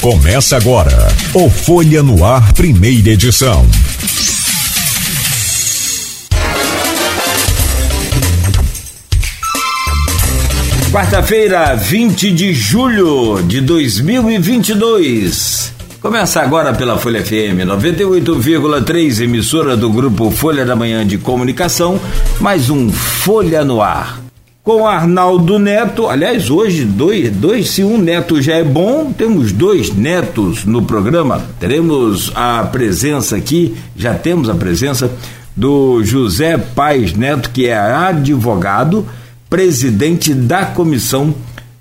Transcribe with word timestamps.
Começa 0.00 0.56
agora 0.56 1.08
o 1.34 1.50
Folha 1.50 2.04
no 2.04 2.24
Ar, 2.24 2.52
primeira 2.52 3.10
edição. 3.10 3.66
Quarta-feira, 10.92 11.74
20 11.74 12.30
de 12.30 12.54
julho 12.54 13.42
de 13.42 13.60
2022. 13.60 15.72
Começa 16.00 16.42
agora 16.42 16.72
pela 16.72 16.96
Folha 16.96 17.24
FM 17.24 17.66
98,3, 17.66 19.24
emissora 19.24 19.76
do 19.76 19.90
grupo 19.90 20.30
Folha 20.30 20.64
da 20.64 20.76
Manhã 20.76 21.04
de 21.04 21.18
Comunicação, 21.18 22.00
mais 22.38 22.70
um 22.70 22.88
Folha 22.88 23.64
no 23.64 23.82
Ar 23.82 24.27
com 24.68 24.86
Arnaldo 24.86 25.58
Neto. 25.58 26.08
Aliás, 26.08 26.50
hoje, 26.50 26.84
dois, 26.84 27.30
dois, 27.30 27.70
se 27.70 27.82
um 27.82 27.96
neto 27.96 28.42
já 28.42 28.56
é 28.56 28.62
bom, 28.62 29.10
temos 29.10 29.50
dois 29.50 29.94
netos 29.94 30.66
no 30.66 30.82
programa. 30.82 31.40
Teremos 31.58 32.30
a 32.34 32.64
presença 32.64 33.34
aqui, 33.34 33.74
já 33.96 34.12
temos 34.12 34.50
a 34.50 34.54
presença 34.54 35.10
do 35.56 36.04
José 36.04 36.58
Paz 36.58 37.14
Neto, 37.14 37.48
que 37.48 37.66
é 37.66 37.78
advogado, 37.78 39.06
presidente 39.48 40.34
da 40.34 40.66
comissão 40.66 41.34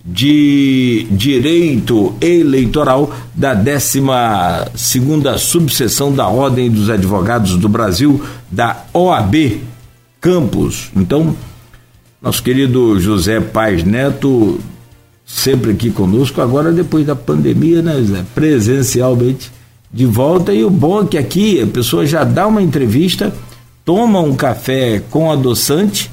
de 0.05 1.08
Direito 1.11 2.16
Eleitoral 2.22 3.13
da 3.35 3.53
12 3.53 4.02
segunda 4.75 5.38
subseção 5.38 6.13
da 6.13 6.30
Ordem 6.30 6.72
dos 6.72 6.89
Advogados 6.89 7.58
do 7.58 7.67
Brasil, 7.67 8.23
da 8.49 8.85
OAB 8.94 9.59
Campos. 10.22 10.89
Então, 10.95 11.35
nosso 12.21 12.41
querido 12.41 12.99
José 12.99 13.39
Paz 13.39 13.84
Neto, 13.84 14.59
sempre 15.25 15.71
aqui 15.71 15.91
conosco, 15.91 16.41
agora 16.41 16.71
depois 16.71 17.05
da 17.05 17.16
pandemia, 17.16 17.81
né, 17.81 17.98
José? 17.98 18.25
Presencialmente 18.34 19.52
de 19.91 20.05
volta. 20.05 20.53
E 20.53 20.64
o 20.64 20.69
bom 20.69 21.03
é 21.03 21.06
que 21.06 21.17
aqui 21.17 21.61
a 21.61 21.67
pessoa 21.67 22.06
já 22.06 22.23
dá 22.23 22.47
uma 22.47 22.61
entrevista, 22.61 23.33
toma 23.86 24.19
um 24.19 24.36
café 24.36 25.02
com 25.09 25.31
adoçante, 25.31 26.09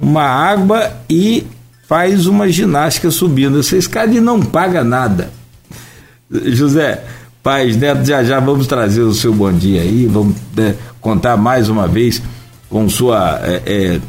uma 0.00 0.22
água 0.22 0.92
e 1.10 1.44
faz 1.88 2.26
uma 2.26 2.48
ginástica 2.48 3.10
subindo 3.10 3.58
essa 3.58 3.76
escada 3.76 4.14
e 4.14 4.20
não 4.20 4.40
paga 4.40 4.84
nada. 4.84 5.30
José 6.30 7.04
Paz 7.42 7.76
Neto, 7.76 8.04
já 8.04 8.22
já 8.22 8.38
vamos 8.38 8.66
trazer 8.66 9.00
o 9.00 9.14
seu 9.14 9.32
bom 9.32 9.52
dia 9.52 9.80
aí, 9.80 10.06
vamos 10.06 10.36
né, 10.54 10.74
contar 11.00 11.36
mais 11.36 11.68
uma 11.68 11.88
vez 11.88 12.22
com 12.68 12.88
sua. 12.88 13.40
É, 13.42 13.62
é, 13.66 14.00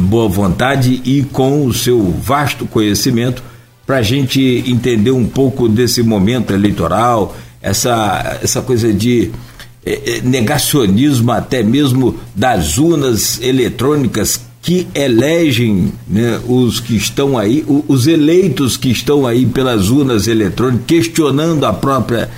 boa 0.00 0.28
vontade 0.28 1.00
e 1.04 1.22
com 1.22 1.64
o 1.64 1.72
seu 1.72 2.10
vasto 2.10 2.66
conhecimento 2.66 3.42
para 3.86 3.98
a 3.98 4.02
gente 4.02 4.64
entender 4.66 5.10
um 5.10 5.26
pouco 5.26 5.68
desse 5.68 6.02
momento 6.02 6.52
eleitoral, 6.52 7.36
essa, 7.60 8.38
essa 8.42 8.62
coisa 8.62 8.92
de 8.92 9.30
é, 9.84 10.18
é, 10.18 10.20
negacionismo 10.22 11.32
até 11.32 11.62
mesmo 11.62 12.16
das 12.34 12.78
urnas 12.78 13.40
eletrônicas 13.40 14.40
que 14.60 14.86
elegem 14.94 15.92
né, 16.08 16.40
os 16.46 16.78
que 16.78 16.94
estão 16.94 17.36
aí, 17.36 17.64
os 17.88 18.06
eleitos 18.06 18.76
que 18.76 18.90
estão 18.90 19.26
aí 19.26 19.44
pelas 19.44 19.90
urnas 19.90 20.28
eletrônicas, 20.28 20.86
questionando 20.86 21.66
a 21.66 21.72
própria. 21.72 22.30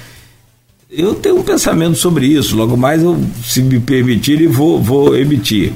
Eu 0.91 1.15
tenho 1.15 1.39
um 1.39 1.43
pensamento 1.43 1.97
sobre 1.97 2.27
isso, 2.27 2.57
logo 2.57 2.77
mais 2.77 3.03
eu, 3.03 3.23
se 3.45 3.63
me 3.63 3.79
permitirem, 3.79 4.49
vou, 4.49 4.81
vou 4.81 5.15
emitir. 5.15 5.73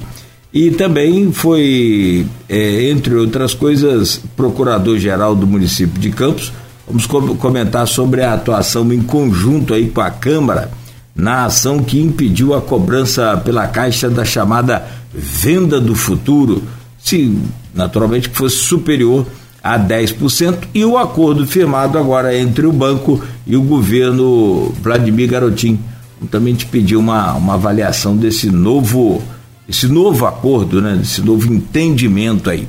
E 0.53 0.71
também 0.71 1.31
foi, 1.31 2.27
é, 2.49 2.91
entre 2.91 3.15
outras 3.15 3.53
coisas, 3.53 4.21
procurador-geral 4.37 5.35
do 5.35 5.47
município 5.47 6.01
de 6.01 6.11
Campos. 6.11 6.53
Vamos 6.87 7.07
comentar 7.07 7.87
sobre 7.87 8.23
a 8.23 8.33
atuação 8.33 8.91
em 8.93 9.03
conjunto 9.03 9.75
aí 9.75 9.91
com 9.91 10.01
a 10.01 10.11
Câmara 10.11 10.71
na 11.19 11.47
ação 11.47 11.83
que 11.83 12.01
impediu 12.01 12.55
a 12.55 12.63
cobrança 12.63 13.37
pela 13.45 13.67
Caixa 13.67 14.09
da 14.09 14.25
chamada 14.25 14.87
venda 15.13 15.81
do 15.81 15.95
futuro, 15.95 16.63
se 16.97 17.37
naturalmente 17.75 18.29
fosse 18.29 18.57
superior 18.57 19.27
a 19.61 19.77
10%, 19.77 20.69
e 20.73 20.85
o 20.85 20.97
acordo 20.97 21.45
firmado 21.45 21.99
agora 21.99 22.39
entre 22.39 22.65
o 22.65 22.73
banco 22.73 23.21
e 23.45 23.57
o 23.57 23.63
governo 23.63 24.73
Vladimir 24.81 25.29
Garotin. 25.29 25.81
Também 26.31 26.55
te 26.55 26.67
pediu 26.67 27.01
uma, 27.01 27.35
uma 27.35 27.55
avaliação 27.55 28.17
desse 28.17 28.49
novo 28.49 29.21
esse 29.69 29.87
novo 29.87 30.25
acordo, 30.27 30.81
né, 30.81 30.99
esse 31.03 31.21
novo 31.21 31.53
entendimento 31.53 32.49
aí. 32.49 32.67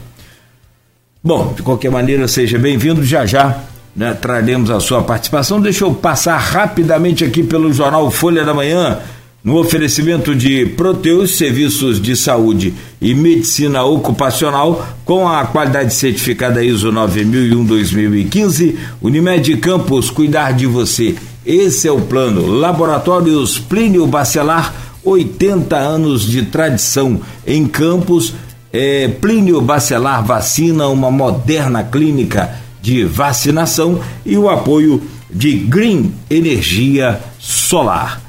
Bom, 1.23 1.53
de 1.55 1.61
qualquer 1.61 1.91
maneira, 1.91 2.27
seja 2.27 2.57
bem-vindo. 2.57 3.03
Já 3.03 3.25
já 3.25 3.61
né, 3.95 4.13
traremos 4.13 4.69
a 4.69 4.79
sua 4.79 5.01
participação. 5.01 5.59
Deixa 5.59 5.83
eu 5.83 5.93
passar 5.93 6.37
rapidamente 6.37 7.23
aqui 7.23 7.43
pelo 7.43 7.73
jornal 7.73 8.09
Folha 8.09 8.45
da 8.45 8.53
Manhã, 8.53 8.99
no 9.43 9.57
oferecimento 9.57 10.35
de 10.35 10.65
Proteus 10.65 11.37
Serviços 11.37 12.01
de 12.01 12.15
Saúde 12.15 12.73
e 13.01 13.13
Medicina 13.13 13.83
Ocupacional, 13.83 14.87
com 15.05 15.27
a 15.27 15.45
qualidade 15.45 15.93
certificada 15.93 16.63
ISO 16.63 16.91
9001-2015, 16.91 18.75
Unimed 19.01 19.57
Campos, 19.57 20.09
cuidar 20.09 20.53
de 20.53 20.66
você. 20.66 21.16
Esse 21.45 21.87
é 21.87 21.91
o 21.91 22.01
plano. 22.01 22.45
Laboratórios 22.45 23.57
Plínio 23.57 24.05
Bacelar 24.05 24.73
80 25.03 25.75
anos 25.75 26.23
de 26.23 26.43
tradição 26.45 27.21
em 27.45 27.67
Campos. 27.67 28.33
É, 28.71 29.07
Plínio 29.07 29.59
Bacelar 29.61 30.23
Vacina, 30.23 30.87
uma 30.87 31.09
moderna 31.09 31.83
clínica 31.83 32.55
de 32.81 33.03
vacinação 33.03 33.99
e 34.25 34.37
o 34.37 34.47
apoio 34.47 35.01
de 35.29 35.57
Green 35.57 36.13
Energia 36.29 37.19
Solar. 37.39 38.21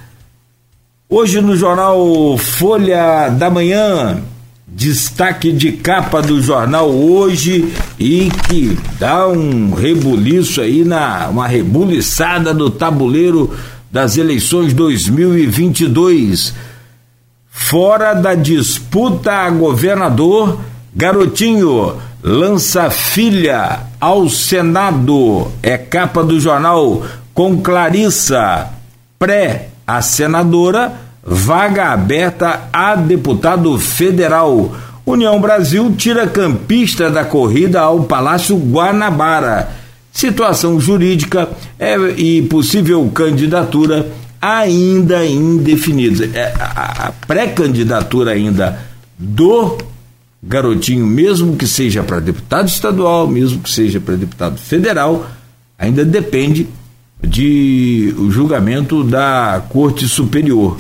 Hoje 1.09 1.41
no 1.41 1.57
jornal 1.57 2.39
Folha 2.39 3.29
da 3.31 3.51
Manhã, 3.51 4.23
destaque 4.67 5.51
de 5.51 5.73
capa 5.73 6.23
do 6.23 6.41
jornal 6.41 6.89
hoje 6.89 7.73
e 7.99 8.31
que 8.49 8.79
dá 8.99 9.27
um 9.27 9.75
rebuliço 9.75 10.61
aí 10.61 10.85
na 10.85 11.29
uma 11.29 11.47
rebuliçada 11.47 12.55
do 12.55 12.71
tabuleiro 12.71 13.51
das 13.91 14.17
eleições 14.17 14.73
2022. 14.73 16.55
Fora 17.51 18.15
da 18.15 18.35
disputa 18.35 19.33
a 19.33 19.51
governador, 19.51 20.59
Garotinho 20.95 21.97
lança 22.23 22.91
filha 22.91 23.81
ao 24.01 24.29
Senado. 24.29 25.51
É 25.63 25.77
capa 25.77 26.23
do 26.23 26.39
jornal 26.39 27.03
com 27.35 27.61
Clarissa. 27.61 28.69
Pré 29.19 29.69
a 29.87 30.01
senadora, 30.01 30.93
vaga 31.23 31.93
aberta 31.93 32.69
a 32.73 32.95
deputado 32.95 33.79
federal. 33.79 34.73
União 35.05 35.41
Brasil 35.41 35.93
tira 35.97 36.27
campista 36.27 37.11
da 37.11 37.25
corrida 37.25 37.81
ao 37.81 38.05
Palácio 38.05 38.57
Guanabara 38.57 39.80
situação 40.13 40.81
jurídica 40.81 41.49
é, 41.79 41.97
e 42.17 42.43
possível 42.43 43.09
candidatura 43.15 44.11
ainda 44.41 45.25
indefinida. 45.25 46.25
É, 46.33 46.53
a, 46.59 47.09
a 47.09 47.13
pré-candidatura 47.13 48.33
ainda 48.33 48.81
do 49.19 49.79
garotinho, 50.43 51.07
mesmo 51.07 51.57
que 51.57 51.67
seja 51.67 52.03
para 52.03 52.21
deputado 52.21 52.69
estadual, 52.69 53.27
mesmo 53.27 53.61
que 53.61 53.71
seja 53.71 54.01
para 54.01 54.17
deputado 54.17 54.59
federal, 54.59 55.27
ainda 55.79 56.05
depende 56.05 56.67
de 57.23 58.15
o 58.19 58.31
julgamento 58.31 59.05
da 59.05 59.63
Corte 59.69 60.09
Superior. 60.09 60.79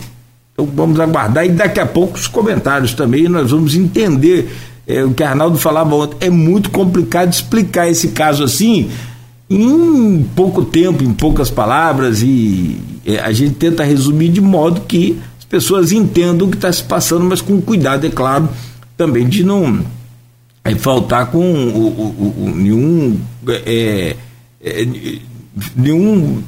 Então 0.52 0.66
vamos 0.74 0.98
aguardar 0.98 1.44
e 1.44 1.50
daqui 1.50 1.80
a 1.80 1.86
pouco 1.86 2.16
os 2.16 2.26
comentários 2.26 2.94
também 2.94 3.28
nós 3.28 3.50
vamos 3.50 3.74
entender 3.74 4.50
é, 4.86 5.04
o 5.04 5.12
que 5.12 5.22
Arnaldo 5.22 5.58
falava 5.58 5.94
ontem. 5.94 6.26
É 6.26 6.30
muito 6.30 6.70
complicado 6.70 7.32
explicar 7.32 7.88
esse 7.88 8.08
caso 8.08 8.42
assim, 8.42 8.90
em 9.50 10.23
pouco 10.37 10.64
tempo, 10.64 11.02
em 11.02 11.12
poucas 11.12 11.50
palavras, 11.50 12.23
e 12.23 12.79
é, 13.05 13.19
a 13.19 13.32
gente 13.32 13.55
tenta 13.56 13.82
resumir 13.82 14.29
de 14.29 14.41
modo 14.41 14.82
que 14.82 15.19
as 15.38 15.44
pessoas 15.44 15.91
entendam 15.91 16.47
o 16.47 16.50
que 16.50 16.56
está 16.56 16.73
se 16.73 16.85
passando, 16.85 17.25
mas 17.25 17.41
com 17.41 17.61
cuidado, 17.61 18.06
é 18.06 18.11
claro, 18.11 18.49
também 18.97 19.29
de 19.29 19.43
não 19.43 19.85
é, 20.64 20.75
faltar 20.76 21.26
com 21.26 21.41
o, 21.41 21.87
o, 21.88 22.44
o, 22.44 22.55
nenhum, 22.55 23.19
é, 23.67 24.14
é, 24.62 24.87
nenhum 25.75 26.43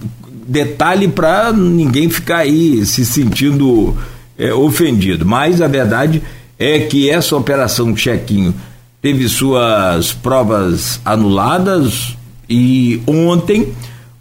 detalhe 0.46 1.08
para 1.08 1.52
ninguém 1.52 2.08
ficar 2.08 2.38
aí 2.38 2.84
se 2.86 3.04
sentindo 3.04 3.96
é, 4.38 4.52
ofendido. 4.54 5.26
Mas 5.26 5.60
a 5.60 5.66
verdade 5.66 6.22
é 6.58 6.78
que 6.80 7.10
essa 7.10 7.36
operação 7.36 7.96
chequinho 7.96 8.54
teve 9.00 9.28
suas 9.28 10.12
provas 10.12 11.00
anuladas, 11.04 12.16
e 12.48 13.00
ontem, 13.06 13.72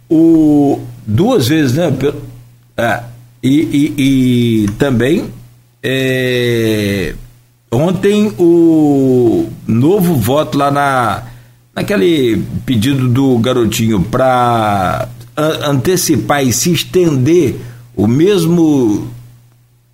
o, 0.08 0.80
duas 1.06 1.48
vezes, 1.48 1.74
né? 1.74 1.92
É, 2.76 3.02
e, 3.42 3.60
e, 3.60 4.64
e, 4.64 4.68
também 4.78 5.26
é, 5.82 7.14
ontem 7.70 8.32
o 8.38 9.48
novo 9.66 10.14
voto 10.14 10.56
lá 10.56 10.70
na 10.70 11.22
naquele 11.74 12.42
pedido 12.66 13.08
do 13.08 13.38
garotinho 13.38 14.02
para 14.02 15.08
antecipar 15.36 16.44
e 16.44 16.52
se 16.52 16.70
estender 16.70 17.56
o 17.96 18.06
mesmo 18.06 19.08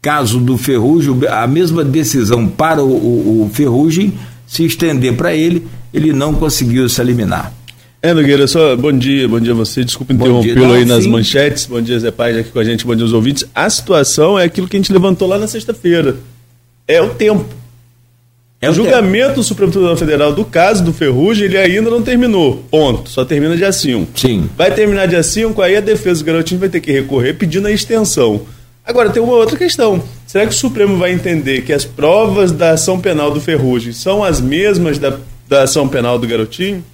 caso 0.03 0.41
do 0.41 0.59
Ferrugem, 0.59 1.17
a 1.29 1.47
mesma 1.47 1.85
decisão 1.85 2.47
para 2.47 2.83
o, 2.83 2.91
o, 2.91 3.45
o 3.45 3.51
Ferrugem 3.53 4.13
se 4.47 4.65
estender 4.65 5.15
para 5.15 5.35
ele, 5.35 5.67
ele 5.93 6.13
não 6.13 6.35
conseguiu 6.35 6.89
se 6.89 7.01
eliminar. 7.01 7.53
É, 8.01 8.15
Nogueira, 8.15 8.47
só 8.47 8.77
bom 8.77 8.93
dia, 8.93 9.27
bom 9.27 9.41
dia 9.41 9.53
a 9.53 9.57
você. 9.57 9.83
Desculpa 9.83 10.13
interrompê-lo 10.13 10.73
aí 10.73 10.85
nas 10.85 11.03
sim. 11.03 11.11
manchetes. 11.11 11.67
Bom 11.67 11.81
dia, 11.83 11.99
Zé 11.99 12.13
Paz, 12.13 12.37
aqui 12.37 12.51
com 12.51 12.61
a 12.61 12.65
gente, 12.65 12.87
bom 12.87 12.95
dia 12.95 13.05
aos 13.05 13.13
ouvintes. 13.13 13.45
A 13.53 13.69
situação 13.69 14.39
é 14.39 14.45
aquilo 14.45 14.69
que 14.69 14.77
a 14.77 14.79
gente 14.79 14.93
levantou 14.93 15.27
lá 15.27 15.37
na 15.37 15.49
sexta-feira. 15.49 16.17
É 16.87 17.03
o 17.03 17.11
tempo. 17.11 17.45
É 18.61 18.69
o, 18.69 18.71
o 18.71 18.75
julgamento 18.75 19.35
do 19.35 19.43
Supremo 19.43 19.73
Tribunal 19.73 19.97
Federal 19.97 20.33
do 20.33 20.45
caso 20.45 20.85
do 20.85 20.93
Ferrugem, 20.93 21.47
ele 21.47 21.59
ainda 21.59 21.91
não 21.91 22.01
terminou. 22.01 22.65
Ponto. 22.71 23.11
Só 23.11 23.25
termina 23.25 23.57
dia 23.57 23.73
5. 23.73 24.17
Sim. 24.17 24.49
Vai 24.57 24.73
terminar 24.73 25.07
dia 25.07 25.23
5, 25.23 25.61
aí 25.61 25.77
a 25.77 25.81
defesa 25.81 26.21
do 26.21 26.27
garotinho 26.27 26.61
vai 26.61 26.69
ter 26.69 26.81
que 26.81 26.93
recorrer 26.93 27.35
pedindo 27.35 27.67
a 27.67 27.73
extensão. 27.73 28.43
Agora, 28.85 29.11
tem 29.11 29.21
uma 29.21 29.35
outra 29.35 29.57
questão. 29.59 30.01
Será 30.25 30.47
que 30.47 30.53
o 30.53 30.57
Supremo 30.57 30.97
vai 30.99 31.13
entender 31.13 31.63
que 31.63 31.73
as 31.73 31.85
provas 31.85 32.53
da 32.53 32.71
ação 32.71 33.01
penal 33.01 33.33
do 33.33 33.41
Ferrugem 33.41 33.93
são 33.93 34.23
as 34.23 34.41
mesmas 34.41 34.99
da, 35.01 35.19
da 35.49 35.65
ação 35.65 35.89
penal 35.89 36.17
do 36.17 36.29
garotinho? 36.29 36.85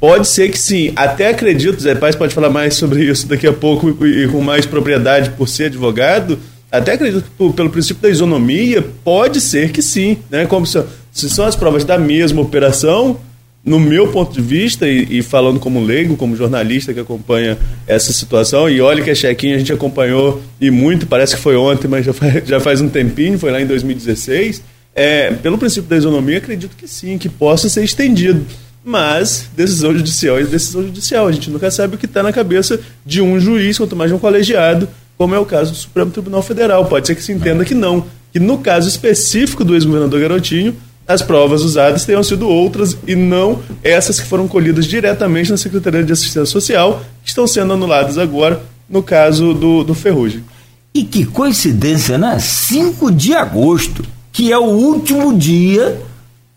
Pode 0.00 0.28
ser 0.28 0.50
que 0.50 0.58
sim. 0.58 0.92
Até 0.94 1.28
acredito, 1.28 1.80
Zé 1.80 1.94
Paz 1.94 2.14
pode 2.14 2.34
falar 2.34 2.50
mais 2.50 2.74
sobre 2.74 3.04
isso 3.04 3.26
daqui 3.26 3.46
a 3.46 3.52
pouco 3.52 4.04
e, 4.06 4.28
com 4.28 4.40
mais 4.40 4.66
propriedade 4.66 5.30
por 5.30 5.48
ser 5.48 5.64
advogado. 5.64 6.38
Até 6.70 6.92
acredito 6.92 7.24
pelo 7.52 7.70
princípio 7.70 8.02
da 8.02 8.10
isonomia, 8.10 8.84
pode 9.04 9.40
ser 9.40 9.70
que 9.70 9.80
sim. 9.80 10.18
Né? 10.28 10.44
Como 10.44 10.66
se, 10.66 10.82
se 11.12 11.30
são 11.30 11.46
as 11.46 11.56
provas 11.56 11.84
da 11.84 11.96
mesma 11.96 12.42
operação, 12.42 13.18
no 13.64 13.80
meu 13.80 14.08
ponto 14.08 14.32
de 14.34 14.42
vista, 14.42 14.86
e, 14.86 15.06
e, 15.18 15.22
falando 15.22 15.58
como 15.58 15.82
leigo, 15.82 16.16
como 16.16 16.36
jornalista 16.36 16.92
que 16.92 17.00
acompanha 17.00 17.56
essa 17.86 18.12
situação, 18.12 18.68
e 18.68 18.80
olha 18.80 19.02
que 19.02 19.10
a 19.10 19.14
chequinha 19.14 19.54
a 19.54 19.58
gente 19.58 19.72
acompanhou 19.72 20.42
e 20.60 20.70
muito, 20.70 21.06
parece 21.06 21.34
que 21.36 21.40
foi 21.40 21.56
ontem, 21.56 21.88
mas 21.88 22.04
já 22.04 22.12
faz, 22.12 22.42
já 22.46 22.60
faz 22.60 22.80
um 22.80 22.88
tempinho, 22.88 23.38
foi 23.38 23.50
lá 23.50 23.60
em 23.62 23.66
2016. 23.66 24.62
É, 24.94 25.32
pelo 25.32 25.56
princípio 25.56 25.88
da 25.88 25.96
isonomia, 25.96 26.38
acredito 26.38 26.76
que 26.76 26.86
sim, 26.86 27.16
que 27.16 27.28
possa 27.28 27.68
ser 27.68 27.82
estendido. 27.82 28.44
Mas 28.84 29.48
decisão 29.56 29.94
judicial 29.94 30.38
é 30.38 30.44
decisão 30.44 30.82
judicial. 30.82 31.26
A 31.26 31.32
gente 31.32 31.50
nunca 31.50 31.70
sabe 31.70 31.94
o 31.94 31.98
que 31.98 32.04
está 32.04 32.22
na 32.22 32.32
cabeça 32.32 32.78
de 33.04 33.22
um 33.22 33.40
juiz, 33.40 33.78
quanto 33.78 33.96
mais 33.96 34.10
de 34.10 34.14
um 34.14 34.18
colegiado, 34.18 34.88
como 35.16 35.34
é 35.34 35.38
o 35.38 35.46
caso 35.46 35.72
do 35.72 35.76
Supremo 35.76 36.10
Tribunal 36.10 36.42
Federal. 36.42 36.84
Pode 36.84 37.06
ser 37.06 37.14
que 37.14 37.22
se 37.22 37.32
entenda 37.32 37.64
que 37.64 37.74
não. 37.74 38.04
Que 38.30 38.38
no 38.38 38.58
caso 38.58 38.86
específico 38.88 39.64
do 39.64 39.74
ex-governador 39.74 40.20
Garotinho, 40.20 40.76
as 41.06 41.22
provas 41.22 41.62
usadas 41.62 42.04
tenham 42.04 42.22
sido 42.22 42.48
outras 42.48 42.96
e 43.06 43.14
não 43.14 43.62
essas 43.82 44.20
que 44.20 44.26
foram 44.26 44.48
colhidas 44.48 44.86
diretamente 44.86 45.50
na 45.50 45.56
Secretaria 45.56 46.02
de 46.02 46.12
Assistência 46.12 46.46
Social, 46.46 47.02
que 47.22 47.28
estão 47.28 47.46
sendo 47.46 47.72
anuladas 47.72 48.18
agora 48.18 48.62
no 48.88 49.02
caso 49.02 49.54
do, 49.54 49.82
do 49.82 49.94
Ferrugem. 49.94 50.44
E 50.92 51.04
que 51.04 51.24
coincidência, 51.24 52.16
né? 52.18 52.38
5 52.38 53.10
de 53.10 53.34
agosto, 53.34 54.04
que 54.32 54.52
é 54.52 54.58
o 54.58 54.64
último 54.64 55.36
dia 55.36 56.00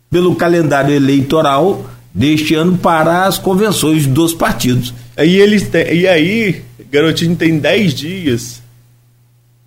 pelo 0.10 0.36
calendário 0.36 0.94
eleitoral 0.94 1.86
deste 2.18 2.56
ano 2.56 2.76
para 2.76 3.26
as 3.26 3.38
convenções 3.38 4.08
dos 4.08 4.34
partidos. 4.34 4.92
E, 5.16 5.38
eles 5.38 5.68
têm, 5.70 5.94
e 5.94 6.08
aí, 6.08 6.64
Garotinho 6.92 7.36
tem 7.36 7.60
10 7.60 7.94
dias 7.94 8.64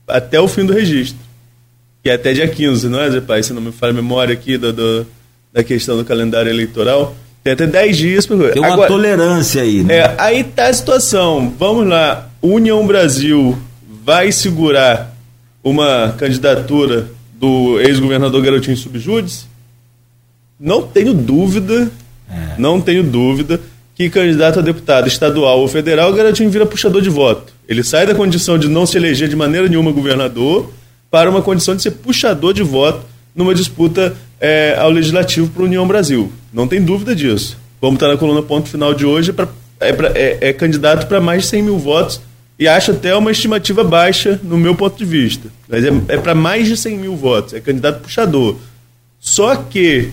até 0.07 0.41
o 0.41 0.49
fim 0.49 0.65
do 0.65 0.73
registro. 0.73 1.21
Que 2.03 2.11
é 2.11 2.15
até 2.15 2.33
dia 2.33 2.49
15, 2.49 2.89
não 2.89 3.01
é, 3.01 3.09
Zé 3.09 3.21
Pai? 3.21 3.43
Se 3.45 3.53
não 3.53 3.63
me 3.63 3.71
falha 3.71 3.93
a 3.93 3.95
memória 3.95 4.33
aqui 4.33 4.59
do, 4.59 4.73
do, 4.73 5.07
da 5.53 5.63
questão 5.63 5.97
do 5.97 6.05
calendário 6.05 6.51
eleitoral. 6.51 7.15
Tem 7.45 7.53
até 7.53 7.69
10 7.69 7.97
dias. 7.97 8.27
Pra... 8.27 8.37
Tem 8.51 8.61
uma 8.61 8.73
Agora, 8.73 8.89
tolerância 8.89 9.63
aí, 9.63 9.85
né? 9.85 9.99
É, 9.99 10.15
aí 10.19 10.43
tá 10.43 10.67
a 10.67 10.73
situação. 10.73 11.55
Vamos 11.57 11.87
lá. 11.87 12.31
União 12.43 12.85
Brasil 12.85 13.57
vai 14.03 14.33
segurar 14.33 15.15
uma 15.63 16.17
candidatura 16.19 17.11
do 17.35 17.81
ex-governador 17.81 18.43
Garotinho 18.43 18.77
Subjúdice? 18.77 19.45
Não 20.59 20.83
tenho 20.83 21.15
dúvida 21.15 21.91
é. 22.31 22.55
Não 22.59 22.81
tenho 22.81 23.03
dúvida 23.03 23.61
que 23.95 24.09
candidato 24.09 24.59
a 24.59 24.63
deputado 24.63 25.09
estadual 25.09 25.61
ou 25.61 25.69
federal, 25.69 26.11
o 26.11 26.15
garotinho 26.15 26.49
vira 26.49 26.65
puxador 26.65 27.03
de 27.03 27.11
voto. 27.11 27.53
Ele 27.69 27.83
sai 27.85 28.07
da 28.07 28.15
condição 28.15 28.57
de 28.57 28.69
não 28.69 28.87
se 28.87 28.97
eleger 28.97 29.29
de 29.29 29.37
maneira 29.37 29.69
nenhuma 29.69 29.93
governador 29.93 30.73
para 31.11 31.29
uma 31.29 31.43
condição 31.43 31.77
de 31.77 31.83
ser 31.83 31.91
puxador 31.91 32.55
de 32.55 32.63
voto 32.63 33.05
numa 33.35 33.55
disputa 33.55 34.17
é, 34.41 34.75
ao 34.79 34.91
legislativo 34.91 35.51
para 35.51 35.65
União 35.65 35.87
Brasil. 35.87 36.33
Não 36.53 36.67
tem 36.67 36.83
dúvida 36.83 37.15
disso. 37.15 37.59
Vamos 37.81 37.97
estar 37.97 38.09
na 38.09 38.17
coluna 38.17 38.43
ponto 38.43 38.69
final 38.69 38.95
de 38.95 39.05
hoje, 39.05 39.33
pra, 39.33 39.49
é, 39.79 39.93
pra, 39.93 40.09
é, 40.15 40.39
é 40.41 40.53
candidato 40.53 41.07
para 41.07 41.21
mais 41.21 41.43
de 41.43 41.49
100 41.49 41.63
mil 41.63 41.79
votos 41.79 42.21
e 42.59 42.69
acho 42.69 42.91
até 42.91 43.15
uma 43.15 43.31
estimativa 43.31 43.83
baixa 43.83 44.39
no 44.43 44.59
meu 44.59 44.75
ponto 44.75 44.97
de 44.97 45.05
vista. 45.05 45.49
Mas 45.69 45.85
é, 45.85 45.91
é 46.09 46.17
para 46.17 46.35
mais 46.35 46.69
de 46.69 46.77
100 46.77 46.99
mil 46.99 47.17
votos, 47.17 47.55
é 47.55 47.61
candidato 47.61 48.01
puxador. 48.01 48.57
Só 49.19 49.57
que 49.57 50.11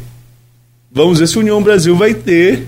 Vamos 0.98 1.20
ver 1.20 1.28
se 1.28 1.38
a 1.38 1.42
União 1.42 1.62
Brasil 1.62 1.96
vai 1.96 2.14
ter 2.14 2.68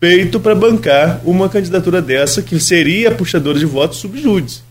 peito 0.00 0.40
para 0.40 0.54
bancar 0.54 1.20
uma 1.24 1.48
candidatura 1.48 2.00
dessa, 2.00 2.40
que 2.40 2.58
seria 2.58 3.10
puxadora 3.10 3.58
de 3.58 3.66
votos 3.66 3.98
subjúdice. 3.98 4.62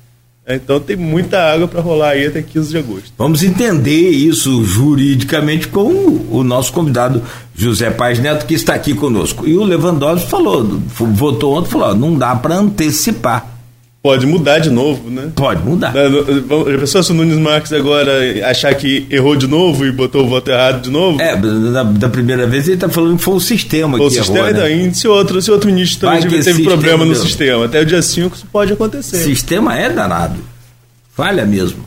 É, 0.43 0.55
então 0.55 0.79
tem 0.79 0.95
muita 0.95 1.39
água 1.39 1.67
para 1.67 1.79
rolar 1.79 2.09
aí 2.09 2.25
até 2.25 2.41
15 2.41 2.71
de 2.71 2.77
agosto. 2.79 3.13
Vamos 3.15 3.43
entender 3.43 4.09
isso 4.09 4.63
juridicamente 4.63 5.67
com 5.67 6.25
o 6.31 6.43
nosso 6.43 6.73
convidado 6.73 7.21
José 7.55 7.91
Paz 7.91 8.17
Neto, 8.17 8.47
que 8.47 8.55
está 8.55 8.73
aqui 8.73 8.95
conosco. 8.95 9.47
E 9.47 9.55
o 9.55 9.63
Lewandowski 9.63 10.27
falou, 10.27 10.81
votou 10.87 11.55
ontem, 11.55 11.69
falou: 11.69 11.95
não 11.95 12.17
dá 12.17 12.35
para 12.35 12.55
antecipar. 12.55 13.58
Pode 14.01 14.25
mudar 14.25 14.59
de 14.59 14.69
novo, 14.69 15.09
né? 15.09 15.29
Pode 15.35 15.61
mudar. 15.61 15.93
A 15.93 16.79
pessoa 16.79 17.03
se 17.03 17.11
o 17.11 17.13
Nunes 17.13 17.37
Marques 17.37 17.73
agora 17.73 18.11
achar 18.49 18.73
que 18.73 19.05
errou 19.09 19.35
de 19.35 19.45
novo 19.45 19.85
e 19.85 19.91
botou 19.91 20.23
o 20.25 20.29
voto 20.29 20.49
errado 20.49 20.83
de 20.83 20.89
novo? 20.89 21.21
É, 21.21 21.35
da, 21.35 21.83
da 21.83 22.09
primeira 22.09 22.47
vez 22.47 22.65
ele 22.67 22.75
está 22.75 22.87
falando 22.87 23.17
que 23.17 23.23
foi 23.23 23.33
o 23.33 23.39
sistema 23.41 23.97
foi 23.97 24.09
que 24.09 24.15
o 24.15 24.23
sistema, 24.23 24.49
errou, 24.51 24.85
né? 24.85 24.93
se 24.93 25.05
outro, 25.05 25.41
se 25.41 25.51
outro 25.51 25.69
ministro 25.69 26.09
também 26.09 26.41
teve 26.41 26.63
problema 26.63 27.03
no 27.03 27.13
deu. 27.13 27.21
sistema. 27.21 27.65
Até 27.65 27.81
o 27.81 27.85
dia 27.85 28.01
5 28.01 28.35
isso 28.37 28.47
pode 28.49 28.71
acontecer. 28.71 29.17
Sistema 29.17 29.77
é 29.77 29.89
danado. 29.89 30.39
Falha 31.13 31.45
mesmo. 31.45 31.83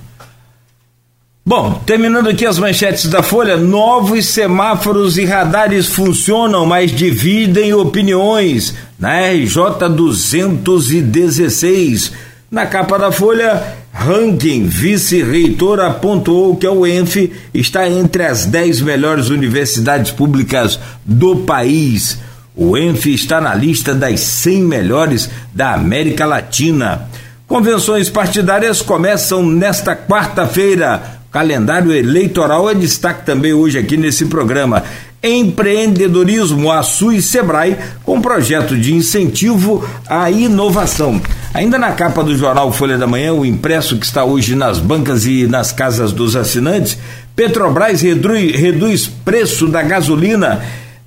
Bom, 1.45 1.83
terminando 1.85 2.29
aqui 2.29 2.47
as 2.47 2.57
manchetes 2.57 3.07
da 3.07 3.21
Folha, 3.21 3.57
novos 3.57 4.27
semáforos 4.27 5.19
e 5.19 5.25
radares 5.25 5.89
funcionam, 5.89 6.65
mas 6.65 6.93
dividem 6.93 7.75
opiniões. 7.75 8.73
Na 8.97 9.29
RJ 9.29 9.89
216, 9.91 12.13
na 12.49 12.65
capa 12.65 12.97
da 12.97 13.11
Folha, 13.11 13.61
ranking 13.93 14.69
vice-reitor 14.69 15.81
apontou 15.81 16.55
que 16.55 16.65
a 16.65 16.71
UENF 16.71 17.33
está 17.53 17.89
entre 17.89 18.25
as 18.25 18.47
10 18.47 18.81
melhores 18.83 19.29
universidades 19.29 20.13
públicas 20.13 20.79
do 21.05 21.39
país. 21.39 22.21
O 22.55 22.71
UENF 22.71 23.13
está 23.13 23.41
na 23.41 23.53
lista 23.53 23.93
das 23.93 24.21
100 24.21 24.63
melhores 24.63 25.29
da 25.53 25.75
América 25.75 26.25
Latina. 26.25 27.09
Convenções 27.49 28.09
partidárias 28.09 28.81
começam 28.81 29.45
nesta 29.45 29.97
quarta-feira 29.97 31.21
calendário 31.33 31.93
eleitoral 31.93 32.71
é 32.71 32.75
destaque 32.75 33.25
também 33.25 33.55
hoje 33.55 33.79
aqui 33.79 33.97
nesse 33.97 34.27
programa. 34.27 34.85
Empreendedorismo, 35.23 36.71
a 36.71 36.83
SUI 36.83 37.23
Sebrae, 37.23 37.77
com 38.05 38.21
projeto 38.21 38.77
de 38.77 38.93
incentivo 38.93 39.89
à 40.07 40.31
inovação. 40.31 41.23
Ainda 41.55 41.79
na 41.79 41.93
capa 41.93 42.23
do 42.23 42.37
jornal 42.37 42.71
Folha 42.73 42.99
da 42.99 43.07
Manhã, 43.07 43.33
o 43.33 43.47
impresso 43.47 43.97
que 43.97 44.05
está 44.05 44.25
hoje 44.25 44.55
nas 44.55 44.79
bancas 44.79 45.25
e 45.25 45.47
nas 45.47 45.73
casas 45.73 46.13
dos 46.13 46.37
assinantes, 46.37 46.99
Petrobras 47.35 48.03
reduz, 48.03 48.55
reduz 48.55 49.07
preço 49.07 49.67
da 49.67 49.83
gasolina. 49.83 50.61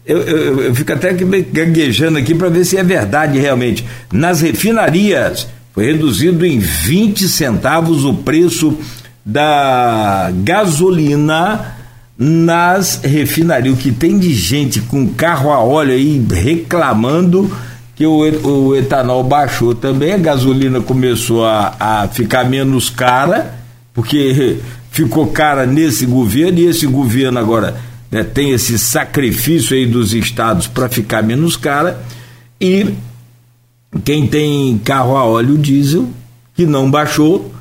Eu, 0.05 0.21
eu, 0.21 0.61
eu 0.63 0.75
fico 0.75 0.91
até 0.91 1.13
gaguejando 1.13 2.17
aqui 2.17 2.33
para 2.33 2.49
ver 2.49 2.65
se 2.65 2.77
é 2.77 2.83
verdade 2.83 3.37
realmente. 3.37 3.85
Nas 4.11 4.41
refinarias, 4.41 5.47
foi 5.73 5.85
reduzido 5.85 6.45
em 6.45 6.57
20 6.57 7.27
centavos 7.27 8.05
o 8.05 8.13
preço 8.13 8.77
da 9.25 10.31
gasolina 10.43 11.75
nas 12.17 13.01
refinarias. 13.03 13.73
O 13.73 13.77
que 13.77 13.91
tem 13.91 14.19
de 14.19 14.33
gente 14.33 14.81
com 14.81 15.07
carro 15.07 15.51
a 15.51 15.59
óleo 15.59 15.93
aí 15.93 16.23
reclamando 16.31 17.51
que 17.95 18.05
o, 18.05 18.19
o 18.19 18.75
etanol 18.75 19.23
baixou 19.23 19.73
também, 19.73 20.13
a 20.13 20.17
gasolina 20.17 20.81
começou 20.81 21.45
a, 21.45 21.75
a 21.79 22.07
ficar 22.09 22.43
menos 22.43 22.89
cara, 22.89 23.55
porque 23.93 24.59
ficou 24.91 25.27
cara 25.27 25.65
nesse 25.65 26.05
governo, 26.05 26.59
e 26.59 26.65
esse 26.65 26.85
governo 26.85 27.39
agora 27.39 27.77
né, 28.11 28.21
tem 28.21 28.51
esse 28.51 28.77
sacrifício 28.77 29.75
aí 29.75 29.85
dos 29.85 30.13
estados 30.13 30.67
para 30.67 30.89
ficar 30.89 31.23
menos 31.23 31.55
cara, 31.55 32.01
e 32.59 32.93
quem 34.03 34.27
tem 34.27 34.77
carro 34.79 35.15
a 35.15 35.23
óleo 35.23 35.57
diesel, 35.57 36.09
que 36.53 36.65
não 36.65 36.91
baixou, 36.91 37.54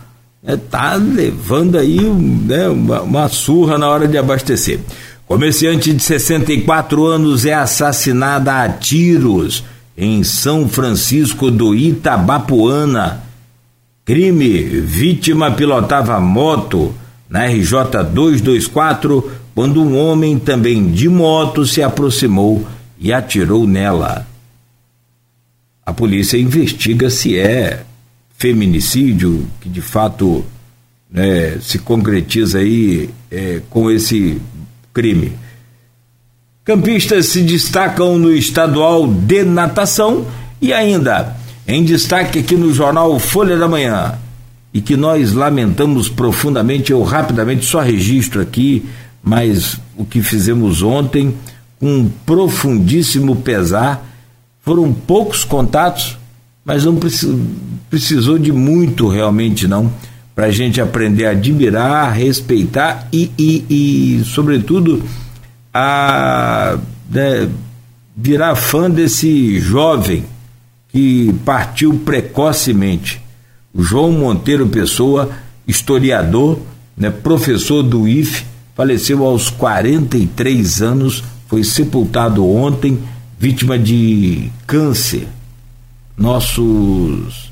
está 0.47 0.95
é, 0.95 0.97
levando 0.99 1.79
aí 1.79 2.01
né, 2.01 2.69
uma, 2.69 3.03
uma 3.03 3.29
surra 3.29 3.79
na 3.79 3.89
hora 3.89 4.07
de 4.07 4.19
abastecer. 4.19 4.81
Comerciante 5.27 5.93
de 5.93 6.03
64 6.03 7.07
anos 7.07 7.47
é 7.47 7.55
assassinada 7.55 8.63
a 8.63 8.69
tiros 8.69 9.65
em 9.97 10.23
São 10.23 10.69
Francisco 10.69 11.51
do 11.51 11.75
Itabapuana. 11.75 13.23
Crime: 14.05 14.63
vítima 14.81 15.51
pilotava 15.51 16.21
moto 16.21 16.95
na 17.29 17.47
RJ 17.47 18.05
224 18.13 19.33
quando 19.55 19.83
um 19.83 19.97
homem 19.97 20.39
também 20.39 20.91
de 20.91 21.09
moto 21.09 21.65
se 21.65 21.83
aproximou 21.83 22.67
e 22.99 23.13
atirou 23.13 23.67
nela. 23.67 24.27
A 25.87 25.93
polícia 25.93 26.37
investiga 26.37 27.09
se 27.09 27.39
é 27.39 27.85
feminicídio 28.45 29.49
que 29.59 29.71
de 29.71 29.81
fato 29.81 30.45
né, 31.11 31.57
se 31.63 31.79
concretiza 31.79 32.59
aí 32.59 33.09
é, 33.31 33.63
com 33.71 33.91
esse 33.91 34.39
crime. 34.93 35.33
Campistas 36.63 37.27
se 37.27 37.41
destacam 37.41 38.19
no 38.19 38.31
estadual 38.31 39.07
de 39.07 39.45
natação 39.45 40.27
e 40.61 40.75
ainda 40.75 41.35
em 41.67 41.83
destaque 41.85 42.41
aqui 42.41 42.55
no 42.55 42.71
jornal 42.71 43.19
Folha 43.19 43.57
da 43.57 43.67
Manhã 43.67 44.19
e 44.75 44.83
que 44.83 44.95
nós 44.95 45.33
lamentamos 45.33 46.11
profundamente, 46.11 46.93
eu 46.93 47.03
rapidamente 47.03 47.65
só 47.65 47.81
registro 47.81 48.43
aqui, 48.43 48.85
mas 49.23 49.81
o 49.97 50.05
que 50.05 50.21
fizemos 50.21 50.83
ontem 50.83 51.35
com 51.81 51.87
um 51.87 52.11
profundíssimo 52.27 53.37
pesar, 53.37 54.07
foram 54.61 54.93
poucos 54.93 55.45
contatos, 55.45 56.19
mas 56.65 56.85
não 56.85 56.99
precisou 57.91 58.39
de 58.39 58.53
muito 58.53 59.09
realmente 59.09 59.69
não 59.69 59.93
para 60.35 60.47
a 60.47 60.51
gente 60.51 60.81
aprender 60.81 61.27
a 61.27 61.31
admirar, 61.31 62.13
respeitar 62.13 63.07
e, 63.13 63.31
e, 63.39 63.65
e 63.71 64.25
sobretudo, 64.25 65.03
a 65.73 66.77
né, 67.09 67.49
virar 68.17 68.57
fã 68.57 68.91
desse 68.91 69.61
jovem 69.61 70.25
que 70.89 71.33
partiu 71.45 71.95
precocemente. 72.05 73.21
João 73.77 74.13
Monteiro 74.13 74.67
Pessoa, 74.67 75.31
historiador, 75.67 76.59
né, 76.97 77.11
professor 77.11 77.83
do 77.83 78.09
IFE, 78.09 78.45
faleceu 78.75 79.25
aos 79.25 79.51
43 79.51 80.83
anos, 80.83 81.23
foi 81.47 81.63
sepultado 81.63 82.45
ontem, 82.45 82.99
vítima 83.39 83.79
de 83.79 84.51
câncer. 84.67 85.29
Nossos 86.17 87.51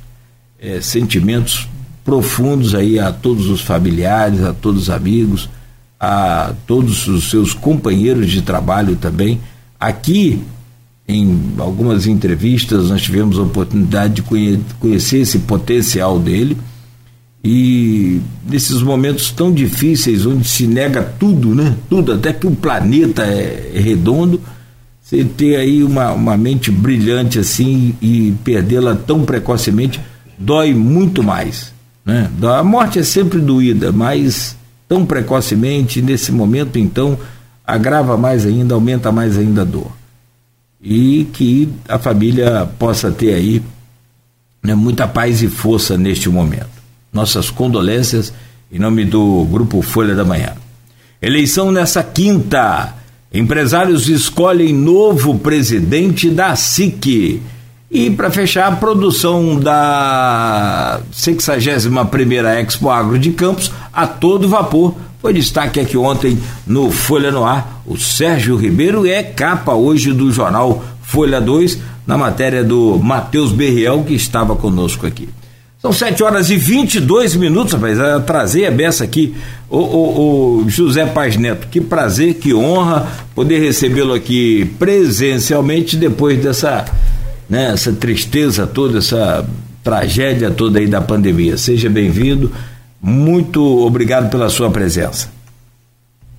é, 0.58 0.80
sentimentos 0.80 1.68
profundos 2.04 2.74
aí 2.74 2.98
a 2.98 3.12
todos 3.12 3.48
os 3.48 3.60
familiares, 3.60 4.42
a 4.42 4.52
todos 4.52 4.82
os 4.82 4.90
amigos, 4.90 5.48
a 5.98 6.52
todos 6.66 7.06
os 7.06 7.30
seus 7.30 7.54
companheiros 7.54 8.30
de 8.30 8.42
trabalho 8.42 8.96
também. 8.96 9.40
Aqui, 9.78 10.42
em 11.06 11.54
algumas 11.58 12.06
entrevistas, 12.06 12.90
nós 12.90 13.02
tivemos 13.02 13.38
a 13.38 13.42
oportunidade 13.42 14.14
de 14.14 14.22
conhecer 14.78 15.18
esse 15.18 15.40
potencial 15.40 16.18
dele. 16.18 16.56
E 17.44 18.20
nesses 18.48 18.82
momentos 18.82 19.32
tão 19.32 19.52
difíceis, 19.52 20.24
onde 20.26 20.46
se 20.46 20.66
nega 20.66 21.02
tudo, 21.02 21.54
né? 21.54 21.76
Tudo, 21.90 22.12
até 22.12 22.32
que 22.32 22.46
o 22.46 22.52
planeta 22.52 23.24
é, 23.24 23.72
é 23.74 23.80
redondo, 23.80 24.40
você 25.12 25.24
ter 25.24 25.56
aí 25.56 25.84
uma, 25.84 26.12
uma 26.12 26.36
mente 26.38 26.70
brilhante 26.70 27.38
assim 27.38 27.94
e 28.00 28.32
perdê-la 28.42 28.96
tão 28.96 29.24
precocemente 29.24 30.00
dói 30.38 30.72
muito 30.72 31.22
mais. 31.22 31.70
Né? 32.04 32.30
A 32.58 32.64
morte 32.64 32.98
é 32.98 33.02
sempre 33.02 33.38
doída, 33.38 33.92
mas 33.92 34.56
tão 34.88 35.04
precocemente, 35.04 36.00
nesse 36.00 36.32
momento, 36.32 36.78
então, 36.78 37.18
agrava 37.66 38.16
mais 38.16 38.46
ainda, 38.46 38.74
aumenta 38.74 39.12
mais 39.12 39.36
ainda 39.36 39.60
a 39.60 39.64
dor. 39.64 39.92
E 40.80 41.28
que 41.32 41.68
a 41.86 41.98
família 41.98 42.66
possa 42.78 43.10
ter 43.10 43.34
aí 43.34 43.62
né, 44.62 44.74
muita 44.74 45.06
paz 45.06 45.42
e 45.42 45.48
força 45.48 45.98
neste 45.98 46.30
momento. 46.30 46.70
Nossas 47.12 47.50
condolências 47.50 48.32
em 48.70 48.78
nome 48.78 49.04
do 49.04 49.44
Grupo 49.44 49.82
Folha 49.82 50.14
da 50.14 50.24
Manhã. 50.24 50.54
Eleição 51.20 51.70
nessa 51.70 52.02
quinta. 52.02 53.01
Empresários 53.34 54.08
escolhem 54.08 54.74
novo 54.74 55.38
presidente 55.38 56.28
da 56.28 56.54
SIC. 56.54 57.40
E 57.90 58.10
para 58.10 58.30
fechar, 58.30 58.70
a 58.70 58.76
produção 58.76 59.58
da 59.58 61.00
61ª 61.14 62.60
Expo 62.60 62.90
Agro 62.90 63.18
de 63.18 63.30
Campos 63.30 63.72
a 63.90 64.06
todo 64.06 64.48
vapor 64.48 64.94
foi 65.20 65.32
destaque 65.32 65.80
aqui 65.80 65.96
ontem 65.96 66.38
no 66.66 66.90
Folha 66.90 67.30
no 67.30 67.44
Ar. 67.44 67.82
O 67.86 67.96
Sérgio 67.96 68.56
Ribeiro 68.56 69.06
é 69.06 69.22
capa 69.22 69.72
hoje 69.72 70.12
do 70.12 70.30
jornal 70.30 70.84
Folha 71.02 71.40
2, 71.40 71.78
na 72.06 72.18
matéria 72.18 72.62
do 72.62 72.98
Matheus 72.98 73.50
Berriel, 73.52 74.04
que 74.04 74.14
estava 74.14 74.56
conosco 74.56 75.06
aqui. 75.06 75.28
São 75.82 75.92
7 75.92 76.22
horas 76.22 76.48
e 76.48 76.56
22 76.56 77.34
minutos, 77.34 77.72
rapaz. 77.72 77.98
Atrasei 77.98 78.64
a 78.64 78.70
beça 78.70 79.02
aqui. 79.02 79.34
O, 79.68 79.78
o, 79.78 80.62
o 80.62 80.70
José 80.70 81.04
Paz 81.06 81.36
Neto, 81.36 81.66
que 81.66 81.80
prazer, 81.80 82.34
que 82.34 82.54
honra 82.54 83.08
poder 83.34 83.58
recebê-lo 83.58 84.14
aqui 84.14 84.64
presencialmente 84.78 85.96
depois 85.96 86.40
dessa 86.40 86.84
né, 87.50 87.72
essa 87.72 87.92
tristeza 87.92 88.64
toda, 88.64 88.98
essa 88.98 89.44
tragédia 89.82 90.52
toda 90.52 90.78
aí 90.78 90.86
da 90.86 91.00
pandemia. 91.00 91.56
Seja 91.56 91.90
bem-vindo, 91.90 92.52
muito 93.00 93.60
obrigado 93.84 94.30
pela 94.30 94.48
sua 94.48 94.70
presença. 94.70 95.28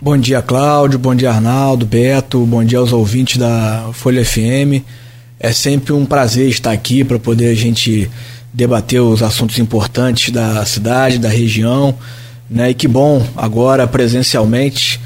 Bom 0.01 0.17
dia, 0.17 0.41
Cláudio, 0.41 0.97
bom 0.97 1.13
dia, 1.13 1.31
Arnaldo, 1.31 1.85
Beto, 1.85 2.45
bom 2.45 2.63
dia 2.63 2.77
aos 2.77 2.93
ouvintes 2.93 3.35
da 3.35 3.89
Folha 3.91 4.23
FM. 4.23 4.81
É 5.37 5.51
sempre 5.51 5.91
um 5.91 6.05
prazer 6.05 6.47
estar 6.47 6.71
aqui 6.71 7.03
para 7.03 7.19
poder 7.19 7.49
a 7.49 7.53
gente 7.53 8.09
debater 8.53 9.01
os 9.01 9.23
assuntos 9.23 9.57
importantes 9.57 10.31
da 10.31 10.63
cidade, 10.65 11.17
da 11.17 11.29
região, 11.29 11.97
né? 12.49 12.69
E 12.69 12.73
que 12.73 12.87
bom 12.87 13.25
agora 13.35 13.87
presencialmente, 13.87 14.99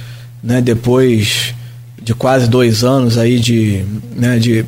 né? 0.43 0.61
Depois 0.61 1.55
de 2.01 2.13
quase 2.13 2.47
dois 2.47 2.83
anos 2.83 3.17
aí 3.17 3.39
de, 3.39 3.83
né, 4.15 4.39
de 4.39 4.65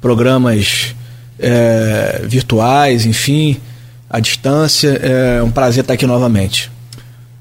programas 0.00 0.94
é, 1.38 2.22
virtuais, 2.24 3.04
enfim, 3.04 3.56
à 4.08 4.20
distância. 4.20 4.88
É 4.90 5.42
um 5.42 5.50
prazer 5.50 5.82
estar 5.82 5.94
aqui 5.94 6.06
novamente. 6.06 6.70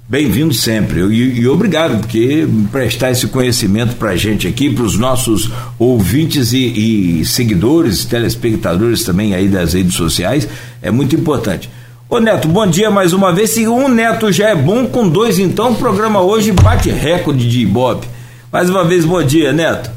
Bem-vindo 0.10 0.54
sempre 0.54 1.02
e, 1.02 1.42
e, 1.42 1.48
obrigado 1.50 2.00
porque 2.00 2.48
prestar 2.72 3.12
esse 3.12 3.28
conhecimento 3.28 3.98
para 3.98 4.12
a 4.12 4.16
gente 4.16 4.48
aqui, 4.48 4.70
para 4.70 4.86
os 4.86 4.98
nossos 4.98 5.52
ouvintes 5.78 6.54
e, 6.54 7.20
e, 7.20 7.26
seguidores, 7.26 8.06
telespectadores 8.06 9.04
também 9.04 9.36
aí 9.36 9.50
das 9.50 9.74
redes 9.74 9.96
sociais, 9.96 10.48
é 10.82 10.90
muito 10.90 11.14
importante. 11.14 11.70
Ô 12.10 12.22
Neto, 12.22 12.48
bom 12.48 12.66
dia 12.66 12.90
mais 12.90 13.12
uma 13.12 13.34
vez. 13.34 13.50
Se 13.50 13.68
um 13.68 13.90
Neto 13.90 14.32
já 14.32 14.48
é 14.48 14.56
bom, 14.56 14.88
com 14.88 15.10
dois 15.10 15.40
então, 15.40 15.74
o 15.74 15.76
programa 15.76 16.22
hoje 16.22 16.54
bate 16.54 16.90
recorde 16.90 17.46
de 17.46 17.60
Ibope. 17.60 18.08
Mais 18.50 18.70
uma 18.70 18.86
vez, 18.86 19.04
bom 19.04 19.22
dia, 19.22 19.52
Neto. 19.52 19.92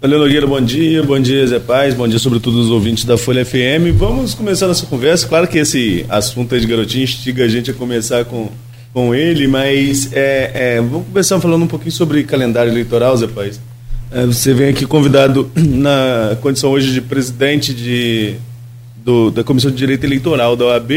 Valeu, 0.00 0.18
Nogueira, 0.18 0.46
bom 0.46 0.62
dia. 0.62 1.02
Bom 1.02 1.20
dia, 1.20 1.46
Zé 1.46 1.58
Paz. 1.58 1.92
Bom 1.94 2.08
dia, 2.08 2.18
sobretudo, 2.18 2.58
os 2.58 2.70
ouvintes 2.70 3.04
da 3.04 3.18
Folha 3.18 3.44
FM. 3.44 3.94
Vamos 3.98 4.32
começar 4.32 4.66
nossa 4.66 4.86
conversa. 4.86 5.28
Claro 5.28 5.46
que 5.46 5.58
esse 5.58 6.06
assunto 6.08 6.54
aí 6.54 6.60
de 6.62 6.66
garotinho 6.66 7.04
instiga 7.04 7.44
a 7.44 7.48
gente 7.48 7.70
a 7.70 7.74
começar 7.74 8.24
com, 8.24 8.50
com 8.92 9.14
ele, 9.14 9.46
mas 9.46 10.12
é, 10.12 10.50
é, 10.54 10.80
vamos 10.80 11.06
começar 11.06 11.40
falando 11.40 11.62
um 11.62 11.68
pouquinho 11.68 11.92
sobre 11.92 12.24
calendário 12.24 12.70
eleitoral, 12.70 13.16
Zé 13.16 13.26
Paz. 13.26 13.60
É, 14.10 14.26
você 14.26 14.52
vem 14.52 14.68
aqui 14.68 14.84
convidado 14.84 15.50
na 15.56 16.36
condição 16.42 16.70
hoje 16.70 16.92
de 16.92 17.00
presidente 17.00 17.72
de, 17.72 18.36
do, 18.96 19.30
da 19.30 19.42
Comissão 19.42 19.70
de 19.70 19.76
Direito 19.76 20.04
Eleitoral 20.04 20.54
da 20.54 20.66
OAB. 20.66 20.90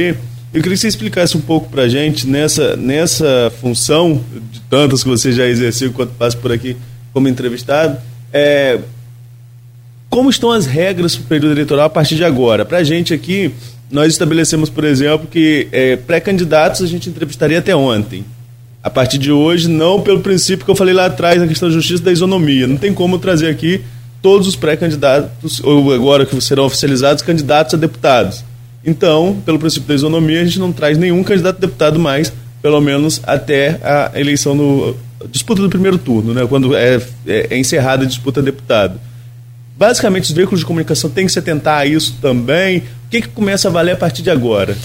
Eu 0.54 0.62
queria 0.62 0.72
que 0.72 0.78
você 0.78 0.88
explicasse 0.88 1.38
um 1.38 1.42
pouco 1.42 1.70
para 1.70 1.84
a 1.84 1.90
gente 1.90 2.28
nessa, 2.28 2.76
nessa 2.76 3.52
função, 3.62 4.22
de 4.52 4.60
tantas 4.62 5.04
que 5.04 5.10
você 5.10 5.32
já 5.32 5.46
exerceu 5.46 5.90
enquanto 5.90 6.12
passa 6.12 6.36
por 6.38 6.52
aqui 6.52 6.76
como 7.14 7.30
entrevistado, 7.30 7.98
é, 8.32 8.80
como 10.10 10.30
estão 10.30 10.52
as 10.52 10.66
regras 10.66 11.16
para 11.16 11.24
o 11.24 11.28
período 11.28 11.54
eleitoral 11.54 11.86
a 11.86 11.90
partir 11.90 12.16
de 12.16 12.24
agora? 12.24 12.66
Para 12.66 12.80
a 12.80 12.84
gente 12.84 13.14
aqui, 13.14 13.54
nós 13.90 14.14
estabelecemos, 14.14 14.70
por 14.70 14.84
exemplo, 14.84 15.28
que 15.28 15.68
é, 15.72 15.96
pré-candidatos 15.96 16.82
a 16.82 16.88
gente 16.88 17.10
entrevistaria 17.10 17.60
até 17.60 17.76
ontem. 17.76 18.26
A 18.84 18.90
partir 18.90 19.18
de 19.18 19.32
hoje, 19.32 19.68
não 19.68 20.02
pelo 20.02 20.20
princípio 20.20 20.66
que 20.66 20.72
eu 20.72 20.76
falei 20.76 20.94
lá 20.94 21.06
atrás 21.06 21.40
na 21.40 21.48
questão 21.48 21.70
da 21.70 21.74
justiça 21.74 22.04
da 22.04 22.12
isonomia. 22.12 22.68
Não 22.68 22.78
tem 22.78 22.94
como 22.94 23.18
trazer 23.18 23.50
aqui 23.50 23.82
todos 24.22 24.48
os 24.48 24.56
pré-candidatos, 24.56 25.60
ou 25.64 25.92
agora 25.94 26.26
que 26.26 26.40
serão 26.42 26.66
oficializados, 26.66 27.24
candidatos 27.24 27.74
a 27.74 27.78
deputados. 27.78 28.44
Então, 28.84 29.42
pelo 29.46 29.60
princípio 29.60 29.88
da 29.88 29.96
isonomia, 29.96 30.42
a 30.42 30.46
gente 30.46 30.60
não 30.60 30.72
traz 30.72 30.98
nenhum 30.98 31.24
candidato 31.24 31.58
a 31.58 31.62
deputado 31.62 32.00
mais, 32.00 32.32
pelo 32.62 32.80
menos 32.82 33.22
até 33.24 33.80
a 33.84 34.20
eleição 34.20 34.56
no 34.56 34.96
disputa 35.30 35.62
do 35.62 35.70
primeiro 35.70 35.98
turno, 35.98 36.34
né, 36.36 36.46
quando 36.46 36.76
é, 36.76 37.02
é, 37.26 37.48
é 37.50 37.58
encerrada 37.58 38.04
a 38.04 38.08
disputa 38.08 38.44
deputado 38.44 39.00
basicamente 39.78 40.24
os 40.24 40.32
veículos 40.32 40.62
de 40.62 40.66
comunicação 40.66 41.10
têm 41.10 41.26
que 41.26 41.32
se 41.32 41.40
atentar 41.40 41.80
a 41.80 41.86
isso 41.86 42.18
também? 42.22 42.84
Que, 43.16 43.22
que 43.22 43.28
começa 43.30 43.70
a 43.70 43.72
valer 43.72 43.94
a 43.94 43.96
partir 43.96 44.22
de 44.22 44.30
agora? 44.30 44.76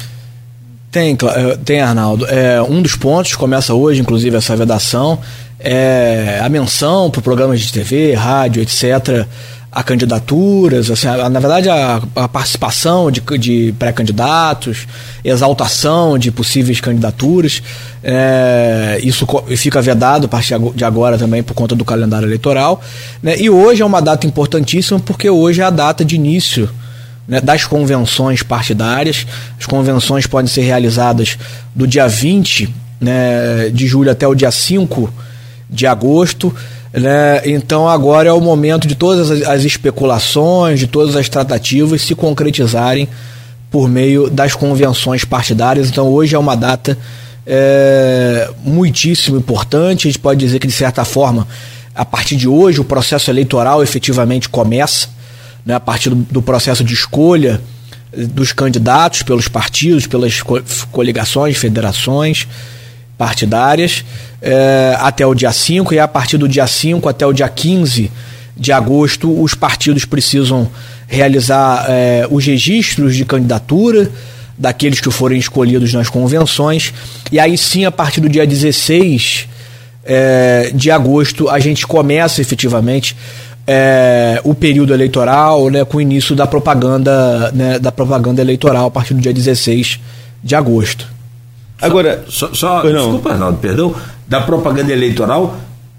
Tem, 0.93 1.15
eh, 1.21 1.59
tem 1.65 1.81
Arnaldo. 1.81 2.27
É, 2.27 2.63
um 2.63 2.81
dos 2.81 2.95
pontos, 2.95 3.35
começa 3.35 3.75
hoje, 3.75 4.01
inclusive, 4.01 4.37
essa 4.37 4.55
vedação, 4.55 5.19
é 5.59 6.41
a 6.41 6.49
menção 6.49 7.11
para 7.11 7.21
programas 7.21 7.61
de 7.61 7.73
TV, 7.73 8.15
rádio, 8.15 8.63
etc., 8.63 9.27
a 9.73 9.83
candidaturas, 9.83 10.91
assim, 10.91 11.07
a, 11.07 11.29
na 11.29 11.39
verdade 11.39 11.69
a, 11.69 12.03
a 12.17 12.29
participação 12.29 13.09
de, 13.11 13.21
de 13.39 13.73
pré-candidatos, 13.79 14.87
exaltação 15.25 16.19
de 16.19 16.31
possíveis 16.31 16.81
candidaturas. 16.81 17.63
É, 18.03 19.01
isso 19.03 19.27
fica 19.57 19.81
vedado 19.81 20.27
a 20.27 20.29
partir 20.29 20.57
de 20.75 20.85
agora 20.85 21.17
também 21.19 21.43
por 21.43 21.55
conta 21.55 21.75
do 21.75 21.85
calendário 21.85 22.27
eleitoral. 22.27 22.81
Né? 23.23 23.41
E 23.41 23.51
hoje 23.51 23.83
é 23.83 23.85
uma 23.85 24.01
data 24.01 24.27
importantíssima 24.27 24.99
porque 25.01 25.31
hoje 25.31 25.61
é 25.61 25.65
a 25.65 25.71
data 25.71 26.05
de 26.05 26.17
início 26.17 26.69
né, 27.31 27.41
das 27.41 27.65
convenções 27.65 28.43
partidárias. 28.43 29.25
As 29.59 29.65
convenções 29.65 30.27
podem 30.27 30.49
ser 30.49 30.63
realizadas 30.63 31.39
do 31.73 31.87
dia 31.87 32.09
20 32.09 32.75
né, 33.01 33.71
de 33.73 33.87
julho 33.87 34.11
até 34.11 34.27
o 34.27 34.35
dia 34.35 34.51
5 34.51 35.11
de 35.71 35.87
agosto. 35.87 36.53
Né? 36.93 37.41
Então 37.45 37.89
agora 37.89 38.29
é 38.29 38.33
o 38.33 38.41
momento 38.41 38.89
de 38.89 38.97
todas 38.97 39.31
as, 39.31 39.43
as 39.43 39.65
especulações, 39.65 40.81
de 40.81 40.89
todas 40.89 41.15
as 41.15 41.29
tratativas 41.29 42.03
se 42.03 42.17
concretizarem 42.17 43.09
por 43.71 43.89
meio 43.89 44.29
das 44.29 44.55
convenções 44.55 45.25
partidárias. 45.25 45.89
Então 45.89 46.09
hoje 46.09 46.35
é 46.35 46.39
uma 46.39 46.57
data 46.57 46.99
é, 47.47 48.51
muitíssimo 48.65 49.37
importante. 49.37 50.09
A 50.09 50.11
gente 50.11 50.19
pode 50.19 50.41
dizer 50.41 50.59
que, 50.59 50.67
de 50.67 50.73
certa 50.73 51.05
forma, 51.05 51.47
a 51.95 52.05
partir 52.05 52.35
de 52.35 52.49
hoje, 52.49 52.81
o 52.81 52.85
processo 52.85 53.31
eleitoral 53.31 53.85
efetivamente 53.85 54.49
começa, 54.49 55.09
né, 55.65 55.75
a 55.75 55.81
partir 55.81 56.11
do, 56.11 56.17
do 56.17 56.43
processo 56.43 56.83
de 56.83 56.95
escolha 56.95 57.61
dos 58.13 58.53
candidatos 58.53 59.23
pelos 59.23 59.49
partidos, 59.49 60.07
pelas 60.07 60.43
coligações, 60.91 61.57
federações 61.57 62.47
partidárias 63.17 64.05
é, 64.41 64.97
até 64.99 65.27
o 65.27 65.35
dia 65.35 65.53
5, 65.53 65.93
e 65.95 65.99
a 65.99 66.09
partir 66.09 66.39
do 66.39 66.49
dia 66.49 66.67
5 66.67 67.09
até 67.09 67.27
o 67.27 67.33
dia 67.33 67.49
15 67.49 68.11
de 68.57 68.73
agosto, 68.73 69.43
os 69.43 69.55
partidos 69.55 70.05
precisam 70.05 70.69
realizar 71.07 71.87
é, 71.89 72.27
os 72.31 72.45
registros 72.45 73.15
de 73.15 73.25
candidatura 73.25 74.11
daqueles 74.57 75.01
que 75.01 75.11
forem 75.11 75.39
escolhidos 75.39 75.93
nas 75.93 76.09
convenções, 76.09 76.93
e 77.33 77.39
aí 77.39 77.57
sim, 77.57 77.85
a 77.85 77.91
partir 77.91 78.21
do 78.21 78.29
dia 78.29 78.47
16 78.47 79.49
é, 80.05 80.71
de 80.75 80.91
agosto, 80.91 81.49
a 81.49 81.59
gente 81.59 81.87
começa 81.87 82.41
efetivamente 82.41 83.17
é, 83.73 84.41
o 84.43 84.53
período 84.53 84.93
eleitoral, 84.93 85.71
né, 85.71 85.85
com 85.85 85.99
o 85.99 86.01
início 86.01 86.35
da 86.35 86.45
propaganda, 86.45 87.53
né, 87.53 87.79
da 87.79 87.93
propaganda 87.93 88.41
eleitoral 88.41 88.87
a 88.87 88.91
partir 88.91 89.15
do 89.15 89.21
dia 89.21 89.33
16 89.33 90.01
de 90.43 90.57
agosto. 90.57 91.07
Agora, 91.81 92.25
só, 92.29 92.53
só 92.53 92.83
desculpa, 92.83 93.31
Arnaldo, 93.31 93.59
perdão, 93.59 93.95
da 94.27 94.41
propaganda 94.41 94.93
eleitoral 94.93 95.57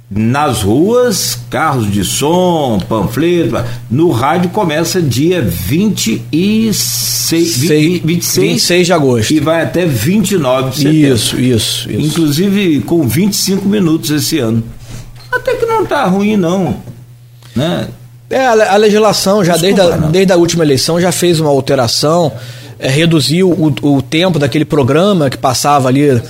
nas 0.09 0.63
ruas, 0.63 1.39
carros 1.49 1.89
de 1.89 2.03
som, 2.03 2.77
panfleto. 2.89 3.63
No 3.89 4.11
rádio 4.11 4.49
começa 4.49 5.01
dia 5.01 5.41
26, 5.41 6.75
Sei, 6.75 8.01
26, 8.03 8.49
26 8.49 8.85
de 8.85 8.91
agosto. 8.91 9.31
E 9.31 9.39
vai 9.39 9.63
até 9.63 9.85
29 9.85 10.71
de 10.71 10.75
setembro. 10.75 11.15
Isso, 11.15 11.39
isso, 11.39 11.89
isso. 11.89 12.01
Inclusive 12.01 12.81
com 12.81 13.07
25 13.07 13.65
minutos 13.65 14.11
esse 14.11 14.39
ano. 14.39 14.61
Até 15.31 15.55
que 15.55 15.65
não 15.65 15.83
está 15.83 16.03
ruim, 16.03 16.35
não. 16.35 16.90
Né? 17.55 17.87
É, 18.29 18.45
a, 18.47 18.77
legislação 18.77 19.43
já 19.43 19.57
desde, 19.57 19.81
a, 19.81 19.89
desde 19.97 20.31
a 20.31 20.37
última 20.37 20.63
eleição 20.63 21.01
já 21.01 21.11
fez 21.11 21.39
uma 21.41 21.49
alteração 21.49 22.31
é, 22.79 22.87
reduziu 22.87 23.49
o, 23.51 23.95
o 23.95 24.01
tempo 24.01 24.39
daquele 24.39 24.65
programa 24.65 25.29
que 25.29 25.37
passava 25.37 25.87
ali 25.87 26.21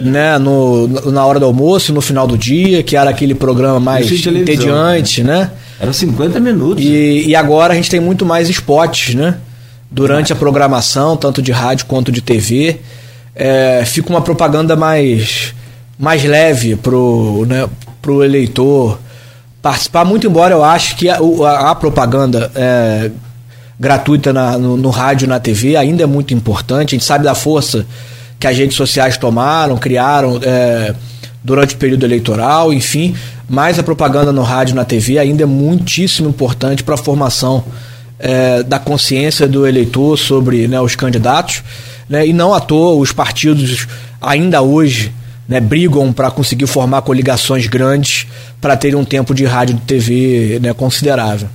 né, 0.00 0.38
no, 0.38 0.88
na 1.10 1.24
hora 1.26 1.38
do 1.38 1.44
almoço, 1.44 1.92
no 1.92 2.00
final 2.00 2.26
do 2.26 2.38
dia, 2.38 2.82
que 2.82 2.96
era 2.96 3.10
aquele 3.10 3.34
programa 3.34 3.78
mais 3.78 4.10
entediante, 4.10 5.22
né? 5.22 5.50
Era 5.78 5.92
50 5.92 6.40
minutos. 6.40 6.82
E, 6.82 7.28
e 7.28 7.36
agora 7.36 7.72
a 7.72 7.76
gente 7.76 7.90
tem 7.90 8.00
muito 8.00 8.24
mais 8.24 8.48
spots, 8.48 9.14
né? 9.14 9.36
Durante 9.90 10.32
a 10.32 10.36
programação, 10.36 11.16
tanto 11.16 11.42
de 11.42 11.52
rádio 11.52 11.86
quanto 11.86 12.10
de 12.10 12.20
TV. 12.20 12.78
É, 13.34 13.82
fica 13.84 14.08
uma 14.08 14.20
propaganda 14.22 14.76
mais, 14.76 15.54
mais 15.98 16.24
leve 16.24 16.76
pro, 16.76 17.44
né, 17.46 17.68
pro 18.00 18.24
eleitor 18.24 18.98
participar, 19.62 20.04
muito 20.04 20.26
embora 20.26 20.54
eu 20.54 20.64
acho 20.64 20.96
que 20.96 21.08
a, 21.08 21.18
a, 21.18 21.70
a 21.70 21.74
propaganda 21.74 22.50
é, 22.54 23.10
gratuita 23.78 24.32
na, 24.32 24.58
no, 24.58 24.76
no 24.76 24.90
rádio 24.90 25.28
na 25.28 25.38
TV 25.38 25.76
ainda 25.76 26.02
é 26.02 26.06
muito 26.06 26.34
importante. 26.34 26.94
A 26.94 26.98
gente 26.98 27.04
sabe 27.04 27.24
da 27.24 27.34
força 27.34 27.86
que 28.38 28.46
as 28.46 28.56
redes 28.56 28.76
sociais 28.76 29.16
tomaram, 29.16 29.76
criaram 29.76 30.40
é, 30.42 30.94
durante 31.44 31.74
o 31.74 31.78
período 31.78 32.04
eleitoral, 32.04 32.72
enfim, 32.72 33.14
mas 33.48 33.78
a 33.78 33.82
propaganda 33.82 34.32
no 34.32 34.42
rádio 34.42 34.74
na 34.74 34.84
TV 34.84 35.18
ainda 35.18 35.42
é 35.42 35.46
muitíssimo 35.46 36.28
importante 36.28 36.82
para 36.82 36.94
a 36.94 36.98
formação 36.98 37.64
é, 38.18 38.62
da 38.62 38.78
consciência 38.78 39.48
do 39.48 39.66
eleitor 39.66 40.18
sobre 40.18 40.68
né, 40.68 40.80
os 40.80 40.94
candidatos. 40.94 41.62
Né, 42.08 42.26
e 42.26 42.32
não 42.32 42.52
à 42.52 42.60
toa 42.60 42.96
os 42.96 43.12
partidos 43.12 43.86
ainda 44.20 44.60
hoje 44.62 45.12
né, 45.50 45.58
brigam 45.58 46.12
para 46.12 46.30
conseguir 46.30 46.68
formar 46.68 47.02
coligações 47.02 47.66
grandes 47.66 48.28
para 48.60 48.76
terem 48.76 48.96
um 48.96 49.04
tempo 49.04 49.34
de 49.34 49.44
rádio 49.44 49.76
e 49.76 49.80
TV 49.80 50.60
né, 50.62 50.72
considerável. 50.72 51.48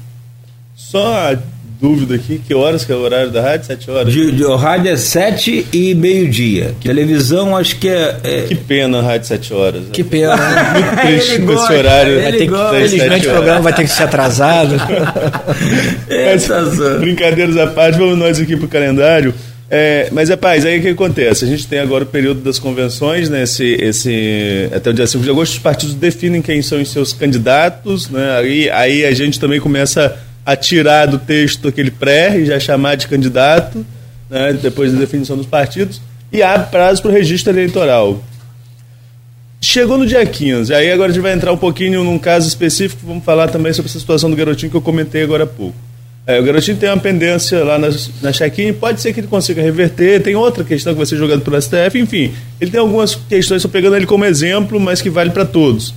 Só 0.76 1.34
dúvida 1.80 2.16
aqui, 2.16 2.42
que 2.46 2.54
horas 2.54 2.84
que 2.84 2.92
é 2.92 2.96
o 2.96 3.00
horário 3.00 3.32
da 3.32 3.42
rádio? 3.42 3.68
Sete 3.68 3.90
horas? 3.90 4.12
De, 4.12 4.32
de, 4.34 4.44
o 4.44 4.56
rádio 4.58 4.92
é 4.92 4.98
sete 4.98 5.66
e 5.72 5.96
meio-dia. 5.96 6.76
Televisão, 6.82 7.56
acho 7.56 7.78
que 7.78 7.88
é, 7.88 8.18
é, 8.24 8.42
Que 8.42 8.56
pena 8.56 9.00
a 9.00 9.02
rádio 9.02 9.28
sete 9.28 9.54
horas. 9.54 9.84
Que 9.94 10.04
pena. 10.04 10.36
Né? 10.36 10.74
Muito 10.74 11.02
triste 11.02 11.42
com 11.42 11.54
esse 11.54 11.74
horário. 11.74 12.22
Vai 12.22 12.32
ter 12.34 12.48
que, 12.48 12.54
infelizmente 12.54 13.28
o 13.28 13.32
programa 13.32 13.62
vai 13.62 13.74
ter 13.74 13.84
que 13.84 13.92
ser 13.92 14.04
atrasado. 14.04 14.76
Mas, 16.26 17.00
brincadeiras 17.00 17.56
à 17.56 17.68
parte, 17.68 17.98
vamos 17.98 18.18
nós 18.18 18.40
aqui 18.40 18.58
pro 18.58 18.68
calendário. 18.68 19.34
É, 19.70 20.10
mas, 20.12 20.30
rapaz, 20.30 20.66
aí 20.66 20.80
o 20.80 20.82
que 20.82 20.90
acontece? 20.90 21.44
A 21.44 21.48
gente 21.48 21.68
tem 21.68 21.80
agora 21.80 22.04
o 22.04 22.08
período 22.08 22.42
das 22.42 22.60
convenções, 22.60 23.30
né? 23.30 23.44
Esse, 23.44 23.66
esse, 23.82 24.70
até 24.74 24.92
o 24.92 24.94
dia 24.94 25.08
5 25.08 25.24
de 25.24 25.30
agosto, 25.30 25.54
os 25.54 25.60
partidos 25.60 25.96
definem 25.96 26.42
quem 26.42 26.62
são 26.62 26.82
os 26.82 26.92
seus 26.92 27.14
candidatos, 27.14 28.10
né? 28.10 28.38
Aí, 28.38 28.70
aí 28.70 29.06
a 29.06 29.12
gente 29.12 29.40
também 29.40 29.60
começa 29.60 30.18
a 30.46 30.56
tirar 30.56 31.08
do 31.08 31.18
texto 31.18 31.68
aquele 31.68 31.90
pré 31.90 32.38
e 32.38 32.46
já 32.46 32.60
chamar 32.60 32.96
de 32.96 33.08
candidato, 33.08 33.84
né, 34.30 34.54
depois 34.54 34.94
da 34.94 35.00
definição 35.00 35.36
dos 35.36 35.48
partidos, 35.48 36.00
e 36.32 36.44
abre 36.44 36.68
prazo 36.68 37.02
para 37.02 37.10
o 37.10 37.14
registro 37.14 37.52
eleitoral. 37.52 38.24
Chegou 39.60 39.98
no 39.98 40.06
dia 40.06 40.24
15, 40.24 40.72
aí 40.76 40.92
agora 40.92 41.10
a 41.10 41.14
gente 41.14 41.24
vai 41.24 41.34
entrar 41.34 41.52
um 41.52 41.58
pouquinho 41.58 42.04
num 42.04 42.20
caso 42.20 42.48
específico, 42.48 43.02
vamos 43.04 43.24
falar 43.24 43.48
também 43.48 43.74
sobre 43.74 43.90
essa 43.90 44.00
situação 44.00 44.30
do 44.30 44.36
garotinho 44.36 44.70
que 44.70 44.78
eu 44.78 44.82
comentei 44.82 45.24
agora 45.24 45.46
há 45.46 45.48
pouco. 45.48 45.76
É, 46.28 46.40
o 46.40 46.44
garotinho 46.44 46.78
tem 46.78 46.90
uma 46.90 46.98
pendência 46.98 47.64
lá 47.64 47.78
na, 47.78 47.90
na 48.22 48.32
check-in, 48.32 48.74
pode 48.74 49.00
ser 49.00 49.14
que 49.14 49.20
ele 49.20 49.28
consiga 49.28 49.62
reverter, 49.62 50.24
tem 50.24 50.36
outra 50.36 50.64
questão 50.64 50.94
que 50.94 50.98
vai 50.98 51.06
ser 51.06 51.18
jogada 51.18 51.42
pelo 51.42 51.62
STF, 51.62 52.00
enfim, 52.00 52.34
ele 52.60 52.72
tem 52.72 52.80
algumas 52.80 53.14
questões, 53.14 53.58
estou 53.58 53.70
pegando 53.70 53.96
ele 53.96 54.08
como 54.08 54.26
exemplo, 54.26 54.80
mas 54.80 55.02
que 55.02 55.10
vale 55.10 55.30
para 55.30 55.46
todos. 55.46 55.94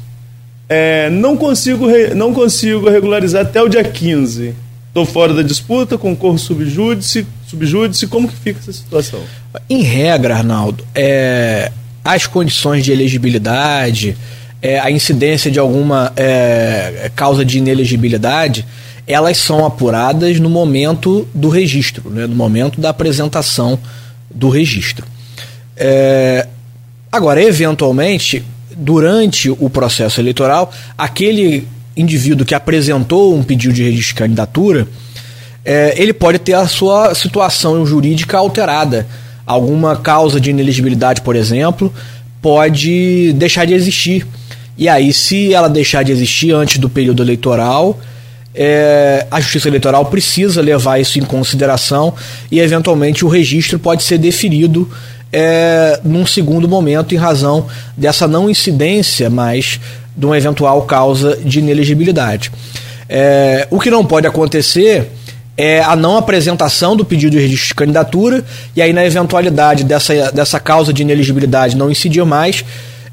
É, 0.68 1.08
não, 1.08 1.34
consigo 1.34 1.86
não 2.14 2.34
consigo 2.34 2.90
regularizar 2.90 3.42
até 3.42 3.62
o 3.62 3.68
dia 3.68 3.82
15. 3.82 4.54
Estou 4.88 5.06
fora 5.06 5.32
da 5.32 5.42
disputa, 5.42 5.96
concorro 5.96 6.38
subjúdice, 6.38 7.26
subjúdice. 7.46 8.06
Como 8.06 8.28
que 8.28 8.34
fica 8.34 8.58
essa 8.60 8.72
situação? 8.72 9.20
Em 9.68 9.82
regra, 9.82 10.36
Arnaldo, 10.36 10.84
é, 10.94 11.72
as 12.04 12.26
condições 12.26 12.84
de 12.84 12.92
elegibilidade, 12.92 14.16
é, 14.60 14.78
a 14.78 14.90
incidência 14.90 15.50
de 15.50 15.58
alguma 15.58 16.12
é, 16.16 17.10
causa 17.14 17.44
de 17.44 17.58
inelegibilidade, 17.58 18.66
elas 19.08 19.38
são 19.38 19.64
apuradas 19.64 20.38
no 20.38 20.50
momento 20.50 21.26
do 21.34 21.48
registro, 21.48 22.10
né, 22.10 22.26
no 22.26 22.36
momento 22.36 22.78
da 22.78 22.90
apresentação 22.90 23.78
do 24.30 24.50
registro. 24.50 25.06
É, 25.74 26.46
agora, 27.10 27.42
eventualmente, 27.42 28.44
durante 28.76 29.48
o 29.50 29.70
processo 29.70 30.20
eleitoral, 30.20 30.70
aquele 30.96 31.66
indivíduo 31.96 32.44
que 32.44 32.54
apresentou 32.54 33.34
um 33.34 33.42
pedido 33.42 33.72
de 33.72 33.82
registro 33.82 34.14
de 34.14 34.18
candidatura, 34.20 34.86
é, 35.64 35.94
ele 35.96 36.12
pode 36.12 36.38
ter 36.38 36.52
a 36.52 36.68
sua 36.68 37.14
situação 37.14 37.86
jurídica 37.86 38.36
alterada. 38.36 39.06
Alguma 39.46 39.96
causa 39.96 40.38
de 40.38 40.50
inelegibilidade, 40.50 41.22
por 41.22 41.34
exemplo, 41.34 41.92
pode 42.42 43.32
deixar 43.32 43.64
de 43.64 43.72
existir. 43.72 44.26
E 44.76 44.86
aí, 44.86 45.12
se 45.14 45.54
ela 45.54 45.68
deixar 45.68 46.02
de 46.02 46.12
existir 46.12 46.52
antes 46.52 46.78
do 46.78 46.88
período 46.88 47.22
eleitoral, 47.22 47.98
é, 48.60 49.24
a 49.30 49.40
Justiça 49.40 49.68
Eleitoral 49.68 50.04
precisa 50.06 50.60
levar 50.60 50.98
isso 50.98 51.16
em 51.16 51.22
consideração 51.22 52.12
e, 52.50 52.58
eventualmente, 52.58 53.24
o 53.24 53.28
registro 53.28 53.78
pode 53.78 54.02
ser 54.02 54.18
deferido 54.18 54.90
é, 55.32 56.00
num 56.02 56.26
segundo 56.26 56.68
momento, 56.68 57.14
em 57.14 57.18
razão 57.18 57.68
dessa 57.96 58.26
não 58.26 58.50
incidência 58.50 59.30
mais 59.30 59.78
de 60.16 60.26
uma 60.26 60.36
eventual 60.36 60.82
causa 60.82 61.36
de 61.36 61.60
inelegibilidade. 61.60 62.50
É, 63.08 63.68
o 63.70 63.78
que 63.78 63.90
não 63.92 64.04
pode 64.04 64.26
acontecer 64.26 65.08
é 65.56 65.80
a 65.80 65.94
não 65.94 66.16
apresentação 66.16 66.96
do 66.96 67.04
pedido 67.04 67.32
de 67.32 67.38
registro 67.38 67.68
de 67.68 67.74
candidatura, 67.74 68.44
e 68.74 68.82
aí, 68.82 68.92
na 68.92 69.04
eventualidade 69.04 69.84
dessa, 69.84 70.32
dessa 70.32 70.58
causa 70.58 70.92
de 70.92 71.02
inelegibilidade 71.02 71.76
não 71.76 71.90
incidir 71.92 72.24
mais, 72.24 72.64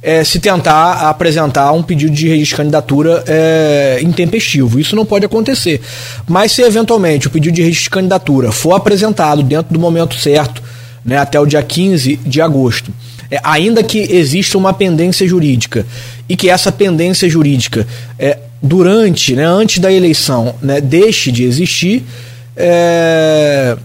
é, 0.06 0.24
se 0.24 0.40
tentar 0.40 1.10
apresentar 1.10 1.72
um 1.72 1.82
pedido 1.82 2.14
de 2.14 2.28
registro 2.28 2.58
de 2.58 2.58
candidatura 2.58 3.24
é, 3.26 4.00
intempestivo. 4.04 4.80
Isso 4.80 4.96
não 4.96 5.04
pode 5.04 5.26
acontecer. 5.26 5.82
Mas 6.28 6.52
se 6.52 6.62
eventualmente 6.62 7.26
o 7.26 7.32
pedido 7.32 7.56
de 7.56 7.64
registro 7.64 7.86
de 7.86 7.90
candidatura 7.90 8.52
for 8.52 8.74
apresentado 8.74 9.42
dentro 9.42 9.74
do 9.74 9.80
momento 9.80 10.16
certo, 10.20 10.62
né, 11.04 11.18
até 11.18 11.40
o 11.40 11.46
dia 11.48 11.64
15 11.64 12.18
de 12.18 12.40
agosto, 12.40 12.94
é, 13.32 13.40
ainda 13.44 13.82
que 13.82 13.98
exista 13.98 14.60
uma 14.60 14.74
pendência 14.74 15.28
jurídica 15.28 15.84
e 16.30 16.38
que 16.38 16.52
essa 16.52 16.72
pendência 16.72 17.28
jurídica 17.28 17.88
é, 18.20 18.38
durante, 18.62 19.34
né, 19.34 19.44
antes 19.44 19.80
da 19.80 19.92
eleição, 19.92 20.54
né, 20.62 20.80
deixe 20.80 21.32
de 21.32 21.46
existir, 21.46 22.06
é, 22.56 23.76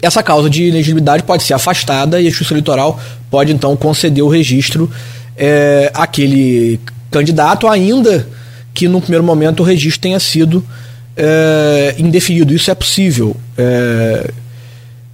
essa 0.00 0.22
causa 0.22 0.48
de 0.48 0.64
inegibilidade 0.64 1.24
pode 1.24 1.42
ser 1.42 1.52
afastada 1.52 2.18
e 2.22 2.26
a 2.26 2.30
Justiça 2.30 2.54
Eleitoral 2.54 2.98
pode 3.30 3.52
então 3.52 3.76
conceder 3.76 4.24
o 4.24 4.28
registro 4.28 4.90
é, 5.36 5.90
aquele 5.94 6.80
candidato, 7.10 7.68
ainda 7.68 8.26
que 8.72 8.88
no 8.88 9.00
primeiro 9.00 9.24
momento 9.24 9.60
o 9.60 9.62
registro 9.62 10.00
tenha 10.02 10.20
sido 10.20 10.64
é, 11.16 11.94
indefinido. 11.98 12.54
Isso 12.54 12.70
é 12.70 12.74
possível 12.74 13.36
é, 13.56 14.30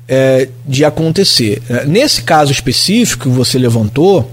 é 0.09 0.49
de 0.67 0.85
acontecer. 0.85 1.63
É, 1.69 1.85
nesse 1.85 2.23
caso 2.23 2.51
específico 2.51 3.25
que 3.25 3.29
você 3.29 3.59
levantou, 3.59 4.31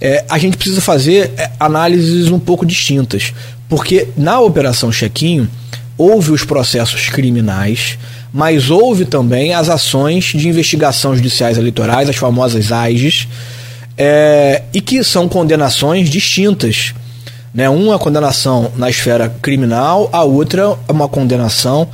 é, 0.00 0.24
a 0.28 0.38
gente 0.38 0.56
precisa 0.56 0.80
fazer 0.80 1.32
análises 1.58 2.30
um 2.30 2.38
pouco 2.38 2.64
distintas, 2.64 3.32
porque 3.68 4.08
na 4.16 4.40
Operação 4.40 4.90
Chequinho 4.92 5.48
houve 5.96 6.30
os 6.30 6.44
processos 6.44 7.08
criminais, 7.08 7.98
mas 8.32 8.70
houve 8.70 9.04
também 9.04 9.54
as 9.54 9.68
ações 9.68 10.26
de 10.26 10.48
investigação 10.48 11.14
judiciais 11.16 11.58
eleitorais, 11.58 12.08
as 12.08 12.16
famosas 12.16 12.70
AIGES, 12.70 13.26
é, 13.98 14.62
e 14.72 14.80
que 14.80 15.02
são 15.02 15.28
condenações 15.28 16.08
distintas. 16.08 16.94
Né? 17.52 17.68
Uma 17.68 17.98
condenação 17.98 18.70
na 18.76 18.88
esfera 18.88 19.28
criminal, 19.42 20.08
a 20.12 20.22
outra 20.22 20.78
é 20.88 20.92
uma 20.92 21.08
condenação 21.08 21.88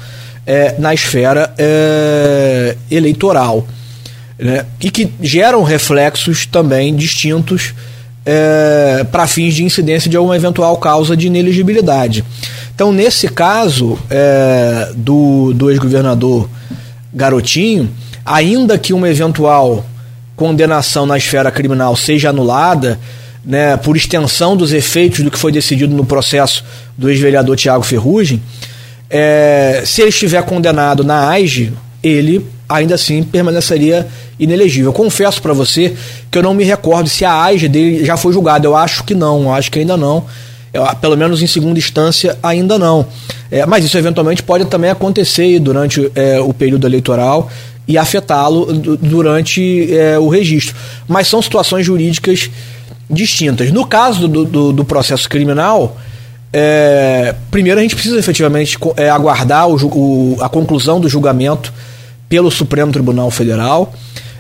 é, 0.47 0.75
na 0.79 0.93
esfera 0.93 1.55
é, 1.57 2.77
eleitoral. 2.91 3.67
Né? 4.39 4.67
E 4.81 4.91
que 4.91 5.11
geram 5.23 5.63
reflexos 5.63 6.45
também 6.45 6.95
distintos 6.95 7.73
é, 8.27 9.05
para 9.11 9.27
fins 9.27 9.55
de 9.55 9.65
incidência 9.65 10.11
de 10.11 10.17
alguma 10.17 10.37
eventual 10.37 10.77
causa 10.77 11.17
de 11.17 11.27
ineligibilidade. 11.27 12.23
Então, 12.75 12.93
nesse 12.93 13.29
caso 13.29 13.99
é, 14.11 14.91
do, 14.97 15.53
do 15.55 15.71
ex-governador 15.71 16.49
Garotinho, 17.13 17.89
ainda 18.25 18.77
que 18.77 18.93
uma 18.93 19.09
eventual 19.09 19.85
condenação 20.37 21.07
na 21.07 21.17
esfera 21.17 21.51
criminal 21.51 21.97
seja 21.97 22.31
anulada, 22.31 22.99
né, 23.45 23.77
por 23.77 23.97
extensão 23.97 24.57
dos 24.57 24.73
efeitos 24.73 25.21
do 25.21 25.31
que 25.31 25.39
foi 25.39 25.53
decidido 25.53 25.95
no 25.95 26.05
processo 26.05 26.65
do 26.97 27.11
ex-vereador 27.11 27.57
Tiago 27.57 27.85
Ferrugem, 27.85 28.43
é, 29.11 29.83
se 29.85 30.01
ele 30.01 30.11
estiver 30.11 30.43
condenado 30.43 31.05
na 31.05 31.29
AIGE, 31.29 31.73
ele 32.03 32.45
ainda 32.69 32.95
assim 32.95 33.23
permaneceria 33.23 34.07
inelegível. 34.39 34.93
Confesso 34.93 35.41
para 35.41 35.53
você 35.53 35.95
que 36.31 36.39
eu 36.39 36.43
não 36.43 36.55
me 36.55 36.65
recordo 36.65 37.09
se 37.09 37.25
a 37.25 37.43
AIGE 37.45 37.69
dele 37.69 38.05
já 38.05 38.17
foi 38.17 38.33
julgada. 38.33 38.67
Eu 38.67 38.75
acho 38.75 39.05
que 39.05 39.15
não, 39.15 39.43
eu 39.43 39.53
acho 39.53 39.71
que 39.71 39.79
ainda 39.79 39.97
não. 39.97 40.25
Eu, 40.73 40.85
pelo 40.97 41.17
menos 41.17 41.41
em 41.41 41.47
segunda 41.47 41.79
instância, 41.79 42.37
ainda 42.43 42.79
não. 42.79 43.07
É, 43.51 43.65
mas 43.65 43.85
isso 43.85 43.97
eventualmente 43.97 44.43
pode 44.43 44.65
também 44.65 44.91
acontecer 44.91 45.61
durante 45.61 46.11
é, 46.15 46.41
o 46.41 46.53
período 46.53 46.87
eleitoral 46.87 47.49
e 47.87 47.99
afetá-lo 47.99 48.67
durante 48.97 49.93
é, 49.95 50.19
o 50.19 50.29
registro. 50.29 50.75
Mas 51.07 51.29
são 51.29 51.43
situações 51.43 51.85
jurídicas 51.85 52.51
distintas. 53.09 53.71
No 53.71 53.87
caso 53.87 54.27
do, 54.27 54.45
do, 54.45 54.73
do 54.73 54.85
processo 54.85 55.29
criminal, 55.29 55.97
é, 56.53 57.35
primeiro 57.51 57.81
a 57.81 57.83
gente 57.83 57.95
precisa 57.95 58.19
efetivamente 58.19 58.79
é, 58.97 59.11
aguardar 59.11 59.69
o, 59.69 59.75
o, 59.75 60.37
a 60.41 60.49
conclusão 60.49 61.01
do 61.01 61.09
julgamento 61.09 61.73
pelo 62.29 62.51
Supremo 62.51 62.93
Tribunal 62.93 63.31
Federal. 63.31 63.93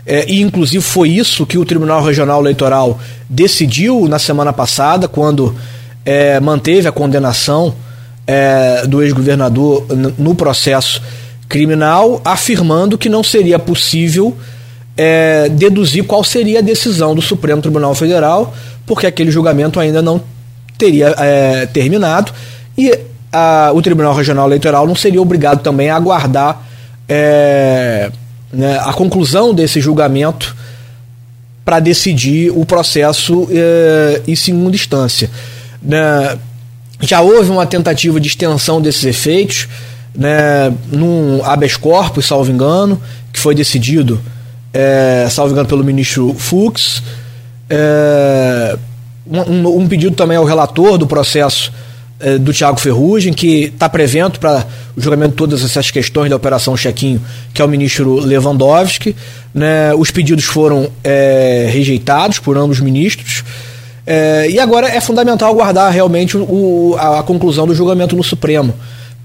É, 0.06 0.24
e 0.30 0.40
inclusive 0.40 0.82
foi 0.82 1.10
isso 1.10 1.46
que 1.46 1.56
o 1.56 1.64
Tribunal 1.64 2.02
Regional 2.02 2.40
Eleitoral 2.40 2.98
decidiu 3.28 4.06
na 4.06 4.18
semana 4.18 4.52
passada, 4.52 5.08
quando 5.08 5.54
é, 6.04 6.38
manteve 6.40 6.86
a 6.86 6.92
condenação 6.92 7.74
é, 8.26 8.86
do 8.86 9.02
ex-governador 9.02 9.86
no 10.18 10.34
processo 10.34 11.02
criminal, 11.54 12.20
afirmando 12.24 12.98
que 12.98 13.08
não 13.08 13.22
seria 13.22 13.60
possível 13.60 14.36
é, 14.96 15.48
deduzir 15.48 16.02
qual 16.02 16.24
seria 16.24 16.58
a 16.58 16.60
decisão 16.60 17.14
do 17.14 17.22
Supremo 17.22 17.62
Tribunal 17.62 17.94
Federal, 17.94 18.52
porque 18.84 19.06
aquele 19.06 19.30
julgamento 19.30 19.78
ainda 19.78 20.02
não 20.02 20.20
teria 20.76 21.14
é, 21.16 21.66
terminado 21.66 22.32
e 22.76 22.92
a, 23.32 23.70
o 23.72 23.80
Tribunal 23.80 24.12
Regional 24.12 24.48
Eleitoral 24.48 24.84
não 24.84 24.96
seria 24.96 25.22
obrigado 25.22 25.62
também 25.62 25.90
a 25.90 25.94
aguardar 25.94 26.60
é, 27.08 28.10
né, 28.52 28.76
a 28.80 28.92
conclusão 28.92 29.54
desse 29.54 29.80
julgamento 29.80 30.56
para 31.64 31.78
decidir 31.78 32.50
o 32.50 32.66
processo 32.66 33.46
é, 33.52 34.22
em 34.26 34.34
segunda 34.34 34.74
instância. 34.74 35.30
Né, 35.80 36.36
já 36.98 37.20
houve 37.20 37.48
uma 37.48 37.64
tentativa 37.64 38.18
de 38.18 38.26
extensão 38.26 38.82
desses 38.82 39.04
efeitos 39.04 39.68
né, 40.16 40.72
num 40.90 41.44
habeas 41.44 41.76
corpus, 41.76 42.26
salvo 42.26 42.50
engano, 42.50 43.00
que 43.32 43.40
foi 43.40 43.54
decidido, 43.54 44.20
é, 44.72 45.26
salvo 45.30 45.52
engano, 45.52 45.68
pelo 45.68 45.82
ministro 45.82 46.34
Fux. 46.38 47.02
É, 47.68 48.76
um, 49.26 49.80
um, 49.80 49.88
pedido 49.88 50.14
também 50.14 50.36
ao 50.36 50.44
relator 50.44 50.98
do 50.98 51.06
processo 51.06 51.72
é, 52.20 52.38
do 52.38 52.52
Tiago 52.52 52.78
Ferrugem, 52.78 53.32
que 53.32 53.64
está 53.64 53.88
prevento 53.88 54.38
para 54.38 54.64
o 54.96 55.00
julgamento 55.00 55.32
de 55.32 55.36
todas 55.36 55.64
essas 55.64 55.90
questões 55.90 56.30
da 56.30 56.36
Operação 56.36 56.76
Chequinho, 56.76 57.20
que 57.52 57.60
é 57.60 57.64
o 57.64 57.68
ministro 57.68 58.20
Lewandowski. 58.20 59.16
Né, 59.52 59.94
os 59.94 60.10
pedidos 60.10 60.44
foram 60.44 60.88
é, 61.02 61.68
rejeitados 61.72 62.38
por 62.38 62.56
ambos 62.56 62.78
os 62.78 62.84
ministros. 62.84 63.42
É, 64.06 64.48
e 64.50 64.60
agora 64.60 64.86
é 64.86 65.00
fundamental 65.00 65.50
aguardar 65.50 65.90
realmente 65.90 66.36
o, 66.36 66.94
a, 66.98 67.20
a 67.20 67.22
conclusão 67.22 67.66
do 67.66 67.74
julgamento 67.74 68.14
no 68.14 68.22
Supremo 68.22 68.74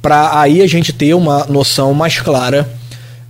para 0.01 0.39
aí 0.39 0.61
a 0.61 0.67
gente 0.67 0.93
ter 0.93 1.13
uma 1.13 1.45
noção 1.45 1.93
mais 1.93 2.19
clara 2.19 2.69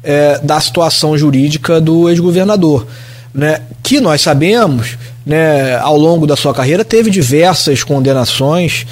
é, 0.04 0.40
da 0.40 0.60
situação 0.60 1.18
jurídica 1.18 1.82
do 1.82 2.10
ex-governador, 2.10 2.88
né? 3.34 3.62
Que 3.84 4.00
nós 4.00 4.22
sabemos, 4.22 4.98
né, 5.26 5.78
ao 5.78 5.98
longo 5.98 6.26
da 6.26 6.36
sua 6.36 6.54
carreira 6.54 6.86
teve 6.86 7.10
diversas 7.10 7.84
condenações, 7.84 8.86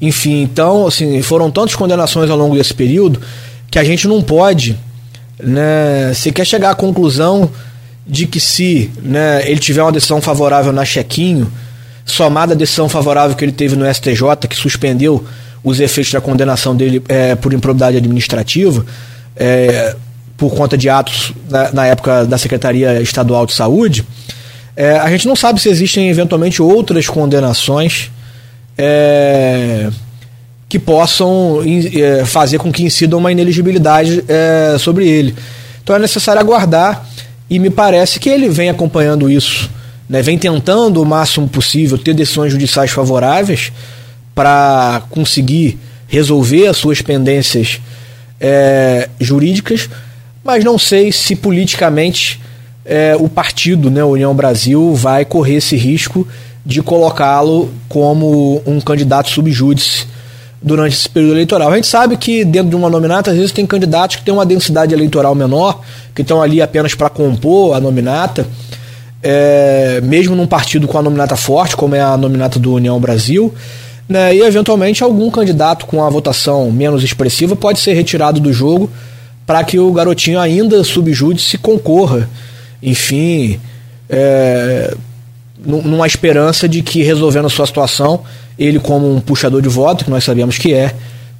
enfim, 0.00 0.42
então 0.42 0.86
assim 0.86 1.22
foram 1.22 1.50
tantas 1.50 1.74
condenações 1.74 2.30
ao 2.30 2.36
longo 2.36 2.56
desse 2.56 2.74
período 2.74 3.20
que 3.70 3.78
a 3.78 3.84
gente 3.84 4.06
não 4.06 4.22
pode, 4.22 4.78
né, 5.42 6.12
se 6.14 6.30
quer 6.30 6.46
chegar 6.46 6.70
à 6.70 6.74
conclusão 6.74 7.50
de 8.06 8.26
que 8.26 8.38
se 8.38 8.90
né, 9.02 9.42
ele 9.48 9.58
tiver 9.58 9.82
uma 9.82 9.92
decisão 9.92 10.20
favorável 10.20 10.72
na 10.72 10.84
chequinho, 10.84 11.50
somada 12.04 12.52
à 12.52 12.56
decisão 12.56 12.88
favorável 12.88 13.34
que 13.36 13.44
ele 13.44 13.52
teve 13.52 13.76
no 13.76 13.92
STJ, 13.92 14.46
que 14.48 14.54
suspendeu 14.54 15.24
os 15.64 15.80
efeitos 15.80 16.12
da 16.12 16.20
condenação 16.20 16.76
dele 16.76 17.02
é, 17.08 17.34
por 17.34 17.54
improbidade 17.54 17.96
administrativa, 17.96 18.84
é, 19.34 19.96
por 20.36 20.54
conta 20.54 20.76
de 20.76 20.90
atos 20.90 21.32
na, 21.48 21.72
na, 21.72 21.86
época 21.86 22.26
da 22.26 22.36
Secretaria 22.36 23.00
Estadual 23.00 23.46
de 23.46 23.54
Saúde, 23.54 24.04
é, 24.76 24.98
a 24.98 25.08
gente 25.08 25.26
não 25.26 25.34
sabe 25.34 25.60
se 25.60 25.70
existem 25.70 26.10
eventualmente 26.10 26.60
outras 26.60 27.08
condenações 27.08 28.10
é, 28.76 29.88
que 30.68 30.78
possam 30.78 31.60
é, 31.94 32.24
fazer 32.24 32.58
com 32.58 32.70
que 32.70 32.82
incidam 32.82 33.18
uma 33.18 33.32
ineligibilidade 33.32 34.22
é, 34.28 34.76
sobre 34.78 35.08
ele. 35.08 35.34
Então 35.82 35.96
é 35.96 35.98
necessário 35.98 36.40
aguardar 36.40 37.06
e 37.48 37.58
me 37.58 37.70
parece 37.70 38.20
que 38.20 38.28
ele 38.28 38.48
vem 38.48 38.68
acompanhando 38.68 39.30
isso, 39.30 39.70
né, 40.08 40.20
vem 40.20 40.36
tentando 40.36 41.00
o 41.00 41.06
máximo 41.06 41.48
possível 41.48 41.96
ter 41.96 42.12
decisões 42.12 42.52
judiciais 42.52 42.90
favoráveis 42.90 43.72
para 44.34 45.02
conseguir 45.10 45.78
resolver 46.08 46.66
as 46.66 46.76
suas 46.76 47.00
pendências 47.00 47.80
é, 48.40 49.08
jurídicas, 49.20 49.88
mas 50.42 50.64
não 50.64 50.78
sei 50.78 51.10
se 51.12 51.34
politicamente 51.34 52.40
é, 52.84 53.16
o 53.18 53.28
partido, 53.28 53.90
né, 53.90 54.04
União 54.04 54.34
Brasil, 54.34 54.94
vai 54.94 55.24
correr 55.24 55.56
esse 55.56 55.76
risco 55.76 56.26
de 56.64 56.82
colocá-lo 56.82 57.70
como 57.88 58.62
um 58.66 58.80
candidato 58.80 59.30
subjúdice 59.30 60.06
durante 60.62 60.94
esse 60.94 61.08
período 61.08 61.34
eleitoral. 61.34 61.70
A 61.70 61.76
gente 61.76 61.86
sabe 61.86 62.16
que 62.16 62.44
dentro 62.44 62.70
de 62.70 62.76
uma 62.76 62.88
nominata, 62.88 63.30
às 63.30 63.36
vezes 63.36 63.52
tem 63.52 63.66
candidatos 63.66 64.16
que 64.16 64.22
têm 64.22 64.32
uma 64.32 64.46
densidade 64.46 64.94
eleitoral 64.94 65.34
menor, 65.34 65.80
que 66.14 66.22
estão 66.22 66.40
ali 66.40 66.62
apenas 66.62 66.94
para 66.94 67.10
compor 67.10 67.76
a 67.76 67.80
nominata, 67.80 68.46
é, 69.22 70.00
mesmo 70.02 70.34
num 70.34 70.46
partido 70.46 70.88
com 70.88 70.98
a 70.98 71.02
nominata 71.02 71.36
forte, 71.36 71.76
como 71.76 71.94
é 71.94 72.00
a 72.00 72.16
nominata 72.16 72.58
do 72.58 72.74
União 72.74 72.98
Brasil, 72.98 73.54
né, 74.08 74.34
e 74.34 74.40
eventualmente 74.40 75.02
algum 75.02 75.30
candidato 75.30 75.86
com 75.86 76.02
a 76.02 76.10
votação 76.10 76.70
menos 76.70 77.02
expressiva 77.02 77.56
pode 77.56 77.80
ser 77.80 77.94
retirado 77.94 78.38
do 78.40 78.52
jogo 78.52 78.90
para 79.46 79.62
que 79.64 79.78
o 79.78 79.92
garotinho 79.92 80.38
ainda 80.38 80.82
subjúdice 80.82 81.58
concorra, 81.58 82.28
enfim, 82.82 83.60
é, 84.08 84.94
numa 85.64 86.06
esperança 86.06 86.68
de 86.68 86.82
que 86.82 87.02
resolvendo 87.02 87.46
a 87.46 87.50
sua 87.50 87.66
situação, 87.66 88.22
ele 88.58 88.78
como 88.78 89.14
um 89.14 89.20
puxador 89.20 89.60
de 89.60 89.68
voto, 89.68 90.04
que 90.04 90.10
nós 90.10 90.24
sabemos 90.24 90.58
que 90.58 90.72
é, 90.72 90.94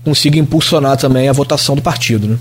consiga 0.04 0.38
impulsionar 0.38 0.96
também 0.96 1.28
a 1.28 1.32
votação 1.32 1.74
do 1.74 1.82
partido. 1.82 2.28
Né? 2.28 2.38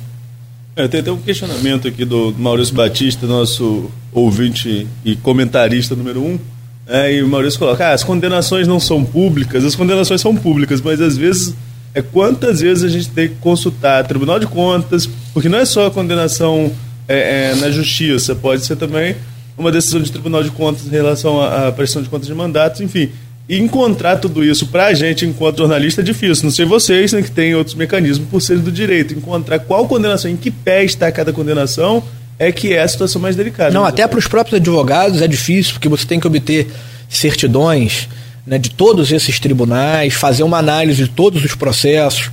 É, 0.75 0.87
tem 0.87 0.99
até 0.99 1.11
um 1.11 1.17
questionamento 1.17 1.87
aqui 1.87 2.03
do 2.03 2.33
Maurício 2.37 2.73
Batista, 2.73 3.25
nosso 3.25 3.89
ouvinte 4.11 4.87
e 5.05 5.15
comentarista 5.15 5.95
número 5.95 6.21
um. 6.21 6.39
É, 6.87 7.13
e 7.13 7.23
o 7.23 7.27
Maurício 7.27 7.59
coloca: 7.59 7.87
ah, 7.87 7.93
as 7.93 8.03
condenações 8.03 8.67
não 8.67 8.79
são 8.79 9.03
públicas, 9.03 9.63
as 9.63 9.75
condenações 9.75 10.21
são 10.21 10.35
públicas, 10.35 10.81
mas 10.81 10.99
às 10.99 11.17
vezes 11.17 11.55
é 11.93 12.01
quantas 12.01 12.61
vezes 12.61 12.83
a 12.83 12.89
gente 12.89 13.09
tem 13.09 13.29
que 13.29 13.35
consultar 13.35 14.05
Tribunal 14.05 14.39
de 14.39 14.47
Contas, 14.47 15.07
porque 15.33 15.47
não 15.47 15.59
é 15.59 15.65
só 15.65 15.87
a 15.87 15.91
condenação 15.91 16.71
é, 17.07 17.51
é, 17.51 17.55
na 17.55 17.69
justiça, 17.69 18.33
pode 18.35 18.65
ser 18.65 18.75
também 18.75 19.15
uma 19.57 19.71
decisão 19.71 20.01
de 20.01 20.11
Tribunal 20.11 20.43
de 20.43 20.49
Contas 20.49 20.87
em 20.87 20.89
relação 20.89 21.41
à 21.41 21.71
prestação 21.71 22.01
de 22.01 22.09
contas 22.09 22.27
de 22.27 22.33
mandatos, 22.33 22.81
enfim. 22.81 23.11
E 23.47 23.59
encontrar 23.59 24.17
tudo 24.17 24.43
isso 24.43 24.67
para 24.67 24.87
a 24.87 24.93
gente, 24.93 25.25
enquanto 25.25 25.57
jornalista, 25.57 26.01
é 26.01 26.03
difícil. 26.03 26.45
Não 26.45 26.51
sei 26.51 26.65
vocês, 26.65 27.11
né, 27.11 27.21
que 27.21 27.29
tem 27.29 27.53
outros 27.53 27.75
mecanismos 27.75 28.27
por 28.29 28.41
serem 28.41 28.63
do 28.63 28.71
direito. 28.71 29.13
Encontrar 29.13 29.59
qual 29.59 29.87
condenação, 29.87 30.31
em 30.31 30.37
que 30.37 30.49
pé 30.49 30.83
está 30.83 31.11
cada 31.11 31.31
condenação, 31.33 32.01
é 32.37 32.51
que 32.51 32.73
é 32.73 32.81
a 32.81 32.87
situação 32.87 33.21
mais 33.21 33.35
delicada. 33.35 33.71
Não, 33.71 33.85
até 33.85 34.07
para 34.07 34.19
os 34.19 34.27
próprios 34.27 34.59
advogados 34.59 35.21
é 35.21 35.27
difícil, 35.27 35.73
porque 35.73 35.89
você 35.89 36.05
tem 36.05 36.19
que 36.19 36.27
obter 36.27 36.67
certidões 37.09 38.07
né, 38.45 38.57
de 38.57 38.69
todos 38.69 39.11
esses 39.11 39.39
tribunais, 39.39 40.13
fazer 40.13 40.43
uma 40.43 40.57
análise 40.57 41.03
de 41.03 41.09
todos 41.09 41.43
os 41.43 41.55
processos, 41.55 42.29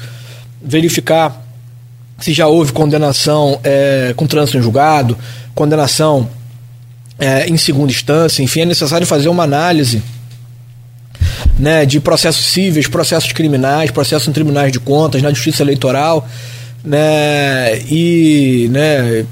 verificar 0.62 1.46
se 2.18 2.32
já 2.32 2.46
houve 2.46 2.72
condenação 2.72 3.58
é, 3.64 4.12
com 4.14 4.26
trânsito 4.26 4.58
em 4.58 4.62
julgado, 4.62 5.16
condenação 5.54 6.28
é, 7.18 7.48
em 7.48 7.56
segunda 7.56 7.90
instância, 7.90 8.42
enfim, 8.42 8.60
é 8.60 8.66
necessário 8.66 9.06
fazer 9.06 9.28
uma 9.28 9.44
análise 9.44 10.02
né, 11.58 11.84
de 11.86 12.00
processos 12.00 12.46
cíveis, 12.46 12.86
processos 12.86 13.32
criminais, 13.32 13.90
processos 13.90 14.28
em 14.28 14.32
tribunais 14.32 14.72
de 14.72 14.80
contas, 14.80 15.22
na 15.22 15.30
justiça 15.30 15.62
eleitoral, 15.62 16.26
né, 16.84 17.78
e 17.90 18.68
né, 18.70 19.26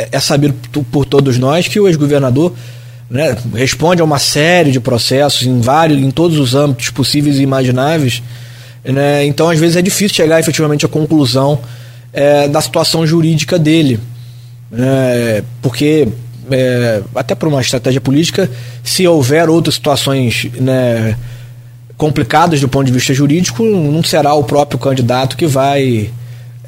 é, 0.00 0.08
é 0.12 0.20
sabido 0.20 0.54
por 0.90 1.04
todos 1.04 1.38
nós 1.38 1.68
que 1.68 1.78
o 1.78 1.86
ex-governador 1.86 2.54
né, 3.10 3.36
responde 3.54 4.00
a 4.00 4.04
uma 4.04 4.18
série 4.18 4.70
de 4.70 4.80
processos 4.80 5.46
em 5.46 5.60
vários, 5.60 6.00
em 6.00 6.10
todos 6.10 6.38
os 6.38 6.54
âmbitos 6.54 6.90
possíveis 6.90 7.38
e 7.38 7.42
imagináveis. 7.42 8.22
Né, 8.82 9.26
então, 9.26 9.50
às 9.50 9.58
vezes, 9.58 9.76
é 9.76 9.82
difícil 9.82 10.16
chegar 10.16 10.40
efetivamente 10.40 10.86
à 10.86 10.88
conclusão 10.88 11.58
é, 12.12 12.48
da 12.48 12.60
situação 12.60 13.06
jurídica 13.06 13.58
dele. 13.58 14.00
Né, 14.70 15.42
porque 15.60 16.08
é, 16.50 17.02
até 17.14 17.34
por 17.34 17.48
uma 17.48 17.60
estratégia 17.60 18.00
política, 18.00 18.50
se 18.82 19.06
houver 19.06 19.50
outras 19.50 19.74
situações 19.74 20.48
né, 20.58 21.16
complicadas 21.96 22.60
do 22.60 22.68
ponto 22.68 22.86
de 22.86 22.92
vista 22.92 23.12
jurídico, 23.12 23.64
não 23.64 24.02
será 24.02 24.32
o 24.32 24.44
próprio 24.44 24.78
candidato 24.78 25.36
que 25.36 25.46
vai 25.46 26.10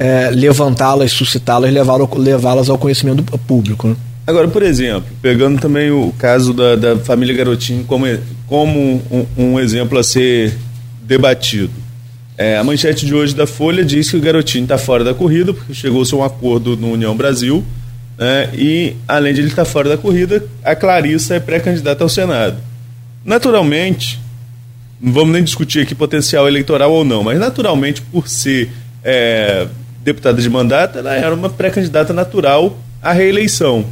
é, 0.02 0.30
levantá-las, 0.30 1.12
suscitá-las, 1.12 1.72
levá-las 1.72 2.68
ao 2.68 2.76
conhecimento 2.76 3.22
público. 3.38 3.86
Né? 3.86 3.96
Agora, 4.26 4.48
por 4.48 4.64
exemplo, 4.64 5.04
pegando 5.22 5.60
também 5.60 5.92
o 5.92 6.12
caso 6.18 6.52
da, 6.52 6.74
da 6.74 6.96
família 6.96 7.32
Garotinho 7.36 7.84
como, 7.84 8.06
como 8.48 9.00
um, 9.08 9.26
um 9.38 9.60
exemplo 9.60 9.96
a 9.96 10.02
ser 10.02 10.58
debatido. 11.04 11.70
É, 12.36 12.56
a 12.56 12.64
manchete 12.64 13.06
de 13.06 13.14
hoje 13.14 13.32
da 13.32 13.46
Folha 13.46 13.84
diz 13.84 14.10
que 14.10 14.16
o 14.16 14.20
Garotinho 14.20 14.64
está 14.64 14.76
fora 14.76 15.04
da 15.04 15.14
corrida, 15.14 15.54
porque 15.54 15.72
chegou-se 15.72 16.12
a 16.12 16.16
um 16.16 16.24
acordo 16.24 16.76
no 16.76 16.90
União 16.90 17.16
Brasil 17.16 17.64
né? 18.18 18.50
e, 18.54 18.96
além 19.06 19.32
de 19.32 19.40
ele 19.40 19.50
estar 19.50 19.64
fora 19.64 19.88
da 19.88 19.96
corrida, 19.96 20.44
a 20.64 20.74
Clarissa 20.74 21.36
é 21.36 21.40
pré-candidata 21.40 22.02
ao 22.02 22.08
Senado. 22.08 22.56
Naturalmente, 23.24 24.18
não 25.00 25.12
vamos 25.12 25.32
nem 25.32 25.44
discutir 25.44 25.80
aqui 25.80 25.94
potencial 25.94 26.48
eleitoral 26.48 26.90
ou 26.90 27.04
não, 27.04 27.22
mas 27.22 27.38
naturalmente, 27.38 28.02
por 28.02 28.26
ser 28.26 28.68
é, 29.04 29.68
deputada 30.02 30.40
de 30.40 30.48
mandato, 30.50 30.98
ela 30.98 31.14
era 31.14 31.34
uma 31.34 31.48
pré-candidata 31.48 32.12
natural 32.12 32.76
à 33.00 33.12
reeleição. 33.12 33.84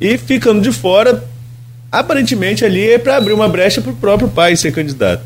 E 0.00 0.18
ficando 0.18 0.60
de 0.60 0.72
fora, 0.72 1.24
aparentemente 1.90 2.64
ali 2.64 2.90
é 2.90 2.98
para 2.98 3.16
abrir 3.16 3.32
uma 3.32 3.48
brecha 3.48 3.80
para 3.80 3.92
o 3.92 3.96
próprio 3.96 4.28
pai 4.28 4.56
ser 4.56 4.72
candidato. 4.72 5.22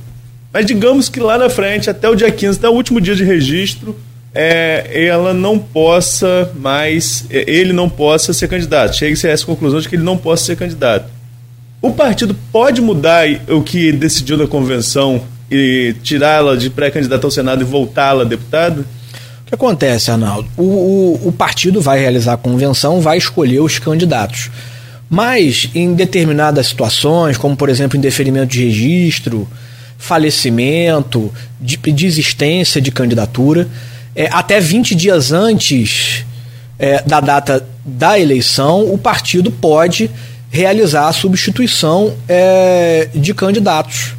Mas 0.52 0.66
digamos 0.66 1.08
que 1.08 1.20
lá 1.20 1.38
na 1.38 1.50
frente, 1.50 1.90
até 1.90 2.08
o 2.08 2.14
dia 2.14 2.30
15, 2.30 2.58
até 2.58 2.68
o 2.68 2.72
último 2.72 3.00
dia 3.00 3.14
de 3.14 3.24
registro, 3.24 3.96
é, 4.34 5.06
ela 5.06 5.32
não 5.34 5.58
possa 5.58 6.50
mais, 6.56 7.24
é, 7.30 7.44
ele 7.50 7.72
não 7.72 7.88
possa 7.88 8.32
ser 8.32 8.48
candidato. 8.48 8.96
Chega-se 8.96 9.26
a 9.26 9.30
essa 9.30 9.44
conclusão 9.44 9.80
de 9.80 9.88
que 9.88 9.96
ele 9.96 10.02
não 10.02 10.16
possa 10.16 10.44
ser 10.44 10.56
candidato. 10.56 11.10
O 11.80 11.92
partido 11.92 12.34
pode 12.50 12.80
mudar 12.80 13.26
o 13.48 13.62
que 13.62 13.92
decidiu 13.92 14.36
na 14.36 14.46
convenção 14.46 15.22
e 15.50 15.94
tirá-la 16.02 16.56
de 16.56 16.70
pré-candidata 16.70 17.26
ao 17.26 17.30
Senado 17.30 17.62
e 17.62 17.64
voltá-la 17.64 18.24
deputada? 18.24 18.84
Que 19.48 19.54
acontece, 19.54 20.10
Arnaldo? 20.10 20.48
O, 20.58 20.62
o, 20.62 21.28
o 21.28 21.32
partido 21.32 21.80
vai 21.80 21.98
realizar 21.98 22.34
a 22.34 22.36
convenção, 22.36 23.00
vai 23.00 23.16
escolher 23.16 23.60
os 23.60 23.78
candidatos. 23.78 24.50
Mas, 25.08 25.70
em 25.74 25.94
determinadas 25.94 26.66
situações, 26.66 27.38
como 27.38 27.56
por 27.56 27.70
exemplo 27.70 27.96
em 27.96 28.00
deferimento 28.00 28.48
de 28.48 28.64
registro, 28.64 29.48
falecimento, 29.96 31.32
de, 31.58 31.78
desistência 31.78 32.78
de 32.78 32.92
candidatura, 32.92 33.66
é, 34.14 34.28
até 34.30 34.60
20 34.60 34.94
dias 34.94 35.32
antes 35.32 36.26
é, 36.78 37.02
da 37.02 37.20
data 37.20 37.66
da 37.84 38.20
eleição, 38.20 38.92
o 38.92 38.98
partido 38.98 39.50
pode 39.50 40.10
realizar 40.50 41.08
a 41.08 41.12
substituição 41.12 42.14
é, 42.28 43.08
de 43.14 43.32
candidatos. 43.32 44.14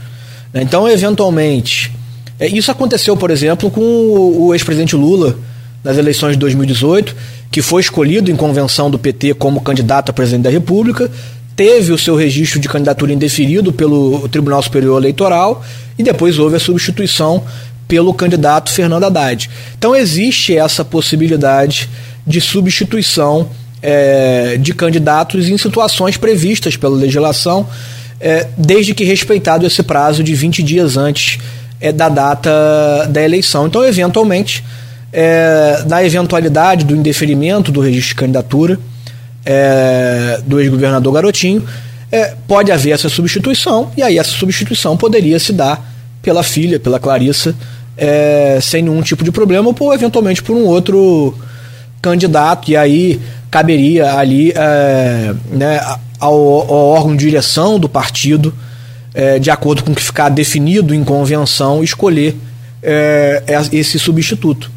Então, 0.55 0.89
eventualmente, 0.89 1.91
isso 2.47 2.71
aconteceu, 2.71 3.17
por 3.17 3.31
exemplo, 3.31 3.69
com 3.69 3.81
o, 3.81 4.47
o 4.47 4.53
ex-presidente 4.53 4.95
Lula 4.95 5.37
nas 5.83 5.97
eleições 5.97 6.33
de 6.33 6.39
2018, 6.39 7.15
que 7.51 7.61
foi 7.61 7.81
escolhido 7.81 8.31
em 8.31 8.35
convenção 8.35 8.89
do 8.89 8.99
PT 8.99 9.33
como 9.33 9.61
candidato 9.61 10.09
a 10.09 10.13
presidente 10.13 10.43
da 10.43 10.49
República, 10.49 11.09
teve 11.55 11.91
o 11.91 11.97
seu 11.97 12.15
registro 12.15 12.59
de 12.59 12.69
candidatura 12.69 13.11
indeferido 13.11 13.73
pelo 13.73 14.27
Tribunal 14.29 14.61
Superior 14.63 15.01
Eleitoral 15.01 15.63
e 15.97 16.03
depois 16.03 16.39
houve 16.39 16.55
a 16.55 16.59
substituição 16.59 17.43
pelo 17.87 18.13
candidato 18.13 18.71
Fernando 18.71 19.03
Haddad. 19.03 19.49
Então 19.77 19.95
existe 19.95 20.55
essa 20.55 20.85
possibilidade 20.85 21.89
de 22.25 22.39
substituição 22.39 23.49
é, 23.81 24.57
de 24.57 24.73
candidatos 24.73 25.49
em 25.49 25.57
situações 25.57 26.15
previstas 26.15 26.77
pela 26.77 26.95
legislação, 26.95 27.67
é, 28.21 28.47
desde 28.57 28.93
que 28.93 29.03
respeitado 29.03 29.65
esse 29.65 29.81
prazo 29.81 30.23
de 30.23 30.35
20 30.35 30.61
dias 30.61 30.97
antes 30.97 31.39
é, 31.79 31.91
da 31.91 32.09
data 32.09 33.07
da 33.09 33.21
eleição. 33.21 33.67
Então, 33.67 33.85
eventualmente, 33.85 34.63
é, 35.11 35.83
na 35.87 36.03
eventualidade 36.03 36.85
do 36.85 36.95
indeferimento 36.95 37.71
do 37.71 37.81
registro 37.81 38.09
de 38.09 38.15
candidatura 38.15 38.79
é, 39.45 40.41
do 40.45 40.59
ex-governador 40.59 41.13
Garotinho, 41.13 41.63
é, 42.11 42.33
pode 42.47 42.71
haver 42.71 42.91
essa 42.91 43.09
substituição, 43.09 43.91
e 43.95 44.01
aí 44.01 44.17
essa 44.17 44.31
substituição 44.31 44.97
poderia 44.97 45.39
se 45.39 45.53
dar 45.53 45.87
pela 46.21 46.43
filha, 46.43 46.79
pela 46.79 46.99
Clarissa, 46.99 47.55
é, 47.95 48.59
sem 48.61 48.81
nenhum 48.81 49.01
tipo 49.01 49.23
de 49.23 49.31
problema, 49.31 49.73
ou 49.77 49.93
eventualmente 49.93 50.41
por 50.41 50.55
um 50.55 50.65
outro 50.65 51.37
candidato, 52.01 52.71
e 52.71 52.77
aí 52.77 53.19
caberia 53.51 54.13
ali 54.13 54.51
é, 54.55 55.33
né, 55.51 55.79
ao, 56.19 56.35
ao, 56.35 56.87
órgão 56.89 57.15
de 57.15 57.25
direção 57.25 57.79
do 57.79 57.89
partido, 57.89 58.53
é, 59.13 59.39
de 59.39 59.49
acordo 59.49 59.83
com 59.83 59.91
o 59.91 59.95
que 59.95 60.01
ficar 60.01 60.29
definido 60.29 60.93
em 60.93 61.03
convenção, 61.03 61.83
escolher 61.83 62.35
é, 62.81 63.43
esse 63.71 63.99
substituto. 63.99 64.71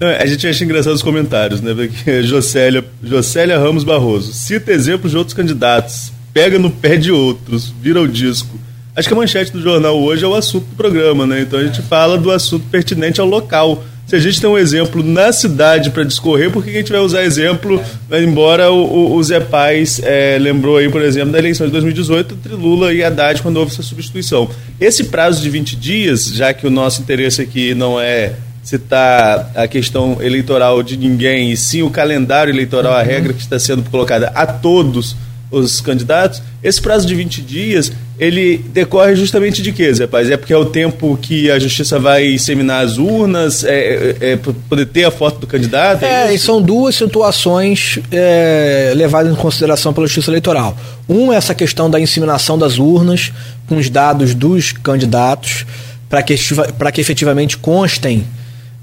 A 0.00 0.26
gente 0.26 0.46
acha 0.46 0.64
engraçado 0.64 0.94
os 0.94 1.02
comentários, 1.02 1.60
né? 1.60 1.72
Porque 1.72 2.22
Jocélia, 2.24 2.84
Jocélia 3.02 3.58
Ramos 3.58 3.84
Barroso 3.84 4.32
cita 4.32 4.72
exemplos 4.72 5.12
de 5.12 5.16
outros 5.16 5.34
candidatos, 5.34 6.12
pega 6.32 6.58
no 6.58 6.70
pé 6.70 6.96
de 6.96 7.12
outros, 7.12 7.72
vira 7.80 8.00
o 8.00 8.08
disco. 8.08 8.58
Acho 8.96 9.08
que 9.08 9.14
a 9.14 9.16
manchete 9.16 9.52
do 9.52 9.60
jornal 9.60 10.00
hoje 10.00 10.24
é 10.24 10.28
o 10.28 10.34
assunto 10.34 10.66
do 10.66 10.76
programa, 10.76 11.26
né? 11.26 11.40
Então 11.40 11.58
a 11.58 11.64
gente 11.64 11.82
fala 11.82 12.18
do 12.18 12.30
assunto 12.30 12.66
pertinente 12.70 13.20
ao 13.20 13.26
local. 13.26 13.84
Se 14.06 14.16
a 14.16 14.18
gente 14.18 14.38
tem 14.38 14.50
um 14.50 14.58
exemplo 14.58 15.02
na 15.02 15.32
cidade 15.32 15.90
para 15.90 16.04
discorrer, 16.04 16.50
por 16.50 16.62
que 16.62 16.70
a 16.70 16.74
gente 16.74 16.92
vai 16.92 17.00
usar 17.00 17.22
exemplo, 17.22 17.82
embora 18.12 18.70
o, 18.70 18.84
o, 18.84 19.14
o 19.14 19.22
Zé 19.22 19.40
Paz 19.40 19.98
é, 20.04 20.36
lembrou 20.38 20.76
aí, 20.76 20.90
por 20.90 21.00
exemplo, 21.00 21.32
da 21.32 21.38
eleição 21.38 21.66
de 21.66 21.72
2018 21.72 22.34
entre 22.34 22.52
Lula 22.52 22.92
e 22.92 23.02
Haddad 23.02 23.40
quando 23.40 23.56
houve 23.56 23.72
essa 23.72 23.82
substituição. 23.82 24.50
Esse 24.78 25.04
prazo 25.04 25.40
de 25.40 25.48
20 25.48 25.76
dias, 25.76 26.26
já 26.26 26.52
que 26.52 26.66
o 26.66 26.70
nosso 26.70 27.00
interesse 27.00 27.40
aqui 27.40 27.74
não 27.74 27.98
é 27.98 28.34
citar 28.62 29.50
a 29.54 29.66
questão 29.66 30.18
eleitoral 30.20 30.82
de 30.82 30.98
ninguém, 30.98 31.50
e 31.50 31.56
sim 31.56 31.82
o 31.82 31.90
calendário 31.90 32.52
eleitoral, 32.52 32.92
a 32.92 33.02
regra 33.02 33.32
que 33.32 33.40
está 33.40 33.58
sendo 33.58 33.88
colocada 33.90 34.32
a 34.34 34.46
todos 34.46 35.16
os 35.58 35.80
candidatos, 35.80 36.42
esse 36.62 36.80
prazo 36.80 37.06
de 37.06 37.14
20 37.14 37.42
dias, 37.42 37.92
ele 38.18 38.58
decorre 38.58 39.16
justamente 39.16 39.60
de 39.60 39.72
quê, 39.72 39.92
Zé 39.92 40.06
Paz? 40.06 40.30
É 40.30 40.36
porque 40.36 40.52
é 40.52 40.56
o 40.56 40.64
tempo 40.64 41.18
que 41.20 41.50
a 41.50 41.58
justiça 41.58 41.98
vai 41.98 42.32
inseminar 42.32 42.84
as 42.84 42.96
urnas, 42.96 43.64
é, 43.64 44.16
é, 44.20 44.32
é 44.32 44.36
poder 44.36 44.86
ter 44.86 45.04
a 45.04 45.10
foto 45.10 45.40
do 45.40 45.46
candidato? 45.46 46.04
É, 46.04 46.28
é 46.28 46.34
e 46.34 46.38
são 46.38 46.62
duas 46.62 46.94
situações 46.94 47.98
é, 48.10 48.92
levadas 48.94 49.32
em 49.32 49.36
consideração 49.36 49.92
pela 49.92 50.06
justiça 50.06 50.30
eleitoral. 50.30 50.76
Um 51.08 51.32
é 51.32 51.36
essa 51.36 51.54
questão 51.54 51.90
da 51.90 51.98
inseminação 51.98 52.56
das 52.56 52.78
urnas 52.78 53.32
com 53.66 53.76
os 53.76 53.90
dados 53.90 54.34
dos 54.34 54.72
candidatos, 54.72 55.66
para 56.08 56.22
que, 56.22 56.36
que 56.36 57.00
efetivamente 57.00 57.56
constem 57.58 58.24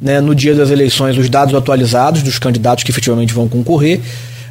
né, 0.02 0.20
no 0.20 0.34
dia 0.34 0.56
das 0.56 0.72
eleições 0.72 1.18
os 1.18 1.30
dados 1.30 1.54
atualizados 1.54 2.24
dos 2.24 2.40
candidatos 2.40 2.84
que 2.84 2.92
efetivamente 2.92 3.34
vão 3.34 3.48
concorrer. 3.48 4.02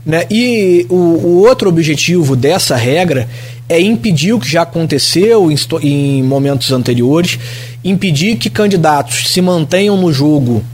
Né? 0.05 0.25
E 0.31 0.87
o, 0.89 0.95
o, 0.95 1.45
outro 1.47 1.69
objetivo 1.69 2.35
dessa 2.35 2.75
regra 2.77 3.29
é 3.69 3.81
impedir 3.81 4.33
o 4.33 4.41
que 4.41 4.51
já 4.51 4.63
aconteceu 4.63 5.51
em, 5.51 5.57
em 5.83 6.23
momentos 6.23 6.73
anteriores, 6.73 7.39
impedir 7.85 8.37
que 8.37 8.49
candidatos 8.49 9.29
se 9.29 9.41
mantenham 9.41 9.97
no 9.97 10.13
jogo 10.13 10.65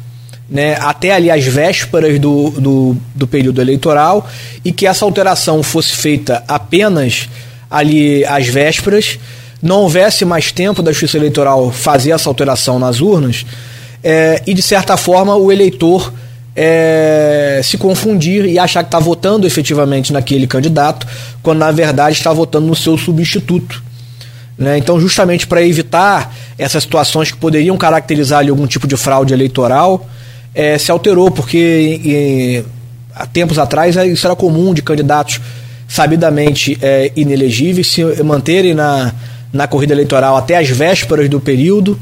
né, 0.48 0.76
até 0.80 1.12
ali 1.12 1.30
as 1.30 1.44
vésperas 1.44 2.18
do, 2.20 2.50
do, 2.50 2.96
do, 3.14 3.26
período 3.26 3.60
eleitoral 3.60 4.28
e 4.64 4.70
que 4.70 4.86
essa 4.86 5.04
alteração 5.04 5.62
fosse 5.62 5.92
feita 5.92 6.44
apenas 6.46 7.28
ali 7.68 8.24
às 8.24 8.46
vésperas, 8.46 9.18
não 9.60 9.80
houvesse 9.80 10.24
mais 10.24 10.52
tempo 10.52 10.82
da 10.82 10.92
Justiça 10.92 11.16
Eleitoral 11.16 11.72
fazer 11.72 12.12
essa 12.12 12.28
alteração 12.28 12.78
nas 12.78 13.00
urnas 13.00 13.44
é, 14.04 14.40
e, 14.46 14.54
de 14.54 14.62
certa 14.62 14.96
forma, 14.96 15.34
o 15.34 15.50
eleitor 15.50 16.12
é, 16.56 17.60
se 17.62 17.76
confundir 17.76 18.46
e 18.46 18.58
achar 18.58 18.82
que 18.82 18.88
está 18.88 18.98
votando 18.98 19.46
efetivamente 19.46 20.12
naquele 20.12 20.46
candidato, 20.46 21.06
quando 21.42 21.58
na 21.58 21.70
verdade 21.70 22.16
está 22.16 22.32
votando 22.32 22.66
no 22.66 22.74
seu 22.74 22.96
substituto. 22.96 23.84
Né? 24.56 24.78
Então, 24.78 24.98
justamente 24.98 25.46
para 25.46 25.62
evitar 25.62 26.34
essas 26.58 26.82
situações 26.82 27.30
que 27.30 27.36
poderiam 27.36 27.76
caracterizar 27.76 28.38
ali, 28.38 28.48
algum 28.48 28.66
tipo 28.66 28.86
de 28.86 28.96
fraude 28.96 29.34
eleitoral, 29.34 30.08
é, 30.54 30.78
se 30.78 30.90
alterou, 30.90 31.30
porque 31.30 32.00
e, 32.02 32.64
há 33.14 33.26
tempos 33.26 33.58
atrás 33.58 33.98
é, 33.98 34.06
isso 34.06 34.26
era 34.26 34.34
comum 34.34 34.72
de 34.72 34.80
candidatos 34.80 35.40
sabidamente 35.86 36.78
é, 36.80 37.12
inelegíveis 37.14 37.86
se 37.88 38.02
manterem 38.22 38.74
na, 38.74 39.12
na 39.52 39.68
corrida 39.68 39.92
eleitoral 39.92 40.36
até 40.36 40.56
as 40.56 40.68
vésperas 40.68 41.28
do 41.28 41.38
período 41.38 42.00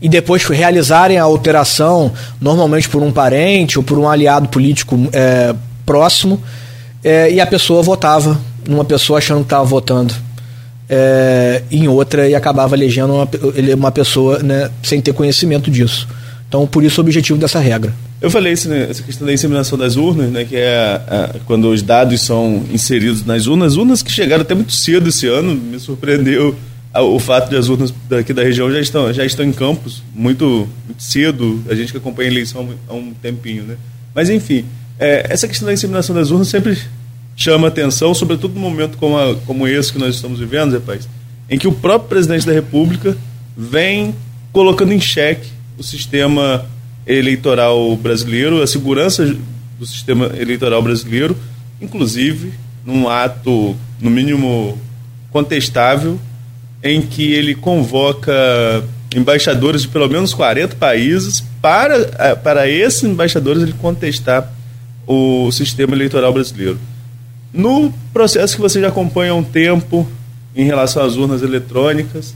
e 0.00 0.08
depois 0.08 0.44
realizarem 0.44 1.18
a 1.18 1.24
alteração, 1.24 2.12
normalmente 2.40 2.88
por 2.88 3.02
um 3.02 3.10
parente 3.10 3.78
ou 3.78 3.84
por 3.84 3.98
um 3.98 4.08
aliado 4.08 4.48
político 4.48 4.96
é, 5.12 5.54
próximo, 5.84 6.40
é, 7.02 7.32
e 7.32 7.40
a 7.40 7.46
pessoa 7.46 7.82
votava 7.82 8.38
numa 8.66 8.84
pessoa 8.84 9.18
achando 9.18 9.38
que 9.38 9.46
estava 9.46 9.64
votando 9.64 10.14
é, 10.88 11.62
em 11.70 11.88
outra 11.88 12.28
e 12.28 12.34
acabava 12.34 12.74
elegendo 12.74 13.14
uma, 13.14 13.28
uma 13.76 13.92
pessoa 13.92 14.38
né, 14.40 14.70
sem 14.82 15.00
ter 15.00 15.12
conhecimento 15.12 15.70
disso. 15.70 16.08
Então, 16.48 16.66
por 16.66 16.82
isso 16.82 17.00
o 17.00 17.04
objetivo 17.04 17.38
dessa 17.38 17.58
regra. 17.58 17.92
Eu 18.20 18.30
falei 18.30 18.52
isso, 18.52 18.68
né, 18.68 18.88
essa 18.90 19.02
questão 19.02 19.26
da 19.26 19.32
inseminação 19.32 19.76
das 19.76 19.96
urnas, 19.96 20.30
né, 20.30 20.44
que 20.44 20.56
é 20.56 20.76
a, 20.76 21.14
a, 21.14 21.28
quando 21.46 21.70
os 21.70 21.82
dados 21.82 22.20
são 22.20 22.64
inseridos 22.72 23.24
nas 23.24 23.46
urnas, 23.46 23.76
urnas 23.76 24.02
que 24.02 24.10
chegaram 24.10 24.42
até 24.42 24.54
muito 24.54 24.72
cedo 24.72 25.08
esse 25.08 25.26
ano, 25.26 25.54
me 25.54 25.78
surpreendeu 25.78 26.54
o 27.00 27.18
fato 27.18 27.50
de 27.50 27.56
as 27.56 27.68
urnas 27.68 27.92
daqui 28.08 28.32
da 28.32 28.42
região 28.42 28.70
já 28.70 28.80
estão, 28.80 29.12
já 29.12 29.24
estão 29.24 29.44
em 29.44 29.52
campos 29.52 30.02
muito, 30.14 30.68
muito 30.86 31.02
cedo, 31.02 31.62
a 31.68 31.74
gente 31.74 31.92
que 31.92 31.98
acompanha 31.98 32.28
a 32.28 32.32
eleição 32.32 32.68
há 32.88 32.94
um 32.94 33.12
tempinho, 33.12 33.64
né? 33.64 33.76
Mas, 34.14 34.30
enfim, 34.30 34.64
é, 34.98 35.26
essa 35.28 35.46
questão 35.46 35.66
da 35.66 35.72
inseminação 35.72 36.14
das 36.14 36.30
urnas 36.30 36.48
sempre 36.48 36.78
chama 37.36 37.68
atenção, 37.68 38.12
sobretudo 38.14 38.54
num 38.54 38.60
momento 38.60 38.96
como, 38.98 39.18
a, 39.18 39.34
como 39.46 39.66
esse 39.68 39.92
que 39.92 39.98
nós 39.98 40.14
estamos 40.14 40.40
vivendo, 40.40 40.72
rapaz, 40.72 41.08
em 41.48 41.58
que 41.58 41.68
o 41.68 41.72
próprio 41.72 42.08
presidente 42.08 42.46
da 42.46 42.52
República 42.52 43.16
vem 43.56 44.14
colocando 44.52 44.92
em 44.92 45.00
xeque 45.00 45.48
o 45.78 45.82
sistema 45.82 46.66
eleitoral 47.06 47.96
brasileiro, 47.96 48.60
a 48.62 48.66
segurança 48.66 49.36
do 49.78 49.86
sistema 49.86 50.32
eleitoral 50.36 50.82
brasileiro, 50.82 51.36
inclusive 51.80 52.52
num 52.84 53.08
ato, 53.08 53.76
no 54.00 54.10
mínimo, 54.10 54.78
contestável, 55.30 56.18
em 56.82 57.02
que 57.02 57.32
ele 57.32 57.54
convoca 57.54 58.32
embaixadores 59.14 59.82
de 59.82 59.88
pelo 59.88 60.08
menos 60.08 60.34
40 60.34 60.76
países 60.76 61.42
para, 61.60 61.96
eh, 62.18 62.34
para 62.34 62.68
esses 62.68 63.02
embaixadores 63.04 63.62
ele 63.62 63.72
contestar 63.72 64.52
o 65.06 65.50
sistema 65.50 65.94
eleitoral 65.94 66.32
brasileiro. 66.32 66.78
No 67.52 67.92
processo 68.12 68.54
que 68.54 68.60
você 68.60 68.80
já 68.80 68.88
acompanha 68.88 69.32
há 69.32 69.34
um 69.34 69.42
tempo 69.42 70.06
em 70.54 70.64
relação 70.64 71.02
às 71.02 71.16
urnas 71.16 71.42
eletrônicas, 71.42 72.34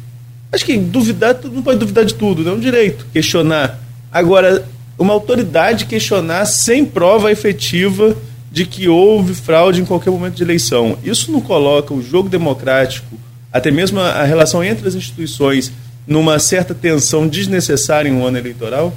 acho 0.50 0.64
que 0.64 0.78
duvidar, 0.78 1.38
não 1.44 1.62
pode 1.62 1.78
duvidar 1.78 2.04
de 2.04 2.14
tudo, 2.14 2.48
é 2.48 2.52
um 2.52 2.58
direito 2.58 3.06
questionar. 3.12 3.78
Agora, 4.10 4.66
uma 4.98 5.12
autoridade 5.12 5.86
questionar 5.86 6.46
sem 6.46 6.84
prova 6.84 7.30
efetiva 7.30 8.16
de 8.50 8.66
que 8.66 8.88
houve 8.88 9.34
fraude 9.34 9.80
em 9.80 9.84
qualquer 9.84 10.10
momento 10.10 10.34
de 10.34 10.42
eleição. 10.42 10.98
Isso 11.02 11.30
não 11.32 11.40
coloca 11.40 11.94
o 11.94 12.02
jogo 12.02 12.28
democrático 12.28 13.16
até 13.52 13.70
mesmo 13.70 14.00
a 14.00 14.24
relação 14.24 14.64
entre 14.64 14.88
as 14.88 14.94
instituições 14.94 15.70
numa 16.06 16.38
certa 16.38 16.74
tensão 16.74 17.28
desnecessária 17.28 18.08
em 18.08 18.12
um 18.12 18.24
ano 18.24 18.38
eleitoral? 18.38 18.94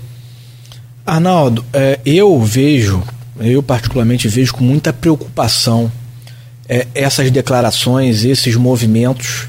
Arnaldo, 1.05 1.63
é, 1.73 1.99
eu 2.05 2.41
vejo, 2.41 3.03
eu 3.39 3.61
particularmente 3.61 4.27
vejo 4.27 4.53
com 4.53 4.63
muita 4.63 4.91
preocupação 4.91 5.91
é, 6.67 6.87
essas 6.95 7.29
declarações, 7.29 8.23
esses 8.23 8.55
movimentos 8.55 9.47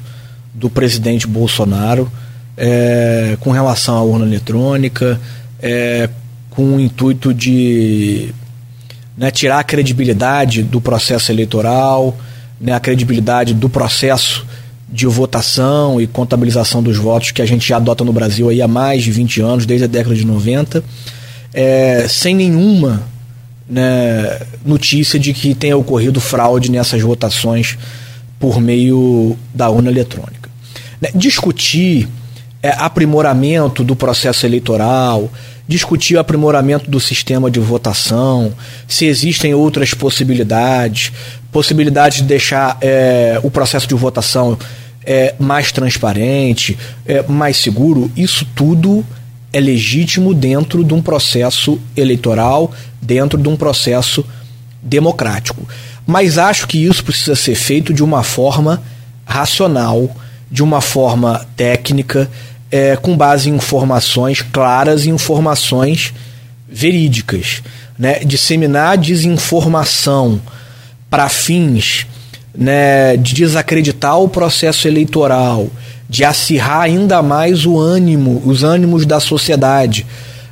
do 0.52 0.68
presidente 0.68 1.26
Bolsonaro 1.26 2.10
é, 2.56 3.36
com 3.40 3.50
relação 3.50 3.96
à 3.96 4.02
urna 4.02 4.26
eletrônica, 4.26 5.20
com 6.50 6.76
o 6.76 6.80
intuito 6.80 7.34
de 7.34 8.32
né, 9.16 9.30
tirar 9.30 9.58
a 9.58 9.64
credibilidade 9.64 10.62
do 10.62 10.80
processo 10.80 11.32
eleitoral, 11.32 12.16
né, 12.60 12.72
a 12.72 12.80
credibilidade 12.80 13.52
do 13.52 13.68
processo 13.68 14.45
de 14.88 15.06
votação 15.06 16.00
e 16.00 16.06
contabilização 16.06 16.82
dos 16.82 16.96
votos 16.96 17.32
que 17.32 17.42
a 17.42 17.46
gente 17.46 17.68
já 17.68 17.76
adota 17.76 18.04
no 18.04 18.12
Brasil 18.12 18.48
aí 18.48 18.62
há 18.62 18.68
mais 18.68 19.02
de 19.02 19.10
20 19.10 19.40
anos, 19.40 19.66
desde 19.66 19.84
a 19.84 19.88
década 19.88 20.14
de 20.14 20.24
90, 20.24 20.82
é, 21.52 22.06
sem 22.08 22.34
nenhuma 22.34 23.02
né, 23.68 24.40
notícia 24.64 25.18
de 25.18 25.32
que 25.32 25.54
tenha 25.54 25.76
ocorrido 25.76 26.20
fraude 26.20 26.70
nessas 26.70 27.02
votações 27.02 27.76
por 28.38 28.60
meio 28.60 29.36
da 29.52 29.68
urna 29.68 29.90
eletrônica. 29.90 30.48
Né, 31.00 31.10
discutir 31.14 32.08
é, 32.62 32.70
aprimoramento 32.70 33.82
do 33.82 33.96
processo 33.96 34.46
eleitoral, 34.46 35.30
discutir 35.68 36.16
o 36.16 36.20
aprimoramento 36.20 36.90
do 36.90 37.00
sistema 37.00 37.50
de 37.50 37.60
votação, 37.60 38.52
se 38.86 39.06
existem 39.06 39.54
outras 39.54 39.94
possibilidades, 39.94 41.12
possibilidade 41.50 42.18
de 42.18 42.24
deixar 42.24 42.78
é, 42.80 43.40
o 43.42 43.50
processo 43.50 43.88
de 43.88 43.94
votação 43.94 44.58
é, 45.04 45.34
mais 45.38 45.72
transparente, 45.72 46.78
é, 47.06 47.22
mais 47.22 47.56
seguro, 47.56 48.10
isso 48.16 48.46
tudo 48.54 49.04
é 49.52 49.60
legítimo 49.60 50.34
dentro 50.34 50.84
de 50.84 50.92
um 50.92 51.00
processo 51.00 51.80
eleitoral, 51.96 52.72
dentro 53.00 53.38
de 53.38 53.48
um 53.48 53.56
processo 53.56 54.24
democrático. 54.82 55.66
Mas 56.06 56.38
acho 56.38 56.66
que 56.68 56.84
isso 56.84 57.04
precisa 57.04 57.34
ser 57.34 57.54
feito 57.54 57.92
de 57.92 58.02
uma 58.02 58.22
forma 58.22 58.82
racional, 59.24 60.14
de 60.50 60.62
uma 60.62 60.80
forma 60.80 61.44
técnica, 61.56 62.30
é, 62.70 62.96
com 62.96 63.16
base 63.16 63.50
em 63.50 63.54
informações 63.54 64.42
claras 64.42 65.04
e 65.04 65.10
informações 65.10 66.12
verídicas. 66.68 67.62
Né? 67.98 68.20
Disseminar 68.20 68.98
desinformação 68.98 70.40
para 71.08 71.28
fins 71.28 72.06
né, 72.54 73.16
de 73.16 73.34
desacreditar 73.34 74.18
o 74.18 74.28
processo 74.28 74.88
eleitoral, 74.88 75.68
de 76.08 76.24
acirrar 76.24 76.82
ainda 76.82 77.22
mais 77.22 77.66
o 77.66 77.78
ânimo, 77.78 78.42
os 78.44 78.62
ânimos 78.62 79.06
da 79.06 79.20
sociedade. 79.20 80.06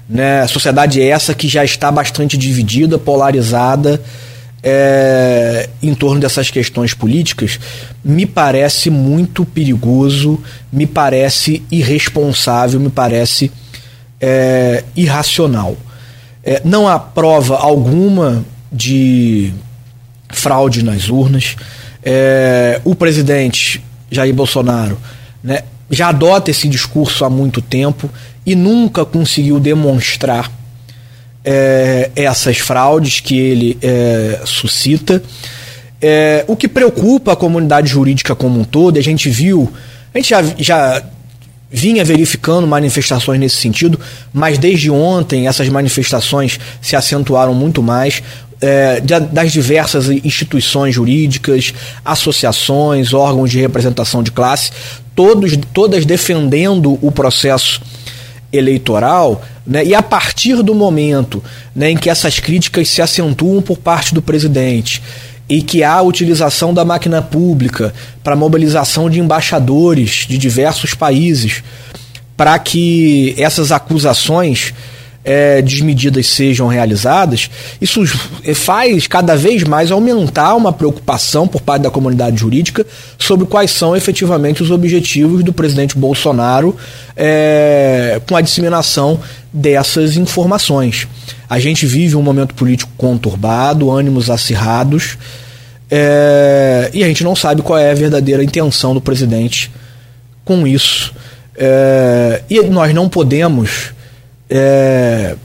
Né? 0.08 0.46
Sociedade 0.46 1.00
é 1.00 1.08
essa 1.08 1.34
que 1.34 1.48
já 1.48 1.64
está 1.64 1.90
bastante 1.90 2.36
dividida, 2.36 2.98
polarizada 2.98 4.00
é, 4.66 5.68
em 5.82 5.94
torno 5.94 6.18
dessas 6.18 6.50
questões 6.50 6.94
políticas, 6.94 7.60
me 8.02 8.24
parece 8.24 8.88
muito 8.88 9.44
perigoso, 9.44 10.42
me 10.72 10.86
parece 10.86 11.62
irresponsável, 11.70 12.80
me 12.80 12.88
parece 12.88 13.52
é, 14.18 14.82
irracional. 14.96 15.76
É, 16.42 16.62
não 16.64 16.88
há 16.88 16.98
prova 16.98 17.58
alguma 17.58 18.42
de 18.72 19.52
fraude 20.30 20.82
nas 20.82 21.10
urnas. 21.10 21.56
É, 22.02 22.80
o 22.84 22.94
presidente 22.94 23.84
Jair 24.10 24.34
Bolsonaro 24.34 24.98
né, 25.42 25.60
já 25.90 26.08
adota 26.08 26.50
esse 26.50 26.68
discurso 26.68 27.22
há 27.24 27.28
muito 27.28 27.60
tempo 27.60 28.08
e 28.46 28.54
nunca 28.54 29.04
conseguiu 29.04 29.60
demonstrar 29.60 30.50
é, 31.44 32.10
essas 32.16 32.58
fraudes 32.58 33.20
que 33.20 33.38
ele 33.38 33.78
é, 33.82 34.40
suscita. 34.44 35.22
É, 36.00 36.44
o 36.48 36.56
que 36.56 36.68
preocupa 36.68 37.32
a 37.32 37.36
comunidade 37.36 37.88
jurídica 37.88 38.34
como 38.34 38.60
um 38.60 38.64
todo, 38.64 38.98
a 38.98 39.02
gente 39.02 39.28
viu, 39.28 39.72
a 40.12 40.18
gente 40.18 40.30
já, 40.30 40.42
já 40.58 41.02
vinha 41.70 42.04
verificando 42.04 42.66
manifestações 42.66 43.40
nesse 43.40 43.56
sentido, 43.56 43.98
mas 44.32 44.58
desde 44.58 44.90
ontem 44.90 45.48
essas 45.48 45.68
manifestações 45.68 46.58
se 46.80 46.96
acentuaram 46.96 47.54
muito 47.54 47.82
mais. 47.82 48.22
É, 48.60 48.98
das 49.00 49.52
diversas 49.52 50.08
instituições 50.08 50.94
jurídicas, 50.94 51.74
associações, 52.02 53.12
órgãos 53.12 53.50
de 53.50 53.60
representação 53.60 54.22
de 54.22 54.30
classe, 54.32 54.70
todos, 55.14 55.52
todas 55.74 56.06
defendendo 56.06 56.98
o 57.02 57.12
processo 57.12 57.82
eleitoral, 58.56 59.42
né, 59.66 59.84
e 59.84 59.94
a 59.94 60.02
partir 60.02 60.62
do 60.62 60.74
momento 60.74 61.42
né, 61.74 61.90
em 61.90 61.96
que 61.96 62.10
essas 62.10 62.38
críticas 62.38 62.88
se 62.88 63.00
acentuam 63.00 63.62
por 63.62 63.78
parte 63.78 64.14
do 64.14 64.22
presidente 64.22 65.02
e 65.48 65.62
que 65.62 65.82
há 65.82 65.94
a 65.94 66.02
utilização 66.02 66.72
da 66.72 66.84
máquina 66.84 67.20
pública 67.20 67.92
para 68.22 68.36
mobilização 68.36 69.10
de 69.10 69.20
embaixadores 69.20 70.26
de 70.28 70.38
diversos 70.38 70.94
países 70.94 71.62
para 72.36 72.58
que 72.58 73.34
essas 73.38 73.70
acusações 73.70 74.74
é, 75.24 75.62
desmedidas 75.62 76.26
sejam 76.26 76.66
realizadas, 76.68 77.50
isso 77.80 78.04
faz 78.54 79.06
cada 79.06 79.34
vez 79.34 79.64
mais 79.64 79.90
aumentar 79.90 80.54
uma 80.54 80.72
preocupação 80.72 81.48
por 81.48 81.62
parte 81.62 81.82
da 81.82 81.90
comunidade 81.90 82.36
jurídica 82.36 82.86
sobre 83.18 83.46
quais 83.46 83.70
são 83.70 83.96
efetivamente 83.96 84.62
os 84.62 84.70
objetivos 84.70 85.42
do 85.42 85.52
presidente 85.52 85.96
Bolsonaro 85.96 86.76
é, 87.16 88.20
com 88.28 88.36
a 88.36 88.40
disseminação 88.42 89.18
dessas 89.52 90.16
informações. 90.16 91.08
A 91.48 91.58
gente 91.58 91.86
vive 91.86 92.16
um 92.16 92.22
momento 92.22 92.54
político 92.54 92.92
conturbado, 92.96 93.90
ânimos 93.90 94.28
acirrados, 94.28 95.16
é, 95.90 96.90
e 96.92 97.02
a 97.04 97.06
gente 97.06 97.24
não 97.24 97.36
sabe 97.36 97.62
qual 97.62 97.78
é 97.78 97.90
a 97.90 97.94
verdadeira 97.94 98.42
intenção 98.42 98.92
do 98.92 99.00
presidente 99.00 99.70
com 100.44 100.66
isso. 100.66 101.14
É, 101.56 102.42
e 102.50 102.60
nós 102.62 102.92
não 102.92 103.08
podemos 103.08 103.94
é, 104.48 105.36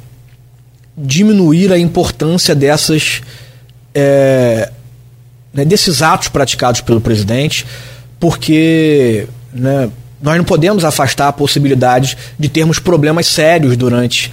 diminuir 0.97 1.71
a 1.71 1.77
importância 1.77 2.53
dessas 2.53 3.21
é, 3.93 4.71
né, 5.53 5.65
desses 5.65 6.01
atos 6.01 6.27
praticados 6.27 6.81
pelo 6.81 7.01
presidente, 7.01 7.65
porque 8.19 9.27
né, 9.53 9.89
nós 10.21 10.37
não 10.37 10.43
podemos 10.43 10.83
afastar 10.83 11.29
a 11.29 11.33
possibilidade 11.33 12.17
de 12.37 12.49
termos 12.49 12.79
problemas 12.79 13.27
sérios 13.27 13.75
durante 13.75 14.31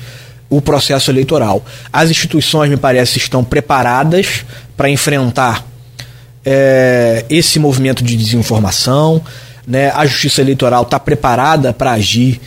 o 0.49 0.61
processo 0.61 1.11
eleitoral. 1.11 1.65
As 1.93 2.11
instituições, 2.11 2.71
me 2.71 2.77
parece, 2.77 3.19
estão 3.19 3.43
preparadas 3.43 4.45
para 4.77 4.91
enfrentar 4.91 5.65
é, 6.45 7.25
esse 7.29 7.59
movimento 7.59 8.05
de 8.05 8.17
desinformação. 8.17 9.23
Né? 9.67 9.91
A 9.91 10.07
Justiça 10.07 10.41
Eleitoral 10.41 10.83
está 10.83 11.01
preparada 11.01 11.73
para 11.73 11.93
agir 11.93 12.41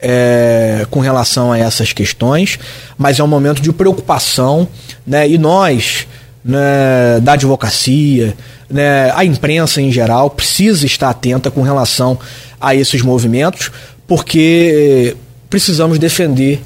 é, 0.00 0.86
com 0.90 1.00
relação 1.00 1.52
a 1.52 1.58
essas 1.58 1.92
questões, 1.92 2.58
mas 2.98 3.18
é 3.18 3.24
um 3.24 3.28
momento 3.28 3.60
de 3.62 3.72
preocupação, 3.72 4.68
né? 5.06 5.28
E 5.28 5.38
nós, 5.38 6.06
né, 6.44 7.20
da 7.22 7.32
advocacia, 7.32 8.36
né, 8.68 9.10
a 9.14 9.24
imprensa 9.24 9.80
em 9.80 9.90
geral, 9.90 10.30
precisa 10.30 10.86
estar 10.86 11.10
atenta 11.10 11.50
com 11.50 11.62
relação 11.62 12.18
a 12.60 12.74
esses 12.74 13.02
movimentos, 13.02 13.70
porque 14.06 15.16
precisamos 15.48 15.98
defender 15.98 16.62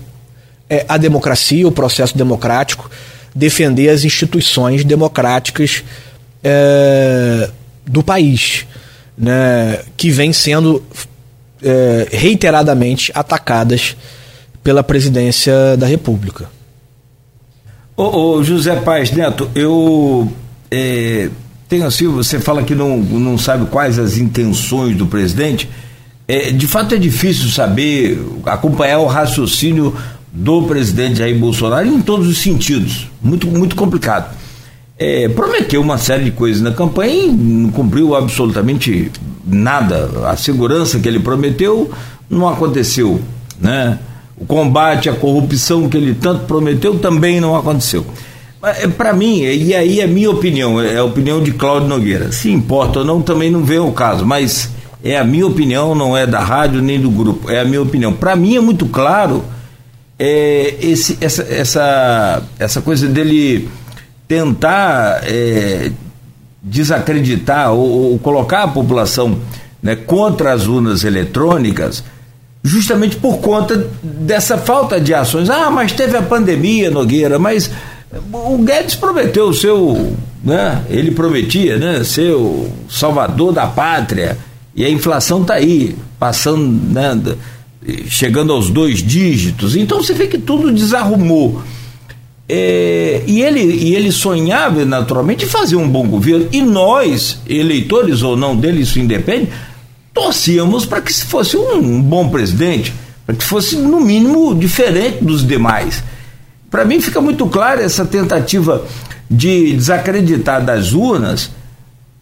é, 0.68 0.84
a 0.88 0.96
democracia, 0.96 1.66
o 1.66 1.72
processo 1.72 2.16
democrático, 2.16 2.90
defender 3.34 3.88
as 3.88 4.04
instituições 4.04 4.84
democráticas 4.84 5.84
é, 6.42 7.48
do 7.86 8.02
país, 8.02 8.66
né, 9.16 9.80
que 9.96 10.10
vem 10.10 10.32
sendo 10.32 10.82
é, 11.62 12.08
reiteradamente 12.10 13.10
atacadas 13.14 13.96
pela 14.62 14.82
presidência 14.82 15.76
da 15.76 15.86
República. 15.86 16.50
Ô, 17.96 18.36
ô 18.36 18.42
José 18.42 18.76
Paz 18.76 19.10
Neto, 19.10 19.50
eu 19.54 20.30
é, 20.70 21.28
tenho 21.68 21.86
assim, 21.86 22.06
você 22.08 22.40
fala 22.40 22.62
que 22.62 22.74
não, 22.74 22.98
não 22.98 23.38
sabe 23.38 23.66
quais 23.66 23.98
as 23.98 24.16
intenções 24.16 24.96
do 24.96 25.06
presidente. 25.06 25.68
É, 26.26 26.50
de 26.50 26.66
fato 26.66 26.94
é 26.94 26.98
difícil 26.98 27.48
saber, 27.48 28.20
acompanhar 28.46 28.98
o 29.00 29.06
raciocínio 29.06 29.96
do 30.32 30.62
presidente 30.62 31.18
Jair 31.18 31.36
Bolsonaro 31.38 31.86
em 31.86 32.00
todos 32.00 32.28
os 32.28 32.38
sentidos. 32.38 33.08
Muito, 33.20 33.46
muito 33.46 33.74
complicado. 33.74 34.34
É, 35.02 35.30
prometeu 35.30 35.80
uma 35.80 35.96
série 35.96 36.24
de 36.24 36.30
coisas 36.30 36.60
na 36.60 36.72
campanha 36.72 37.24
e 37.24 37.32
não 37.32 37.70
cumpriu 37.70 38.14
absolutamente 38.14 39.10
nada. 39.46 40.10
A 40.26 40.36
segurança 40.36 40.98
que 40.98 41.08
ele 41.08 41.18
prometeu 41.18 41.90
não 42.28 42.46
aconteceu, 42.46 43.18
né? 43.58 43.98
O 44.36 44.44
combate 44.44 45.08
à 45.08 45.14
corrupção 45.14 45.88
que 45.88 45.96
ele 45.96 46.12
tanto 46.12 46.44
prometeu 46.44 46.98
também 46.98 47.40
não 47.40 47.56
aconteceu. 47.56 48.04
É, 48.62 48.86
Para 48.88 49.14
mim, 49.14 49.40
e 49.40 49.74
aí 49.74 50.00
é 50.00 50.06
minha 50.06 50.30
opinião, 50.30 50.78
é 50.78 50.98
a 50.98 51.04
opinião 51.04 51.42
de 51.42 51.52
Cláudio 51.52 51.88
Nogueira. 51.88 52.30
Se 52.30 52.50
importa 52.50 52.98
ou 52.98 53.04
não, 53.04 53.22
também 53.22 53.50
não 53.50 53.64
vem 53.64 53.78
o 53.78 53.92
caso, 53.92 54.26
mas 54.26 54.68
é 55.02 55.16
a 55.16 55.24
minha 55.24 55.46
opinião, 55.46 55.94
não 55.94 56.14
é 56.14 56.26
da 56.26 56.40
rádio 56.40 56.82
nem 56.82 57.00
do 57.00 57.10
grupo, 57.10 57.50
é 57.50 57.60
a 57.60 57.64
minha 57.64 57.80
opinião. 57.80 58.12
Para 58.12 58.36
mim 58.36 58.54
é 58.54 58.60
muito 58.60 58.84
claro 58.84 59.42
é, 60.18 60.74
esse, 60.82 61.16
essa, 61.22 61.42
essa, 61.44 62.42
essa 62.58 62.82
coisa 62.82 63.08
dele 63.08 63.66
tentar 64.30 65.22
é, 65.24 65.90
desacreditar 66.62 67.72
ou, 67.72 68.12
ou, 68.12 68.18
colocar 68.20 68.62
a 68.62 68.68
população 68.68 69.40
né, 69.82 69.96
contra 69.96 70.52
as 70.52 70.68
urnas 70.68 71.02
eletrônicas, 71.02 72.04
justamente 72.62 73.16
por 73.16 73.38
conta 73.38 73.88
dessa 74.00 74.56
falta 74.56 75.00
de 75.00 75.12
ações. 75.12 75.50
Ah, 75.50 75.68
mas 75.68 75.90
teve 75.90 76.16
a 76.16 76.22
pandemia, 76.22 76.92
Nogueira, 76.92 77.40
mas 77.40 77.72
o 78.32 78.58
Guedes 78.58 78.94
prometeu 78.94 79.48
o 79.48 79.54
seu, 79.54 80.16
né, 80.44 80.80
ele 80.88 81.10
prometia, 81.10 81.76
né, 81.76 82.04
ser 82.04 82.30
o 82.30 82.70
salvador 82.88 83.52
da 83.52 83.66
pátria, 83.66 84.38
e 84.76 84.84
a 84.84 84.88
inflação 84.88 85.42
está 85.42 85.54
aí, 85.54 85.96
passando, 86.20 86.68
né, 86.92 87.20
chegando 88.06 88.52
aos 88.52 88.70
dois 88.70 89.02
dígitos. 89.02 89.74
Então 89.74 90.00
você 90.00 90.14
vê 90.14 90.28
que 90.28 90.38
tudo 90.38 90.70
desarrumou. 90.70 91.60
É, 92.52 93.22
e, 93.28 93.42
ele, 93.42 93.60
e 93.60 93.94
ele 93.94 94.10
sonhava 94.10 94.84
naturalmente 94.84 95.46
fazer 95.46 95.76
um 95.76 95.88
bom 95.88 96.08
governo. 96.08 96.48
E 96.50 96.60
nós, 96.60 97.38
eleitores 97.48 98.22
ou 98.22 98.36
não 98.36 98.56
dele, 98.56 98.80
isso 98.80 98.98
independe, 98.98 99.48
torcíamos 100.12 100.84
para 100.84 101.00
que 101.00 101.12
fosse 101.12 101.56
um 101.56 102.02
bom 102.02 102.28
presidente, 102.28 102.92
para 103.24 103.36
que 103.36 103.44
fosse, 103.44 103.76
no 103.76 104.00
mínimo, 104.00 104.52
diferente 104.52 105.22
dos 105.22 105.46
demais. 105.46 106.02
Para 106.68 106.84
mim 106.84 107.00
fica 107.00 107.20
muito 107.20 107.46
clara 107.46 107.82
essa 107.82 108.04
tentativa 108.04 108.84
de 109.30 109.74
desacreditar 109.74 110.64
das 110.64 110.92
urnas, 110.92 111.52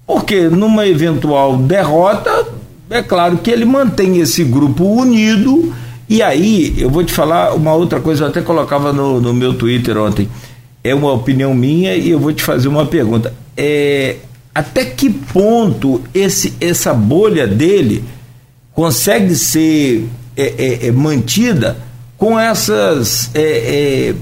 porque 0.06 0.42
numa 0.42 0.86
eventual 0.86 1.56
derrota, 1.56 2.48
é 2.90 3.00
claro 3.00 3.38
que 3.38 3.50
ele 3.50 3.64
mantém 3.64 4.18
esse 4.18 4.44
grupo 4.44 4.84
unido 4.84 5.74
e 6.08 6.22
aí, 6.22 6.74
eu 6.78 6.88
vou 6.88 7.04
te 7.04 7.12
falar 7.12 7.54
uma 7.54 7.74
outra 7.74 8.00
coisa, 8.00 8.24
eu 8.24 8.28
até 8.28 8.40
colocava 8.40 8.92
no, 8.92 9.20
no 9.20 9.34
meu 9.34 9.52
Twitter 9.52 9.96
ontem. 9.98 10.28
É 10.82 10.94
uma 10.94 11.12
opinião 11.12 11.52
minha 11.54 11.94
e 11.94 12.08
eu 12.10 12.18
vou 12.18 12.32
te 12.32 12.42
fazer 12.42 12.66
uma 12.68 12.86
pergunta. 12.86 13.34
É, 13.54 14.16
até 14.54 14.86
que 14.86 15.10
ponto 15.10 16.02
esse, 16.14 16.54
essa 16.60 16.94
bolha 16.94 17.46
dele 17.46 18.02
consegue 18.72 19.34
ser 19.34 20.08
é, 20.34 20.54
é, 20.56 20.86
é 20.86 20.92
mantida 20.92 21.76
com 22.16 22.38
essas, 22.38 23.30
é, 23.34 23.42
é, 23.42 24.14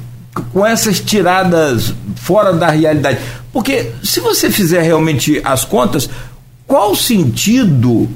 com 0.52 0.66
essas 0.66 0.98
tiradas 0.98 1.94
fora 2.16 2.52
da 2.52 2.68
realidade? 2.68 3.18
Porque 3.52 3.92
se 4.02 4.18
você 4.18 4.50
fizer 4.50 4.82
realmente 4.82 5.40
as 5.44 5.64
contas, 5.64 6.10
qual 6.66 6.96
sentido, 6.96 8.08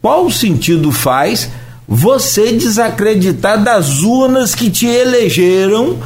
qual 0.00 0.30
sentido 0.30 0.90
faz 0.90 1.50
você 1.92 2.52
desacreditar 2.52 3.60
das 3.64 4.02
urnas 4.02 4.54
que 4.54 4.70
te 4.70 4.86
elegeram, 4.86 5.98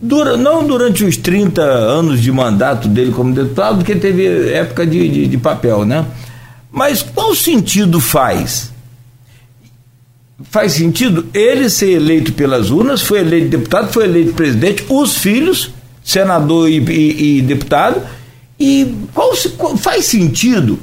dura, 0.00 0.36
não 0.36 0.64
durante 0.64 1.04
os 1.04 1.16
30 1.16 1.60
anos 1.60 2.22
de 2.22 2.30
mandato 2.30 2.86
dele 2.86 3.10
como 3.10 3.34
deputado, 3.34 3.78
porque 3.78 3.96
teve 3.96 4.52
época 4.52 4.86
de, 4.86 5.08
de, 5.08 5.26
de 5.26 5.36
papel, 5.36 5.84
né? 5.84 6.06
Mas 6.70 7.02
qual 7.02 7.34
sentido 7.34 7.98
faz? 7.98 8.70
Faz 10.44 10.74
sentido 10.74 11.26
ele 11.34 11.68
ser 11.68 11.90
eleito 11.90 12.32
pelas 12.34 12.70
urnas, 12.70 13.02
foi 13.02 13.18
eleito 13.18 13.48
deputado, 13.48 13.92
foi 13.92 14.04
eleito 14.04 14.34
presidente, 14.34 14.86
os 14.88 15.16
filhos, 15.16 15.72
senador 16.04 16.70
e, 16.70 16.78
e, 16.78 17.38
e 17.38 17.42
deputado, 17.42 18.00
e 18.60 18.94
qual, 19.12 19.32
qual 19.58 19.76
faz 19.76 20.04
sentido? 20.04 20.78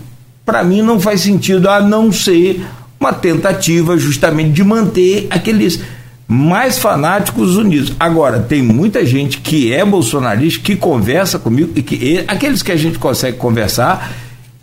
Para 0.45 0.66
mim 0.66 0.82
não 0.82 0.99
faz 0.99 1.22
sentido 1.22 1.70
a 1.70 1.80
não 1.80 2.12
ser 2.12 2.62
uma 3.00 3.14
tentativa 3.14 3.97
justamente 3.97 4.52
de 4.52 4.64
manter 4.64 5.28
aqueles 5.30 5.80
mais 6.28 6.78
fanáticos 6.78 7.56
unidos. 7.56 7.93
Agora, 8.00 8.39
tem 8.39 8.62
muita 8.62 9.06
gente 9.06 9.39
que 9.39 9.74
é 9.74 9.84
bolsonarista, 9.84 10.62
que 10.62 10.76
conversa 10.76 11.39
comigo, 11.39 11.72
e 11.76 11.82
que 11.82 12.24
aqueles 12.28 12.62
que 12.62 12.72
a 12.72 12.76
gente 12.76 13.00
consegue 13.00 13.38
conversar 13.38 14.14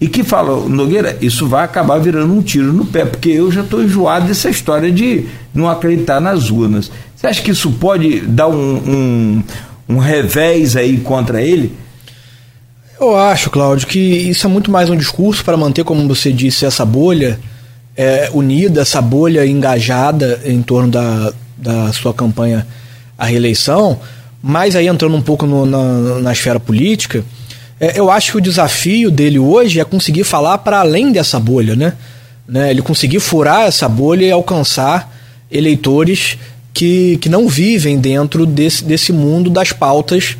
e 0.00 0.06
que 0.06 0.22
falam, 0.22 0.68
Nogueira, 0.68 1.16
isso 1.22 1.48
vai 1.48 1.64
acabar 1.64 1.98
virando 1.98 2.32
um 2.32 2.42
tiro 2.42 2.72
no 2.72 2.84
pé, 2.84 3.04
porque 3.04 3.30
eu 3.30 3.50
já 3.50 3.62
estou 3.62 3.82
enjoado 3.82 4.26
dessa 4.26 4.50
história 4.50 4.92
de 4.92 5.24
não 5.54 5.68
acreditar 5.68 6.20
nas 6.20 6.50
urnas. 6.50 6.90
Você 7.16 7.26
acha 7.26 7.42
que 7.42 7.50
isso 7.50 7.72
pode 7.72 8.20
dar 8.20 8.46
um, 8.46 8.76
um, 8.76 9.42
um 9.88 9.98
revés 9.98 10.76
aí 10.76 10.98
contra 10.98 11.42
ele? 11.42 11.72
Eu 13.00 13.16
acho, 13.16 13.50
Cláudio, 13.50 13.86
que 13.86 13.98
isso 13.98 14.46
é 14.46 14.50
muito 14.50 14.70
mais 14.70 14.88
um 14.88 14.96
discurso 14.96 15.44
para 15.44 15.56
manter, 15.56 15.82
como 15.82 16.06
você 16.06 16.30
disse, 16.30 16.64
essa 16.64 16.84
bolha 16.84 17.40
é, 17.96 18.30
unida, 18.32 18.82
essa 18.82 19.00
bolha 19.00 19.46
engajada 19.46 20.40
em 20.44 20.62
torno 20.62 20.90
da, 20.90 21.32
da 21.56 21.92
sua 21.92 22.12
campanha 22.12 22.66
à 23.16 23.24
reeleição, 23.24 23.98
mas 24.42 24.76
aí 24.76 24.86
entrando 24.86 25.16
um 25.16 25.22
pouco 25.22 25.46
no, 25.46 25.64
na, 25.64 26.20
na 26.20 26.32
esfera 26.32 26.60
política, 26.60 27.24
é, 27.80 27.98
eu 27.98 28.10
acho 28.10 28.32
que 28.32 28.38
o 28.38 28.40
desafio 28.40 29.10
dele 29.10 29.38
hoje 29.38 29.80
é 29.80 29.84
conseguir 29.84 30.24
falar 30.24 30.58
para 30.58 30.80
além 30.80 31.12
dessa 31.12 31.38
bolha, 31.40 31.74
né? 31.74 31.94
né? 32.46 32.70
Ele 32.70 32.82
conseguir 32.82 33.20
furar 33.20 33.62
essa 33.62 33.88
bolha 33.88 34.24
e 34.24 34.30
alcançar 34.30 35.14
eleitores 35.50 36.38
que, 36.72 37.16
que 37.18 37.28
não 37.28 37.48
vivem 37.48 37.98
dentro 37.98 38.44
desse, 38.44 38.84
desse 38.84 39.12
mundo 39.12 39.48
das 39.48 39.72
pautas 39.72 40.36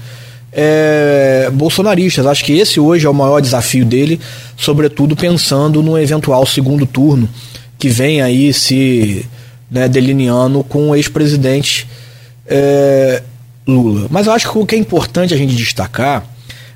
é, 0.58 1.50
bolsonaristas. 1.52 2.24
Acho 2.24 2.42
que 2.42 2.54
esse 2.54 2.80
hoje 2.80 3.06
é 3.06 3.10
o 3.10 3.14
maior 3.14 3.40
desafio 3.40 3.84
dele, 3.84 4.18
sobretudo 4.56 5.14
pensando 5.14 5.82
no 5.82 5.98
eventual 5.98 6.46
segundo 6.46 6.86
turno 6.86 7.28
que 7.78 7.90
vem 7.90 8.22
aí 8.22 8.54
se 8.54 9.26
né, 9.70 9.86
delineando 9.86 10.64
com 10.64 10.90
o 10.90 10.96
ex-presidente 10.96 11.86
é, 12.46 13.22
Lula. 13.66 14.06
Mas 14.10 14.26
eu 14.26 14.32
acho 14.32 14.50
que 14.50 14.56
o 14.56 14.64
que 14.64 14.74
é 14.74 14.78
importante 14.78 15.34
a 15.34 15.36
gente 15.36 15.54
destacar 15.54 16.24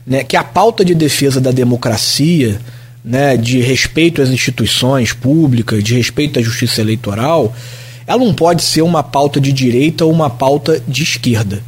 né, 0.07 0.23
que 0.25 0.37
a 0.37 0.45
pauta 0.45 0.85
de 0.85 0.95
defesa 0.95 1.41
da 1.41 1.51
democracia, 1.51 2.61
né, 3.03 3.35
de 3.35 3.61
respeito 3.61 4.21
às 4.21 4.29
instituições 4.29 5.15
públicas, 5.15 5.83
de 5.83 5.95
respeito 5.95 6.39
à 6.39 6.43
justiça 6.43 6.83
eleitoral, 6.83 7.55
ela 8.07 8.23
não 8.23 8.35
pode 8.35 8.63
ser 8.63 8.83
uma 8.83 9.03
pauta 9.03 9.41
de 9.41 9.53
direita 9.53 10.05
ou 10.05 10.13
uma 10.13 10.29
pauta 10.29 10.83
de 10.87 11.03
esquerda. 11.03 11.63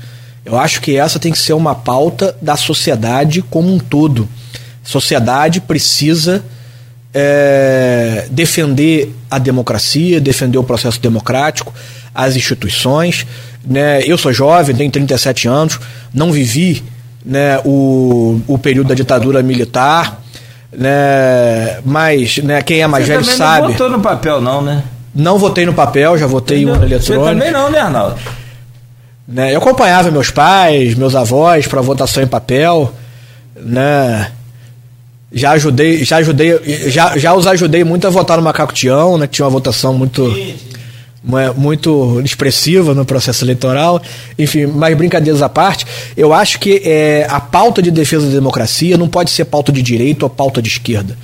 Eu 0.45 0.59
acho 0.59 0.81
que 0.81 0.97
essa 0.97 1.19
tem 1.19 1.31
que 1.31 1.39
ser 1.39 1.53
uma 1.53 1.75
pauta 1.75 2.37
da 2.43 2.57
sociedade 2.57 3.43
como 3.43 3.73
um 3.73 3.79
todo. 3.79 4.29
A 4.85 4.89
sociedade 4.89 5.61
precisa 5.61 6.45
é, 7.15 8.27
defender 8.31 9.15
a 9.31 9.39
democracia, 9.39 10.21
defender 10.21 10.59
o 10.59 10.65
processo 10.65 11.01
democrático, 11.01 11.73
as 12.15 12.35
instituições. 12.35 13.27
Né? 13.65 14.03
Eu 14.05 14.19
sou 14.19 14.33
jovem, 14.33 14.75
tenho 14.75 14.91
37 14.91 15.47
anos, 15.47 15.79
não 16.13 16.33
vivi 16.33 16.83
né, 17.25 17.61
o, 17.65 18.41
o 18.49 18.59
período 18.59 18.89
da 18.89 18.95
ditadura 18.95 19.43
militar, 19.43 20.21
né, 20.73 21.81
mas 21.85 22.39
né, 22.39 22.63
quem 22.63 22.81
é 22.81 22.87
mais 22.87 23.07
Você 23.07 23.13
velho 23.13 23.25
sabe. 23.25 23.63
Não 23.63 23.73
votou 23.73 23.91
no 23.91 24.01
papel, 24.01 24.41
não, 24.41 24.61
né? 24.61 24.83
Não 25.15 25.39
votei 25.39 25.67
no 25.67 25.75
papel, 25.75 26.17
já 26.19 26.27
votei 26.27 26.65
no 26.65 26.75
eletrônico. 26.75 27.27
Você 27.27 27.33
também 27.33 27.53
não, 27.53 27.71
né, 27.71 27.79
Arnaldo? 27.79 28.17
Né, 29.33 29.55
eu 29.55 29.59
acompanhava 29.59 30.11
meus 30.11 30.31
pais, 30.31 30.95
meus 30.95 31.15
avós 31.15 31.67
para 31.67 31.81
votação 31.81 32.23
em 32.23 32.27
papel, 32.27 32.93
né? 33.57 34.31
Já 35.33 35.53
ajudei, 35.53 36.05
já 36.05 36.19
ajudei, 36.19 36.61
já, 36.91 37.17
já 37.17 37.33
os 37.33 37.47
ajudei 37.47 37.83
muito 37.83 38.07
a 38.07 38.11
votar 38.11 38.37
no 38.37 38.43
Macaco 38.43 38.75
Tião, 38.75 39.17
né? 39.17 39.27
Que 39.27 39.33
tinha 39.33 39.47
uma 39.47 39.51
votação 39.51 39.95
muito 39.95 40.31
muito 41.57 42.21
expressiva 42.23 42.93
no 42.93 43.07
processo 43.07 43.43
eleitoral. 43.43 44.03
Enfim, 44.39 44.67
mas 44.67 44.95
brincadeiras 44.99 45.41
à 45.41 45.49
parte, 45.49 45.87
eu 46.15 46.35
acho 46.35 46.59
que 46.59 46.83
é, 46.85 47.27
a 47.31 47.41
pauta 47.41 47.81
de 47.81 47.91
defesa 47.91 48.27
da 48.27 48.35
democracia 48.35 48.99
não 48.99 49.09
pode 49.09 49.31
ser 49.31 49.47
pauta 49.47 49.73
de 49.73 49.81
direita 49.81 50.27
ou 50.27 50.31
pauta 50.31 50.61
de 50.61 50.69
esquerda. 50.69 51.17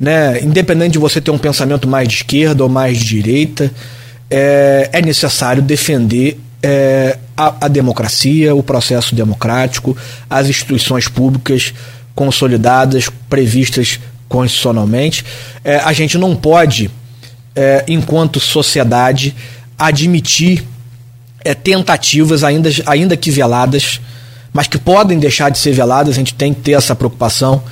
Né? 0.00 0.40
Independente 0.40 0.92
de 0.92 0.98
você 0.98 1.20
ter 1.20 1.30
um 1.30 1.38
pensamento 1.38 1.86
mais 1.86 2.08
de 2.08 2.14
esquerda 2.14 2.62
ou 2.62 2.70
mais 2.70 2.96
de 2.96 3.04
direita, 3.04 3.70
é, 4.30 4.88
é 4.92 5.02
necessário 5.02 5.60
defender 5.60 6.38
é, 6.66 7.18
a, 7.36 7.66
a 7.66 7.68
democracia, 7.68 8.54
o 8.54 8.62
processo 8.62 9.14
democrático, 9.14 9.94
as 10.30 10.48
instituições 10.48 11.06
públicas 11.06 11.74
consolidadas, 12.14 13.10
previstas 13.28 14.00
constitucionalmente. 14.26 15.26
É, 15.62 15.76
a 15.76 15.92
gente 15.92 16.16
não 16.16 16.34
pode 16.34 16.90
é, 17.54 17.84
enquanto 17.86 18.40
sociedade, 18.40 19.36
admitir 19.78 20.64
é, 21.44 21.52
tentativas, 21.52 22.42
ainda, 22.42 22.70
ainda 22.86 23.14
que 23.14 23.30
veladas, 23.30 24.00
mas 24.50 24.66
que 24.66 24.78
podem 24.78 25.18
deixar 25.18 25.50
de 25.50 25.58
ser 25.58 25.72
veladas, 25.72 26.14
a 26.14 26.18
gente 26.18 26.32
tem 26.32 26.54
que 26.54 26.62
ter 26.62 26.72
essa 26.72 26.94
preocupação 26.94 27.62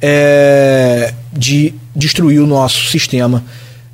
é, 0.00 1.12
de 1.32 1.74
destruir 1.96 2.38
o 2.38 2.46
nosso 2.46 2.86
sistema 2.86 3.42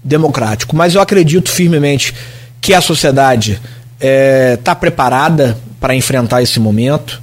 democrático. 0.05 0.77
Mas 0.77 0.95
eu 0.95 1.01
acredito 1.01 1.49
firmemente 1.49 2.13
que 2.61 2.75
a 2.75 2.83
sociedade 2.83 3.59
está 4.03 4.07
é, 4.07 4.57
tá 4.57 4.75
preparada 4.75 5.57
para 5.81 5.95
enfrentar 5.95 6.43
esse 6.43 6.59
momento. 6.59 7.23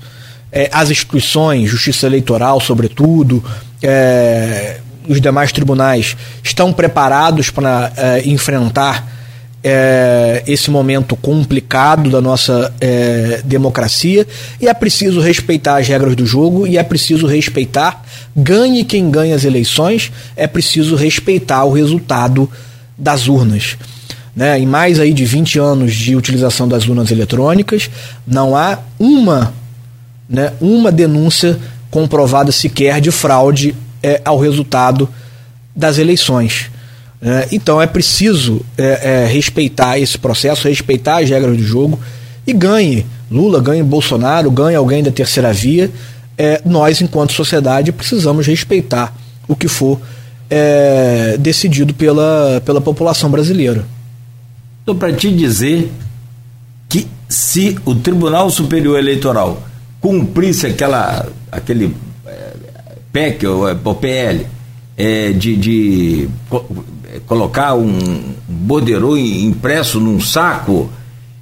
É, 0.52 0.70
as 0.72 0.90
instituições, 0.90 1.70
justiça 1.70 2.06
eleitoral, 2.08 2.60
sobretudo, 2.62 3.44
é, 3.84 4.80
os 5.08 5.20
demais 5.20 5.52
tribunais 5.52 6.16
estão 6.44 6.72
preparados 6.72 7.50
para 7.50 7.92
é, 7.96 8.22
enfrentar 8.28 9.20
é, 9.62 10.42
esse 10.48 10.72
momento 10.72 11.18
complicado 11.18 12.10
da 12.10 12.22
nossa 12.22 12.74
é, 12.80 13.42
democracia 13.44 14.26
e 14.62 14.68
é 14.70 14.74
preciso 14.74 15.20
respeitar 15.20 15.78
as 15.78 15.88
regras 15.88 16.16
do 16.16 16.26
jogo 16.26 16.66
e 16.66 16.78
é 16.78 16.84
preciso 16.84 17.28
respeitar, 17.28 18.04
ganhe 18.36 18.86
quem 18.86 19.12
ganha 19.12 19.36
as 19.36 19.44
eleições, 19.44 20.12
é 20.36 20.48
preciso 20.48 20.96
respeitar 20.96 21.66
o 21.66 21.74
resultado 21.74 22.50
das 22.98 23.28
urnas. 23.28 23.78
Né? 24.40 24.58
Em 24.58 24.66
mais 24.66 25.02
aí 25.02 25.12
de 25.12 25.26
20 25.26 25.60
anos 25.60 25.94
de 25.94 26.16
utilização 26.16 26.66
das 26.66 26.88
urnas 26.88 27.12
eletrônicas, 27.12 27.90
não 28.26 28.56
há 28.56 28.80
uma, 28.98 29.54
né, 30.30 30.54
uma 30.62 30.94
denúncia 30.94 31.60
comprovada 31.92 32.50
sequer 32.50 33.02
de 33.02 33.12
fraude 33.12 33.76
é, 34.02 34.22
ao 34.24 34.40
resultado 34.40 35.10
das 35.76 35.98
eleições. 35.98 36.72
Né? 37.20 37.48
Então 37.52 37.82
é 37.82 37.86
preciso 37.86 38.66
é, 38.78 39.26
é, 39.26 39.28
respeitar 39.28 40.00
esse 40.00 40.18
processo, 40.18 40.70
respeitar 40.70 41.22
as 41.22 41.30
regras 41.30 41.58
do 41.58 41.64
jogo 41.64 42.00
e 42.48 42.54
ganhe 42.54 43.06
Lula, 43.30 43.60
ganhe 43.60 43.84
Bolsonaro, 43.84 44.50
ganhe 44.50 44.78
alguém 44.78 45.04
da 45.04 45.12
terceira 45.12 45.52
via. 45.52 45.92
É, 46.38 46.62
nós, 46.64 47.02
enquanto 47.02 47.34
sociedade, 47.34 47.92
precisamos 47.92 48.48
respeitar 48.48 49.14
o 49.50 49.54
que 49.54 49.68
for 49.68 50.00
é, 50.50 51.36
decidido 51.38 51.94
pela, 51.94 52.62
pela 52.66 52.80
população 52.80 53.30
brasileira. 53.30 53.84
Estou 54.90 54.98
para 54.98 55.14
te 55.14 55.32
dizer 55.32 55.92
que 56.90 57.08
se 57.28 57.78
o 57.86 57.94
Tribunal 57.94 58.50
Superior 58.50 58.98
Eleitoral 58.98 59.62
cumprisse 60.02 60.66
aquela, 60.66 61.28
aquele 61.52 61.96
PEC 63.14 63.46
ou, 63.46 63.70
é, 63.70 63.78
ou 63.84 63.94
PL 63.94 64.48
é, 64.98 65.32
de, 65.32 65.56
de 65.58 66.30
colocar 67.28 67.76
um 67.76 68.34
borderô 68.48 69.16
impresso 69.16 70.00
num 70.00 70.20
saco, 70.20 70.90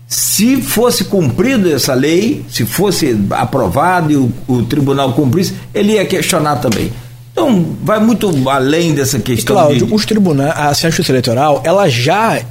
se 0.06 0.62
fosse 0.62 1.06
cumprida 1.06 1.70
essa 1.70 1.94
lei, 1.94 2.46
se 2.50 2.66
fosse 2.66 3.18
aprovado 3.30 4.12
e 4.12 4.18
o, 4.18 4.30
o, 4.46 4.64
tribunal 4.64 5.14
cumprisse, 5.14 5.54
ele 5.74 5.94
ia 5.94 6.06
questionar 6.06 6.58
também. 6.58 6.92
Então, 7.32 7.78
vai 7.82 8.02
muito 8.02 8.30
além 8.50 8.94
dessa 8.94 9.20
questão. 9.20 9.56
Cláudio, 9.56 9.88
de... 9.88 9.94
os 9.94 10.06
tribunais, 10.06 10.54
a 10.54 10.74
Justiça 10.74 11.14
Eleitoral, 11.14 11.62
ela 11.64 11.88
já 11.88 12.42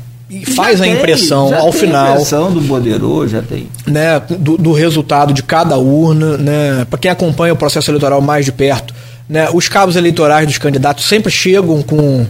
faz 0.54 0.78
já 0.78 0.84
a 0.84 0.88
impressão 0.88 1.54
ao 1.54 1.72
final. 1.72 2.06
A 2.06 2.10
impressão 2.12 2.52
do 2.52 2.60
borderô 2.60 3.26
já 3.26 3.42
tem. 3.42 3.68
Né, 3.86 4.20
do, 4.38 4.56
do 4.56 4.72
resultado 4.72 5.32
de 5.32 5.42
cada 5.42 5.76
urna, 5.76 6.36
né? 6.36 6.86
Para 6.90 6.98
quem 6.98 7.10
acompanha 7.10 7.52
o 7.52 7.56
processo 7.56 7.90
eleitoral 7.90 8.20
mais 8.20 8.44
de 8.44 8.52
perto, 8.52 8.92
né, 9.28 9.48
os 9.52 9.68
cabos 9.68 9.96
eleitorais 9.96 10.46
dos 10.46 10.58
candidatos 10.58 11.04
sempre 11.04 11.30
chegam 11.30 11.82
com, 11.82 12.26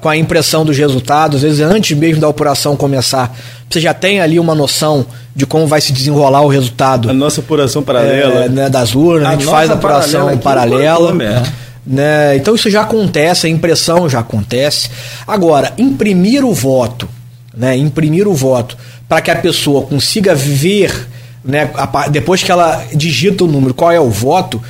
com 0.00 0.08
a 0.08 0.16
impressão 0.16 0.64
dos 0.64 0.76
resultados, 0.76 1.36
às 1.36 1.42
vezes 1.42 1.60
antes 1.60 1.96
mesmo 1.96 2.20
da 2.20 2.28
apuração 2.28 2.76
começar. 2.76 3.36
Você 3.68 3.80
já 3.80 3.92
tem 3.92 4.20
ali 4.20 4.38
uma 4.40 4.54
noção 4.54 5.06
de 5.34 5.46
como 5.46 5.66
vai 5.66 5.80
se 5.80 5.92
desenrolar 5.92 6.42
o 6.42 6.48
resultado. 6.48 7.10
A 7.10 7.12
nossa 7.12 7.40
apuração 7.40 7.82
paralela. 7.82 8.44
É, 8.44 8.48
né, 8.48 8.68
das 8.68 8.94
urnas, 8.94 9.28
a, 9.28 9.30
a 9.30 9.32
gente 9.32 9.44
faz 9.44 9.70
a 9.70 9.74
apuração 9.74 10.38
paralela. 10.38 11.12
paralela 11.12 11.42
né? 11.88 12.36
Então 12.36 12.54
isso 12.54 12.68
já 12.68 12.82
acontece, 12.82 13.46
a 13.46 13.50
impressão 13.50 14.08
já 14.08 14.18
acontece. 14.18 14.90
Agora, 15.26 15.72
imprimir 15.78 16.44
o 16.44 16.52
voto, 16.52 17.08
né, 17.56 17.76
imprimir 17.76 18.26
o 18.28 18.34
voto 18.34 18.76
para 19.08 19.20
que 19.20 19.30
a 19.30 19.36
pessoa 19.36 19.86
consiga 19.86 20.34
ver, 20.34 21.08
né, 21.44 21.70
depois 22.10 22.42
que 22.42 22.50
ela 22.52 22.84
digita 22.94 23.44
o 23.44 23.46
número, 23.46 23.74
qual 23.74 23.90
é 23.90 24.00
o 24.00 24.10
voto, 24.10 24.62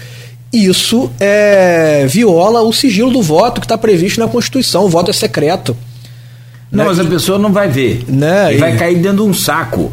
isso 0.53 1.11
é, 1.21 2.07
viola 2.07 2.63
o 2.63 2.73
sigilo 2.73 3.11
do 3.11 3.21
voto 3.21 3.61
que 3.61 3.67
está 3.67 3.77
previsto 3.77 4.21
na 4.21 4.29
Constituição. 4.29 4.85
O 4.85 4.89
voto 4.89 5.11
é 5.11 5.13
secreto. 5.13 5.77
Não, 6.71 6.85
né? 6.85 6.91
mas 6.91 7.01
a 7.01 7.05
pessoa 7.05 7.39
não 7.39 7.53
vai 7.53 7.69
ver. 7.69 8.05
Né? 8.09 8.55
E 8.55 8.59
vai 8.59 8.77
cair 8.77 8.97
dentro 8.97 9.25
de 9.25 9.31
um 9.31 9.35
saco. 9.35 9.93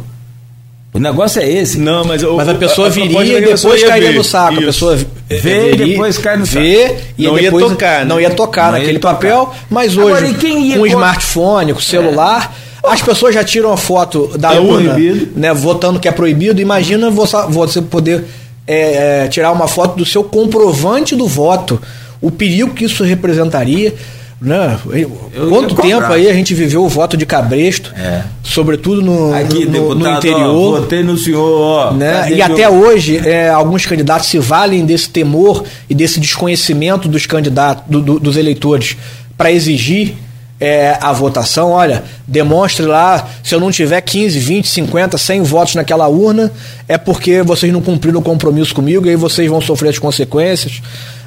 O 0.96 0.98
negócio 0.98 1.42
é 1.42 1.48
esse. 1.50 1.78
Não, 1.78 2.04
mas, 2.04 2.22
o, 2.22 2.36
mas 2.36 2.48
a 2.48 2.54
pessoa 2.54 2.86
a, 2.86 2.90
a 2.90 2.92
viria 2.92 3.38
e 3.38 3.44
depois 3.44 3.84
cairia 3.84 4.12
no 4.12 4.24
saco. 4.24 4.54
Isso. 4.54 4.62
A 4.62 4.66
pessoa 4.66 4.98
vê 5.28 5.72
e 5.72 5.76
depois 5.76 6.16
cai 6.16 6.38
no 6.38 6.46
saco. 6.46 6.60
Vê 6.60 6.96
e 7.18 7.24
não 7.24 7.34
depois 7.34 7.62
ia 7.62 7.68
tocar, 7.68 7.98
né? 7.98 8.04
não 8.06 8.20
ia 8.20 8.30
tocar 8.30 8.64
não 8.64 8.72
naquele 8.72 8.92
ia 8.92 9.00
tocar. 9.00 9.14
papel, 9.14 9.54
mas 9.68 9.94
hoje 9.94 10.26
Agora, 10.26 10.74
com 10.74 10.80
o 10.80 10.86
smartphone, 10.86 11.72
com 11.74 11.78
o 11.78 11.82
celular, 11.82 12.56
é. 12.62 12.65
As 12.86 13.02
pessoas 13.02 13.34
já 13.34 13.44
tiram 13.44 13.72
a 13.72 13.76
foto 13.76 14.36
da 14.38 14.54
é 14.54 14.60
urna, 14.60 14.92
proibido. 14.92 15.28
né, 15.36 15.52
votando 15.52 16.00
que 16.00 16.08
é 16.08 16.12
proibido. 16.12 16.60
Imagina 16.60 17.10
você 17.10 17.82
poder 17.82 18.24
é, 18.66 19.24
é, 19.24 19.28
tirar 19.28 19.52
uma 19.52 19.68
foto 19.68 19.96
do 19.96 20.04
seu 20.04 20.24
comprovante 20.24 21.14
do 21.14 21.26
voto. 21.26 21.80
O 22.20 22.30
perigo 22.30 22.74
que 22.74 22.84
isso 22.84 23.04
representaria. 23.04 23.94
Né? 24.38 24.78
Eu 24.92 25.48
Quanto 25.48 25.74
tempo 25.74 26.04
aí 26.12 26.28
a 26.28 26.34
gente 26.34 26.52
viveu 26.52 26.84
o 26.84 26.88
voto 26.90 27.16
de 27.16 27.24
cabresto, 27.24 27.90
é. 27.96 28.22
sobretudo 28.42 29.00
no, 29.00 29.34
Aqui, 29.34 29.64
no, 29.64 29.72
deputado, 29.72 29.98
no 29.98 30.16
interior. 30.18 30.74
Ó, 30.76 30.80
votei 30.80 31.02
no 31.02 31.16
senhor, 31.16 31.60
ó, 31.60 31.92
né? 31.92 32.30
E 32.30 32.42
até 32.42 32.68
hoje, 32.68 33.16
é, 33.16 33.48
alguns 33.48 33.86
candidatos 33.86 34.28
se 34.28 34.38
valem 34.38 34.84
desse 34.84 35.08
temor 35.08 35.64
e 35.88 35.94
desse 35.94 36.20
desconhecimento 36.20 37.08
dos 37.08 37.24
candidatos, 37.24 37.84
do, 37.88 38.02
do, 38.02 38.20
dos 38.20 38.36
eleitores, 38.36 38.94
para 39.38 39.50
exigir 39.50 40.14
é, 40.60 40.96
a 41.00 41.12
votação. 41.12 41.70
Olha, 41.70 42.02
demonstre 42.26 42.84
lá, 42.84 43.28
se 43.42 43.54
eu 43.54 43.60
não 43.60 43.70
tiver 43.70 44.00
15, 44.00 44.38
20, 44.38 44.68
50, 44.68 45.18
100 45.18 45.42
votos 45.42 45.74
naquela 45.74 46.08
urna, 46.08 46.50
é 46.88 46.98
porque 46.98 47.42
vocês 47.42 47.72
não 47.72 47.80
cumpriram 47.80 48.20
o 48.20 48.22
compromisso 48.22 48.74
comigo 48.74 49.06
e 49.06 49.10
aí 49.10 49.16
vocês 49.16 49.48
vão 49.48 49.60
sofrer 49.60 49.90
as 49.90 49.98
consequências. 49.98 50.80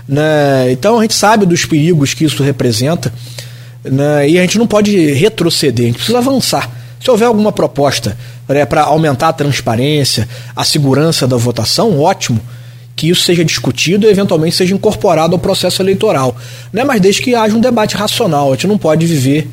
Né? 0.07 0.71
Então 0.71 0.97
a 0.97 1.01
gente 1.01 1.13
sabe 1.13 1.45
dos 1.45 1.65
perigos 1.65 2.13
que 2.13 2.25
isso 2.25 2.41
representa 2.41 3.13
né? 3.83 4.27
e 4.27 4.39
a 4.39 4.41
gente 4.41 4.57
não 4.57 4.65
pode 4.65 5.13
retroceder, 5.13 5.85
a 5.85 5.87
gente 5.87 5.97
precisa 5.97 6.17
avançar. 6.17 6.69
Se 6.99 7.09
houver 7.09 7.25
alguma 7.25 7.51
proposta 7.51 8.17
né, 8.47 8.65
para 8.65 8.81
aumentar 8.81 9.29
a 9.29 9.33
transparência, 9.33 10.27
a 10.53 10.65
segurança 10.65 11.25
da 11.25 11.37
votação, 11.37 11.97
ótimo 11.99 12.41
que 12.99 13.09
isso 13.09 13.21
seja 13.21 13.45
discutido 13.45 14.05
e 14.05 14.09
eventualmente 14.09 14.57
seja 14.57 14.75
incorporado 14.75 15.33
ao 15.33 15.39
processo 15.39 15.81
eleitoral. 15.81 16.35
Né? 16.73 16.83
Mas 16.83 16.99
desde 16.99 17.21
que 17.21 17.33
haja 17.33 17.55
um 17.55 17.61
debate 17.61 17.95
racional, 17.95 18.49
a 18.49 18.55
gente 18.55 18.67
não 18.67 18.77
pode 18.77 19.05
viver 19.05 19.47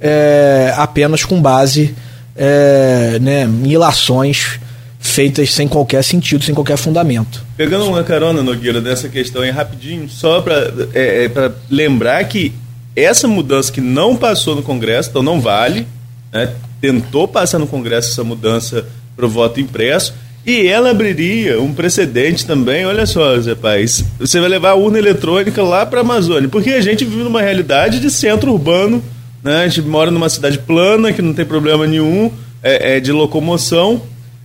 é, 0.00 0.72
apenas 0.76 1.24
com 1.24 1.42
base 1.42 1.92
é, 2.36 3.18
né, 3.20 3.42
em 3.42 3.72
ilações 3.72 4.60
feitas 5.00 5.52
sem 5.52 5.66
qualquer 5.66 6.04
sentido, 6.04 6.44
sem 6.44 6.54
qualquer 6.54 6.76
fundamento. 6.76 7.44
Pegando 7.56 7.84
uma 7.84 8.04
carona, 8.04 8.44
Nogueira, 8.44 8.80
dessa 8.80 9.08
questão 9.08 9.42
aí 9.42 9.50
rapidinho, 9.50 10.08
só 10.08 10.40
para 10.40 10.72
é, 10.94 11.24
é 11.24 11.52
lembrar 11.68 12.22
que 12.24 12.52
essa 12.94 13.26
mudança 13.26 13.72
que 13.72 13.80
não 13.80 14.14
passou 14.14 14.54
no 14.54 14.62
Congresso, 14.62 15.10
então 15.10 15.22
não 15.22 15.40
vale, 15.40 15.84
né, 16.32 16.52
tentou 16.80 17.26
passar 17.26 17.58
no 17.58 17.66
Congresso 17.66 18.12
essa 18.12 18.22
mudança 18.22 18.86
para 19.16 19.26
o 19.26 19.28
voto 19.28 19.60
impresso, 19.60 20.14
e 20.46 20.66
ela 20.66 20.90
abriria 20.90 21.60
um 21.60 21.72
precedente 21.72 22.44
também, 22.46 22.84
olha 22.84 23.06
só, 23.06 23.38
Zé 23.40 23.54
Paz, 23.54 24.04
você 24.18 24.40
vai 24.40 24.48
levar 24.48 24.70
a 24.70 24.74
urna 24.74 24.98
eletrônica 24.98 25.62
lá 25.62 25.86
para 25.86 26.00
a 26.00 26.02
Amazônia, 26.02 26.48
porque 26.48 26.70
a 26.70 26.80
gente 26.80 27.04
vive 27.04 27.22
numa 27.22 27.40
realidade 27.40 27.98
de 27.98 28.10
centro 28.10 28.52
urbano, 28.52 29.02
né, 29.42 29.64
a 29.64 29.68
gente 29.68 29.82
mora 29.82 30.10
numa 30.10 30.28
cidade 30.28 30.58
plana, 30.58 31.12
que 31.12 31.22
não 31.22 31.32
tem 31.32 31.44
problema 31.44 31.86
nenhum 31.86 32.30
é, 32.62 32.96
é 32.96 33.00
de 33.00 33.12
locomoção, 33.12 34.02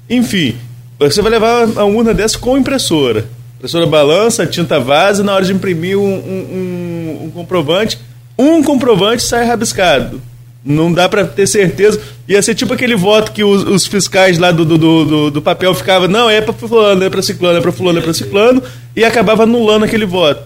enfim, 0.09 0.55
você 0.97 1.21
vai 1.21 1.31
levar 1.31 1.67
a 1.77 1.85
urna 1.85 2.13
dessa 2.13 2.37
com 2.37 2.57
impressora. 2.57 3.25
Impressora 3.57 3.85
balança, 3.85 4.45
tinta 4.45 4.79
vaza, 4.79 5.23
na 5.23 5.33
hora 5.33 5.45
de 5.45 5.53
imprimir 5.53 5.97
um, 5.97 6.13
um, 6.13 7.21
um 7.25 7.31
comprovante, 7.31 7.99
um 8.37 8.63
comprovante 8.63 9.23
sai 9.23 9.45
rabiscado. 9.45 10.21
Não 10.63 10.91
dá 10.91 11.07
para 11.07 11.25
ter 11.25 11.47
certeza. 11.47 11.99
Ia 12.27 12.41
ser 12.41 12.55
tipo 12.55 12.73
aquele 12.73 12.95
voto 12.95 13.31
que 13.31 13.43
os, 13.43 13.63
os 13.63 13.87
fiscais 13.87 14.37
lá 14.37 14.51
do, 14.51 14.65
do, 14.65 14.77
do, 14.77 15.31
do, 15.31 15.41
papel 15.41 15.73
ficavam, 15.73 16.07
não, 16.07 16.29
é 16.29 16.41
para 16.41 16.53
fulano, 16.53 17.03
é 17.03 17.09
para 17.09 17.21
ciclano, 17.21 17.57
é 17.57 17.61
para 17.61 17.71
fulano, 17.71 17.99
é 17.99 18.01
para 18.01 18.13
ciclano, 18.13 18.61
e 18.95 19.03
acabava 19.03 19.43
anulando 19.43 19.85
aquele 19.85 20.05
voto. 20.05 20.43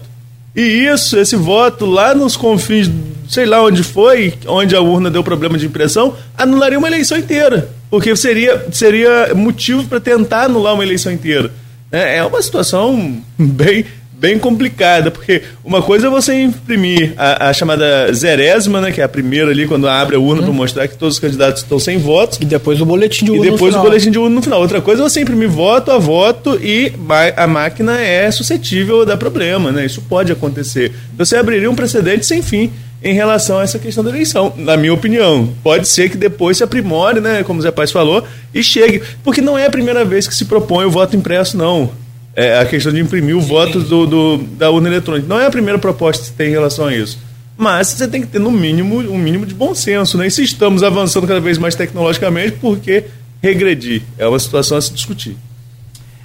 E 0.54 0.62
isso, 0.62 1.18
esse 1.18 1.34
voto 1.34 1.84
lá 1.84 2.14
nos 2.14 2.36
confins, 2.36 2.88
sei 3.28 3.44
lá 3.44 3.62
onde 3.62 3.82
foi, 3.82 4.34
onde 4.46 4.76
a 4.76 4.80
urna 4.80 5.10
deu 5.10 5.24
problema 5.24 5.58
de 5.58 5.66
impressão, 5.66 6.16
anularia 6.38 6.78
uma 6.78 6.86
eleição 6.86 7.18
inteira 7.18 7.68
porque 7.94 8.16
seria, 8.16 8.66
seria 8.72 9.32
motivo 9.36 9.84
para 9.84 10.00
tentar 10.00 10.46
anular 10.46 10.74
uma 10.74 10.82
eleição 10.82 11.12
inteira. 11.12 11.52
É, 11.92 12.16
é 12.16 12.24
uma 12.24 12.42
situação 12.42 13.22
bem, 13.38 13.84
bem 14.18 14.38
complicada, 14.38 15.10
porque 15.10 15.42
uma 15.64 15.82
coisa 15.82 16.06
é 16.06 16.10
você 16.10 16.42
imprimir 16.42 17.12
a, 17.16 17.48
a 17.48 17.52
chamada 17.52 18.12
zerésima, 18.12 18.80
né, 18.80 18.92
que 18.92 19.00
é 19.00 19.04
a 19.04 19.08
primeira 19.08 19.50
ali, 19.50 19.66
quando 19.66 19.88
abre 19.88 20.16
a 20.16 20.18
urna 20.18 20.42
hum. 20.42 20.46
para 20.46 20.54
mostrar 20.54 20.88
que 20.88 20.96
todos 20.96 21.14
os 21.14 21.20
candidatos 21.20 21.62
estão 21.62 21.78
sem 21.78 21.98
votos. 21.98 22.38
E 22.40 22.44
depois 22.44 22.80
o 22.80 22.86
boletim 22.86 23.24
de 23.24 23.30
urna. 23.32 23.46
E 23.46 23.50
depois 23.50 23.74
o 23.74 23.80
boletim 23.80 24.10
de 24.10 24.18
urna 24.18 24.36
no 24.36 24.42
final. 24.42 24.60
Outra 24.60 24.80
coisa 24.80 25.02
é 25.02 25.08
você 25.08 25.20
imprimir 25.20 25.48
voto 25.48 25.90
a 25.90 25.98
voto 25.98 26.58
e 26.62 26.92
a 27.36 27.46
máquina 27.46 28.00
é 28.00 28.30
suscetível 28.30 29.02
a 29.02 29.04
dar 29.04 29.16
problema, 29.16 29.70
né? 29.70 29.84
Isso 29.84 30.02
pode 30.02 30.32
acontecer. 30.32 30.92
Você 31.16 31.36
abriria 31.36 31.70
um 31.70 31.74
precedente 31.74 32.24
sem 32.24 32.42
fim 32.42 32.72
em 33.02 33.12
relação 33.12 33.58
a 33.58 33.62
essa 33.62 33.78
questão 33.78 34.02
da 34.02 34.08
eleição, 34.08 34.54
na 34.56 34.78
minha 34.78 34.94
opinião. 34.94 35.52
Pode 35.62 35.86
ser 35.86 36.08
que 36.08 36.16
depois 36.16 36.56
se 36.56 36.64
aprimore, 36.64 37.20
né, 37.20 37.44
como 37.44 37.60
o 37.60 37.62
Zé 37.62 37.70
Paz 37.70 37.92
falou, 37.92 38.24
e 38.52 38.62
chegue. 38.62 39.02
Porque 39.22 39.42
não 39.42 39.58
é 39.58 39.66
a 39.66 39.70
primeira 39.70 40.04
vez 40.06 40.26
que 40.26 40.34
se 40.34 40.46
propõe 40.46 40.86
o 40.86 40.90
voto 40.90 41.14
impresso, 41.14 41.56
não. 41.58 41.90
É 42.36 42.58
a 42.58 42.66
questão 42.66 42.92
de 42.92 43.00
imprimir 43.00 43.36
o 43.36 43.40
voto 43.40 43.80
do, 43.80 44.06
do, 44.06 44.38
da 44.38 44.70
urna 44.70 44.88
eletrônica. 44.88 45.26
Não 45.28 45.40
é 45.40 45.46
a 45.46 45.50
primeira 45.50 45.78
proposta 45.78 46.24
que 46.24 46.32
tem 46.32 46.48
em 46.48 46.52
relação 46.52 46.86
a 46.86 46.94
isso. 46.94 47.18
Mas 47.56 47.88
você 47.88 48.08
tem 48.08 48.20
que 48.20 48.26
ter, 48.26 48.40
no 48.40 48.50
mínimo, 48.50 48.98
um 48.98 49.18
mínimo 49.18 49.46
de 49.46 49.54
bom 49.54 49.74
senso. 49.74 50.18
Né? 50.18 50.26
E 50.26 50.30
se 50.30 50.42
estamos 50.42 50.82
avançando 50.82 51.26
cada 51.26 51.40
vez 51.40 51.58
mais 51.58 51.74
tecnologicamente, 51.74 52.52
por 52.52 52.78
que 52.78 53.04
regredir? 53.40 54.02
É 54.18 54.26
uma 54.26 54.38
situação 54.38 54.76
a 54.76 54.80
se 54.80 54.92
discutir. 54.92 55.36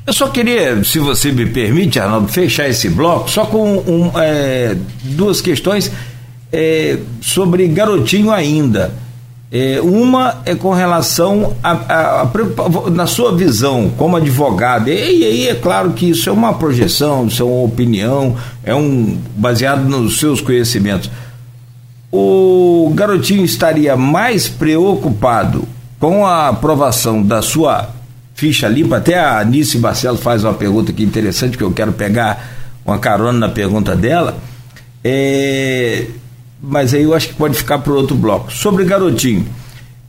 Eu 0.08 0.14
só 0.14 0.28
queria, 0.28 0.84
se 0.84 0.98
você 0.98 1.32
me 1.32 1.46
permite, 1.46 2.00
Arnaldo, 2.00 2.30
fechar 2.30 2.68
esse 2.68 2.90
bloco 2.90 3.30
só 3.30 3.46
com 3.46 3.78
um, 3.78 4.12
é, 4.20 4.76
duas 5.04 5.40
questões 5.40 5.92
é, 6.52 6.98
sobre 7.22 7.68
garotinho 7.68 8.32
ainda. 8.32 8.92
É, 9.52 9.82
uma 9.82 10.42
é 10.46 10.54
com 10.54 10.72
relação 10.74 11.56
a, 11.64 11.72
a, 11.72 12.22
a, 12.22 12.90
na 12.92 13.08
sua 13.08 13.36
visão 13.36 13.90
como 13.98 14.16
advogado, 14.16 14.90
e 14.90 14.92
aí 15.26 15.48
é 15.48 15.56
claro 15.56 15.92
que 15.92 16.12
isso 16.12 16.30
é 16.30 16.32
uma 16.32 16.54
projeção, 16.54 17.26
isso 17.26 17.42
é 17.42 17.46
uma 17.46 17.64
opinião, 17.64 18.36
é 18.64 18.76
um 18.76 19.18
baseado 19.36 19.86
nos 19.86 20.20
seus 20.20 20.40
conhecimentos. 20.40 21.10
O 22.12 22.92
garotinho 22.94 23.44
estaria 23.44 23.96
mais 23.98 24.48
preocupado 24.48 25.68
com 26.00 26.26
a 26.26 26.50
aprovação 26.50 27.22
da 27.22 27.42
sua 27.42 27.90
ficha 28.36 28.68
limpa. 28.68 28.98
Até 28.98 29.20
a 29.20 29.40
Anice 29.40 29.78
Barcelo 29.78 30.18
faz 30.18 30.44
uma 30.44 30.54
pergunta 30.54 30.92
aqui 30.92 31.04
interessante 31.04 31.58
que 31.58 31.64
eu 31.64 31.72
quero 31.72 31.92
pegar 31.92 32.56
uma 32.86 32.98
carona 32.98 33.38
na 33.38 33.50
pergunta 33.50 33.96
dela. 33.96 34.38
É, 35.04 36.06
mas 36.62 36.94
aí 36.94 37.04
eu 37.04 37.14
acho 37.14 37.30
que 37.30 37.34
pode 37.36 37.58
ficar 37.58 37.80
para 37.80 37.94
outro 37.94 38.16
bloco. 38.16 38.52
Sobre 38.52 38.84
Garotinho, 38.86 39.46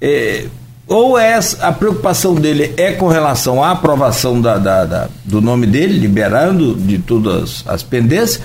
é, 0.01 0.47
ou 0.87 1.17
é 1.17 1.39
a 1.61 1.73
preocupação 1.73 2.35
dele 2.35 2.75
é 2.77 2.93
com 2.93 3.07
relação 3.07 3.63
à 3.63 3.71
aprovação 3.71 4.41
da, 4.41 4.59
da, 4.59 4.85
da, 4.85 5.09
do 5.25 5.41
nome 5.41 5.67
dele, 5.67 5.99
liberando 5.99 6.75
de 6.75 6.99
todas 6.99 7.63
as 7.67 7.83
pendências, 7.83 8.41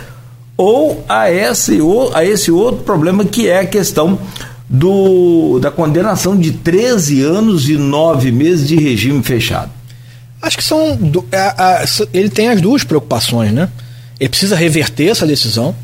ou 0.55 1.03
a 1.09 1.31
esse, 1.31 1.81
ou 1.81 2.15
a 2.15 2.23
esse 2.23 2.51
outro 2.51 2.83
problema 2.83 3.25
que 3.25 3.49
é 3.49 3.59
a 3.59 3.65
questão 3.65 4.19
do, 4.69 5.59
da 5.59 5.71
condenação 5.71 6.37
de 6.37 6.51
13 6.51 7.23
anos 7.23 7.67
e 7.67 7.77
9 7.77 8.31
meses 8.31 8.67
de 8.67 8.75
regime 8.75 9.23
fechado. 9.23 9.71
Acho 10.41 10.57
que 10.57 10.63
são. 10.63 10.99
Ele 12.13 12.29
tem 12.29 12.49
as 12.49 12.61
duas 12.61 12.83
preocupações, 12.83 13.51
né? 13.51 13.69
Ele 14.19 14.29
precisa 14.29 14.55
reverter 14.55 15.09
essa 15.09 15.25
decisão 15.25 15.75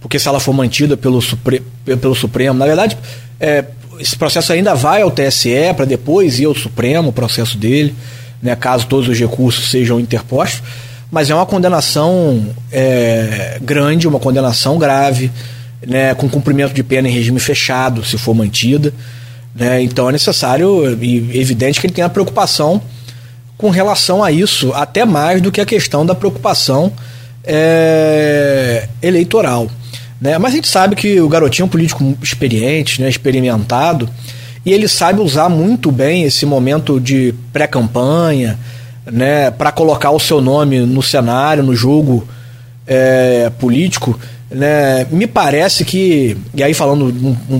porque 0.00 0.18
se 0.18 0.28
ela 0.28 0.40
for 0.40 0.52
mantida 0.52 0.96
pelo, 0.96 1.20
Supre 1.20 1.62
pelo 1.84 2.14
Supremo, 2.14 2.58
na 2.58 2.66
verdade, 2.66 2.96
é, 3.40 3.64
esse 3.98 4.16
processo 4.16 4.52
ainda 4.52 4.74
vai 4.74 5.02
ao 5.02 5.10
TSE 5.10 5.74
para 5.76 5.84
depois 5.84 6.38
ir 6.38 6.46
ao 6.46 6.54
Supremo, 6.54 7.08
o 7.08 7.12
processo 7.12 7.58
dele, 7.58 7.94
né, 8.42 8.54
caso 8.54 8.86
todos 8.86 9.08
os 9.08 9.18
recursos 9.18 9.70
sejam 9.70 9.98
interpostos, 9.98 10.62
mas 11.10 11.30
é 11.30 11.34
uma 11.34 11.46
condenação 11.46 12.46
é, 12.70 13.58
grande, 13.62 14.06
uma 14.06 14.20
condenação 14.20 14.78
grave, 14.78 15.30
né, 15.86 16.14
com 16.14 16.28
cumprimento 16.28 16.74
de 16.74 16.82
pena 16.82 17.08
em 17.08 17.12
regime 17.12 17.40
fechado, 17.40 18.04
se 18.04 18.18
for 18.18 18.34
mantida. 18.34 18.92
Né, 19.54 19.82
então 19.82 20.08
é 20.08 20.12
necessário 20.12 20.96
e 21.02 21.40
evidente 21.40 21.80
que 21.80 21.86
ele 21.86 21.94
tem 21.94 22.04
a 22.04 22.08
preocupação 22.08 22.80
com 23.56 23.70
relação 23.70 24.22
a 24.22 24.30
isso, 24.30 24.72
até 24.72 25.04
mais 25.04 25.42
do 25.42 25.50
que 25.50 25.60
a 25.60 25.66
questão 25.66 26.06
da 26.06 26.14
preocupação 26.14 26.92
é, 27.42 28.88
eleitoral. 29.02 29.68
Né? 30.20 30.38
Mas 30.38 30.52
a 30.52 30.56
gente 30.56 30.68
sabe 30.68 30.96
que 30.96 31.20
o 31.20 31.28
garotinho 31.28 31.64
é 31.64 31.66
um 31.66 31.70
político 31.70 32.18
experiente, 32.22 33.00
né? 33.00 33.08
experimentado, 33.08 34.08
e 34.64 34.72
ele 34.72 34.88
sabe 34.88 35.20
usar 35.20 35.48
muito 35.48 35.90
bem 35.92 36.24
esse 36.24 36.44
momento 36.44 37.00
de 37.00 37.34
pré-campanha 37.52 38.58
né? 39.06 39.50
para 39.50 39.70
colocar 39.70 40.10
o 40.10 40.18
seu 40.18 40.40
nome 40.40 40.80
no 40.80 41.02
cenário, 41.02 41.62
no 41.62 41.74
jogo 41.74 42.26
é, 42.86 43.50
político, 43.58 44.18
né, 44.50 45.06
me 45.10 45.26
parece 45.26 45.84
que, 45.84 46.36
e 46.54 46.62
aí 46.62 46.72
falando 46.72 47.12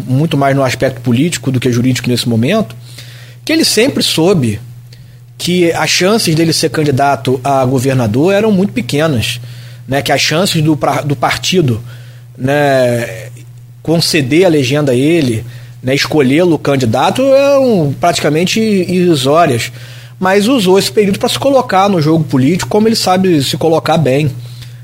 muito 0.07 0.37
mais 0.37 0.57
no 0.57 0.65
aspecto 0.65 1.01
político 1.03 1.53
do 1.53 1.61
que 1.61 1.71
jurídico 1.71 2.09
nesse 2.09 2.29
momento, 2.29 2.75
que 3.45 3.53
ele 3.53 3.65
sempre 3.65 4.03
soube 4.03 4.59
que 5.37 5.71
as 5.73 5.91
chances 5.91 6.35
dele 6.35 6.53
ser 6.53 6.71
candidato 6.71 7.41
a 7.45 7.65
governador 7.65 8.33
eram 8.33 8.51
muito 8.51 8.73
pequenas, 8.73 9.41
né, 9.87 10.01
que 10.01 10.11
as 10.11 10.21
chances 10.21 10.63
do, 10.63 10.79
do 11.05 11.15
partido 11.15 11.81
né, 12.39 13.29
conceder 13.83 14.47
a 14.47 14.49
legenda 14.49 14.93
a 14.93 14.95
ele, 14.95 15.45
né, 15.83 15.95
escolhê-lo 15.95 16.59
candidato 16.59 17.23
eram 17.23 17.95
praticamente 18.01 18.61
irrisórias. 18.61 19.73
Mas 20.21 20.49
usou 20.49 20.79
esse 20.79 20.91
período 20.91 21.19
para 21.19 21.29
se 21.29 21.39
colocar 21.39 21.89
no 21.89 22.01
jogo 22.01 22.25
político 22.25 22.71
como 22.71 22.89
ele 22.89 22.97
sabe 22.97 23.43
se 23.43 23.57
colocar 23.57 23.99
bem, 23.99 24.31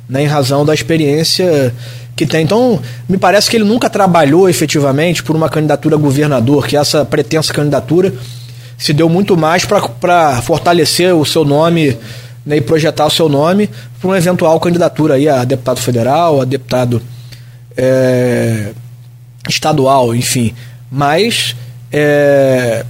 né, 0.08 0.22
em 0.22 0.26
razão 0.26 0.64
da 0.64 0.74
experiência 0.74 1.72
que 2.16 2.26
tem. 2.26 2.42
Então, 2.42 2.80
me 3.08 3.16
parece 3.16 3.50
que 3.50 3.56
ele 3.56 3.64
nunca 3.64 3.90
trabalhou 3.90 4.48
efetivamente 4.48 5.22
por 5.22 5.34
uma 5.34 5.48
candidatura 5.48 5.96
a 5.96 5.98
governador, 5.98 6.66
que 6.66 6.76
essa 6.76 7.04
pretensa 7.04 7.52
candidatura 7.52 8.12
se 8.76 8.92
deu 8.92 9.08
muito 9.08 9.36
mais 9.36 9.64
para 9.64 10.42
fortalecer 10.42 11.14
o 11.14 11.24
seu 11.24 11.44
nome 11.44 11.96
né, 12.44 12.56
e 12.56 12.60
projetar 12.60 13.06
o 13.06 13.10
seu 13.10 13.28
nome 13.28 13.68
para 13.98 14.08
uma 14.08 14.18
eventual 14.18 14.58
candidatura 14.60 15.14
aí 15.14 15.28
a 15.28 15.44
deputado 15.44 15.80
federal, 15.80 16.40
a 16.40 16.44
deputado 16.44 17.02
é, 17.76 18.72
estadual, 19.48 20.14
enfim. 20.14 20.54
Mas 20.90 21.54
é, 21.92 22.84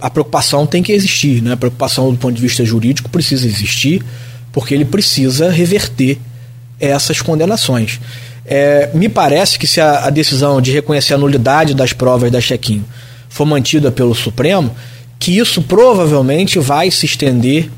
a 0.00 0.08
preocupação 0.10 0.66
tem 0.66 0.82
que 0.82 0.92
existir, 0.92 1.42
né? 1.42 1.52
a 1.52 1.56
preocupação 1.56 2.10
do 2.10 2.16
ponto 2.16 2.34
de 2.34 2.42
vista 2.42 2.64
jurídico 2.64 3.10
precisa 3.10 3.46
existir, 3.46 4.02
porque 4.52 4.74
ele 4.74 4.84
precisa 4.84 5.50
reverter 5.50 6.18
essas 6.78 7.20
condenações. 7.20 8.00
É, 8.44 8.90
me 8.94 9.08
parece 9.08 9.58
que 9.58 9.66
se 9.66 9.80
a, 9.80 10.06
a, 10.06 10.10
decisão 10.10 10.60
de 10.60 10.72
reconhecer 10.72 11.14
a 11.14 11.18
nulidade 11.18 11.74
das 11.74 11.92
provas 11.92 12.32
da 12.32 12.40
check-in 12.40 12.82
for 13.28 13.44
mantida 13.44 13.92
pelo 13.92 14.14
Supremo, 14.14 14.74
que 15.18 15.38
isso 15.38 15.62
provavelmente 15.62 16.58
vai 16.58 16.90
se 16.90 17.06
estender 17.06 17.70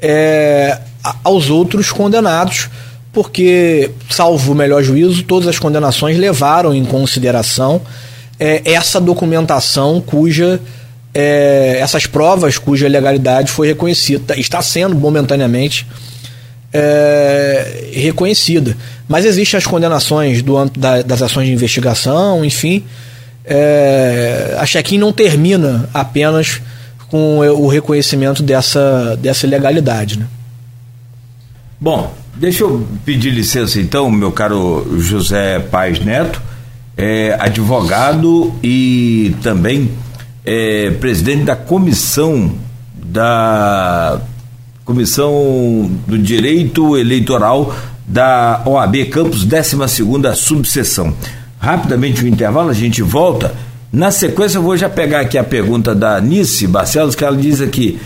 é, 0.00 0.78
aos 1.24 1.48
outros 1.48 1.90
condenados, 1.90 2.68
porque, 3.16 3.92
salvo 4.10 4.52
o 4.52 4.54
melhor 4.54 4.82
juízo, 4.82 5.22
todas 5.22 5.48
as 5.48 5.58
condenações 5.58 6.18
levaram 6.18 6.74
em 6.74 6.84
consideração 6.84 7.80
é, 8.38 8.60
essa 8.62 9.00
documentação 9.00 10.02
cuja. 10.02 10.60
É, 11.14 11.78
essas 11.80 12.06
provas 12.06 12.58
cuja 12.58 12.86
legalidade 12.86 13.50
foi 13.50 13.68
reconhecida, 13.68 14.38
está 14.38 14.60
sendo 14.60 14.94
momentaneamente 14.94 15.86
é, 16.70 17.88
reconhecida. 17.90 18.76
Mas 19.08 19.24
existem 19.24 19.56
as 19.56 19.66
condenações 19.66 20.42
do 20.42 20.62
da, 20.76 21.00
das 21.00 21.22
ações 21.22 21.46
de 21.46 21.54
investigação, 21.54 22.44
enfim. 22.44 22.84
É, 23.46 24.58
a 24.58 24.66
check-in 24.66 24.98
não 24.98 25.10
termina 25.10 25.88
apenas 25.94 26.60
com 27.08 27.38
o 27.38 27.66
reconhecimento 27.66 28.42
dessa, 28.42 29.16
dessa 29.16 29.46
ilegalidade. 29.46 30.18
Né? 30.18 30.26
Bom, 31.80 32.12
deixa 32.36 32.62
eu 32.64 32.86
pedir 33.04 33.30
licença 33.30 33.80
então, 33.80 34.10
meu 34.10 34.30
caro 34.30 34.98
José 34.98 35.58
Paz 35.58 35.98
Neto, 35.98 36.40
é, 36.96 37.36
advogado 37.38 38.52
e 38.62 39.34
também 39.42 39.90
é, 40.44 40.90
presidente 40.92 41.44
da 41.44 41.56
comissão 41.56 42.54
da 42.94 44.20
Comissão 44.84 45.90
do 46.06 46.16
Direito 46.16 46.96
Eleitoral 46.96 47.74
da 48.06 48.62
OAB 48.64 49.06
Campos, 49.10 49.44
12 49.44 49.76
subseção. 50.36 51.12
Rapidamente 51.58 52.22
o 52.22 52.24
um 52.24 52.28
intervalo, 52.28 52.70
a 52.70 52.74
gente 52.74 53.02
volta. 53.02 53.52
Na 53.92 54.10
sequência, 54.10 54.58
eu 54.58 54.62
vou 54.62 54.76
já 54.76 54.88
pegar 54.88 55.20
aqui 55.20 55.36
a 55.36 55.42
pergunta 55.42 55.94
da 55.94 56.20
Nice 56.20 56.66
Barcelos, 56.68 57.14
que 57.14 57.24
ela 57.24 57.36
diz 57.36 57.60
aqui: 57.60 57.98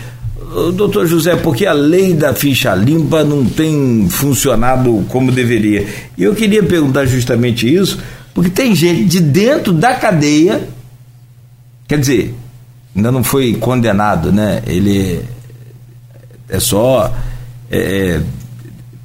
Doutor 0.73 1.07
José, 1.07 1.35
porque 1.37 1.65
a 1.65 1.71
lei 1.71 2.13
da 2.13 2.35
ficha 2.35 2.75
limpa 2.75 3.23
não 3.23 3.45
tem 3.45 4.09
funcionado 4.09 5.05
como 5.07 5.31
deveria? 5.31 5.87
E 6.17 6.23
eu 6.23 6.35
queria 6.35 6.61
perguntar 6.61 7.05
justamente 7.05 7.73
isso, 7.73 7.99
porque 8.33 8.49
tem 8.49 8.75
gente 8.75 9.05
de 9.05 9.21
dentro 9.21 9.71
da 9.71 9.95
cadeia, 9.95 10.67
quer 11.87 11.99
dizer, 11.99 12.35
ainda 12.93 13.11
não 13.11 13.23
foi 13.23 13.53
condenado, 13.53 14.31
né? 14.31 14.61
Ele 14.67 15.23
é 16.49 16.59
só 16.59 17.13
é, 17.71 18.19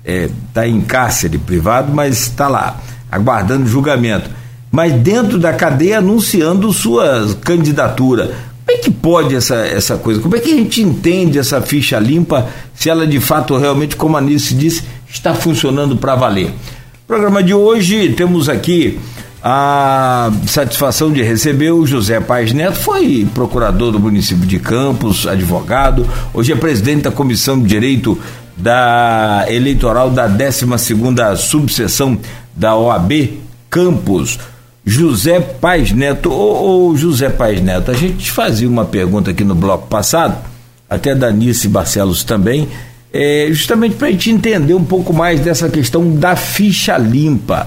é, 0.04 0.28
tá 0.52 0.66
em 0.66 0.80
cárcere 0.80 1.38
privado, 1.38 1.92
mas 1.92 2.22
está 2.22 2.48
lá 2.48 2.80
aguardando 3.10 3.66
julgamento. 3.66 4.28
Mas 4.70 4.92
dentro 4.92 5.38
da 5.38 5.52
cadeia 5.52 5.98
anunciando 5.98 6.72
sua 6.72 7.36
candidatura. 7.42 8.34
É 8.76 8.78
que 8.78 8.90
pode 8.90 9.34
essa, 9.34 9.56
essa 9.56 9.96
coisa? 9.96 10.20
Como 10.20 10.36
é 10.36 10.40
que 10.40 10.52
a 10.52 10.56
gente 10.56 10.82
entende 10.82 11.38
essa 11.38 11.62
ficha 11.62 11.98
limpa 11.98 12.46
se 12.74 12.90
ela 12.90 13.06
de 13.06 13.20
fato 13.20 13.56
realmente, 13.56 13.96
como 13.96 14.16
a 14.16 14.20
Nice 14.20 14.54
disse, 14.54 14.82
está 15.08 15.34
funcionando 15.34 15.96
para 15.96 16.14
valer? 16.14 16.52
programa 17.06 17.40
de 17.40 17.54
hoje 17.54 18.12
temos 18.14 18.48
aqui 18.48 18.98
a 19.40 20.28
satisfação 20.46 21.12
de 21.12 21.22
receber 21.22 21.70
o 21.70 21.86
José 21.86 22.18
Paz 22.18 22.52
Neto, 22.52 22.76
foi 22.78 23.26
procurador 23.32 23.92
do 23.92 24.00
município 24.00 24.44
de 24.44 24.58
Campos, 24.58 25.24
advogado, 25.24 26.04
hoje 26.34 26.52
é 26.52 26.56
presidente 26.56 27.02
da 27.02 27.12
Comissão 27.12 27.60
de 27.60 27.68
Direito 27.68 28.18
da 28.56 29.44
Eleitoral 29.48 30.10
da 30.10 30.26
12 30.26 30.66
subseção 31.36 32.18
da 32.54 32.74
OAB 32.74 33.38
Campos. 33.70 34.38
José 34.88 35.40
Paz 35.40 35.90
Neto, 35.90 36.30
ô, 36.30 36.90
ô 36.90 36.96
José 36.96 37.28
Paz 37.28 37.60
Neto, 37.60 37.90
a 37.90 37.94
gente 37.94 38.30
fazia 38.30 38.68
uma 38.68 38.84
pergunta 38.84 39.32
aqui 39.32 39.42
no 39.42 39.56
bloco 39.56 39.88
passado, 39.88 40.38
até 40.88 41.12
da 41.12 41.32
Nice 41.32 41.66
Barcelos 41.66 42.22
também, 42.22 42.68
é, 43.12 43.48
justamente 43.50 43.96
para 43.96 44.06
a 44.06 44.10
gente 44.12 44.30
entender 44.30 44.74
um 44.74 44.84
pouco 44.84 45.12
mais 45.12 45.40
dessa 45.40 45.68
questão 45.68 46.14
da 46.14 46.36
ficha 46.36 46.96
limpa. 46.96 47.66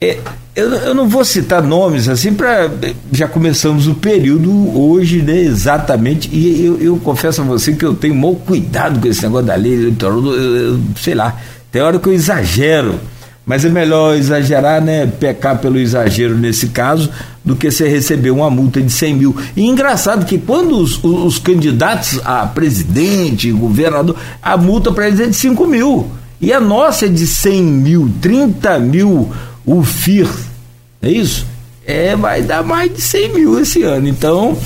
É, 0.00 0.18
eu, 0.56 0.70
eu, 0.70 0.94
não 0.94 1.08
vou 1.08 1.24
citar 1.24 1.62
nomes 1.62 2.08
assim 2.08 2.34
para 2.34 2.68
já 3.12 3.28
começamos 3.28 3.86
o 3.86 3.94
período 3.94 4.76
hoje, 4.76 5.22
né, 5.22 5.38
exatamente. 5.38 6.28
E 6.32 6.64
eu, 6.64 6.80
eu, 6.80 6.96
confesso 6.96 7.42
a 7.42 7.44
você 7.44 7.74
que 7.74 7.84
eu 7.84 7.94
tenho 7.94 8.14
mau 8.16 8.34
cuidado 8.34 8.98
com 8.98 9.06
esse 9.06 9.22
negócio 9.22 9.46
da 9.46 9.54
lei 9.54 9.74
eleitoral. 9.74 10.18
Eu, 10.18 10.56
eu, 10.56 10.80
sei 10.96 11.14
lá, 11.14 11.38
tem 11.70 11.80
hora 11.80 11.98
que 12.00 12.08
eu 12.08 12.12
exagero, 12.12 12.98
mas 13.44 13.64
é 13.64 13.68
melhor 13.68 14.16
exagerar, 14.16 14.80
né, 14.80 15.06
pecar 15.06 15.58
pelo 15.58 15.78
exagero 15.78 16.36
nesse 16.36 16.68
caso, 16.68 17.10
do 17.44 17.56
que 17.56 17.70
você 17.70 17.88
receber 17.88 18.30
uma 18.30 18.50
multa 18.50 18.80
de 18.80 18.92
100 18.92 19.14
mil. 19.14 19.36
E 19.56 19.66
engraçado 19.66 20.26
que 20.26 20.38
quando 20.38 20.76
os, 20.76 21.02
os 21.02 21.38
candidatos 21.38 22.20
a 22.24 22.46
presidente, 22.46 23.50
governador, 23.50 24.16
a 24.42 24.56
multa 24.56 24.92
para 24.92 25.08
eles 25.08 25.20
é 25.20 25.26
de 25.26 25.34
5 25.34 25.66
mil. 25.66 26.10
E 26.40 26.52
a 26.52 26.60
nossa 26.60 27.06
é 27.06 27.08
de 27.08 27.26
100 27.26 27.62
mil, 27.62 28.10
30 28.20 28.78
mil 28.78 29.30
o 29.66 29.82
FIR, 29.82 30.28
é 31.02 31.10
isso? 31.10 31.46
É, 31.86 32.14
vai 32.16 32.42
dar 32.42 32.62
mais 32.62 32.94
de 32.94 33.00
100 33.00 33.34
mil 33.34 33.60
esse 33.60 33.82
ano. 33.82 34.08
Então, 34.08 34.56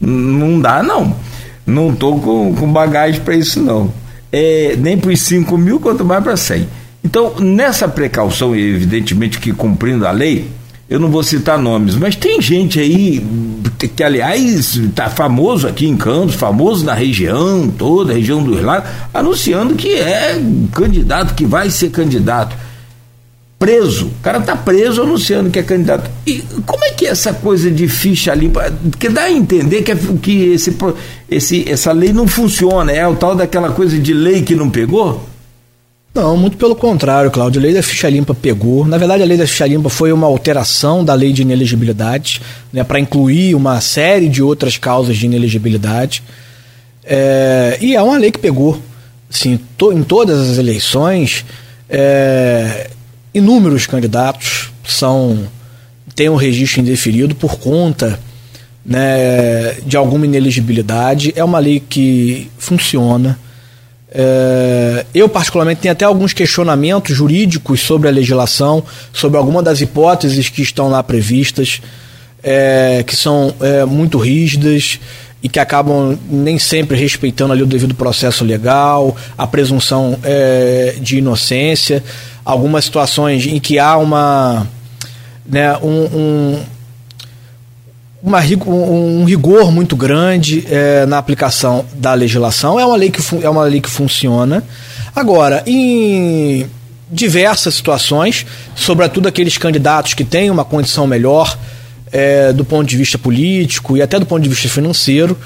não 0.00 0.60
dá 0.60 0.82
não. 0.82 1.16
Não 1.66 1.94
tô 1.94 2.16
com, 2.18 2.54
com 2.54 2.72
bagagem 2.72 3.20
para 3.20 3.34
isso 3.34 3.60
não. 3.60 3.92
É, 4.30 4.76
nem 4.78 4.96
para 4.96 5.10
os 5.10 5.20
5 5.20 5.56
mil, 5.58 5.80
quanto 5.80 6.04
mais 6.04 6.22
para 6.22 6.36
100. 6.36 6.68
Então, 7.06 7.36
nessa 7.38 7.86
precaução, 7.86 8.56
evidentemente 8.56 9.38
que 9.38 9.52
cumprindo 9.52 10.04
a 10.04 10.10
lei, 10.10 10.50
eu 10.90 10.98
não 10.98 11.08
vou 11.08 11.22
citar 11.22 11.56
nomes, 11.56 11.94
mas 11.94 12.16
tem 12.16 12.42
gente 12.42 12.80
aí 12.80 13.24
que, 13.78 14.02
aliás, 14.02 14.74
está 14.74 15.08
famoso 15.08 15.68
aqui 15.68 15.86
em 15.86 15.96
Campos, 15.96 16.34
famoso 16.34 16.84
na 16.84 16.94
região, 16.94 17.68
toda 17.70 18.12
região 18.12 18.42
do 18.42 18.60
Lagos, 18.60 18.90
anunciando 19.14 19.76
que 19.76 19.94
é 19.94 20.36
candidato, 20.72 21.36
que 21.36 21.46
vai 21.46 21.70
ser 21.70 21.90
candidato 21.90 22.56
preso. 23.56 24.06
O 24.06 24.20
cara 24.20 24.38
está 24.38 24.56
preso 24.56 25.00
anunciando 25.00 25.48
que 25.48 25.60
é 25.60 25.62
candidato. 25.62 26.10
E 26.26 26.42
como 26.66 26.84
é 26.84 26.90
que 26.90 27.06
é 27.06 27.10
essa 27.10 27.32
coisa 27.32 27.70
de 27.70 27.86
ficha 27.86 28.34
limpa? 28.34 28.68
Porque 28.90 29.08
dá 29.08 29.22
a 29.22 29.32
entender 29.32 29.82
que, 29.82 29.92
é, 29.92 29.98
que 30.20 30.46
esse, 30.46 30.76
esse, 31.30 31.70
essa 31.70 31.92
lei 31.92 32.12
não 32.12 32.26
funciona. 32.26 32.90
É 32.90 33.06
o 33.06 33.14
tal 33.14 33.36
daquela 33.36 33.70
coisa 33.70 33.96
de 33.96 34.12
lei 34.12 34.42
que 34.42 34.56
não 34.56 34.68
pegou? 34.68 35.24
Não, 36.16 36.34
muito 36.34 36.56
pelo 36.56 36.74
contrário, 36.74 37.30
Cláudio. 37.30 37.60
A 37.60 37.62
lei 37.62 37.74
da 37.74 37.82
ficha 37.82 38.08
limpa 38.08 38.34
pegou. 38.34 38.86
Na 38.86 38.96
verdade, 38.96 39.22
a 39.22 39.26
lei 39.26 39.36
da 39.36 39.46
ficha 39.46 39.66
limpa 39.66 39.90
foi 39.90 40.10
uma 40.12 40.26
alteração 40.26 41.04
da 41.04 41.12
lei 41.12 41.30
de 41.30 41.42
inelegibilidade, 41.42 42.40
né, 42.72 42.82
para 42.82 42.98
incluir 42.98 43.54
uma 43.54 43.82
série 43.82 44.26
de 44.26 44.42
outras 44.42 44.78
causas 44.78 45.14
de 45.18 45.26
inelegibilidade. 45.26 46.22
É, 47.04 47.76
e 47.82 47.94
é 47.94 48.00
uma 48.00 48.16
lei 48.16 48.32
que 48.32 48.38
pegou. 48.38 48.80
Assim, 49.30 49.60
to, 49.76 49.92
em 49.92 50.02
todas 50.02 50.52
as 50.52 50.56
eleições, 50.56 51.44
é, 51.86 52.88
inúmeros 53.34 53.86
candidatos 53.86 54.72
são 54.88 55.46
têm 56.14 56.30
um 56.30 56.36
registro 56.36 56.80
indeferido 56.80 57.34
por 57.34 57.58
conta 57.58 58.18
né, 58.82 59.74
de 59.84 59.98
alguma 59.98 60.24
ineligibilidade. 60.24 61.34
É 61.36 61.44
uma 61.44 61.58
lei 61.58 61.78
que 61.78 62.50
funciona. 62.56 63.38
É, 64.18 65.04
eu, 65.14 65.28
particularmente, 65.28 65.82
tenho 65.82 65.92
até 65.92 66.06
alguns 66.06 66.32
questionamentos 66.32 67.14
jurídicos 67.14 67.80
sobre 67.80 68.08
a 68.08 68.10
legislação, 68.10 68.82
sobre 69.12 69.36
alguma 69.36 69.62
das 69.62 69.82
hipóteses 69.82 70.48
que 70.48 70.62
estão 70.62 70.88
lá 70.88 71.02
previstas, 71.02 71.82
é, 72.42 73.04
que 73.06 73.14
são 73.14 73.54
é, 73.60 73.84
muito 73.84 74.16
rígidas 74.16 74.98
e 75.42 75.50
que 75.50 75.60
acabam 75.60 76.18
nem 76.30 76.58
sempre 76.58 76.96
respeitando 76.96 77.52
ali 77.52 77.62
o 77.62 77.66
devido 77.66 77.94
processo 77.94 78.42
legal, 78.42 79.14
a 79.36 79.46
presunção 79.46 80.18
de 80.98 81.18
inocência, 81.18 82.02
algumas 82.42 82.86
situações 82.86 83.46
em 83.46 83.60
que 83.60 83.78
há 83.78 83.98
uma, 83.98 84.66
né, 85.46 85.76
um, 85.76 86.04
um 86.04 86.62
uma, 88.26 88.40
um 88.66 89.24
rigor 89.24 89.70
muito 89.70 89.94
grande 89.94 90.66
é, 90.68 91.06
na 91.06 91.16
aplicação 91.16 91.86
da 91.94 92.12
legislação. 92.12 92.78
É 92.78 92.84
uma 92.84 92.96
lei 92.96 93.08
que, 93.08 93.22
é 93.40 93.48
uma 93.48 93.62
lei 93.62 93.80
que 93.80 93.88
funciona. 93.88 94.64
Agora, 95.14 95.62
em 95.64 96.66
diversas 97.08 97.76
situações, 97.76 98.44
sobretudo 98.74 99.28
aqueles 99.28 99.56
candidatos 99.56 100.12
que 100.12 100.24
têm 100.24 100.50
uma 100.50 100.64
condição 100.64 101.06
melhor 101.06 101.56
é, 102.10 102.52
do 102.52 102.64
ponto 102.64 102.84
de 102.84 102.96
vista 102.96 103.16
político 103.16 103.96
e 103.96 104.02
até 104.02 104.18
do 104.18 104.26
ponto 104.26 104.42
de 104.42 104.48
vista 104.48 104.68
financeiro, 104.68 105.38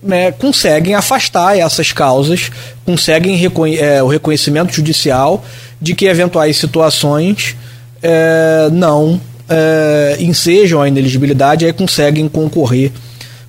né, 0.00 0.30
conseguem 0.30 0.94
afastar 0.94 1.58
essas 1.58 1.90
causas, 1.90 2.48
conseguem 2.86 3.34
reconhe 3.34 3.76
é, 3.76 4.00
o 4.00 4.06
reconhecimento 4.06 4.72
judicial 4.72 5.44
de 5.82 5.96
que 5.96 6.06
eventuais 6.06 6.56
situações 6.56 7.56
é, 8.00 8.68
não 8.70 9.20
é, 9.50 10.16
ensejam 10.20 10.80
a 10.80 10.86
ineligibilidade 10.86 11.66
e 11.66 11.72
conseguem 11.72 12.28
concorrer, 12.28 12.92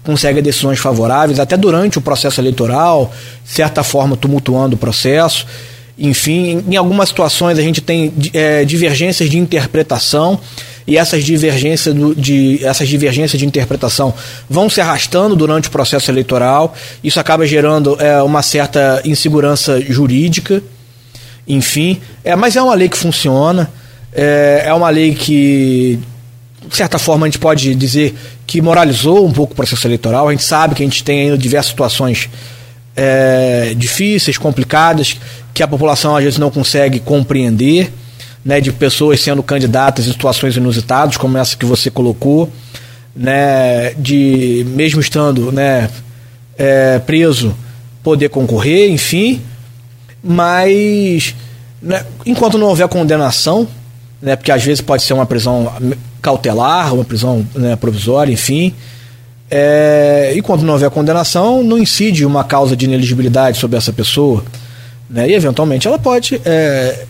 conseguem 0.04 0.41
decisões 0.41 0.80
favoráveis, 0.80 1.39
até 1.39 1.56
durante 1.56 1.99
o 1.99 2.02
processo 2.02 2.41
eleitoral, 2.41 3.14
de 3.45 3.52
certa 3.52 3.84
forma 3.84 4.18
tumultuando 4.18 4.76
o 4.76 4.80
processo. 4.80 5.45
Enfim, 5.97 6.64
em 6.68 6.76
algumas 6.76 7.10
situações 7.10 7.60
a 7.60 7.62
gente 7.62 7.80
tem 7.80 8.12
é, 8.34 8.66
divergências 8.66 9.30
de 9.30 9.38
interpretação 9.38 10.39
e 10.88 10.97
essas 10.97 11.24
divergências, 11.24 11.93
do, 11.93 12.16
de, 12.16 12.60
essas 12.66 12.88
divergências 12.88 13.39
de 13.39 13.45
interpretação 13.45 14.12
vão 14.49 14.68
se 14.68 14.82
arrastando 14.82 15.36
durante 15.36 15.68
o 15.68 15.72
processo 15.72 16.10
eleitoral. 16.10 16.76
Isso 17.04 17.20
acaba 17.20 17.45
gerando 17.45 17.95
é, 18.02 18.22
uma 18.24 18.41
certa 18.41 19.02
insegurança 19.06 19.80
jurídica. 19.80 20.64
Enfim, 21.47 22.02
é, 22.24 22.36
mas 22.36 22.56
é 22.56 22.62
uma 22.62 22.74
lei 22.74 22.89
que 22.89 22.97
funciona. 22.97 23.72
É, 24.14 24.64
é 24.66 24.74
uma 24.74 24.89
lei 24.89 25.16
que, 25.16 25.99
de 26.68 26.76
certa 26.76 26.99
forma, 26.99 27.26
a 27.26 27.30
gente 27.30 27.39
pode 27.39 27.74
dizer 27.76 28.16
que 28.45 28.62
moralizou 28.62 29.26
um 29.26 29.32
pouco 29.32 29.53
o 29.53 29.55
processo 29.55 29.88
eleitoral. 29.88 30.28
A 30.28 30.32
gente 30.32 30.43
sabe 30.43 30.76
que 30.76 30.84
a 30.84 30.86
gente 30.86 31.03
tem 31.03 31.22
ainda 31.22 31.38
diversas 31.38 31.70
situações 31.72 32.30
é, 32.95 33.74
difíceis, 33.76 34.38
complicadas, 34.38 35.18
que 35.53 35.64
a 35.64 35.68
população 35.68 36.16
às 36.16 36.24
vezes 36.24 36.39
não 36.39 36.51
consegue 36.51 36.99
compreender, 36.99 37.91
né, 38.43 38.59
de 38.59 38.72
pessoas 38.72 39.22
sendo 39.22 39.41
candidatas 39.43 40.07
em 40.07 40.12
situações 40.12 40.55
inusitadas, 40.57 41.18
como 41.18 41.38
essa 41.38 41.55
que 41.55 41.66
você 41.66 41.89
colocou, 41.89 42.51
né, 43.16 43.93
de 43.97 44.66
mesmo 44.70 44.99
estando 44.99 45.51
né, 45.51 45.89
é, 46.57 46.99
preso, 46.99 47.55
poder 48.03 48.30
concorrer, 48.30 48.89
enfim. 48.89 49.41
Mas 50.24 51.36
né, 51.82 52.05
enquanto 52.26 52.57
não 52.57 52.68
houver 52.68 52.88
condenação, 52.88 53.68
né, 54.22 54.36
porque 54.36 54.51
às 54.51 54.63
vezes 54.63 54.82
pode 54.82 55.03
ser 55.03 55.13
uma 55.13 55.26
prisão 55.26 55.72
cautelar, 56.22 56.93
uma 56.93 57.03
prisão 57.03 57.45
né, 57.55 57.76
provisória, 57.76 58.32
enfim. 58.32 58.74
É, 59.49 60.32
e 60.36 60.41
quando 60.41 60.61
não 60.61 60.74
houver 60.74 60.89
condenação, 60.91 61.63
não 61.63 61.78
incide 61.78 62.26
uma 62.26 62.43
causa 62.43 62.76
de 62.76 62.86
ineligibilidade 62.86 63.57
sobre 63.57 63.78
essa 63.78 63.91
pessoa. 63.91 64.43
Né, 65.09 65.30
e 65.30 65.34
eventualmente 65.34 65.88
ela 65.88 65.97
pode 65.97 66.39
é, 66.45 67.05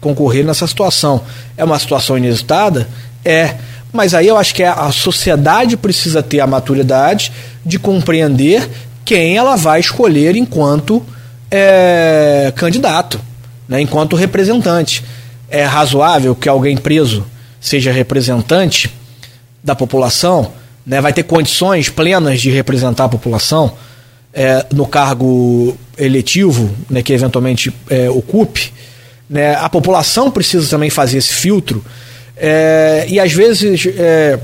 concorrer 0.00 0.44
nessa 0.44 0.66
situação. 0.66 1.20
É 1.56 1.62
uma 1.62 1.78
situação 1.78 2.16
inusitada? 2.16 2.88
É. 3.24 3.56
Mas 3.92 4.12
aí 4.12 4.26
eu 4.26 4.36
acho 4.36 4.54
que 4.54 4.64
a 4.64 4.90
sociedade 4.90 5.76
precisa 5.76 6.20
ter 6.20 6.40
a 6.40 6.46
maturidade 6.48 7.30
de 7.64 7.78
compreender 7.78 8.68
quem 9.04 9.36
ela 9.36 9.54
vai 9.54 9.78
escolher 9.78 10.34
enquanto 10.34 11.00
é, 11.48 12.52
candidato, 12.56 13.20
né, 13.68 13.80
enquanto 13.80 14.16
representante 14.16 15.04
é 15.54 15.64
razoável 15.64 16.34
que 16.34 16.48
alguém 16.48 16.76
preso 16.76 17.24
seja 17.60 17.92
representante 17.92 18.90
da 19.62 19.74
população, 19.74 20.52
né, 20.84 21.00
vai 21.00 21.12
ter 21.12 21.22
condições 21.22 21.88
plenas 21.88 22.40
de 22.40 22.50
representar 22.50 23.04
a 23.04 23.08
população 23.08 23.72
é, 24.32 24.66
no 24.72 24.84
cargo 24.84 25.76
eletivo 25.96 26.70
né, 26.90 27.02
que 27.02 27.12
eventualmente 27.12 27.72
é, 27.88 28.10
ocupe. 28.10 28.72
Né, 29.30 29.54
a 29.54 29.68
população 29.68 30.30
precisa 30.30 30.68
também 30.68 30.90
fazer 30.90 31.18
esse 31.18 31.32
filtro 31.32 31.82
é, 32.36 33.06
e 33.08 33.20
às 33.20 33.32
vezes 33.32 33.86
é, 33.96 34.38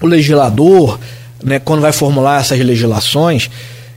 o 0.00 0.06
legislador, 0.06 1.00
né, 1.42 1.58
quando 1.58 1.80
vai 1.80 1.92
formular 1.92 2.40
essas 2.40 2.58
legislações, 2.60 3.50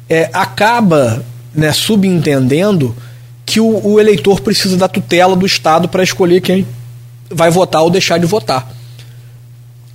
é, 0.10 0.30
acaba 0.32 1.24
né, 1.54 1.74
subentendendo 1.74 2.95
que 3.58 3.60
o, 3.60 3.88
o 3.93 3.99
eleitor 3.99 4.39
precisa 4.39 4.78
da 4.78 4.88
tutela 4.88 5.36
do 5.36 5.43
Estado 5.43 5.89
para 5.89 6.03
escolher 6.03 6.41
quem 6.41 6.68
vai 7.28 7.49
votar 7.49 7.82
ou 7.82 7.89
deixar 7.89 8.20
de 8.20 8.28
votar. 8.28 8.72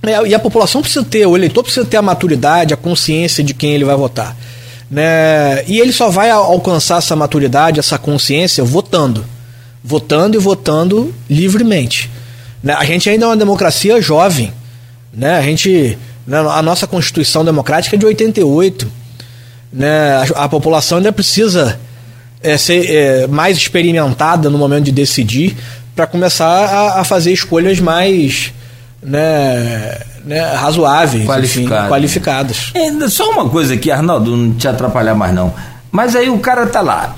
É, 0.01 0.27
e 0.27 0.35
a 0.35 0.39
população 0.39 0.81
precisa 0.81 1.05
ter, 1.05 1.25
o 1.25 1.37
eleitor 1.37 1.63
precisa 1.63 1.85
ter 1.85 1.95
a 1.95 2.01
maturidade, 2.01 2.73
a 2.73 2.77
consciência 2.77 3.41
de 3.41 3.53
quem 3.53 3.71
ele 3.71 3.85
vai 3.85 3.95
votar. 3.95 4.35
Né? 4.91 5.63
E 5.65 5.79
ele 5.79 5.93
só 5.93 6.09
vai 6.09 6.29
alcançar 6.29 6.97
essa 6.97 7.15
maturidade, 7.15 7.79
essa 7.79 7.97
consciência, 7.97 8.65
votando. 8.65 9.25
Votando 9.81 10.35
e 10.35 10.41
votando 10.41 11.15
livremente. 11.29 12.11
Né? 12.61 12.73
A 12.73 12.83
gente 12.83 13.09
ainda 13.09 13.27
é 13.27 13.29
uma 13.29 13.37
democracia 13.37 14.01
jovem. 14.01 14.53
Né? 15.13 15.37
A 15.37 15.41
gente. 15.41 15.97
Né? 16.27 16.37
A 16.37 16.61
nossa 16.61 16.85
Constituição 16.85 17.45
Democrática 17.45 17.95
é 17.95 17.99
de 17.99 18.05
88. 18.05 18.91
Né? 19.71 20.17
A, 20.35 20.43
a 20.43 20.49
população 20.49 20.97
ainda 20.97 21.13
precisa 21.13 21.79
é, 22.43 22.57
ser 22.57 22.89
é, 22.89 23.27
mais 23.27 23.57
experimentada 23.57 24.49
no 24.49 24.57
momento 24.57 24.85
de 24.85 24.91
decidir 24.91 25.55
para 25.95 26.05
começar 26.05 26.47
a, 26.47 26.99
a, 26.99 27.03
fazer 27.03 27.31
escolhas 27.31 27.79
mais 27.79 28.53
né, 29.01 29.97
né, 30.25 30.41
razoáveis, 30.53 31.25
Qualificado. 31.25 31.79
enfim, 31.81 31.89
qualificadas. 31.89 32.71
É, 32.73 33.07
só 33.07 33.31
uma 33.31 33.49
coisa 33.49 33.73
aqui, 33.73 33.89
Arnaldo, 33.89 34.35
não 34.35 34.53
te 34.53 34.67
atrapalhar 34.67 35.15
mais 35.15 35.33
não. 35.33 35.53
Mas 35.91 36.15
aí 36.15 36.29
o 36.29 36.39
cara 36.39 36.65
tá 36.65 36.81
lá. 36.81 37.15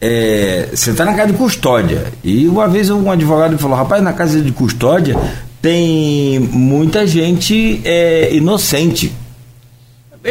É, 0.00 0.68
você 0.74 0.92
tá 0.92 1.04
na 1.04 1.14
casa 1.14 1.32
de 1.32 1.38
custódia. 1.38 2.12
E 2.22 2.46
uma 2.46 2.68
vez 2.68 2.90
um 2.90 3.10
advogado 3.10 3.56
falou: 3.58 3.76
rapaz, 3.76 4.02
na 4.02 4.12
casa 4.12 4.40
de 4.40 4.52
custódia 4.52 5.16
tem 5.62 6.38
muita 6.38 7.06
gente 7.06 7.80
é, 7.84 8.34
inocente. 8.34 9.12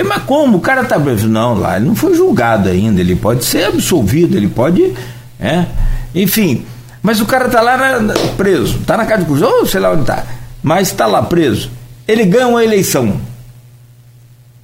Mas 0.04 0.24
como? 0.24 0.58
O 0.58 0.62
cara 0.62 0.84
tá 0.84 1.00
preso? 1.00 1.28
Não, 1.28 1.54
lá 1.54 1.78
ele 1.78 1.86
não 1.86 1.96
foi 1.96 2.16
julgado 2.16 2.70
ainda, 2.70 3.00
ele 3.00 3.16
pode 3.16 3.46
ser 3.46 3.66
absolvido, 3.66 4.36
ele 4.36 4.48
pode. 4.48 4.94
É, 5.40 5.66
enfim. 6.14 6.66
Mas 7.02 7.22
o 7.22 7.26
cara 7.26 7.48
tá 7.50 7.62
lá 7.62 8.00
na, 8.00 8.14
preso, 8.36 8.80
tá 8.80 8.98
na 8.98 9.06
casa 9.06 9.24
de 9.24 9.30
custódia, 9.30 9.56
ou 9.58 9.66
sei 9.66 9.80
lá 9.80 9.92
onde 9.92 10.06
tá, 10.06 10.26
mas 10.64 10.92
tá 10.92 11.06
lá 11.06 11.22
preso. 11.22 11.70
Ele 12.08 12.26
ganha 12.26 12.48
uma 12.48 12.64
eleição. 12.64 13.20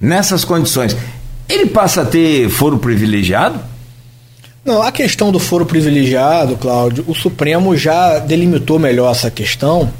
Nessas 0.00 0.44
condições. 0.44 0.96
Ele 1.48 1.66
passa 1.66 2.02
a 2.02 2.04
ter 2.04 2.48
foro 2.48 2.78
privilegiado? 2.78 3.60
Não, 4.64 4.82
a 4.82 4.90
questão 4.90 5.30
do 5.30 5.38
foro 5.38 5.66
privilegiado, 5.66 6.56
Cláudio, 6.56 7.04
o 7.06 7.14
Supremo 7.14 7.76
já 7.76 8.18
delimitou 8.18 8.78
melhor 8.78 9.10
essa 9.10 9.30
questão 9.30 9.92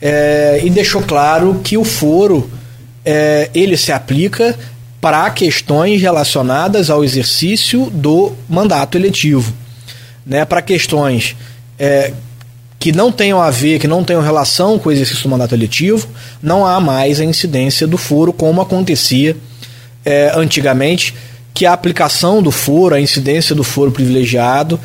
é, 0.00 0.60
e 0.62 0.70
deixou 0.70 1.02
claro 1.02 1.60
que 1.62 1.76
o 1.76 1.84
foro 1.84 2.50
é, 3.04 3.50
ele 3.54 3.76
se 3.76 3.92
aplica 3.92 4.56
para 5.00 5.28
questões 5.30 6.00
relacionadas 6.00 6.88
ao 6.88 7.04
exercício 7.04 7.90
do 7.90 8.32
mandato 8.48 8.96
eletivo. 8.96 9.52
Né, 10.26 10.42
para 10.46 10.62
questões 10.62 11.36
é, 11.78 12.10
que 12.78 12.90
não 12.92 13.12
tenham 13.12 13.42
a 13.42 13.50
ver, 13.50 13.78
que 13.78 13.86
não 13.86 14.02
tenham 14.02 14.22
relação 14.22 14.78
com 14.78 14.88
o 14.88 14.92
exercício 14.92 15.24
do 15.24 15.28
mandato 15.28 15.54
eletivo, 15.54 16.08
não 16.42 16.66
há 16.66 16.80
mais 16.80 17.20
a 17.20 17.24
incidência 17.24 17.86
do 17.86 17.98
foro 17.98 18.32
como 18.32 18.62
acontecia 18.62 19.36
é, 20.04 20.32
antigamente, 20.34 21.14
que 21.52 21.66
a 21.66 21.72
aplicação 21.72 22.42
do 22.42 22.50
foro, 22.50 22.94
a 22.94 23.00
incidência 23.00 23.54
do 23.54 23.62
foro 23.62 23.90
privilegiado, 23.90 24.80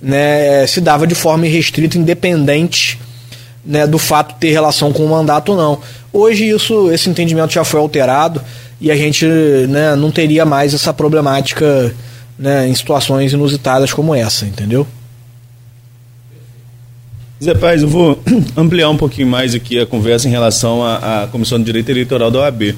né, 0.00 0.66
se 0.66 0.80
dava 0.80 1.06
de 1.06 1.14
forma 1.14 1.46
irrestrita, 1.46 1.98
independente 1.98 2.98
né, 3.64 3.86
do 3.86 3.98
fato 3.98 4.34
ter 4.38 4.50
relação 4.50 4.92
com 4.92 5.04
o 5.04 5.08
mandato 5.08 5.52
ou 5.52 5.56
não. 5.56 5.80
Hoje 6.12 6.48
isso, 6.48 6.90
esse 6.90 7.08
entendimento 7.08 7.52
já 7.52 7.64
foi 7.64 7.80
alterado 7.80 8.40
e 8.80 8.90
a 8.90 8.96
gente 8.96 9.26
né, 9.26 9.96
não 9.96 10.10
teria 10.10 10.44
mais 10.44 10.74
essa 10.74 10.92
problemática 10.92 11.94
né, 12.38 12.68
em 12.68 12.74
situações 12.74 13.32
inusitadas 13.32 13.92
como 13.92 14.14
essa, 14.14 14.44
entendeu? 14.44 14.86
Zé 17.42 17.54
Paz, 17.54 17.82
eu 17.82 17.88
vou 17.88 18.18
ampliar 18.56 18.88
um 18.90 18.96
pouquinho 18.96 19.26
mais 19.26 19.54
aqui 19.54 19.78
a 19.78 19.86
conversa 19.86 20.28
em 20.28 20.30
relação 20.30 20.84
à, 20.84 21.24
à 21.24 21.26
Comissão 21.26 21.58
de 21.58 21.64
Direito 21.64 21.90
Eleitoral 21.90 22.30
da 22.30 22.40
OAB. 22.40 22.74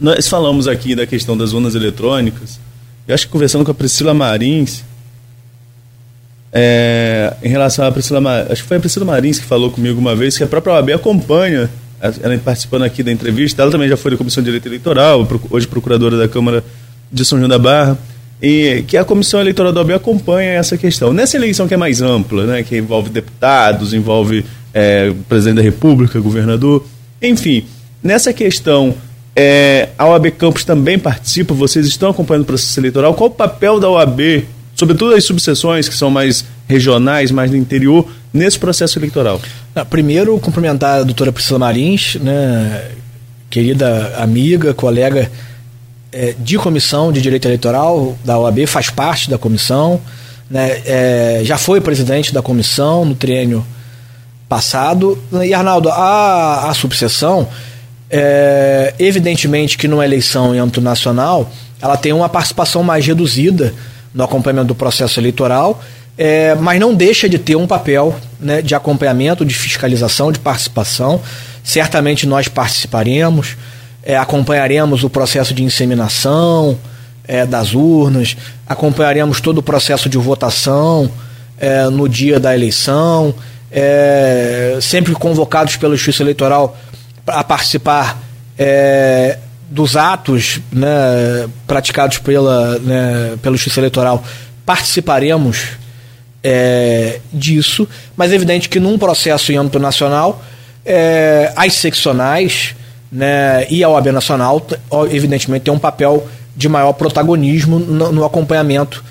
Nós 0.00 0.28
falamos 0.28 0.68
aqui 0.68 0.94
da 0.94 1.06
questão 1.06 1.36
das 1.36 1.52
urnas 1.52 1.74
eletrônicas. 1.74 2.58
Eu 3.06 3.14
acho 3.14 3.26
que 3.26 3.32
conversando 3.32 3.64
com 3.64 3.70
a 3.70 3.74
Priscila 3.74 4.12
Marins, 4.12 4.82
é, 6.58 7.34
em 7.42 7.48
relação 7.50 7.84
à 7.84 7.92
Priscila, 7.92 8.46
acho 8.50 8.62
que 8.62 8.68
foi 8.68 8.78
a 8.78 8.80
Priscila 8.80 9.04
Marins 9.04 9.38
que 9.38 9.44
falou 9.44 9.70
comigo 9.70 10.00
uma 10.00 10.16
vez 10.16 10.38
que 10.38 10.42
a 10.42 10.46
própria 10.46 10.72
OAB 10.72 10.90
acompanha, 10.94 11.68
ela 12.00 12.38
participando 12.38 12.82
aqui 12.82 13.02
da 13.02 13.12
entrevista, 13.12 13.60
ela 13.60 13.70
também 13.70 13.86
já 13.86 13.96
foi 13.96 14.12
da 14.12 14.16
Comissão 14.16 14.42
de 14.42 14.46
Direito 14.46 14.66
Eleitoral, 14.66 15.28
hoje 15.50 15.66
procuradora 15.66 16.16
da 16.16 16.26
Câmara 16.26 16.64
de 17.12 17.24
São 17.26 17.36
João 17.36 17.48
da 17.50 17.58
Barra, 17.58 17.98
e 18.40 18.82
que 18.88 18.96
a 18.96 19.04
Comissão 19.04 19.38
Eleitoral 19.38 19.70
da 19.70 19.80
OAB 19.80 19.90
acompanha 19.90 20.52
essa 20.52 20.78
questão. 20.78 21.12
Nessa 21.12 21.36
eleição 21.36 21.68
que 21.68 21.74
é 21.74 21.76
mais 21.76 22.00
ampla, 22.00 22.46
né, 22.46 22.62
que 22.62 22.74
envolve 22.78 23.10
deputados, 23.10 23.92
envolve 23.92 24.42
é, 24.72 25.12
presidente 25.28 25.56
da 25.56 25.62
República, 25.62 26.18
governador, 26.20 26.86
enfim, 27.20 27.66
nessa 28.02 28.32
questão 28.32 28.94
é, 29.34 29.90
a 29.98 30.06
OAB 30.06 30.30
Campos 30.30 30.64
também 30.64 30.98
participa, 30.98 31.52
vocês 31.52 31.86
estão 31.86 32.08
acompanhando 32.08 32.44
o 32.44 32.46
processo 32.46 32.80
eleitoral. 32.80 33.12
Qual 33.12 33.28
o 33.28 33.32
papel 33.32 33.78
da 33.78 33.90
OAB, 33.90 34.46
sobretudo 34.76 35.14
as 35.14 35.24
subseções 35.24 35.88
que 35.88 35.96
são 35.96 36.10
mais 36.10 36.44
regionais, 36.68 37.32
mais 37.32 37.50
do 37.50 37.56
interior, 37.56 38.06
nesse 38.32 38.58
processo 38.58 38.98
eleitoral? 38.98 39.40
Primeiro, 39.90 40.38
cumprimentar 40.38 41.00
a 41.00 41.02
doutora 41.02 41.32
Priscila 41.32 41.58
Marins, 41.58 42.16
né, 42.16 42.90
querida 43.50 44.14
amiga, 44.18 44.72
colega 44.74 45.30
é, 46.12 46.34
de 46.38 46.58
comissão 46.58 47.10
de 47.10 47.20
direito 47.20 47.46
eleitoral 47.48 48.16
da 48.24 48.38
OAB, 48.38 48.66
faz 48.66 48.90
parte 48.90 49.28
da 49.28 49.38
comissão, 49.38 50.00
né, 50.48 50.82
é, 50.84 51.40
já 51.42 51.58
foi 51.58 51.80
presidente 51.80 52.32
da 52.32 52.42
comissão 52.42 53.04
no 53.04 53.14
triênio 53.14 53.66
passado. 54.48 55.18
E, 55.44 55.52
Arnaldo, 55.52 55.88
a, 55.88 56.68
a 56.70 56.74
subseção 56.74 57.48
é, 58.10 58.94
evidentemente 58.98 59.76
que 59.76 59.88
numa 59.88 60.04
eleição 60.04 60.54
em 60.54 60.58
âmbito 60.58 60.80
nacional, 60.80 61.50
ela 61.80 61.96
tem 61.96 62.12
uma 62.12 62.28
participação 62.28 62.82
mais 62.82 63.06
reduzida 63.06 63.74
no 64.16 64.24
acompanhamento 64.24 64.68
do 64.68 64.74
processo 64.74 65.20
eleitoral, 65.20 65.82
é, 66.16 66.54
mas 66.54 66.80
não 66.80 66.94
deixa 66.94 67.28
de 67.28 67.38
ter 67.38 67.54
um 67.54 67.66
papel 67.66 68.16
né, 68.40 68.62
de 68.62 68.74
acompanhamento, 68.74 69.44
de 69.44 69.54
fiscalização, 69.54 70.32
de 70.32 70.38
participação. 70.38 71.20
Certamente 71.62 72.26
nós 72.26 72.48
participaremos, 72.48 73.58
é, 74.02 74.16
acompanharemos 74.16 75.04
o 75.04 75.10
processo 75.10 75.52
de 75.52 75.62
inseminação 75.62 76.78
é, 77.28 77.44
das 77.44 77.74
urnas, 77.74 78.38
acompanharemos 78.66 79.42
todo 79.42 79.58
o 79.58 79.62
processo 79.62 80.08
de 80.08 80.16
votação 80.16 81.10
é, 81.58 81.84
no 81.90 82.08
dia 82.08 82.40
da 82.40 82.54
eleição, 82.54 83.34
é, 83.70 84.78
sempre 84.80 85.12
convocados 85.12 85.76
pela 85.76 85.94
Justiça 85.94 86.22
Eleitoral 86.22 86.74
a 87.26 87.44
participar 87.44 88.18
é, 88.58 89.38
dos 89.68 89.96
atos 89.96 90.60
né, 90.72 90.88
praticados 91.66 92.18
pela, 92.18 92.78
né, 92.78 93.36
pela 93.42 93.56
Justiça 93.56 93.80
Eleitoral, 93.80 94.22
participaremos 94.64 95.68
é, 96.42 97.20
disso, 97.32 97.88
mas 98.16 98.30
é 98.30 98.34
evidente 98.34 98.68
que 98.68 98.78
num 98.78 98.98
processo 98.98 99.52
em 99.52 99.56
âmbito 99.56 99.78
nacional, 99.78 100.42
é, 100.84 101.52
as 101.56 101.74
seccionais 101.74 102.74
né, 103.10 103.66
e 103.68 103.82
a 103.82 103.88
OAB 103.88 104.06
Nacional, 104.06 104.64
evidentemente, 105.10 105.64
tem 105.64 105.74
um 105.74 105.78
papel 105.78 106.26
de 106.56 106.68
maior 106.68 106.92
protagonismo 106.92 107.78
no, 107.78 108.12
no 108.12 108.24
acompanhamento 108.24 109.04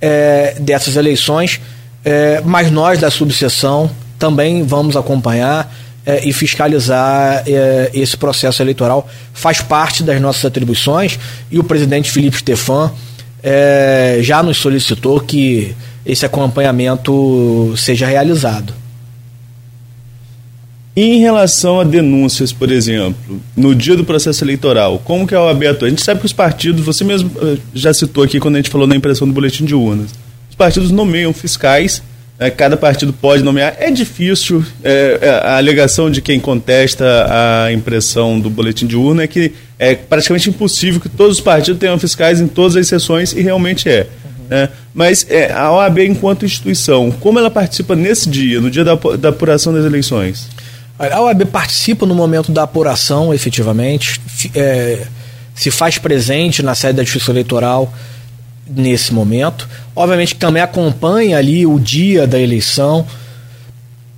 é, 0.00 0.56
dessas 0.58 0.96
eleições, 0.96 1.60
é, 2.04 2.42
mas 2.44 2.70
nós 2.70 2.98
da 2.98 3.10
subseção 3.10 3.90
também 4.18 4.64
vamos 4.64 4.96
acompanhar 4.96 5.72
é, 6.04 6.26
e 6.26 6.32
fiscalizar 6.32 7.42
é, 7.46 7.90
esse 7.92 8.16
processo 8.16 8.62
eleitoral. 8.62 9.08
Faz 9.32 9.60
parte 9.60 10.02
das 10.02 10.20
nossas 10.20 10.44
atribuições 10.44 11.18
e 11.50 11.58
o 11.58 11.64
presidente 11.64 12.10
Felipe 12.10 12.38
Stefan 12.38 12.92
é, 13.42 14.18
já 14.20 14.42
nos 14.42 14.58
solicitou 14.58 15.20
que 15.20 15.74
esse 16.04 16.24
acompanhamento 16.24 17.74
seja 17.76 18.06
realizado. 18.06 18.74
Em 20.96 21.20
relação 21.20 21.78
a 21.78 21.84
denúncias, 21.84 22.52
por 22.52 22.70
exemplo, 22.70 23.40
no 23.56 23.74
dia 23.74 23.96
do 23.96 24.04
processo 24.04 24.42
eleitoral, 24.42 24.98
como 24.98 25.26
que 25.26 25.34
é 25.34 25.38
o 25.38 25.48
aberto? 25.48 25.84
A 25.84 25.88
gente 25.88 26.02
sabe 26.02 26.20
que 26.20 26.26
os 26.26 26.32
partidos, 26.32 26.84
você 26.84 27.04
mesmo 27.04 27.30
eh, 27.40 27.58
já 27.72 27.94
citou 27.94 28.24
aqui 28.24 28.40
quando 28.40 28.56
a 28.56 28.58
gente 28.58 28.68
falou 28.68 28.88
na 28.88 28.96
impressão 28.96 29.26
do 29.26 29.32
boletim 29.32 29.64
de 29.64 29.74
urnas, 29.74 30.10
os 30.50 30.56
partidos 30.56 30.90
nomeiam 30.90 31.32
fiscais 31.32 32.02
cada 32.48 32.74
partido 32.74 33.12
pode 33.12 33.42
nomear. 33.42 33.76
É 33.78 33.90
difícil. 33.90 34.64
É, 34.82 35.18
é, 35.20 35.28
a 35.28 35.58
alegação 35.58 36.10
de 36.10 36.22
quem 36.22 36.40
contesta 36.40 37.04
a 37.28 37.70
impressão 37.70 38.40
do 38.40 38.48
boletim 38.48 38.86
de 38.86 38.96
urna 38.96 39.24
é 39.24 39.26
que 39.26 39.52
é 39.78 39.94
praticamente 39.94 40.48
impossível 40.48 41.00
que 41.00 41.08
todos 41.08 41.36
os 41.36 41.42
partidos 41.42 41.78
tenham 41.78 41.98
fiscais 41.98 42.40
em 42.40 42.48
todas 42.48 42.76
as 42.76 42.86
sessões, 42.86 43.32
e 43.32 43.42
realmente 43.42 43.88
é. 43.90 44.06
Uhum. 44.24 44.46
Né? 44.48 44.68
Mas 44.94 45.26
é, 45.28 45.52
a 45.52 45.70
OAB, 45.70 45.98
enquanto 45.98 46.46
instituição, 46.46 47.10
como 47.10 47.38
ela 47.38 47.50
participa 47.50 47.94
nesse 47.94 48.30
dia, 48.30 48.58
no 48.58 48.70
dia 48.70 48.84
da, 48.84 48.94
da 48.94 49.28
apuração 49.28 49.74
das 49.74 49.84
eleições? 49.84 50.48
A 50.98 51.20
OAB 51.20 51.44
participa 51.46 52.06
no 52.06 52.14
momento 52.14 52.52
da 52.52 52.62
apuração, 52.62 53.34
efetivamente, 53.34 54.20
é, 54.54 55.06
se 55.54 55.70
faz 55.70 55.98
presente 55.98 56.62
na 56.62 56.74
sede 56.74 56.94
da 56.94 57.02
Justiça 57.02 57.30
Eleitoral 57.32 57.92
nesse 58.74 59.12
momento. 59.12 59.68
Obviamente 59.94 60.34
também 60.34 60.62
acompanha 60.62 61.36
ali 61.36 61.66
o 61.66 61.78
dia 61.78 62.26
da 62.26 62.38
eleição. 62.38 63.06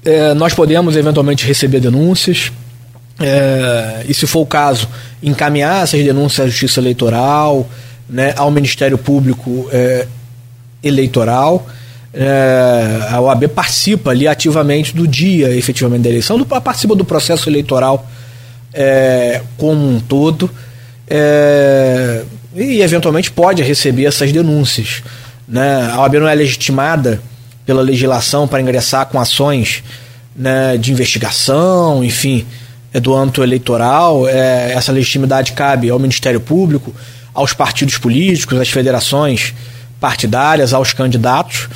É, 0.04 0.34
nós 0.34 0.54
podemos 0.54 0.96
eventualmente 0.96 1.46
receber 1.46 1.80
denúncias. 1.80 2.52
É, 3.20 4.04
e 4.08 4.14
se 4.14 4.26
for 4.26 4.40
o 4.40 4.46
caso, 4.46 4.88
encaminhar 5.22 5.84
essas 5.84 6.02
denúncias 6.02 6.46
à 6.46 6.50
Justiça 6.50 6.80
Eleitoral, 6.80 7.68
né, 8.08 8.34
ao 8.36 8.50
Ministério 8.50 8.98
Público 8.98 9.68
é, 9.72 10.06
Eleitoral. 10.82 11.66
É, 12.14 13.08
a 13.08 13.20
OAB 13.20 13.48
participa 13.48 14.10
ali 14.10 14.28
ativamente 14.28 14.94
do 14.94 15.08
dia 15.08 15.50
efetivamente 15.56 16.02
da 16.02 16.10
eleição, 16.10 16.36
do, 16.36 16.44
participa 16.44 16.94
do 16.94 17.06
processo 17.06 17.48
eleitoral 17.48 18.06
é, 18.74 19.40
como 19.56 19.88
um 19.88 19.98
todo. 19.98 20.50
E 22.54 22.80
eventualmente 22.82 23.30
pode 23.30 23.62
receber 23.62 24.04
essas 24.04 24.32
denúncias. 24.32 25.02
Né? 25.48 25.90
A 25.90 26.00
OAB 26.00 26.14
não 26.14 26.28
é 26.28 26.34
legitimada 26.34 27.20
pela 27.64 27.82
legislação 27.82 28.46
para 28.46 28.60
ingressar 28.60 29.06
com 29.06 29.18
ações 29.18 29.82
né, 30.34 30.76
de 30.76 30.92
investigação, 30.92 32.02
enfim, 32.02 32.46
é 32.92 33.00
do 33.00 33.14
âmbito 33.14 33.42
eleitoral. 33.42 34.28
É, 34.28 34.72
essa 34.72 34.92
legitimidade 34.92 35.52
cabe 35.52 35.88
ao 35.88 35.98
Ministério 35.98 36.40
Público, 36.40 36.94
aos 37.32 37.52
partidos 37.52 37.98
políticos, 37.98 38.60
às 38.60 38.68
federações 38.68 39.54
partidárias, 40.00 40.74
aos 40.74 40.92
candidatos, 40.92 41.68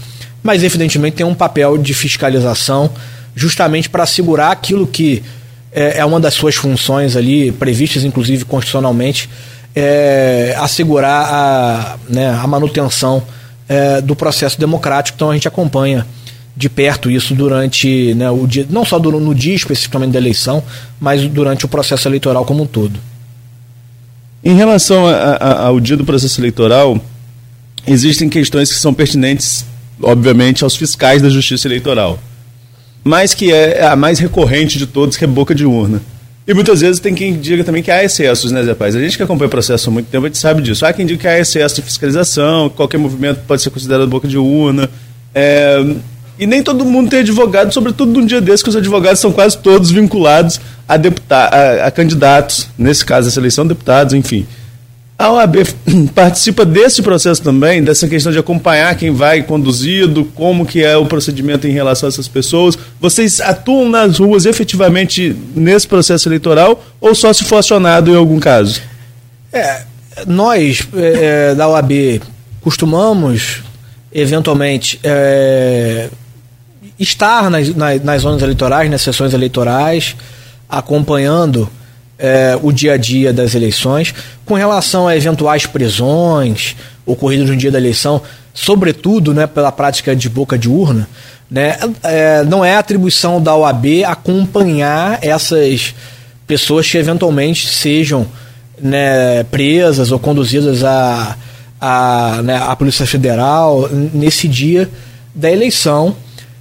mas 0.43 0.63
evidentemente 0.63 1.17
tem 1.17 1.27
um 1.27 1.35
papel 1.35 1.79
de 1.79 1.95
fiscalização 1.95 2.91
justamente 3.35 3.89
para 3.89 4.03
assegurar 4.03 4.51
aquilo 4.51 4.87
que 4.87 5.23
é, 5.73 5.99
é 5.99 6.05
uma 6.05 6.19
das 6.19 6.35
suas 6.35 6.57
funções 6.57 7.17
ali, 7.17 7.53
previstas 7.53 8.03
inclusive 8.03 8.45
constitucionalmente, 8.45 9.29
é, 9.77 10.57
assegurar 10.59 11.27
a, 11.31 11.99
né, 12.09 12.31
a 12.31 12.47
manutenção 12.47 13.23
é, 13.69 14.01
do 14.01 14.17
processo 14.17 14.59
democrático. 14.59 15.17
Então 15.17 15.31
a 15.31 15.35
gente 15.35 15.47
acompanha 15.47 16.07
de 16.57 16.71
perto 16.71 17.11
isso 17.11 17.35
durante 17.35 18.15
né, 18.15 18.31
o 18.31 18.47
dia, 18.47 18.67
não 18.71 18.87
só 18.87 18.99
no 18.99 19.35
dia 19.35 19.55
especificamente 19.55 20.13
da 20.13 20.19
eleição, 20.19 20.63
mas 20.99 21.23
durante 21.29 21.67
o 21.67 21.69
processo 21.69 22.09
eleitoral 22.09 22.47
como 22.47 22.63
um 22.63 22.67
todo. 22.67 22.99
Em 24.43 24.55
relação 24.55 25.07
a, 25.07 25.13
a, 25.13 25.67
ao 25.67 25.79
dia 25.79 25.97
do 25.97 26.05
processo 26.05 26.41
eleitoral, 26.41 26.99
existem 27.87 28.31
questões 28.31 28.73
que 28.73 28.79
são 28.79 28.95
pertinentes, 28.95 29.67
obviamente, 30.01 30.65
aos 30.65 30.75
fiscais 30.75 31.21
da 31.21 31.29
Justiça 31.29 31.69
Eleitoral, 31.69 32.19
mas 33.05 33.35
que 33.35 33.53
é 33.53 33.85
a 33.85 33.97
mais 33.97 34.19
recorrente 34.19 34.79
de 34.79 34.87
todos, 34.87 35.17
que 35.17 35.25
é 35.25 35.27
boca 35.27 35.55
de 35.55 35.67
urna. 35.67 36.01
E 36.47 36.55
muitas 36.55 36.81
vezes 36.81 37.01
tem 37.01 37.13
quem 37.13 37.37
diga 37.39 37.65
também 37.65 37.83
que 37.83 37.91
há 37.91 38.05
excessos, 38.05 38.53
né, 38.53 38.63
Zé 38.63 38.73
Paz? 38.73 38.95
A 38.95 39.01
gente 39.01 39.17
que 39.17 39.23
acompanha 39.23 39.49
o 39.49 39.51
processo 39.51 39.91
há 39.91 39.93
muito 39.93 40.07
tempo, 40.07 40.27
a 40.27 40.29
gente 40.29 40.39
sabe 40.39 40.63
disso. 40.63 40.87
Há 40.87 40.93
quem 40.93 41.05
diga 41.05 41.21
que 41.21 41.27
há 41.27 41.39
excesso 41.39 41.75
de 41.75 41.83
fiscalização, 41.83 42.71
qualquer 42.71 42.99
movimento 42.99 43.41
pode 43.49 43.63
ser 43.63 43.71
considerado 43.71 44.07
boca 44.07 44.29
de 44.29 44.39
urna. 44.39 44.89
É... 45.35 45.85
E 46.39 46.47
nem 46.47 46.63
todo 46.63 46.85
mundo 46.85 47.11
tem 47.11 47.21
advogado, 47.21 47.73
sobretudo 47.73 48.13
num 48.13 48.27
dia 48.27 48.41
desse 48.41 48.63
que 48.63 48.69
os 48.69 48.77
advogados 48.77 49.21
são 49.21 49.33
quase 49.33 49.59
todos 49.59 49.91
vinculados 49.91 50.61
a, 50.87 50.97
deputados, 50.97 51.59
a, 51.59 51.87
a 51.87 51.91
candidatos, 51.91 52.69
nesse 52.79 53.05
caso, 53.05 53.29
essa 53.29 53.41
eleição, 53.41 53.67
deputados, 53.67 54.15
enfim. 54.15 54.47
A 55.19 55.31
OAB 55.31 55.57
participa 56.15 56.65
desse 56.65 57.03
processo 57.03 57.43
também, 57.43 57.83
dessa 57.83 58.07
questão 58.07 58.31
de 58.31 58.39
acompanhar 58.39 58.95
quem 58.97 59.11
vai 59.11 59.43
conduzido, 59.43 60.27
como 60.35 60.67
que 60.67 60.85
é 60.85 60.97
o 60.97 61.07
procedimento 61.07 61.67
em 61.67 61.73
relação 61.73 62.07
a 62.07 62.11
essas 62.11 62.29
pessoas. 62.29 62.79
Vocês 63.01 63.41
atuam 63.41 63.89
nas 63.89 64.19
ruas 64.19 64.45
efetivamente 64.45 65.35
nesse 65.55 65.89
processo 65.89 66.29
eleitoral 66.29 66.85
ou 67.01 67.15
só 67.15 67.33
se 67.33 67.45
for 67.45 67.57
acionado 67.57 68.11
em 68.11 68.17
algum 68.17 68.39
caso? 68.39 68.83
É, 69.51 69.83
nós 70.27 70.87
é, 70.95 71.51
é 71.51 71.55
da 71.55 71.67
OAB 71.67 72.21
costumamos 72.61 73.63
eventualmente 74.13 75.01
é, 75.03 76.11
estar 76.99 77.51
nas, 77.51 77.75
nas, 77.75 78.03
nas 78.03 78.23
zonas 78.23 78.43
eleitorais, 78.43 78.91
nas 78.91 79.01
sessões 79.01 79.33
eleitorais, 79.33 80.15
acompanhando 80.69 81.71
é, 82.19 82.59
o 82.63 82.73
dia 82.73 82.95
a 82.95 82.97
dia 82.97 83.33
das 83.33 83.55
eleições, 83.55 84.15
com 84.45 84.55
relação 84.55 85.07
a 85.07 85.17
eventuais 85.17 85.67
prisões, 85.67 86.77
ocorridas 87.05 87.49
no 87.49 87.57
dia 87.57 87.71
da 87.71 87.79
eleição, 87.79 88.23
sobretudo 88.53 89.35
né, 89.35 89.47
pela 89.47 89.71
prática 89.71 90.17
de 90.17 90.29
boca 90.29 90.59
de 90.59 90.69
urna, 90.69 91.09
né, 91.51 91.79
é, 92.03 92.43
não 92.45 92.65
é 92.65 92.77
atribuição 92.77 93.41
da 93.41 93.55
OAB 93.55 94.05
acompanhar 94.07 95.19
essas 95.23 95.95
pessoas 96.47 96.91
que 96.91 96.97
eventualmente 96.97 97.69
sejam 97.69 98.27
né, 98.81 99.45
presas 99.45 100.11
ou 100.11 100.19
conduzidas 100.19 100.83
à 100.85 101.37
a, 101.81 102.39
a, 102.39 102.43
né, 102.43 102.57
a 102.57 102.75
Polícia 102.75 103.07
Federal 103.07 103.89
nesse 103.91 104.49
dia 104.49 104.89
da 105.35 105.51
eleição, 105.51 106.17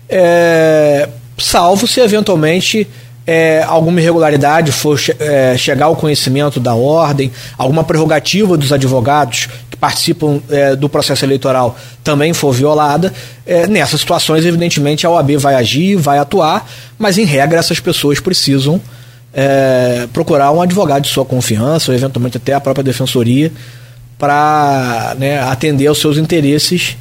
é, 0.10 1.08
salvo 1.38 1.88
se 1.88 1.99
eventualmente 1.99 2.88
é, 3.28 3.63
alguma 3.63 3.99
irregularidade 3.99 4.71
for 4.71 4.99
é, 5.19 5.57
chegar 5.57 5.88
ao 5.88 5.95
conhecimento 5.95 6.59
da 6.59 6.76
ordem, 6.76 7.32
alguma 7.57 7.84
prerrogativa 7.84 8.55
dos 8.55 8.71
advogados 8.71 9.49
que 9.69 9.78
participam 9.78 10.39
é, 10.49 10.76
do 10.76 10.88
processo 10.88 11.26
eleitoral 11.26 11.76
também 12.03 12.34
for 12.34 12.53
violada, 12.53 13.11
é, 13.45 13.65
nessas 13.65 14.01
situações, 14.01 14.45
evidentemente, 14.45 15.07
a 15.07 15.09
OAB 15.09 15.38
vai 15.38 15.55
agir, 15.55 15.95
vai 15.95 16.19
atuar, 16.19 16.69
mas 16.99 17.17
em 17.17 17.26
regra 17.26 17.59
essas 17.59 17.80
pessoas 17.80 18.19
precisam 18.19 18.80
é, 19.34 20.07
procurar 20.13 20.51
um 20.51 20.61
advogado 20.61 21.03
de 21.03 21.09
sua 21.09 21.26
confiança, 21.26 21.91
ou 21.91 21.97
eventualmente 21.97 22.38
até 22.38 22.53
a 22.53 22.61
própria 22.61 22.84
defensoria, 22.84 23.51
para 24.19 25.15
né, 25.17 25.39
atender 25.41 25.88
aos 25.88 25.99
seus 25.99 26.17
interesses 26.17 26.95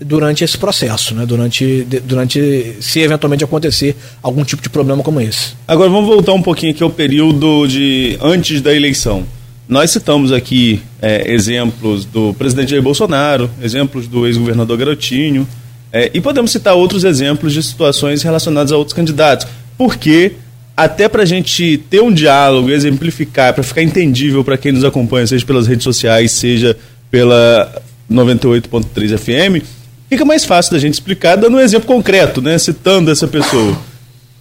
durante 0.00 0.42
esse 0.42 0.58
processo, 0.58 1.14
né? 1.14 1.24
durante, 1.24 1.86
durante 2.04 2.76
se 2.80 3.00
eventualmente 3.00 3.44
acontecer 3.44 3.96
algum 4.22 4.44
tipo 4.44 4.62
de 4.62 4.68
problema 4.68 5.02
como 5.02 5.20
esse. 5.20 5.54
Agora 5.66 5.88
vamos 5.88 6.06
voltar 6.06 6.32
um 6.32 6.42
pouquinho 6.42 6.72
aqui 6.72 6.82
ao 6.82 6.90
período 6.90 7.66
de 7.66 8.18
antes 8.20 8.60
da 8.60 8.74
eleição. 8.74 9.24
Nós 9.68 9.90
citamos 9.90 10.30
aqui 10.32 10.82
é, 11.00 11.32
exemplos 11.32 12.04
do 12.04 12.34
presidente 12.34 12.70
Jair 12.70 12.82
Bolsonaro, 12.82 13.50
exemplos 13.62 14.06
do 14.06 14.26
ex-governador 14.26 14.76
Garotinho, 14.76 15.46
é, 15.90 16.10
e 16.12 16.20
podemos 16.20 16.50
citar 16.50 16.74
outros 16.74 17.04
exemplos 17.04 17.52
de 17.52 17.62
situações 17.62 18.22
relacionadas 18.22 18.72
a 18.72 18.76
outros 18.76 18.94
candidatos. 18.94 19.46
Porque 19.78 20.32
até 20.76 21.08
para 21.08 21.22
a 21.22 21.26
gente 21.26 21.78
ter 21.88 22.02
um 22.02 22.12
diálogo, 22.12 22.70
exemplificar, 22.70 23.54
para 23.54 23.62
ficar 23.62 23.82
entendível 23.82 24.42
para 24.42 24.58
quem 24.58 24.72
nos 24.72 24.84
acompanha, 24.84 25.26
seja 25.26 25.46
pelas 25.46 25.66
redes 25.66 25.84
sociais, 25.84 26.32
seja 26.32 26.76
pela 27.10 27.80
98.3 28.10 29.16
FM, 29.16 29.64
fica 30.08 30.24
mais 30.24 30.44
fácil 30.44 30.72
da 30.72 30.78
gente 30.78 30.94
explicar 30.94 31.36
dando 31.36 31.56
um 31.56 31.60
exemplo 31.60 31.86
concreto, 31.86 32.40
né, 32.40 32.58
citando 32.58 33.10
essa 33.10 33.26
pessoa. 33.26 33.76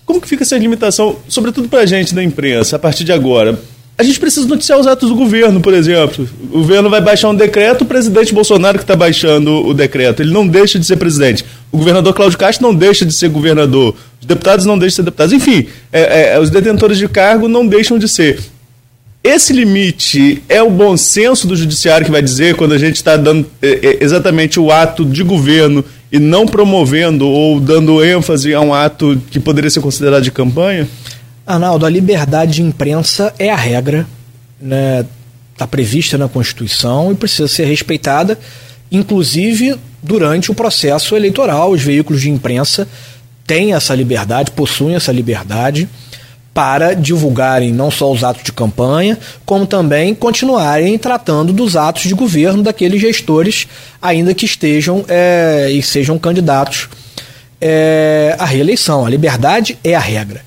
Como 0.06 0.20
que 0.20 0.28
fica 0.28 0.44
essa 0.44 0.58
limitação, 0.58 1.18
sobretudo 1.28 1.70
para 1.70 1.82
a 1.82 1.86
gente 1.86 2.14
da 2.14 2.24
imprensa, 2.24 2.76
a 2.76 2.80
partir 2.80 3.04
de 3.04 3.12
agora? 3.12 3.58
A 3.96 4.02
gente 4.02 4.20
precisa 4.20 4.48
noticiar 4.48 4.80
os 4.80 4.88
atos 4.88 5.10
do 5.10 5.16
governo, 5.16 5.62
por 5.62 5.72
exemplo. 5.72 6.28
O 6.52 6.60
governo 6.60 6.90
vai 6.90 7.00
baixar 7.00 7.30
um 7.30 7.36
decreto, 7.36 7.84
o 7.84 7.86
presidente 7.86 8.34
Bolsonaro 8.34 8.80
que 8.80 8.84
está 8.84 8.96
baixando 8.96 9.68
o 9.68 9.74
decreto. 9.74 10.22
Ele 10.22 10.34
não 10.34 10.48
deixa 10.48 10.80
de 10.80 10.86
ser 10.86 10.98
presidente. 10.98 11.46
O 11.72 11.78
governador 11.78 12.12
Cláudio 12.14 12.38
Castro 12.38 12.66
não 12.66 12.74
deixa 12.74 13.06
de 13.06 13.14
ser 13.14 13.30
governador. 13.30 13.96
Os 14.20 14.26
deputados 14.26 14.66
não 14.66 14.80
deixam 14.80 14.90
de 14.90 14.96
ser 14.96 15.04
deputados. 15.04 15.34
Enfim, 15.34 15.68
é, 15.92 16.34
é, 16.34 16.40
os 16.40 16.50
detentores 16.50 16.98
de 16.98 17.08
cargo 17.08 17.48
não 17.48 17.68
deixam 17.68 18.00
de 18.00 18.08
ser. 18.08 18.40
Esse 19.24 19.54
limite 19.54 20.44
é 20.50 20.62
o 20.62 20.70
bom 20.70 20.98
senso 20.98 21.48
do 21.48 21.56
judiciário 21.56 22.06
que 22.06 22.12
vai 22.12 22.22
dizer 22.22 22.58
quando 22.58 22.74
a 22.74 22.78
gente 22.78 22.98
está 22.98 23.16
dando 23.16 23.50
é, 23.62 23.68
é, 23.70 24.04
exatamente 24.04 24.60
o 24.60 24.70
ato 24.70 25.06
de 25.06 25.24
governo 25.24 25.84
e 26.12 26.20
não 26.20 26.46
promovendo 26.46 27.26
ou 27.26 27.58
dando 27.58 28.04
ênfase 28.04 28.54
a 28.54 28.60
um 28.60 28.74
ato 28.74 29.22
que 29.32 29.40
poderia 29.40 29.70
ser 29.70 29.80
considerado 29.80 30.24
de 30.24 30.32
campanha? 30.32 30.90
Arnaldo, 31.48 31.86
a 31.86 31.90
liberdade 31.90 32.56
de 32.56 32.64
imprensa 32.64 33.34
é 33.40 33.50
a 33.50 33.56
regra, 33.56 34.06
né? 34.60 35.06
Está 35.54 35.66
prevista 35.66 36.18
na 36.18 36.28
Constituição 36.28 37.12
e 37.12 37.16
precisa 37.16 37.48
ser 37.48 37.64
respeitada, 37.64 38.38
inclusive 38.92 39.78
durante 40.02 40.52
o 40.52 40.56
processo 40.56 41.16
eleitoral. 41.16 41.72
Os 41.72 41.82
veículos 41.82 42.22
de 42.22 42.30
imprensa 42.30 42.88
têm 43.48 43.74
essa 43.74 43.96
liberdade, 43.96 44.52
possuem 44.52 44.96
essa 44.96 45.14
liberdade 45.14 45.88
para 46.54 46.94
divulgarem 46.94 47.74
não 47.74 47.90
só 47.90 48.12
os 48.12 48.24
atos 48.24 48.44
de 48.44 48.52
campanha, 48.52 49.18
como 49.46 49.66
também 49.66 50.14
continuarem 50.14 50.98
tratando 50.98 51.52
dos 51.52 51.76
atos 51.76 52.04
de 52.04 52.14
governo 52.14 52.62
daqueles 52.62 53.02
gestores, 53.02 53.68
ainda 54.02 54.34
que 54.34 54.46
estejam 54.46 55.04
é, 55.08 55.70
e 55.72 55.82
sejam 55.82 56.20
candidatos 56.20 56.88
é, 57.60 58.36
à 58.38 58.46
reeleição. 58.46 59.06
A 59.06 59.10
liberdade 59.10 59.78
é 59.84 59.96
a 59.96 60.00
regra. 60.00 60.42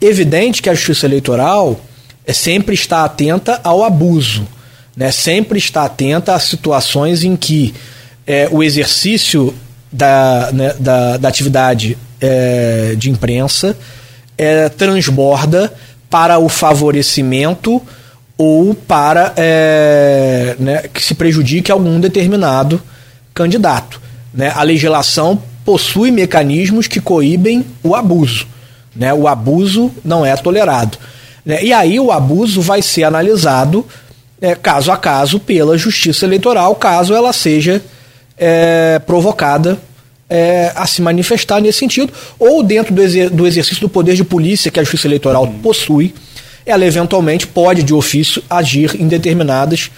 Evidente 0.00 0.62
que 0.62 0.70
a 0.70 0.74
justiça 0.74 1.06
eleitoral 1.06 1.80
é, 2.24 2.32
sempre 2.32 2.74
está 2.74 3.04
atenta 3.04 3.60
ao 3.64 3.82
abuso, 3.82 4.46
né? 4.96 5.10
sempre 5.10 5.58
está 5.58 5.84
atenta 5.84 6.34
a 6.34 6.38
situações 6.38 7.24
em 7.24 7.34
que 7.34 7.74
é, 8.24 8.48
o 8.52 8.62
exercício 8.62 9.52
da, 9.90 10.50
né, 10.52 10.74
da, 10.78 11.16
da 11.16 11.28
atividade 11.28 11.98
é, 12.20 12.94
de 12.96 13.10
imprensa 13.10 13.76
é, 14.38 14.68
transborda 14.68 15.72
para 16.08 16.38
o 16.38 16.48
favorecimento 16.48 17.82
ou 18.38 18.72
para 18.72 19.32
é, 19.36 20.54
né, 20.58 20.82
que 20.94 21.02
se 21.02 21.14
prejudique 21.14 21.72
algum 21.72 21.98
determinado 21.98 22.80
candidato. 23.34 24.00
Né? 24.32 24.52
A 24.54 24.62
legislação 24.62 25.42
possui 25.64 26.10
mecanismos 26.10 26.86
que 26.86 27.00
coíbem 27.00 27.66
o 27.82 27.94
abuso. 27.94 28.46
Né? 28.94 29.12
O 29.12 29.26
abuso 29.26 29.90
não 30.04 30.24
é 30.24 30.34
tolerado. 30.36 30.96
Né? 31.44 31.62
E 31.64 31.72
aí 31.72 31.98
o 31.98 32.12
abuso 32.12 32.62
vai 32.62 32.80
ser 32.80 33.04
analisado 33.04 33.84
é, 34.40 34.54
caso 34.54 34.92
a 34.92 34.96
caso 34.96 35.40
pela 35.40 35.76
Justiça 35.76 36.24
Eleitoral, 36.24 36.74
caso 36.76 37.12
ela 37.12 37.32
seja 37.32 37.82
é, 38.38 39.00
provocada 39.04 39.76
é, 40.28 40.72
a 40.74 40.86
se 40.86 41.00
manifestar 41.00 41.60
nesse 41.60 41.78
sentido, 41.78 42.12
ou 42.38 42.62
dentro 42.62 42.94
do, 42.94 43.02
exer 43.02 43.30
do, 43.30 43.46
exercício 43.46 43.80
do 43.80 43.88
poder 43.88 44.14
de 44.14 44.24
polícia 44.24 44.70
que 44.70 44.78
a 44.78 44.82
Justiça 44.82 45.06
Eleitoral 45.06 45.44
uhum. 45.44 45.58
possui, 45.60 46.14
ela 46.66 46.84
eventualmente 46.84 47.46
pode, 47.46 47.82
de 47.82 47.94
ofício, 47.94 48.42
agir 48.48 48.94
em 49.00 49.08
determinadas 49.08 49.90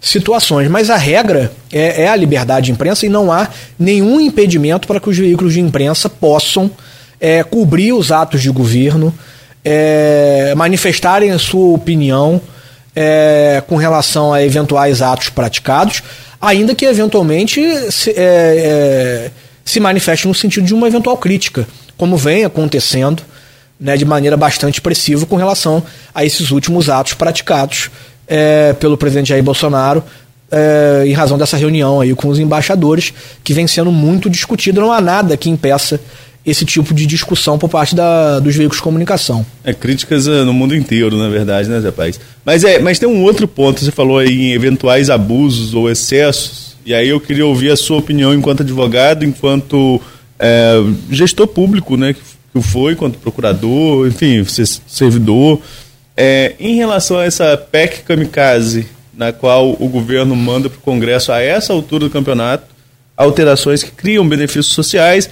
situações. 0.00 0.68
Mas 0.68 0.88
a 0.88 0.96
regra 0.96 1.52
é, 1.72 2.04
é 2.04 2.08
a 2.08 2.16
liberdade 2.16 2.66
de 2.66 2.72
imprensa 2.72 3.06
e 3.06 3.08
não 3.08 3.32
há 3.32 3.48
nenhum 3.78 4.20
impedimento 4.20 4.86
para 4.86 5.00
que 5.00 5.10
os 5.10 5.18
veículos 5.18 5.54
de 5.54 5.60
imprensa 5.60 6.08
possam 6.08 6.70
é, 7.20 7.42
cobrir 7.42 7.92
os 7.92 8.12
atos 8.12 8.42
de 8.42 8.50
governo, 8.50 9.12
é, 9.64 10.54
manifestarem 10.56 11.30
a 11.30 11.38
sua 11.38 11.74
opinião 11.74 12.40
é, 12.94 13.62
com 13.66 13.76
relação 13.76 14.32
a 14.32 14.42
eventuais 14.42 15.00
atos 15.00 15.28
praticados, 15.28 16.02
ainda 16.40 16.74
que 16.74 16.84
eventualmente 16.84 17.62
se, 17.90 18.12
é, 18.16 19.30
se 19.64 19.80
manifeste 19.80 20.26
no 20.26 20.34
sentido 20.34 20.66
de 20.66 20.74
uma 20.74 20.86
eventual 20.86 21.16
crítica, 21.16 21.66
como 21.96 22.16
vem 22.16 22.44
acontecendo 22.44 23.22
né, 23.78 23.96
de 23.96 24.04
maneira 24.04 24.36
bastante 24.36 24.74
expressiva 24.74 25.26
com 25.26 25.36
relação 25.36 25.82
a 26.14 26.24
esses 26.24 26.50
últimos 26.50 26.88
atos 26.88 27.14
praticados 27.14 27.90
é, 28.26 28.72
pelo 28.74 28.96
presidente 28.96 29.30
Jair 29.30 29.42
Bolsonaro 29.42 30.02
é, 30.52 31.04
em 31.06 31.12
razão 31.12 31.38
dessa 31.38 31.56
reunião 31.56 32.00
aí 32.00 32.14
com 32.14 32.28
os 32.28 32.38
embaixadores, 32.38 33.12
que 33.42 33.54
vem 33.54 33.66
sendo 33.66 33.90
muito 33.90 34.28
discutido. 34.28 34.80
Não 34.80 34.92
há 34.92 35.00
nada 35.00 35.36
que 35.36 35.48
impeça 35.48 35.98
esse 36.44 36.64
tipo 36.64 36.92
de 36.92 37.06
discussão 37.06 37.58
por 37.58 37.68
parte 37.68 37.94
da, 37.94 38.38
dos 38.38 38.54
veículos 38.54 38.76
de 38.76 38.82
comunicação. 38.82 39.46
É, 39.64 39.72
críticas 39.72 40.26
é, 40.26 40.42
no 40.42 40.52
mundo 40.52 40.76
inteiro, 40.76 41.16
na 41.16 41.28
verdade, 41.28 41.68
né, 41.68 41.80
Zé 41.80 41.90
País? 41.90 42.20
Mas, 42.44 42.64
é, 42.64 42.78
mas 42.80 42.98
tem 42.98 43.08
um 43.08 43.22
outro 43.22 43.48
ponto, 43.48 43.82
você 43.82 43.90
falou 43.90 44.18
aí 44.18 44.42
em 44.42 44.52
eventuais 44.52 45.08
abusos 45.08 45.72
ou 45.72 45.88
excessos 45.88 46.71
e 46.84 46.94
aí 46.94 47.08
eu 47.08 47.20
queria 47.20 47.46
ouvir 47.46 47.70
a 47.70 47.76
sua 47.76 47.98
opinião 47.98 48.34
enquanto 48.34 48.62
advogado, 48.62 49.24
enquanto 49.24 50.00
é, 50.38 50.74
gestor 51.10 51.46
público, 51.46 51.96
né, 51.96 52.14
que 52.14 52.62
foi, 52.62 52.92
enquanto 52.92 53.18
procurador, 53.18 54.06
enfim, 54.06 54.44
servidor, 54.86 55.60
é, 56.16 56.54
em 56.58 56.76
relação 56.76 57.18
a 57.18 57.24
essa 57.24 57.56
PEC 57.56 58.02
kamikaze, 58.02 58.86
na 59.14 59.32
qual 59.32 59.76
o 59.78 59.88
governo 59.88 60.34
manda 60.34 60.68
para 60.68 60.78
o 60.78 60.82
Congresso 60.82 61.32
a 61.32 61.40
essa 61.40 61.72
altura 61.72 62.06
do 62.06 62.10
campeonato 62.10 62.72
alterações 63.16 63.82
que 63.82 63.90
criam 63.90 64.28
benefícios 64.28 64.74
sociais, 64.74 65.30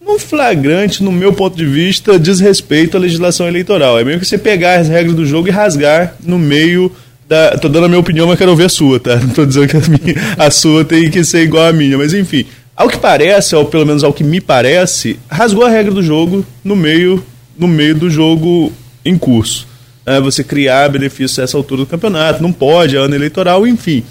no 0.00 0.18
flagrante, 0.18 1.02
no 1.02 1.12
meu 1.12 1.32
ponto 1.32 1.56
de 1.56 1.64
vista, 1.64 2.18
diz 2.18 2.40
respeito 2.40 2.96
à 2.96 3.00
legislação 3.00 3.46
eleitoral. 3.46 3.98
É 3.98 4.04
meio 4.04 4.18
que 4.18 4.26
você 4.26 4.36
pegar 4.36 4.80
as 4.80 4.88
regras 4.88 5.14
do 5.14 5.24
jogo 5.24 5.48
e 5.48 5.50
rasgar 5.50 6.16
no 6.22 6.38
meio 6.38 6.90
da, 7.32 7.56
tô 7.56 7.66
dando 7.66 7.86
a 7.86 7.88
minha 7.88 7.98
opinião, 7.98 8.26
mas 8.26 8.36
quero 8.36 8.50
ouvir 8.50 8.64
a 8.64 8.68
sua, 8.68 9.00
tá? 9.00 9.16
Não 9.16 9.30
tô 9.30 9.46
dizendo 9.46 9.66
que 9.66 9.76
a, 9.76 9.80
minha, 9.80 10.34
a 10.36 10.50
sua 10.50 10.84
tem 10.84 11.10
que 11.10 11.24
ser 11.24 11.42
igual 11.42 11.66
à 11.66 11.72
minha, 11.72 11.96
mas 11.96 12.12
enfim. 12.12 12.44
Ao 12.76 12.88
que 12.88 12.98
parece, 12.98 13.56
ou 13.56 13.64
pelo 13.64 13.86
menos 13.86 14.04
ao 14.04 14.12
que 14.12 14.22
me 14.22 14.38
parece, 14.38 15.18
rasgou 15.30 15.64
a 15.64 15.70
regra 15.70 15.92
do 15.92 16.02
jogo 16.02 16.44
no 16.62 16.76
meio, 16.76 17.24
no 17.58 17.66
meio 17.66 17.94
do 17.94 18.10
jogo 18.10 18.70
em 19.02 19.16
curso. 19.16 19.66
É, 20.04 20.20
você 20.20 20.44
criar 20.44 20.90
benefícios 20.90 21.38
a 21.38 21.44
essa 21.44 21.56
altura 21.56 21.82
do 21.82 21.86
campeonato, 21.86 22.42
não 22.42 22.52
pode, 22.52 22.96
é 22.96 22.98
ano 22.98 23.14
eleitoral, 23.14 23.66
enfim. 23.66 24.04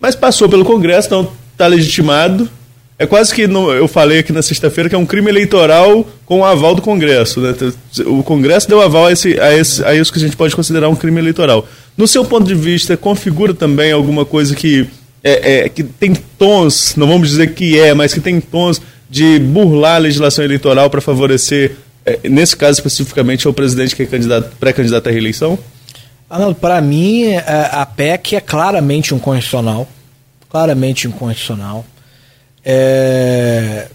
Mas 0.00 0.16
passou 0.16 0.48
pelo 0.48 0.64
Congresso, 0.64 1.06
então 1.06 1.30
está 1.52 1.68
legitimado. 1.68 2.50
É 2.98 3.06
quase 3.06 3.34
que 3.34 3.46
no, 3.46 3.70
eu 3.72 3.86
falei 3.86 4.20
aqui 4.20 4.32
na 4.32 4.40
sexta-feira 4.40 4.88
que 4.88 4.94
é 4.94 4.98
um 4.98 5.04
crime 5.04 5.28
eleitoral 5.28 6.06
com 6.24 6.40
o 6.40 6.44
aval 6.44 6.74
do 6.74 6.80
Congresso. 6.80 7.40
Né? 7.40 7.54
O 8.06 8.22
Congresso 8.22 8.66
deu 8.66 8.80
aval 8.80 9.06
a, 9.06 9.12
esse, 9.12 9.38
a, 9.38 9.54
esse, 9.54 9.84
a 9.84 9.94
isso 9.94 10.10
que 10.10 10.18
a 10.18 10.22
gente 10.22 10.36
pode 10.36 10.56
considerar 10.56 10.88
um 10.88 10.96
crime 10.96 11.20
eleitoral. 11.20 11.68
No 11.94 12.08
seu 12.08 12.24
ponto 12.24 12.46
de 12.46 12.54
vista, 12.54 12.96
configura 12.96 13.52
também 13.52 13.92
alguma 13.92 14.24
coisa 14.24 14.54
que 14.54 14.88
é, 15.22 15.64
é, 15.64 15.68
que 15.68 15.82
tem 15.82 16.14
tons, 16.38 16.94
não 16.96 17.06
vamos 17.06 17.28
dizer 17.28 17.52
que 17.52 17.78
é, 17.78 17.92
mas 17.92 18.14
que 18.14 18.20
tem 18.20 18.40
tons 18.40 18.80
de 19.10 19.40
burlar 19.40 19.96
a 19.96 19.98
legislação 19.98 20.44
eleitoral 20.44 20.88
para 20.88 21.00
favorecer, 21.00 21.76
é, 22.04 22.28
nesse 22.28 22.56
caso 22.56 22.78
especificamente, 22.78 23.48
o 23.48 23.52
presidente 23.52 23.96
que 23.96 24.02
é 24.04 24.06
pré-candidato 24.60 25.08
à 25.08 25.10
reeleição? 25.10 25.58
para 26.60 26.80
mim, 26.80 27.24
é, 27.24 27.38
a 27.72 27.84
PEC 27.84 28.36
é 28.36 28.40
claramente 28.40 29.14
inconstitucional. 29.14 29.88
Claramente 30.48 31.08
inconstitucional. 31.08 31.84
É, 32.68 33.86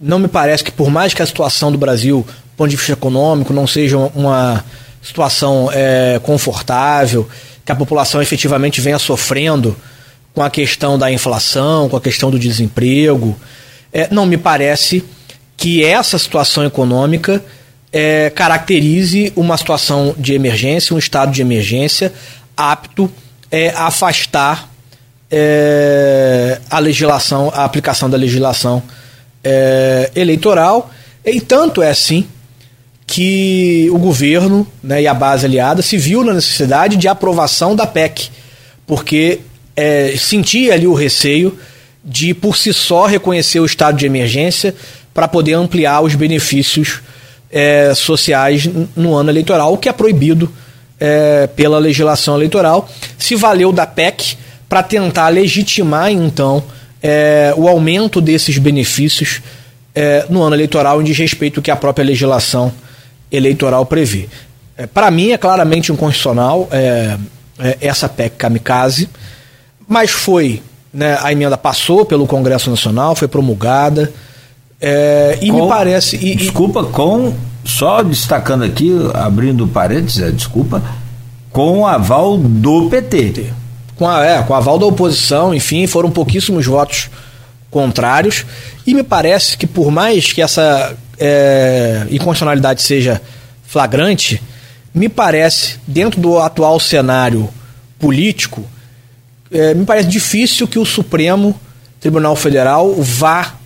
não 0.00 0.20
me 0.20 0.28
parece 0.28 0.62
que, 0.62 0.70
por 0.70 0.88
mais 0.88 1.12
que 1.12 1.20
a 1.20 1.26
situação 1.26 1.72
do 1.72 1.76
Brasil, 1.76 2.24
do 2.24 2.56
ponto 2.56 2.70
de 2.70 2.76
vista 2.76 2.92
econômico, 2.92 3.52
não 3.52 3.66
seja 3.66 3.98
uma 3.98 4.64
situação 5.02 5.68
é, 5.72 6.20
confortável, 6.22 7.28
que 7.64 7.72
a 7.72 7.74
população 7.74 8.22
efetivamente 8.22 8.80
venha 8.80 9.00
sofrendo 9.00 9.76
com 10.32 10.42
a 10.42 10.48
questão 10.48 10.96
da 10.96 11.10
inflação, 11.10 11.88
com 11.88 11.96
a 11.96 12.00
questão 12.00 12.30
do 12.30 12.38
desemprego. 12.38 13.36
É, 13.92 14.06
não 14.12 14.26
me 14.26 14.36
parece 14.36 15.04
que 15.56 15.84
essa 15.84 16.16
situação 16.16 16.64
econômica 16.64 17.44
é, 17.92 18.30
caracterize 18.30 19.32
uma 19.34 19.56
situação 19.56 20.14
de 20.16 20.34
emergência, 20.34 20.94
um 20.94 20.98
estado 20.98 21.32
de 21.32 21.40
emergência 21.40 22.12
apto 22.56 23.10
é, 23.50 23.70
a 23.70 23.86
afastar 23.86 24.69
é, 25.30 26.60
a 26.68 26.78
legislação, 26.78 27.52
a 27.54 27.64
aplicação 27.64 28.10
da 28.10 28.16
legislação 28.16 28.82
é, 29.44 30.10
eleitoral. 30.14 30.90
E 31.24 31.40
tanto 31.40 31.82
é 31.82 31.90
assim 31.90 32.26
que 33.06 33.88
o 33.92 33.98
governo 33.98 34.66
né, 34.82 35.02
e 35.02 35.06
a 35.06 35.14
base 35.14 35.46
aliada 35.46 35.82
se 35.82 35.96
viu 35.96 36.22
na 36.24 36.32
necessidade 36.32 36.96
de 36.96 37.08
aprovação 37.08 37.74
da 37.74 37.86
PEC, 37.86 38.28
porque 38.86 39.40
é, 39.76 40.14
sentia 40.16 40.74
ali 40.74 40.86
o 40.86 40.94
receio 40.94 41.58
de, 42.04 42.32
por 42.32 42.56
si 42.56 42.72
só, 42.72 43.06
reconhecer 43.06 43.60
o 43.60 43.64
estado 43.64 43.96
de 43.96 44.06
emergência 44.06 44.74
para 45.12 45.28
poder 45.28 45.54
ampliar 45.54 46.00
os 46.00 46.14
benefícios 46.14 47.00
é, 47.50 47.92
sociais 47.94 48.68
no 48.96 49.14
ano 49.14 49.30
eleitoral, 49.30 49.72
o 49.72 49.78
que 49.78 49.88
é 49.88 49.92
proibido 49.92 50.50
é, 50.98 51.48
pela 51.48 51.78
legislação 51.78 52.36
eleitoral. 52.36 52.88
Se 53.18 53.34
valeu 53.34 53.72
da 53.72 53.86
PEC 53.86 54.36
para 54.70 54.82
tentar 54.82 55.28
legitimar, 55.28 56.10
então, 56.10 56.64
é, 57.02 57.52
o 57.58 57.68
aumento 57.68 58.22
desses 58.22 58.56
benefícios 58.56 59.42
é, 59.94 60.24
no 60.30 60.42
ano 60.42 60.56
eleitoral, 60.56 61.02
em 61.02 61.04
desrespeito 61.04 61.60
que 61.60 61.70
a 61.70 61.76
própria 61.76 62.04
legislação 62.04 62.72
eleitoral 63.30 63.84
prevê. 63.84 64.30
É, 64.78 64.86
para 64.86 65.10
mim, 65.10 65.32
é 65.32 65.36
claramente 65.36 65.92
inconstitucional 65.92 66.66
é, 66.72 67.18
essa 67.82 68.08
PEC 68.08 68.36
kamikaze 68.38 69.10
mas 69.90 70.12
foi, 70.12 70.62
né, 70.94 71.18
a 71.20 71.32
emenda 71.32 71.58
passou 71.58 72.06
pelo 72.06 72.24
Congresso 72.24 72.70
Nacional, 72.70 73.16
foi 73.16 73.26
promulgada, 73.26 74.12
é, 74.80 75.36
e 75.42 75.50
com, 75.50 75.62
me 75.64 75.68
parece. 75.68 76.14
E, 76.14 76.36
desculpa, 76.36 76.84
com. 76.84 77.34
Só 77.64 78.00
destacando 78.00 78.62
aqui, 78.62 78.90
abrindo 79.12 79.66
parênteses, 79.66 80.22
é, 80.22 80.30
desculpa, 80.30 80.80
com 81.50 81.80
o 81.80 81.86
aval 81.86 82.38
do 82.38 82.88
PT. 82.88 83.52
Com, 84.00 84.08
a, 84.08 84.24
é, 84.24 84.42
com 84.42 84.54
aval 84.54 84.78
da 84.78 84.86
oposição, 84.86 85.54
enfim, 85.54 85.86
foram 85.86 86.10
pouquíssimos 86.10 86.64
votos 86.64 87.10
contrários. 87.70 88.46
E 88.86 88.94
me 88.94 89.02
parece 89.02 89.58
que, 89.58 89.66
por 89.66 89.90
mais 89.90 90.32
que 90.32 90.40
essa 90.40 90.96
é, 91.18 92.06
inconstitucionalidade 92.10 92.80
seja 92.80 93.20
flagrante, 93.62 94.42
me 94.94 95.06
parece, 95.06 95.78
dentro 95.86 96.18
do 96.18 96.38
atual 96.38 96.80
cenário 96.80 97.50
político, 97.98 98.64
é, 99.52 99.74
me 99.74 99.84
parece 99.84 100.08
difícil 100.08 100.66
que 100.66 100.78
o 100.78 100.86
Supremo 100.86 101.54
Tribunal 102.00 102.34
Federal 102.36 102.94
vá 102.94 103.56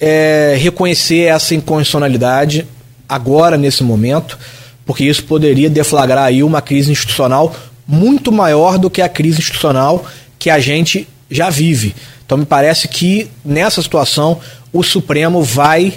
é, 0.00 0.56
reconhecer 0.58 1.24
essa 1.24 1.54
inconstitucionalidade 1.54 2.66
agora, 3.06 3.58
nesse 3.58 3.84
momento, 3.84 4.38
porque 4.86 5.04
isso 5.04 5.24
poderia 5.24 5.68
deflagrar 5.68 6.24
aí 6.24 6.42
uma 6.42 6.62
crise 6.62 6.90
institucional 6.90 7.54
muito 7.88 8.30
maior 8.30 8.76
do 8.76 8.90
que 8.90 9.00
a 9.00 9.08
crise 9.08 9.38
institucional 9.38 10.04
que 10.38 10.50
a 10.50 10.60
gente 10.60 11.08
já 11.30 11.48
vive. 11.48 11.96
Então 12.26 12.36
me 12.36 12.44
parece 12.44 12.86
que 12.86 13.30
nessa 13.42 13.80
situação 13.80 14.38
o 14.70 14.82
Supremo 14.82 15.42
vai 15.42 15.94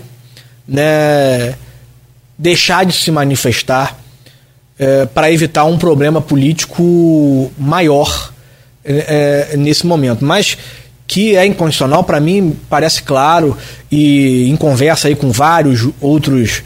né, 0.66 1.54
deixar 2.38 2.86
de 2.86 2.94
se 2.94 3.12
manifestar 3.12 4.00
é, 4.80 5.06
para 5.06 5.30
evitar 5.30 5.66
um 5.66 5.78
problema 5.78 6.22
político 6.22 7.52
maior 7.58 8.32
é, 8.86 9.56
nesse 9.58 9.86
momento. 9.86 10.24
Mas 10.24 10.58
que 11.06 11.36
é 11.36 11.46
incondicional, 11.46 12.06
para 12.06 12.22
mim 12.22 12.58
parece 12.70 13.04
claro, 13.04 13.58
e 13.92 14.50
em 14.50 14.56
conversa 14.56 15.10
aí 15.10 15.16
com 15.16 15.30
vários 15.30 15.90
outros 16.00 16.64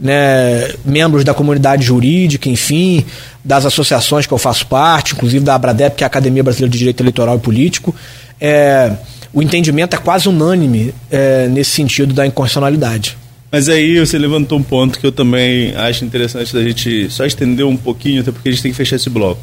né, 0.00 0.72
membros 0.84 1.24
da 1.24 1.34
comunidade 1.34 1.84
jurídica, 1.84 2.48
enfim, 2.48 3.04
das 3.44 3.66
associações 3.66 4.26
que 4.26 4.32
eu 4.32 4.38
faço 4.38 4.66
parte, 4.66 5.14
inclusive 5.14 5.44
da 5.44 5.54
Abradep, 5.54 5.96
que 5.96 6.04
é 6.04 6.06
a 6.06 6.08
Academia 6.08 6.42
Brasileira 6.42 6.70
de 6.70 6.78
Direito 6.78 7.02
Eleitoral 7.02 7.36
e 7.36 7.40
Político, 7.40 7.94
é, 8.40 8.92
o 9.32 9.42
entendimento 9.42 9.94
é 9.94 9.98
quase 9.98 10.28
unânime 10.28 10.94
é, 11.10 11.48
nesse 11.48 11.70
sentido 11.70 12.14
da 12.14 12.26
inconstitucionalidade. 12.26 13.16
Mas 13.50 13.68
aí 13.68 13.98
você 13.98 14.18
levantou 14.18 14.58
um 14.58 14.62
ponto 14.62 14.98
que 14.98 15.06
eu 15.06 15.12
também 15.12 15.74
acho 15.74 16.04
interessante 16.04 16.52
da 16.52 16.62
gente 16.62 17.10
só 17.10 17.24
estender 17.24 17.64
um 17.66 17.76
pouquinho, 17.76 18.20
até 18.20 18.30
porque 18.30 18.48
a 18.48 18.52
gente 18.52 18.62
tem 18.62 18.70
que 18.70 18.76
fechar 18.76 18.96
esse 18.96 19.08
bloco. 19.08 19.40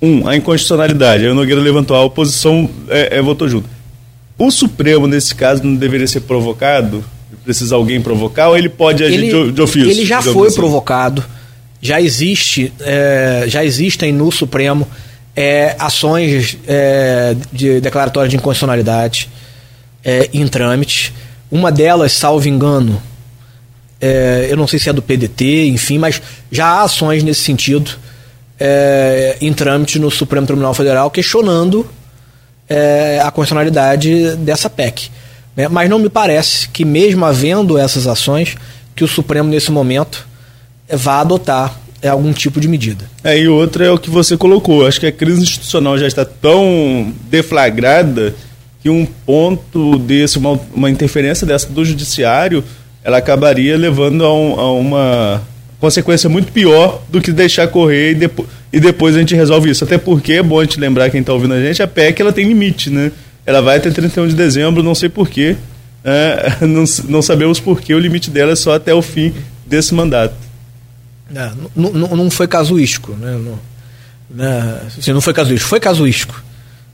Um, 0.00 0.28
a 0.28 0.36
inconstitucionalidade. 0.36 1.24
Aí 1.24 1.30
o 1.30 1.34
Nogueira 1.34 1.60
levantou, 1.60 1.96
a 1.96 2.04
oposição 2.04 2.70
é, 2.88 3.18
é, 3.18 3.22
votou 3.22 3.48
junto. 3.48 3.68
O 4.38 4.50
Supremo, 4.52 5.08
nesse 5.08 5.34
caso, 5.34 5.64
não 5.64 5.74
deveria 5.74 6.06
ser 6.06 6.20
provocado? 6.20 7.04
Precisa 7.48 7.76
alguém 7.76 7.98
provocar 7.98 8.50
ou 8.50 8.58
ele 8.58 8.68
pode 8.68 9.02
agir 9.02 9.14
ele, 9.14 9.46
de, 9.46 9.52
de 9.52 9.62
ofício? 9.62 9.90
Ele 9.90 10.04
já 10.04 10.20
foi 10.20 10.48
assim? 10.48 10.56
provocado. 10.56 11.24
Já 11.80 11.98
existe, 11.98 12.70
é, 12.78 13.44
já 13.46 13.64
existem 13.64 14.12
no 14.12 14.30
Supremo 14.30 14.86
é, 15.34 15.74
ações 15.78 16.58
é, 16.66 17.34
de 17.50 17.80
declaratória 17.80 18.28
de 18.28 18.36
inconstitucionalidade 18.36 19.30
é, 20.04 20.28
em 20.30 20.46
trâmite. 20.46 21.14
Uma 21.50 21.72
delas, 21.72 22.12
salvo 22.12 22.46
engano, 22.46 23.00
é, 23.98 24.48
eu 24.50 24.56
não 24.58 24.66
sei 24.66 24.78
se 24.78 24.90
é 24.90 24.92
do 24.92 25.00
PDT, 25.00 25.68
enfim, 25.68 25.96
mas 25.96 26.20
já 26.52 26.66
há 26.66 26.82
ações 26.82 27.22
nesse 27.22 27.40
sentido 27.40 27.92
é, 28.60 29.38
em 29.40 29.54
trâmite 29.54 29.98
no 29.98 30.10
Supremo 30.10 30.46
Tribunal 30.46 30.74
Federal 30.74 31.10
questionando 31.10 31.88
a 33.24 33.30
constitucionalidade 33.30 34.36
dessa 34.36 34.68
PEC. 34.68 35.08
Né? 35.58 35.66
Mas 35.66 35.90
não 35.90 35.98
me 35.98 36.08
parece 36.08 36.68
que, 36.68 36.84
mesmo 36.84 37.24
havendo 37.24 37.76
essas 37.76 38.06
ações, 38.06 38.56
que 38.94 39.02
o 39.02 39.08
Supremo, 39.08 39.50
nesse 39.50 39.72
momento, 39.72 40.24
vá 40.88 41.20
adotar 41.20 41.76
é, 42.00 42.08
algum 42.08 42.32
tipo 42.32 42.60
de 42.60 42.68
medida. 42.68 43.04
É, 43.24 43.36
e 43.36 43.48
outra 43.48 43.84
é 43.84 43.90
o 43.90 43.98
que 43.98 44.08
você 44.08 44.36
colocou. 44.36 44.86
Acho 44.86 45.00
que 45.00 45.06
a 45.06 45.12
crise 45.12 45.42
institucional 45.42 45.98
já 45.98 46.06
está 46.06 46.24
tão 46.24 47.12
deflagrada 47.28 48.36
que 48.80 48.88
um 48.88 49.04
ponto 49.04 49.98
desse, 49.98 50.38
uma, 50.38 50.60
uma 50.72 50.88
interferência 50.88 51.44
dessa 51.44 51.68
do 51.68 51.84
judiciário, 51.84 52.62
ela 53.02 53.18
acabaria 53.18 53.76
levando 53.76 54.24
a, 54.24 54.32
um, 54.32 54.60
a 54.60 54.72
uma 54.72 55.42
consequência 55.80 56.30
muito 56.30 56.52
pior 56.52 57.02
do 57.08 57.20
que 57.20 57.32
deixar 57.32 57.66
correr 57.66 58.12
e, 58.12 58.14
depo 58.14 58.46
e 58.72 58.78
depois 58.78 59.16
a 59.16 59.18
gente 59.18 59.34
resolve 59.34 59.70
isso. 59.70 59.82
Até 59.82 59.98
porque 59.98 60.34
é 60.34 60.42
bom 60.42 60.60
a 60.60 60.62
gente 60.62 60.78
lembrar 60.78 61.10
quem 61.10 61.20
está 61.20 61.32
ouvindo 61.32 61.54
a 61.54 61.60
gente, 61.60 61.82
a 61.82 61.88
PEC 61.88 62.22
ela 62.22 62.32
tem 62.32 62.46
limite, 62.46 62.90
né? 62.90 63.10
Ela 63.48 63.62
vai 63.62 63.78
até 63.78 63.90
31 63.90 64.28
de 64.28 64.34
dezembro, 64.34 64.82
não 64.82 64.94
sei 64.94 65.08
porquê, 65.08 65.56
é, 66.04 66.58
não, 66.66 66.84
não 67.08 67.22
sabemos 67.22 67.58
porquê, 67.58 67.94
o 67.94 67.98
limite 67.98 68.28
dela 68.28 68.52
é 68.52 68.54
só 68.54 68.74
até 68.74 68.92
o 68.92 69.00
fim 69.00 69.32
desse 69.64 69.94
mandato. 69.94 70.34
É, 71.34 71.50
não, 71.74 71.90
não, 71.90 72.08
não 72.16 72.30
foi 72.30 72.46
casuístico, 72.46 73.12
né? 73.12 73.38
Não, 73.42 73.58
né? 74.28 74.80
Assim, 74.98 75.14
não 75.14 75.22
foi 75.22 75.32
casuístico, 75.32 75.66
foi 75.66 75.80
casuístico, 75.80 76.44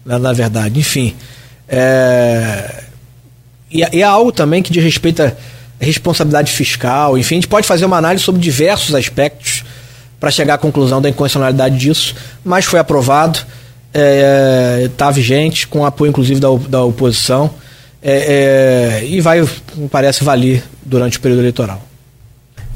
na, 0.06 0.16
na 0.16 0.32
verdade. 0.32 0.78
Enfim, 0.78 1.16
é, 1.68 2.84
e, 3.68 3.80
e 3.92 4.00
é 4.00 4.04
algo 4.04 4.30
também 4.30 4.62
que 4.62 4.72
diz 4.72 4.84
respeito 4.84 5.24
a 5.24 5.32
responsabilidade 5.80 6.52
fiscal, 6.52 7.18
enfim, 7.18 7.34
a 7.34 7.38
gente 7.38 7.48
pode 7.48 7.66
fazer 7.66 7.84
uma 7.84 7.96
análise 7.96 8.22
sobre 8.22 8.40
diversos 8.40 8.94
aspectos 8.94 9.64
para 10.20 10.30
chegar 10.30 10.54
à 10.54 10.58
conclusão 10.58 11.02
da 11.02 11.08
inconstitucionalidade 11.08 11.76
disso, 11.76 12.14
mas 12.44 12.64
foi 12.64 12.78
aprovado, 12.78 13.40
está 13.94 14.00
é, 14.00 14.90
tá 14.96 15.10
vigente, 15.10 15.68
com 15.68 15.86
apoio 15.86 16.10
inclusive 16.10 16.40
da, 16.40 16.48
da 16.68 16.82
oposição, 16.82 17.50
é, 18.02 19.00
é, 19.02 19.06
e 19.06 19.20
vai, 19.20 19.46
parece, 19.90 20.24
valer 20.24 20.64
durante 20.84 21.18
o 21.18 21.20
período 21.20 21.40
eleitoral. 21.40 21.80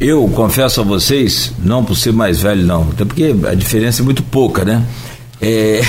Eu 0.01 0.27
confesso 0.29 0.81
a 0.81 0.85
vocês, 0.85 1.53
não 1.59 1.85
por 1.85 1.97
ser 1.97 2.13
mais 2.13 2.41
velho, 2.41 2.65
não, 2.65 2.89
até 2.93 3.05
porque 3.05 3.35
a 3.51 3.55
diferença 3.55 4.01
é 4.01 4.05
muito 4.05 4.23
pouca, 4.23 4.65
né? 4.65 4.83
É, 5.41 5.81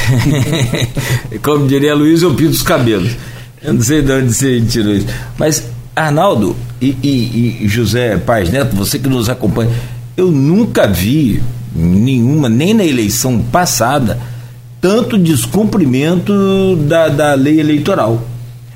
como 1.43 1.67
diria 1.67 1.93
Luiz, 1.93 2.23
eu 2.23 2.33
pinto 2.33 2.51
os 2.51 2.63
cabelos. 2.63 3.11
Eu 3.61 3.73
não 3.73 3.81
sei 3.81 4.01
de 4.01 4.11
onde 4.11 4.33
você 4.33 4.61
tirou 4.61 4.95
isso. 4.95 5.07
Mas 5.37 5.63
Arnaldo 5.95 6.55
e, 6.81 6.95
e, 7.03 7.57
e 7.61 7.67
José 7.67 8.17
Paz 8.17 8.49
Neto, 8.49 8.75
você 8.75 8.97
que 8.97 9.09
nos 9.09 9.29
acompanha, 9.29 9.71
eu 10.17 10.31
nunca 10.31 10.87
vi 10.87 11.41
nenhuma, 11.75 12.49
nem 12.49 12.73
na 12.73 12.83
eleição 12.83 13.39
passada, 13.39 14.19
tanto 14.81 15.17
descumprimento 15.17 16.75
da, 16.87 17.09
da 17.09 17.33
lei 17.33 17.59
eleitoral. 17.59 18.21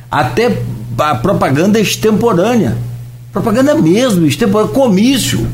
Até 0.09 0.61
a 0.97 1.15
propaganda 1.15 1.79
extemporânea. 1.79 2.77
Propaganda 3.31 3.73
mesmo, 3.75 4.25
extemporânea, 4.25 4.73
comício. 4.73 5.47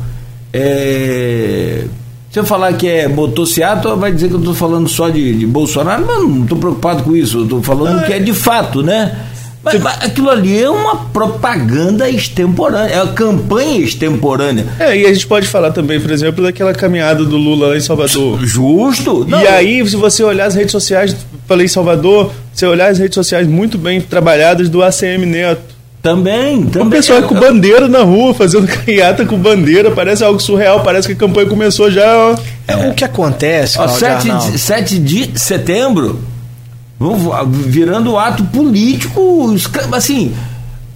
É, 0.52 1.86
se 2.30 2.40
eu 2.40 2.46
falar 2.46 2.74
que 2.74 2.88
é 2.88 3.08
motocicleta, 3.08 3.96
vai 3.96 4.12
dizer 4.12 4.28
que 4.28 4.36
eu 4.36 4.40
estou 4.40 4.54
falando 4.54 4.88
só 4.88 5.10
de, 5.10 5.34
de, 5.34 5.48
Bolsonaro, 5.48 6.06
mas 6.06 6.20
não 6.20 6.44
estou 6.44 6.58
preocupado 6.58 7.04
com 7.04 7.16
isso, 7.16 7.40
eu 7.40 7.44
estou 7.44 7.64
falando 7.64 8.02
é. 8.02 8.04
que 8.04 8.14
é 8.14 8.20
de 8.20 8.34
fato, 8.34 8.84
né? 8.84 9.18
Mas, 9.64 9.80
mas, 9.82 10.04
aquilo 10.04 10.30
ali 10.30 10.62
é 10.62 10.70
uma 10.70 10.96
propaganda 11.08 12.10
extemporânea, 12.10 12.94
é 12.94 13.04
uma 13.04 13.14
campanha 13.14 13.80
extemporânea. 13.80 14.66
É, 14.80 14.98
e 14.98 15.06
a 15.06 15.14
gente 15.14 15.28
pode 15.28 15.48
falar 15.48 15.72
também, 15.72 16.00
por 16.00 16.12
exemplo, 16.12 16.44
daquela 16.44 16.74
caminhada 16.74 17.26
do 17.26 17.36
Lula 17.36 17.70
lá 17.70 17.78
em 17.78 17.82
Salvador. 17.82 18.40
Justo. 18.46 19.26
Não. 19.28 19.42
E 19.42 19.48
aí, 19.48 19.88
se 19.88 19.98
você 19.98 20.24
olhar 20.24 20.46
as 20.46 20.56
redes 20.56 20.72
sociais, 20.72 21.16
falei 21.46 21.66
em 21.66 21.70
Salvador, 21.70 22.32
você 22.54 22.66
olhar 22.66 22.90
as 22.90 23.00
redes 23.00 23.16
sociais 23.16 23.48
muito 23.48 23.78
bem 23.78 24.00
trabalhadas 24.00 24.70
do 24.70 24.82
ACM 24.82 25.26
Neto. 25.26 25.80
Também, 26.02 26.64
também. 26.64 26.88
O 26.88 26.92
pessoal 26.92 27.20
é 27.20 27.22
com 27.24 27.36
bandeira 27.36 27.90
na 27.90 28.04
rua, 28.04 28.34
fazendo 28.34 28.66
canhata 28.86 29.26
com 29.26 29.38
bandeira, 29.38 29.92
parece 29.92 30.24
algo 30.24 30.40
surreal, 30.40 30.82
parece 30.82 31.08
que 31.08 31.14
a 31.14 31.18
campanha 31.18 31.48
começou 31.48 31.92
já. 31.92 32.18
Ó. 32.18 32.38
É, 32.66 32.88
o 32.88 32.94
que 32.94 33.04
acontece, 33.04 33.78
ó, 33.78 33.88
7, 33.88 34.30
de, 34.30 34.58
7 34.58 35.00
de 35.00 35.40
setembro, 35.40 36.20
virando 37.68 38.18
ato 38.18 38.44
político, 38.46 39.56
assim, 39.94 40.36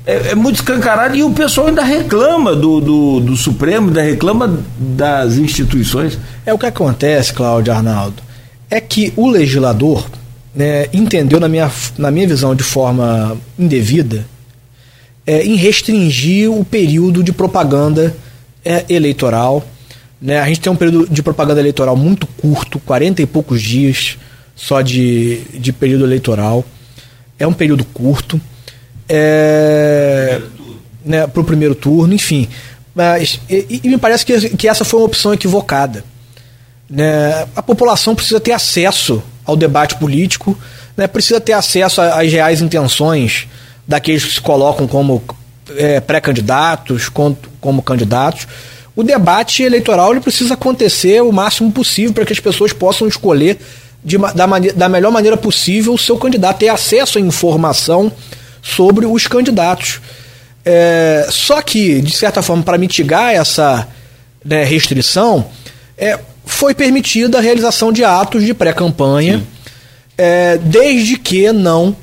é, 0.05 0.31
é, 0.31 0.35
muito 0.35 0.55
escancarado 0.55 1.15
e 1.15 1.23
o 1.23 1.31
pessoal 1.31 1.67
ainda 1.67 1.83
reclama 1.83 2.53
do, 2.53 2.81
do, 2.81 3.19
do, 3.21 3.37
Supremo, 3.37 3.87
ainda 3.87 4.01
reclama 4.01 4.59
das 4.77 5.37
instituições. 5.37 6.19
É 6.45 6.53
o 6.53 6.57
que 6.57 6.65
acontece, 6.65 7.33
Cláudio 7.33 7.73
Arnaldo, 7.73 8.21
é 8.69 8.81
que 8.81 9.13
o 9.15 9.29
legislador 9.29 10.05
né, 10.53 10.87
entendeu, 10.91 11.39
na 11.39 11.47
minha, 11.47 11.71
na 11.97 12.11
minha 12.11 12.27
visão, 12.27 12.53
de 12.53 12.63
forma 12.63 13.37
indevida, 13.57 14.25
é, 15.25 15.41
em 15.43 15.55
restringir 15.55 16.51
o 16.51 16.65
período 16.65 17.23
de 17.23 17.31
propaganda 17.31 18.13
é, 18.65 18.83
eleitoral. 18.89 19.65
Né? 20.21 20.37
A 20.37 20.47
gente 20.47 20.59
tem 20.59 20.71
um 20.71 20.75
período 20.75 21.07
de 21.09 21.23
propaganda 21.23 21.61
eleitoral 21.61 21.95
muito 21.95 22.27
curto, 22.27 22.77
40 22.79 23.21
e 23.21 23.25
poucos 23.25 23.61
dias 23.61 24.17
só 24.55 24.81
de, 24.81 25.41
de 25.53 25.71
período 25.73 26.05
eleitoral. 26.05 26.63
É 27.37 27.45
um 27.47 27.53
período 27.53 27.83
curto. 27.85 28.39
É, 29.09 30.41
né, 31.05 31.27
para 31.27 31.41
o 31.41 31.43
primeiro 31.43 31.75
turno, 31.75 32.13
enfim. 32.13 32.47
Mas, 32.95 33.39
e, 33.49 33.81
e, 33.83 33.89
me 33.89 33.97
parece 33.97 34.25
que, 34.25 34.49
que 34.55 34.67
essa 34.67 34.85
foi 34.85 34.99
uma 34.99 35.05
opção 35.05 35.33
equivocada. 35.33 36.03
Né? 36.89 37.47
A 37.55 37.61
população 37.61 38.15
precisa 38.15 38.39
ter 38.39 38.51
acesso 38.51 39.21
ao 39.43 39.55
debate 39.55 39.95
político, 39.95 40.57
né? 40.95 41.07
precisa 41.07 41.41
ter 41.41 41.53
acesso 41.53 42.01
às 42.01 42.31
reais 42.31 42.61
intenções 42.61 43.47
daqueles 43.87 44.23
que 44.23 44.33
se 44.35 44.41
colocam 44.41 44.87
como 44.87 45.21
é, 45.75 45.99
pré-candidatos, 45.99 47.09
como, 47.09 47.37
como 47.59 47.81
candidatos. 47.81 48.47
O 48.95 49.03
debate 49.03 49.63
eleitoral 49.63 50.11
ele 50.11 50.21
precisa 50.21 50.53
acontecer 50.53 51.21
o 51.21 51.31
máximo 51.31 51.71
possível 51.71 52.13
para 52.13 52.25
que 52.25 52.33
as 52.33 52.39
pessoas 52.39 52.71
possam 52.71 53.07
escolher 53.07 53.59
de, 54.03 54.17
da, 54.17 54.45
da 54.75 54.89
melhor 54.89 55.11
maneira 55.11 55.37
possível 55.37 55.93
o 55.93 55.97
seu 55.97 56.17
candidato, 56.17 56.59
ter 56.59 56.69
acesso 56.69 57.17
à 57.17 57.21
informação 57.21 58.11
sobre 58.61 59.05
os 59.05 59.27
candidatos. 59.27 59.99
É, 60.65 61.27
só 61.29 61.61
que, 61.61 62.01
de 62.01 62.15
certa 62.15 62.41
forma, 62.41 62.63
para 62.63 62.77
mitigar 62.77 63.33
essa 63.33 63.87
né, 64.43 64.63
restrição, 64.63 65.45
é, 65.97 66.19
foi 66.45 66.73
permitida 66.73 67.37
a 67.37 67.41
realização 67.41 67.91
de 67.91 68.03
atos 68.03 68.43
de 68.43 68.53
pré-campanha, 68.53 69.43
é, 70.17 70.57
desde 70.57 71.17
que 71.17 71.51
não 71.51 71.95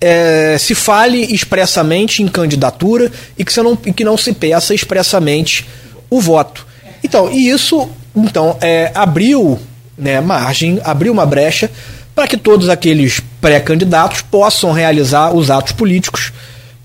é, 0.00 0.56
se 0.58 0.74
fale 0.74 1.32
expressamente 1.34 2.22
em 2.22 2.28
candidatura 2.28 3.10
e 3.36 3.44
que, 3.44 3.60
não, 3.60 3.78
e 3.84 3.92
que 3.92 4.04
não 4.04 4.16
se 4.16 4.32
peça 4.32 4.74
expressamente 4.74 5.66
o 6.08 6.20
voto. 6.20 6.66
Então, 7.04 7.30
e 7.30 7.48
isso 7.50 7.88
então, 8.16 8.56
é, 8.60 8.90
abriu 8.94 9.58
né, 10.00 10.20
margem, 10.20 10.80
abriu 10.84 11.12
uma 11.12 11.26
brecha 11.26 11.70
para 12.14 12.26
que 12.26 12.36
todos 12.36 12.68
aqueles 12.68 13.20
pré-candidatos 13.40 14.22
possam 14.22 14.72
realizar 14.72 15.34
os 15.34 15.50
atos 15.50 15.72
políticos 15.72 16.32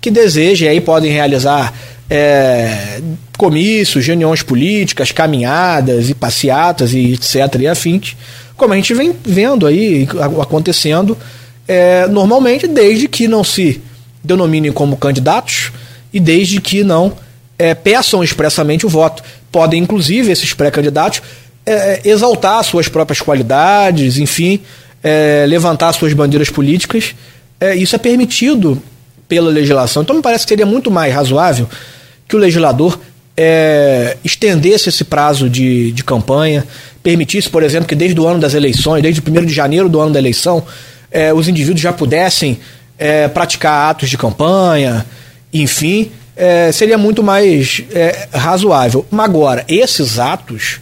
que 0.00 0.10
desejem, 0.10 0.68
aí 0.68 0.80
podem 0.80 1.12
realizar 1.12 1.74
é, 2.08 3.00
comícios, 3.36 4.06
reuniões 4.06 4.42
políticas, 4.42 5.10
caminhadas 5.10 6.08
e 6.08 6.14
passeatas 6.14 6.92
e 6.92 7.14
etc. 7.14 7.60
e 7.60 7.66
afins, 7.66 8.16
como 8.56 8.72
a 8.72 8.76
gente 8.76 8.94
vem 8.94 9.14
vendo 9.24 9.66
aí 9.66 10.08
acontecendo 10.40 11.18
é, 11.68 12.06
normalmente, 12.06 12.66
desde 12.68 13.08
que 13.08 13.26
não 13.26 13.42
se 13.42 13.80
denominem 14.22 14.72
como 14.72 14.96
candidatos 14.96 15.72
e 16.12 16.20
desde 16.20 16.60
que 16.60 16.84
não 16.84 17.12
é, 17.58 17.74
peçam 17.74 18.22
expressamente 18.22 18.86
o 18.86 18.88
voto. 18.88 19.22
Podem, 19.50 19.82
inclusive, 19.82 20.30
esses 20.30 20.52
pré-candidatos 20.52 21.22
é, 21.66 22.00
é 22.04 22.08
exaltar 22.08 22.62
suas 22.64 22.88
próprias 22.88 23.20
qualidades, 23.20 24.18
enfim, 24.18 24.60
é, 25.02 25.44
levantar 25.46 25.92
suas 25.92 26.12
bandeiras 26.12 26.48
políticas. 26.48 27.14
É, 27.60 27.74
isso 27.74 27.94
é 27.96 27.98
permitido 27.98 28.80
pela 29.28 29.50
legislação. 29.50 30.02
Então, 30.02 30.16
me 30.16 30.22
parece 30.22 30.44
que 30.44 30.50
seria 30.50 30.66
muito 30.66 30.90
mais 30.90 31.12
razoável 31.12 31.68
que 32.28 32.36
o 32.36 32.38
legislador 32.38 32.98
é, 33.36 34.16
estendesse 34.24 34.88
esse 34.88 35.04
prazo 35.04 35.48
de, 35.48 35.92
de 35.92 36.02
campanha, 36.02 36.66
permitisse, 37.02 37.48
por 37.48 37.62
exemplo, 37.62 37.86
que 37.86 37.94
desde 37.94 38.18
o 38.20 38.26
ano 38.26 38.40
das 38.40 38.54
eleições, 38.54 39.02
desde 39.02 39.20
o 39.20 39.24
1 39.40 39.44
de 39.44 39.52
janeiro 39.54 39.88
do 39.88 40.00
ano 40.00 40.12
da 40.12 40.18
eleição, 40.18 40.64
é, 41.10 41.32
os 41.32 41.46
indivíduos 41.48 41.80
já 41.80 41.92
pudessem 41.92 42.58
é, 42.98 43.28
praticar 43.28 43.90
atos 43.90 44.08
de 44.08 44.16
campanha, 44.16 45.04
enfim, 45.52 46.10
é, 46.36 46.70
seria 46.72 46.98
muito 46.98 47.22
mais 47.22 47.82
razoável. 48.32 49.06
Mas 49.10 49.24
agora, 49.24 49.64
esses 49.68 50.18
atos, 50.18 50.80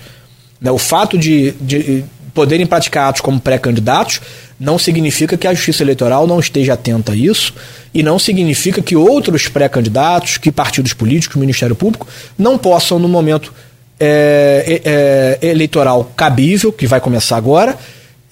né, 0.65 0.71
o 0.71 0.79
fato 0.79 1.19
de, 1.19 1.53
de 1.61 2.05
poderem 2.33 2.67
praticar 2.67 3.11
atos 3.11 3.21
como 3.21 3.39
pré-candidatos, 3.39 4.21
não 4.59 4.79
significa 4.79 5.37
que 5.37 5.47
a 5.47 5.53
Justiça 5.53 5.83
Eleitoral 5.83 6.27
não 6.27 6.41
esteja 6.41 6.73
atenta 6.73 7.13
a 7.13 7.15
isso 7.15 7.53
e 7.93 8.03
não 8.03 8.19
significa 8.19 8.81
que 8.81 8.97
outros 8.97 9.47
pré-candidatos, 9.47 10.39
que 10.39 10.51
partidos 10.51 10.95
políticos, 10.95 11.37
Ministério 11.37 11.77
Público, 11.77 12.07
não 12.39 12.57
possam, 12.57 12.99
no 12.99 13.09
momento 13.09 13.53
é, 14.01 14.81
é, 14.85 15.47
é 15.47 15.51
eleitoral 15.51 16.11
cabível, 16.17 16.73
que 16.73 16.87
vai 16.87 17.01
começar 17.01 17.37
agora, 17.37 17.77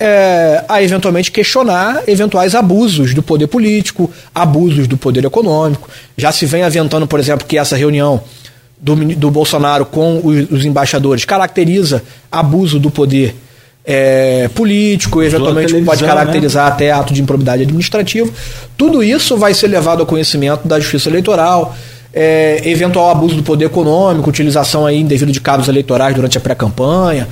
é, 0.00 0.64
a 0.68 0.82
eventualmente 0.82 1.30
questionar 1.30 2.02
eventuais 2.08 2.54
abusos 2.54 3.14
do 3.14 3.22
poder 3.22 3.46
político, 3.46 4.10
abusos 4.34 4.88
do 4.88 4.96
poder 4.96 5.24
econômico. 5.24 5.88
Já 6.16 6.32
se 6.32 6.46
vem 6.46 6.64
aventando, 6.64 7.06
por 7.06 7.20
exemplo, 7.20 7.46
que 7.46 7.56
essa 7.58 7.76
reunião 7.76 8.20
do, 8.82 8.96
do 8.96 9.30
Bolsonaro 9.30 9.86
com 9.86 10.20
os, 10.24 10.50
os 10.50 10.64
embaixadores 10.64 11.24
caracteriza 11.24 12.02
abuso 12.30 12.80
do 12.80 12.90
poder 12.90 13.36
é, 13.84 14.48
político, 14.54 15.22
eventualmente 15.22 15.80
pode 15.82 16.04
caracterizar 16.04 16.66
né? 16.66 16.72
até 16.72 16.90
ato 16.90 17.14
de 17.14 17.22
improbidade 17.22 17.62
administrativa. 17.62 18.30
Tudo 18.76 19.02
isso 19.02 19.36
vai 19.36 19.54
ser 19.54 19.68
levado 19.68 20.00
ao 20.00 20.06
conhecimento 20.06 20.66
da 20.66 20.78
Justiça 20.80 21.08
Eleitoral. 21.08 21.74
É, 22.14 22.60
eventual 22.68 23.08
abuso 23.10 23.36
do 23.36 23.42
poder 23.42 23.64
econômico, 23.64 24.28
utilização 24.28 24.84
aí 24.84 25.00
indevida 25.00 25.32
de 25.32 25.40
cabos 25.40 25.66
eleitorais 25.66 26.14
durante 26.14 26.36
a 26.36 26.40
pré-campanha, 26.42 27.26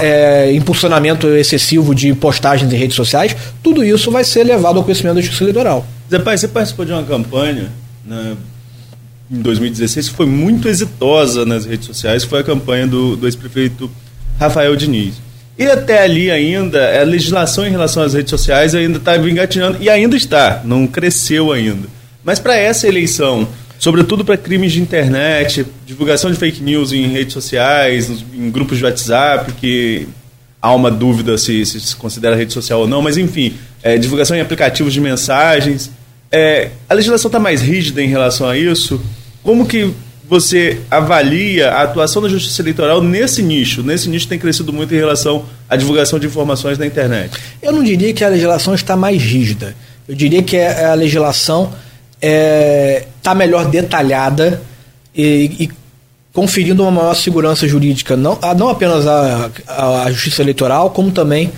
é, 0.00 0.54
impulsionamento 0.54 1.28
excessivo 1.28 1.94
de 1.94 2.14
postagens 2.14 2.72
em 2.72 2.76
redes 2.76 2.96
sociais, 2.96 3.36
tudo 3.62 3.84
isso 3.84 4.10
vai 4.10 4.24
ser 4.24 4.44
levado 4.44 4.78
ao 4.78 4.84
conhecimento 4.84 5.16
da 5.16 5.20
Justiça 5.20 5.44
Eleitoral. 5.44 5.84
Zé 6.10 6.18
Pai, 6.18 6.38
você 6.38 6.48
participou 6.48 6.86
de 6.86 6.92
uma 6.92 7.02
campanha 7.02 7.70
né, 8.06 8.36
em 9.30 9.40
2016 9.40 10.08
que 10.10 10.14
foi 10.14 10.26
muito 10.26 10.68
exitosa 10.68 11.44
nas 11.44 11.64
redes 11.64 11.86
sociais, 11.86 12.24
foi 12.24 12.40
a 12.40 12.44
campanha 12.44 12.86
do, 12.86 13.16
do 13.16 13.26
ex-prefeito 13.26 13.90
Rafael 14.38 14.74
Diniz. 14.76 15.14
E 15.58 15.64
até 15.64 16.02
ali 16.02 16.30
ainda, 16.30 17.00
a 17.00 17.04
legislação 17.04 17.66
em 17.66 17.70
relação 17.70 18.02
às 18.02 18.12
redes 18.12 18.30
sociais 18.30 18.74
ainda 18.74 18.98
estava 18.98 19.22
tá 19.22 19.30
engatinhando, 19.30 19.78
e 19.80 19.88
ainda 19.88 20.16
está, 20.16 20.60
não 20.64 20.86
cresceu 20.86 21.50
ainda. 21.50 21.88
Mas 22.22 22.38
para 22.38 22.56
essa 22.56 22.86
eleição, 22.86 23.48
sobretudo 23.78 24.24
para 24.24 24.36
crimes 24.36 24.72
de 24.72 24.82
internet, 24.82 25.66
divulgação 25.86 26.30
de 26.30 26.36
fake 26.36 26.62
news 26.62 26.92
em 26.92 27.06
redes 27.06 27.32
sociais, 27.32 28.10
em 28.34 28.50
grupos 28.50 28.76
de 28.78 28.84
WhatsApp, 28.84 29.52
que 29.52 30.06
há 30.60 30.74
uma 30.74 30.90
dúvida 30.90 31.38
se 31.38 31.64
se, 31.64 31.80
se 31.80 31.96
considera 31.96 32.36
rede 32.36 32.52
social 32.52 32.80
ou 32.80 32.88
não, 32.88 33.00
mas 33.00 33.16
enfim, 33.16 33.54
é, 33.82 33.96
divulgação 33.96 34.36
em 34.36 34.40
aplicativos 34.40 34.92
de 34.92 35.00
mensagens. 35.00 35.90
É, 36.30 36.70
a 36.88 36.94
legislação 36.94 37.28
está 37.28 37.38
mais 37.38 37.60
rígida 37.60 38.02
em 38.02 38.08
relação 38.08 38.48
a 38.48 38.56
isso? 38.56 39.00
Como 39.42 39.66
que 39.66 39.92
você 40.28 40.80
avalia 40.90 41.70
a 41.70 41.82
atuação 41.82 42.20
da 42.20 42.28
Justiça 42.28 42.62
Eleitoral 42.62 43.00
nesse 43.00 43.42
nicho? 43.42 43.82
Nesse 43.82 44.08
nicho 44.08 44.26
tem 44.26 44.38
crescido 44.38 44.72
muito 44.72 44.92
em 44.92 44.98
relação 44.98 45.44
à 45.68 45.76
divulgação 45.76 46.18
de 46.18 46.26
informações 46.26 46.78
na 46.78 46.86
internet. 46.86 47.38
Eu 47.62 47.72
não 47.72 47.84
diria 47.84 48.12
que 48.12 48.24
a 48.24 48.28
legislação 48.28 48.74
está 48.74 48.96
mais 48.96 49.22
rígida. 49.22 49.76
Eu 50.08 50.14
diria 50.14 50.42
que 50.42 50.56
é 50.56 50.86
a 50.86 50.94
legislação 50.94 51.72
está 52.16 52.26
é, 52.26 53.06
tá 53.22 53.34
melhor 53.34 53.66
detalhada 53.68 54.60
e, 55.14 55.50
e, 55.60 55.70
conferindo 56.32 56.82
uma 56.82 56.90
maior 56.90 57.14
segurança 57.14 57.66
jurídica, 57.66 58.16
não, 58.16 58.38
não 58.56 58.68
apenas 58.68 59.06
à 59.06 60.10
Justiça 60.10 60.42
Eleitoral, 60.42 60.90
como 60.90 61.10
também 61.10 61.50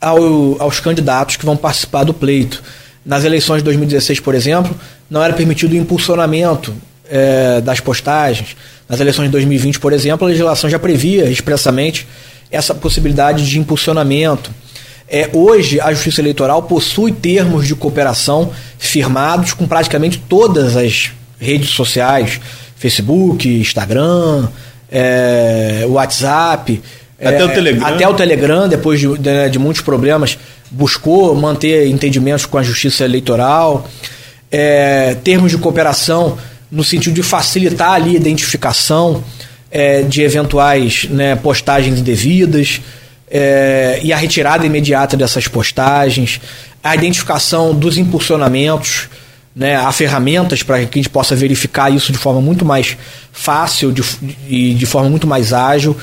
ao, 0.00 0.60
aos 0.60 0.80
candidatos 0.80 1.36
que 1.36 1.44
vão 1.44 1.56
participar 1.56 2.04
do 2.04 2.12
pleito. 2.12 2.62
Nas 3.06 3.22
eleições 3.22 3.58
de 3.58 3.64
2016, 3.64 4.18
por 4.18 4.34
exemplo, 4.34 4.76
não 5.08 5.22
era 5.22 5.32
permitido 5.32 5.72
o 5.72 5.76
impulsionamento 5.76 6.74
é, 7.08 7.60
das 7.60 7.78
postagens. 7.78 8.56
Nas 8.88 8.98
eleições 8.98 9.26
de 9.26 9.32
2020, 9.32 9.78
por 9.78 9.92
exemplo, 9.92 10.26
a 10.26 10.28
legislação 10.28 10.68
já 10.68 10.76
previa 10.76 11.30
expressamente 11.30 12.06
essa 12.50 12.74
possibilidade 12.74 13.48
de 13.48 13.60
impulsionamento. 13.60 14.50
É, 15.08 15.30
hoje, 15.32 15.80
a 15.80 15.92
Justiça 15.92 16.20
Eleitoral 16.20 16.64
possui 16.64 17.12
termos 17.12 17.68
de 17.68 17.76
cooperação 17.76 18.50
firmados 18.76 19.52
com 19.52 19.68
praticamente 19.68 20.18
todas 20.28 20.76
as 20.76 21.12
redes 21.38 21.70
sociais: 21.70 22.40
Facebook, 22.76 23.48
Instagram, 23.48 24.48
é, 24.90 25.84
WhatsApp. 25.88 26.82
Até 27.20 27.40
é, 27.40 27.44
o 27.44 27.48
Telegram. 27.48 27.86
Até 27.86 28.08
o 28.08 28.14
Telegram, 28.14 28.68
depois 28.68 29.00
de, 29.00 29.18
de, 29.18 29.50
de, 29.50 29.58
muitos 29.58 29.82
problemas, 29.82 30.38
buscou 30.70 31.34
manter 31.34 31.88
entendimentos 31.88 32.44
com 32.46 32.58
a 32.58 32.62
Justiça 32.62 33.04
Eleitoral. 33.04 33.88
É, 34.50 35.16
termos 35.24 35.50
de 35.50 35.58
cooperação 35.58 36.38
no 36.70 36.84
sentido 36.84 37.14
de 37.14 37.22
facilitar 37.22 37.92
ali 37.92 38.10
a 38.10 38.16
identificação 38.18 39.22
é, 39.70 40.02
de 40.02 40.22
eventuais 40.22 41.06
né, 41.10 41.36
postagens 41.36 41.98
indevidas 41.98 42.80
é, 43.30 44.00
e 44.02 44.12
a 44.12 44.16
retirada 44.16 44.64
imediata 44.66 45.16
dessas 45.16 45.48
postagens, 45.48 46.40
a 46.82 46.94
identificação 46.94 47.74
dos 47.74 47.98
impulsionamentos, 47.98 49.08
né, 49.54 49.74
há 49.74 49.90
ferramentas 49.90 50.62
para 50.62 50.84
que 50.84 50.98
a 50.98 51.02
gente 51.02 51.10
possa 51.10 51.34
verificar 51.34 51.90
isso 51.90 52.12
de 52.12 52.18
forma 52.18 52.40
muito 52.40 52.64
mais 52.64 52.96
fácil 53.32 53.90
de, 53.90 54.02
e 54.48 54.74
de 54.74 54.86
forma 54.86 55.08
muito 55.08 55.26
mais 55.26 55.52
ágil. 55.52 55.96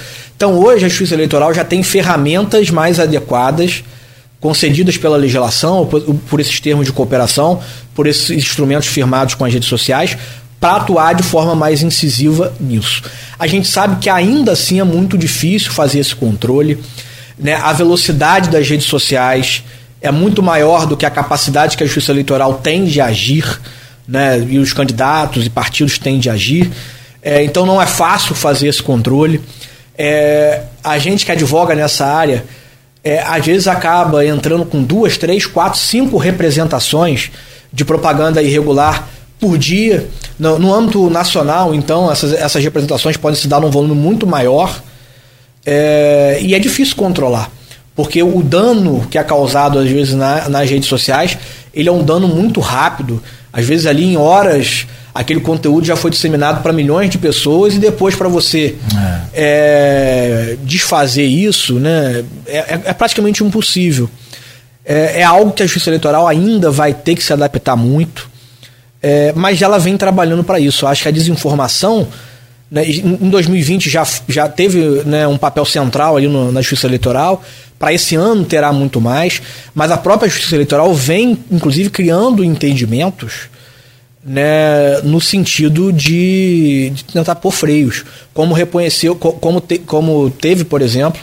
Então, 0.44 0.60
hoje, 0.60 0.84
a 0.84 0.90
Justiça 0.90 1.14
Eleitoral 1.14 1.54
já 1.54 1.64
tem 1.64 1.82
ferramentas 1.82 2.70
mais 2.70 3.00
adequadas, 3.00 3.82
concedidas 4.42 4.98
pela 4.98 5.16
legislação, 5.16 5.86
por, 5.86 6.02
por 6.02 6.38
esses 6.42 6.60
termos 6.60 6.86
de 6.86 6.92
cooperação, 6.92 7.62
por 7.96 8.08
esses 8.08 8.30
instrumentos 8.30 8.90
firmados 8.90 9.36
com 9.36 9.46
as 9.46 9.54
redes 9.54 9.70
sociais, 9.70 10.18
para 10.60 10.82
atuar 10.82 11.16
de 11.16 11.24
forma 11.24 11.56
mais 11.56 11.82
incisiva 11.82 12.52
nisso. 12.60 13.04
A 13.40 13.48
gente 13.48 13.70
sabe 13.70 14.02
que 14.02 14.10
ainda 14.10 14.52
assim 14.52 14.82
é 14.82 14.84
muito 14.84 15.18
difícil 15.18 15.72
fazer 15.72 16.00
esse 16.00 16.14
controle 16.14 16.78
né, 17.40 17.56
a 17.56 17.72
velocidade 17.72 18.50
das 18.50 18.68
redes 18.68 18.88
sociais 18.88 19.64
é 20.02 20.12
muito 20.12 20.44
maior 20.44 20.86
do 20.86 20.98
que 20.98 21.06
a 21.06 21.10
capacidade 21.10 21.78
que 21.78 21.84
a 21.84 21.86
justiça 21.86 22.12
eleitoral 22.12 22.56
tem 22.56 22.84
de 22.84 23.00
agir, 23.00 23.62
né, 24.06 24.46
e 24.50 24.60
os 24.60 24.74
candidatos 24.74 25.46
e 25.46 25.50
partidos 25.50 25.98
têm 25.98 26.20
de 26.20 26.30
agir. 26.30 26.70
É, 27.22 27.42
então 27.46 27.66
não 27.66 27.82
é 27.82 27.86
fácil 27.86 28.36
fazer 28.36 28.68
esse 28.68 28.84
controle. 28.84 29.40
É, 29.98 30.62
a 30.84 30.98
gente 30.98 31.26
que 31.26 31.32
advoga 31.32 31.76
nessa 31.76 32.06
área, 32.06 32.44
é, 33.04 33.20
às 33.20 33.46
vezes 33.46 33.68
acaba 33.68 34.26
entrando 34.26 34.66
com 34.66 34.82
duas, 34.82 35.18
três, 35.18 35.46
quatro, 35.46 35.80
cinco 35.80 36.18
representações 36.18 37.32
de 37.72 37.84
propaganda 37.84 38.42
irregular 38.42 39.08
por 39.40 39.58
dia. 39.58 40.08
No, 40.40 40.58
no 40.58 40.74
âmbito 40.74 41.10
nacional, 41.10 41.76
então, 41.76 42.12
essas, 42.12 42.34
essas 42.34 42.64
representações 42.64 43.18
podem 43.18 43.40
se 43.40 43.48
dar 43.48 43.60
num 43.60 43.70
volume 43.70 43.94
muito 43.94 44.26
maior. 44.26 44.82
É, 45.66 46.40
e 46.42 46.56
é 46.56 46.60
difícil 46.60 46.96
controlar, 46.96 47.50
porque 47.96 48.22
o 48.22 48.44
dano 48.44 49.08
que 49.10 49.18
é 49.18 49.24
causado 49.24 49.80
às 49.80 49.90
vezes 49.90 50.14
na, 50.14 50.50
nas 50.50 50.70
redes 50.70 50.90
sociais, 50.90 51.38
ele 51.74 51.88
é 51.88 51.92
um 51.92 52.04
dano 52.04 52.28
muito 52.28 52.60
rápido. 52.60 53.22
Às 53.52 53.66
vezes 53.66 53.86
ali 53.86 54.04
em 54.04 54.18
horas 54.18 54.88
aquele 55.14 55.40
conteúdo 55.40 55.86
já 55.86 55.96
foi 55.96 56.10
disseminado 56.10 56.62
para 56.64 56.74
milhões 56.74 57.10
de 57.10 57.18
pessoas 57.18 57.76
e 57.76 57.78
depois 57.78 58.16
para 58.16 58.28
você 58.28 58.76
é. 58.96 59.22
É, 59.34 60.58
desfazer 60.64 61.26
isso, 61.26 61.76
né, 61.76 62.24
é, 62.48 62.58
é, 62.58 62.82
é 62.86 62.94
praticamente 62.94 63.44
impossível. 63.44 64.10
É, 64.86 65.22
é, 65.22 65.24
algo 65.24 65.52
que 65.52 65.64
a 65.64 65.66
Justiça 65.66 65.90
Eleitoral 65.90 66.28
ainda 66.28 66.70
vai 66.70 66.94
ter 66.94 67.16
que 67.16 67.24
se 67.24 67.32
adaptar 67.32 67.76
muito, 67.76 68.30
é, 69.02 69.32
mas 69.36 69.62
ela 69.62 69.78
vem 69.78 69.96
trabalhando 69.96 70.44
para 70.44 70.60
isso. 70.60 70.86
Eu 70.86 70.90
acho 70.90 71.04
que 71.04 71.08
a 71.08 71.12
desinformação 71.12 72.08
né, 72.70 72.84
em 72.90 73.30
2020 73.30 73.90
já, 73.90 74.06
já 74.28 74.50
teve 74.50 75.04
né, 75.06 75.28
um 75.28 75.38
papel 75.38 75.64
central 75.64 76.18
ali 76.18 76.28
no, 76.28 76.52
na 76.52 76.62
Justiça 76.62 76.88
Eleitoral. 76.88 77.42
Para 77.78 77.94
esse 77.94 78.16
ano 78.16 78.44
terá 78.46 78.74
muito 78.74 79.00
mais, 79.00 79.42
mas 79.76 79.92
a 79.92 79.98
própria 79.98 80.30
Justiça 80.30 80.56
Eleitoral 80.56 80.94
vem, 80.94 81.38
inclusive, 81.52 81.90
criando 81.90 82.44
entendimentos 82.44 83.54
né, 84.26 85.02
no 85.04 85.20
sentido 85.20 85.92
de, 85.92 86.92
de 86.94 87.04
tentar 87.06 87.36
pôr 87.36 87.52
freios. 87.52 88.06
Como 88.34 88.54
reconheceu, 88.54 89.16
como, 89.16 89.60
te, 89.60 89.80
como 89.80 90.30
teve, 90.30 90.64
por 90.64 90.82
exemplo, 90.82 91.22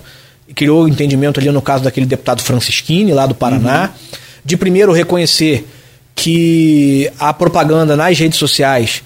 criou 0.54 0.88
entendimento 0.88 1.40
ali 1.40 1.50
no 1.50 1.62
caso 1.62 1.82
daquele 1.84 2.06
deputado 2.06 2.42
Francisquini, 2.42 3.12
lá 3.12 3.26
do 3.26 3.34
Paraná, 3.34 3.84
uhum. 3.84 4.18
de 4.44 4.56
primeiro 4.56 4.92
reconhecer 4.92 5.66
que 6.14 7.10
a 7.18 7.32
propaganda 7.32 7.96
nas 7.96 8.18
redes 8.18 8.38
sociais 8.38 9.02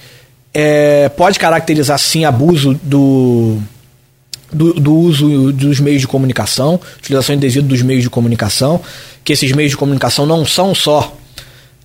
é, 0.52 1.08
pode 1.10 1.38
caracterizar 1.38 1.98
sim 1.98 2.24
abuso 2.24 2.78
do, 2.82 3.58
do, 4.52 4.74
do, 4.74 4.94
uso 4.96 5.52
dos 5.52 5.78
meios 5.78 6.00
de 6.00 6.08
comunicação, 6.08 6.80
utilização 6.98 7.36
indevida 7.36 7.66
dos 7.66 7.82
meios 7.82 8.02
de 8.02 8.10
comunicação, 8.10 8.80
que 9.22 9.32
esses 9.32 9.52
meios 9.52 9.70
de 9.70 9.76
comunicação 9.76 10.26
não 10.26 10.44
são 10.44 10.74
só 10.74 11.16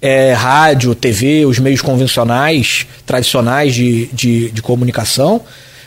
é, 0.02 0.34
rádio, 0.34 0.96
TV, 0.96 1.46
os 1.46 1.60
meios 1.60 1.82
convencionais, 1.82 2.86
tradicionais 3.06 3.74
de, 3.76 4.08
de, 4.08 4.52
de 4.52 4.62
comunicação, 4.62 5.42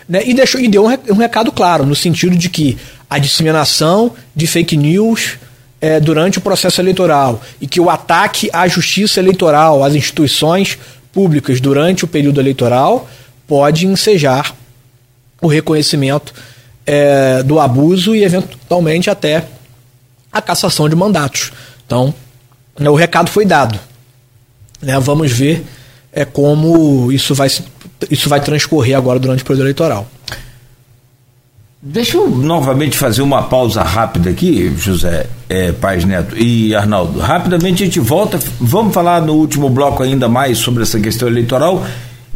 né? 0.09 0.23
e, 0.25 0.35
deixou, 0.35 0.61
e 0.61 0.69
deu 0.69 0.85
um, 0.85 1.17
recado 1.17 1.51
claro, 1.51 1.87
no 1.87 1.95
sentido 1.95 2.37
de 2.37 2.49
que 2.49 2.77
a 3.09 3.19
disseminação 3.19 4.13
de 4.35 4.47
fake 4.47 4.77
news 4.77 5.39
é, 5.81 5.99
durante 5.99 6.39
o 6.39 6.41
processo 6.41 6.81
eleitoral 6.81 7.43
e 7.61 7.67
que 7.67 7.81
o 7.81 7.91
ataque 7.91 8.51
à 8.53 8.69
justiça 8.69 9.21
eleitoral, 9.21 9.83
às 9.83 9.95
instituições 9.95 10.79
públicas 11.13 11.61
durante 11.61 12.05
o 12.05 12.09
período 12.09 12.41
eleitoral 12.41 13.09
pode 13.47 13.87
ensejar 13.87 14.55
o 15.41 15.47
reconhecimento 15.47 16.33
é, 16.87 17.43
do 17.43 17.59
abuso 17.59 18.15
e, 18.15 18.23
eventualmente, 18.23 19.11
até 19.11 19.45
a 20.31 20.41
cassação 20.41 20.89
de 20.89 20.97
mandatos. 20.97 21.53
Então, 21.85 22.15
o 22.79 22.95
recado 22.95 23.31
foi 23.31 23.45
dado. 23.45 23.79
Né, 24.83 24.99
vamos 24.99 25.31
ver 25.31 25.65
é, 26.13 26.25
como 26.25 27.11
isso 27.13 27.35
vai, 27.35 27.49
isso 28.11 28.29
vai 28.29 28.41
transcorrer 28.41 28.97
agora 28.97 29.19
durante 29.19 29.43
o 29.43 29.47
período 29.47 29.63
eleitoral. 29.63 30.07
Deixa 31.85 32.17
eu 32.17 32.31
novamente 32.31 32.97
fazer 32.97 33.23
uma 33.23 33.43
pausa 33.43 33.83
rápida 33.83 34.31
aqui, 34.31 34.73
José 34.77 35.27
é, 35.49 35.73
Paz 35.73 36.05
Neto 36.05 36.37
e 36.39 36.73
Arnaldo. 36.77 37.19
Rapidamente 37.19 37.83
a 37.83 37.87
gente 37.87 37.99
volta. 37.99 38.39
Vamos 38.61 38.95
falar 38.95 39.21
no 39.21 39.35
último 39.35 39.69
bloco 39.69 40.01
ainda 40.01 40.29
mais 40.29 40.59
sobre 40.59 40.85
essa 40.85 41.01
questão 41.01 41.27
eleitoral. 41.27 41.85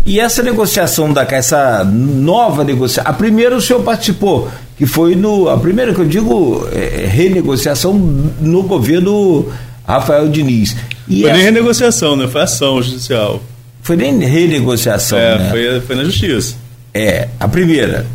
E 0.05 0.18
essa 0.18 0.43
negociação 0.43 1.12
da 1.12 1.23
essa 1.23 1.85
nova 1.85 2.64
negociação. 2.64 3.09
A 3.09 3.14
primeira 3.14 3.56
o 3.56 3.60
senhor 3.60 3.82
participou, 3.82 4.48
que 4.77 4.85
foi 4.85 5.14
no. 5.14 5.48
A 5.48 5.59
primeira 5.59 5.94
que 5.94 6.01
eu 6.01 6.06
digo 6.06 6.66
é, 6.73 7.05
é 7.05 7.06
renegociação 7.06 7.93
no 7.93 8.64
governo 8.64 9.47
Rafael 9.86 10.28
Diniz. 10.28 10.77
E 11.09 11.20
foi 11.20 11.31
essa... 11.31 11.37
nem 11.37 11.45
renegociação, 11.45 12.16
né? 12.16 12.28
Foi 12.28 12.41
ação 12.41 12.83
judicial. 12.83 13.43
Foi 13.83 13.97
nem 13.97 14.19
renegociação. 14.19 15.19
É, 15.19 15.39
né? 15.39 15.51
foi, 15.51 15.81
foi 15.81 15.97
na 15.97 16.05
justiça. 16.05 16.57
É, 16.93 17.28
a 17.39 17.47
primeira. 17.47 18.07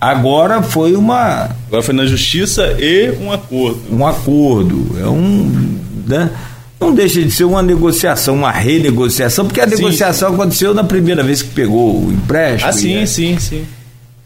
Agora 0.00 0.62
foi 0.62 0.94
uma. 0.94 1.50
Agora 1.66 1.82
foi 1.82 1.94
na 1.94 2.06
justiça 2.06 2.76
e 2.78 3.10
um 3.20 3.32
acordo. 3.32 3.82
Um 3.90 4.06
acordo. 4.06 4.96
É 5.00 5.06
um. 5.06 5.80
Né? 6.06 6.30
Não 6.78 6.94
deixa 6.94 7.22
de 7.22 7.30
ser 7.30 7.44
uma 7.44 7.62
negociação, 7.62 8.34
uma 8.34 8.50
renegociação, 8.50 9.46
porque 9.46 9.60
a 9.60 9.68
sim, 9.68 9.76
negociação 9.76 10.28
sim. 10.28 10.34
aconteceu 10.34 10.74
na 10.74 10.84
primeira 10.84 11.22
vez 11.22 11.40
que 11.40 11.48
pegou 11.48 12.04
o 12.04 12.12
empréstimo. 12.12 12.68
Ah, 12.68 12.72
sim, 12.72 12.98
é... 12.98 13.06
sim, 13.06 13.38
sim. 13.38 13.64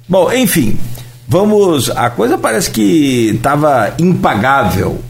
Bom, 0.08 0.32
enfim, 0.32 0.76
vamos. 1.28 1.88
A 1.90 2.10
coisa 2.10 2.36
parece 2.36 2.70
que 2.70 3.30
estava 3.36 3.94
impagável. 4.00 5.00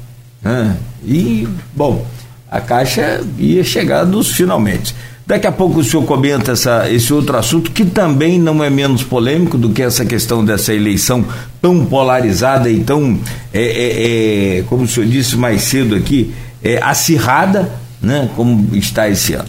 Né? 0.43 0.77
E, 1.03 1.49
bom, 1.75 2.05
a 2.51 2.61
Caixa 2.61 3.21
ia 3.39 3.63
chegar 3.63 4.05
nos 4.05 4.33
finalmente. 4.33 4.95
Daqui 5.27 5.47
a 5.47 5.53
pouco 5.53 5.79
o 5.79 5.85
senhor 5.85 6.05
comenta 6.05 6.51
essa, 6.51 6.91
esse 6.91 7.13
outro 7.13 7.37
assunto 7.37 7.71
que 7.71 7.85
também 7.85 8.37
não 8.37 8.65
é 8.65 8.69
menos 8.69 9.05
polêmico 9.05 9.57
do 9.57 9.71
que 9.71 9.81
essa 9.81 10.05
questão 10.05 10.45
dessa 10.45 10.75
eleição 10.75 11.25
tão 11.63 11.87
polarizada 11.87 12.69
e 12.69 12.81
tão, 12.81 13.21
é, 13.53 13.63
é, 13.63 14.59
é, 14.59 14.63
como 14.63 14.83
o 14.83 14.89
senhor 14.89 15.09
disse 15.09 15.37
mais 15.37 15.63
cedo 15.63 15.95
aqui, 15.95 16.35
é, 16.61 16.83
acirrada, 16.83 17.71
né, 18.03 18.29
como 18.35 18.75
está 18.75 19.09
esse 19.09 19.35
ano. 19.35 19.49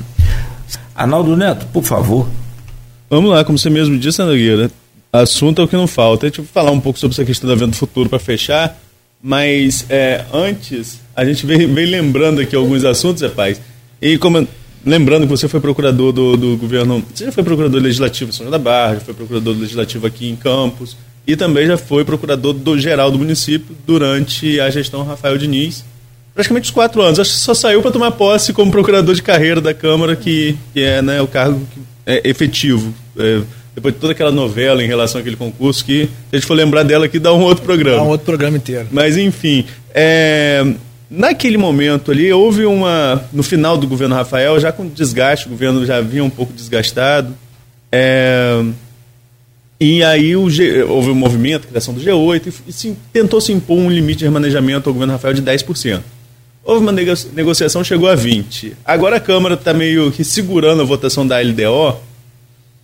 Arnaldo 0.94 1.36
Neto, 1.36 1.66
por 1.74 1.84
favor. 1.84 2.28
Vamos 3.10 3.32
lá, 3.32 3.44
como 3.44 3.58
você 3.58 3.72
mesmo 3.72 3.98
disse, 3.98 4.22
Nogueira, 4.22 4.70
assunto 5.12 5.62
é 5.62 5.66
o 5.66 5.68
que 5.68 5.76
não 5.76 5.88
falta. 5.88 6.28
Deixa 6.30 6.42
eu 6.42 6.46
falar 6.46 6.70
um 6.70 6.80
pouco 6.80 7.00
sobre 7.00 7.16
essa 7.16 7.26
questão 7.26 7.50
da 7.50 7.56
venda 7.56 7.74
futuro 7.74 8.08
para 8.08 8.20
fechar, 8.20 8.80
mas 9.22 9.86
é, 9.90 10.26
antes, 10.34 11.00
a 11.16 11.24
gente 11.24 11.46
vem, 11.46 11.68
vem 11.74 11.86
lembrando 11.86 12.42
aqui 12.42 12.56
alguns 12.56 12.84
assuntos, 12.84 13.22
rapaz, 13.22 13.62
e 14.02 14.18
como 14.18 14.48
Lembrando 14.84 15.24
que 15.24 15.30
você 15.30 15.48
foi 15.48 15.60
procurador 15.60 16.12
do, 16.12 16.36
do 16.36 16.58
governo. 16.58 17.04
Você 17.14 17.26
já 17.26 17.32
foi 17.32 17.44
procurador 17.44 17.80
legislativo 17.80 18.30
em 18.30 18.34
São 18.34 18.46
João 18.46 18.52
da 18.52 18.58
Barra, 18.58 18.96
já 18.96 19.02
foi 19.02 19.14
procurador 19.14 19.56
legislativo 19.56 20.08
aqui 20.08 20.28
em 20.28 20.36
Campos 20.36 20.98
e 21.28 21.36
também 21.36 21.68
já 21.68 21.78
foi 21.78 22.04
procurador 22.04 22.52
do 22.52 22.80
geral 22.80 23.12
do 23.12 23.20
município 23.20 23.76
durante 23.86 24.60
a 24.60 24.72
gestão 24.72 25.04
Rafael 25.04 25.38
Diniz. 25.38 25.86
praticamente 26.34 26.66
os 26.66 26.72
quatro 26.72 27.00
anos. 27.02 27.20
Acho 27.20 27.32
que 27.32 27.38
só 27.38 27.54
saiu 27.54 27.82
para 27.82 27.92
tomar 27.92 28.12
posse 28.12 28.54
como 28.54 28.72
procurador 28.72 29.14
de 29.14 29.22
carreira 29.22 29.62
da 29.62 29.74
Câmara, 29.74 30.16
que, 30.16 30.58
que 30.74 30.82
é 30.82 31.00
né, 31.00 31.22
o 31.22 31.28
cargo 31.28 31.62
é 32.04 32.28
efetivo. 32.28 32.92
É, 33.16 33.42
depois 33.74 33.94
de 33.94 34.00
toda 34.00 34.14
aquela 34.14 34.32
novela 34.32 34.84
em 34.84 34.88
relação 34.88 35.22
àquele 35.22 35.36
concurso, 35.36 35.84
que 35.86 36.06
se 36.06 36.10
a 36.32 36.36
gente 36.36 36.46
for 36.46 36.54
lembrar 36.54 36.84
dela 36.84 37.06
aqui, 37.06 37.20
dá 37.20 37.34
um 37.34 37.42
outro 37.42 37.64
programa. 37.64 37.98
Dá 37.98 38.04
um 38.04 38.10
outro 38.10 38.26
programa 38.26 38.58
inteiro. 38.58 38.88
Mas, 38.92 39.18
enfim, 39.18 39.66
é, 39.94 40.66
naquele 41.10 41.58
momento 41.58 42.12
ali, 42.12 42.32
houve 42.32 42.66
uma. 42.66 43.24
No 43.32 43.44
final 43.44 43.78
do 43.78 43.88
governo 43.88 44.16
Rafael, 44.16 44.60
já 44.60 44.72
com 44.72 44.88
desgaste, 44.88 45.48
o 45.48 45.50
governo 45.50 45.86
já 45.86 46.02
vinha 46.02 46.24
um 46.24 46.30
pouco 46.30 46.54
desgastado. 46.54 47.36
É, 47.92 48.64
e 49.80 50.04
aí 50.04 50.36
o 50.36 50.48
G, 50.48 50.84
houve 50.84 51.10
um 51.10 51.16
movimento, 51.16 51.66
a 51.66 51.68
criação 51.68 51.92
do 51.92 52.00
G8, 52.00 52.48
e, 52.48 52.70
e 52.70 52.74
se, 52.74 52.96
tentou 53.12 53.42
se 53.42 53.52
impor 53.52 53.78
um 53.78 53.90
limite 53.90 54.20
de 54.20 54.26
remanejamento 54.26 54.88
ao 54.88 54.94
governo 54.94 55.14
Rafael 55.14 55.34
de 55.34 55.42
10%. 55.42 56.02
Houve 56.64 56.84
uma 56.84 56.92
negociação, 56.92 57.84
chegou 57.84 58.08
a 58.08 58.16
20%. 58.16 58.74
Agora 58.86 59.16
a 59.16 59.20
Câmara 59.20 59.56
está 59.56 59.74
meio 59.74 60.12
que 60.12 60.24
segurando 60.24 60.84
a 60.84 60.86
votação 60.86 61.26
da 61.26 61.40
LDO, 61.42 61.98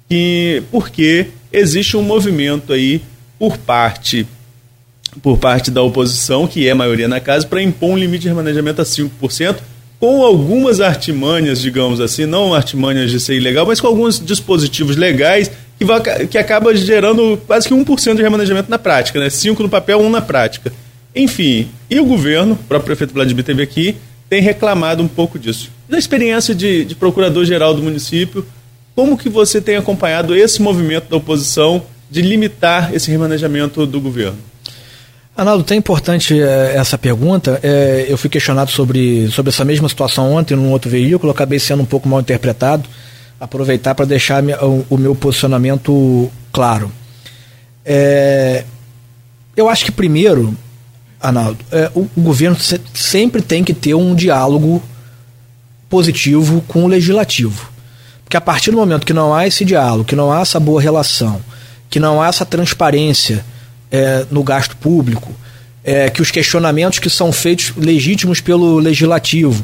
que, 0.09 0.63
porque 0.71 1.27
existe 1.51 1.97
um 1.97 2.01
movimento 2.01 2.73
aí 2.73 3.01
por 3.38 3.57
parte 3.57 4.27
por 5.21 5.38
parte 5.38 5.71
da 5.71 5.81
oposição, 5.81 6.47
que 6.47 6.67
é 6.67 6.71
a 6.71 6.75
maioria 6.75 7.07
na 7.07 7.19
casa, 7.19 7.47
para 7.47 7.61
impor 7.61 7.89
um 7.89 7.97
limite 7.97 8.23
de 8.23 8.27
remanejamento 8.27 8.81
a 8.81 8.85
5%, 8.85 9.57
com 9.99 10.23
algumas 10.23 10.79
artimanhas, 10.79 11.59
digamos 11.59 11.99
assim, 11.99 12.25
não 12.25 12.53
artimanhas 12.53 13.09
de 13.09 13.19
ser 13.19 13.35
ilegal, 13.35 13.65
mas 13.65 13.81
com 13.81 13.88
alguns 13.88 14.19
dispositivos 14.23 14.95
legais 14.95 15.49
que, 15.77 15.85
vai, 15.85 16.01
que 16.27 16.38
acaba 16.38 16.75
gerando 16.75 17.39
quase 17.47 17.67
que 17.67 17.73
1% 17.73 18.15
de 18.15 18.21
remanejamento 18.21 18.69
na 18.69 18.77
prática, 18.77 19.19
né? 19.19 19.29
5 19.29 19.63
no 19.63 19.69
papel, 19.69 19.99
1 19.99 20.09
na 20.09 20.21
prática. 20.21 20.71
Enfim, 21.15 21.67
e 21.89 21.99
o 21.99 22.05
governo, 22.05 22.53
o 22.53 22.57
próprio 22.57 22.88
prefeito 22.88 23.13
Vladimir 23.13 23.43
teve 23.43 23.63
aqui, 23.63 23.95
tem 24.29 24.41
reclamado 24.41 25.01
um 25.01 25.07
pouco 25.07 25.39
disso. 25.39 25.71
Da 25.89 25.97
experiência 25.97 26.53
de, 26.53 26.85
de 26.85 26.93
procurador-geral 26.93 27.73
do 27.73 27.81
município, 27.81 28.45
como 28.98 29.15
que 29.15 29.30
você 29.30 29.61
tem 29.61 29.76
acompanhado 29.76 30.36
esse 30.36 30.60
movimento 30.60 31.07
da 31.07 31.18
oposição 31.18 31.84
de 32.10 32.19
limitar 32.19 32.91
esse 32.95 33.11
remanejamento 33.11 33.86
do 33.86 34.02
governo? 34.02 34.40
Arnaldo, 35.36 35.64
tem 35.64 35.78
importante 35.78 36.41
é, 36.41 36.74
essa 36.76 36.98
pergunta. 36.98 37.60
É, 37.61 38.07
eu 38.10 38.18
fui 38.18 38.28
questionado 38.28 38.72
sobre, 38.72 39.30
sobre 39.30 39.49
essa 39.49 39.64
mesma 39.64 39.88
situação 39.88 40.34
ontem 40.34 40.56
num 40.56 40.72
outro 40.72 40.90
veículo, 40.90 41.32
acabei 41.32 41.60
sendo 41.60 41.84
um 41.84 41.86
pouco 41.86 42.10
mal 42.10 42.22
interpretado. 42.22 42.90
Aproveitar 43.40 43.94
para 43.94 44.03
deixar 44.03 44.44
o, 44.64 44.84
o, 44.90 44.98
meu 44.98 45.14
posicionamento 45.14 46.32
claro. 46.52 46.91
É, 47.86 48.64
eu 49.56 49.69
acho 49.69 49.86
que, 49.86 49.91
primeiro, 49.91 50.57
Arnaldo, 51.22 51.60
é, 51.72 51.91
o, 51.94 52.10
o 52.18 52.22
governo 52.22 52.60
se, 52.60 52.82
sempre 52.95 53.44
tem 53.44 53.64
que 53.64 53.76
ter 53.76 53.94
um 53.94 54.15
diálogo 54.15 54.82
positivo 55.88 56.64
com 56.68 56.84
o 56.84 56.88
legislativo. 56.88 57.77
Porque 58.28 58.36
a 58.36 58.41
partir 58.41 58.72
do 58.72 58.78
momento 58.78 59.06
que 59.06 59.14
não 59.14 59.34
há 59.34 59.48
esse 59.48 59.64
diálogo, 59.64 60.04
que 60.04 60.14
não 60.14 60.30
há 60.30 60.41
essa 60.41 60.60
boa 60.60 60.82
relação, 60.82 61.41
que 61.90 61.98
não 61.98 62.22
há 62.22 62.28
essa 62.28 62.45
transparência 62.45 63.45
é, 63.90 64.26
no 64.30 64.44
gasto 64.44 64.76
público, 64.76 65.32
é, 65.82 66.10
que 66.10 66.22
os 66.22 66.30
questionamentos 66.30 66.99
que 66.99 67.10
são 67.10 67.32
feitos 67.32 67.72
legítimos 67.78 68.41
pelo 68.41 68.80
legislativo 68.80 69.64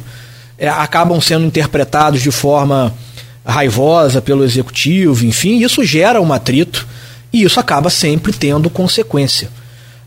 é, 0.56 0.66
acabam 0.66 1.20
sendo 1.20 1.44
interpretados 1.44 2.22
de 2.22 2.30
forma 2.30 2.94
raivosa 3.44 4.22
pelo 4.22 4.42
executivo, 4.42 5.26
enfim, 5.26 5.62
isso 5.62 5.84
gera 5.84 6.18
um 6.22 6.32
atrito 6.32 6.88
e 7.30 7.42
isso 7.42 7.60
acaba 7.60 7.90
sempre 7.90 8.32
tendo 8.32 8.70
consequência 8.70 9.50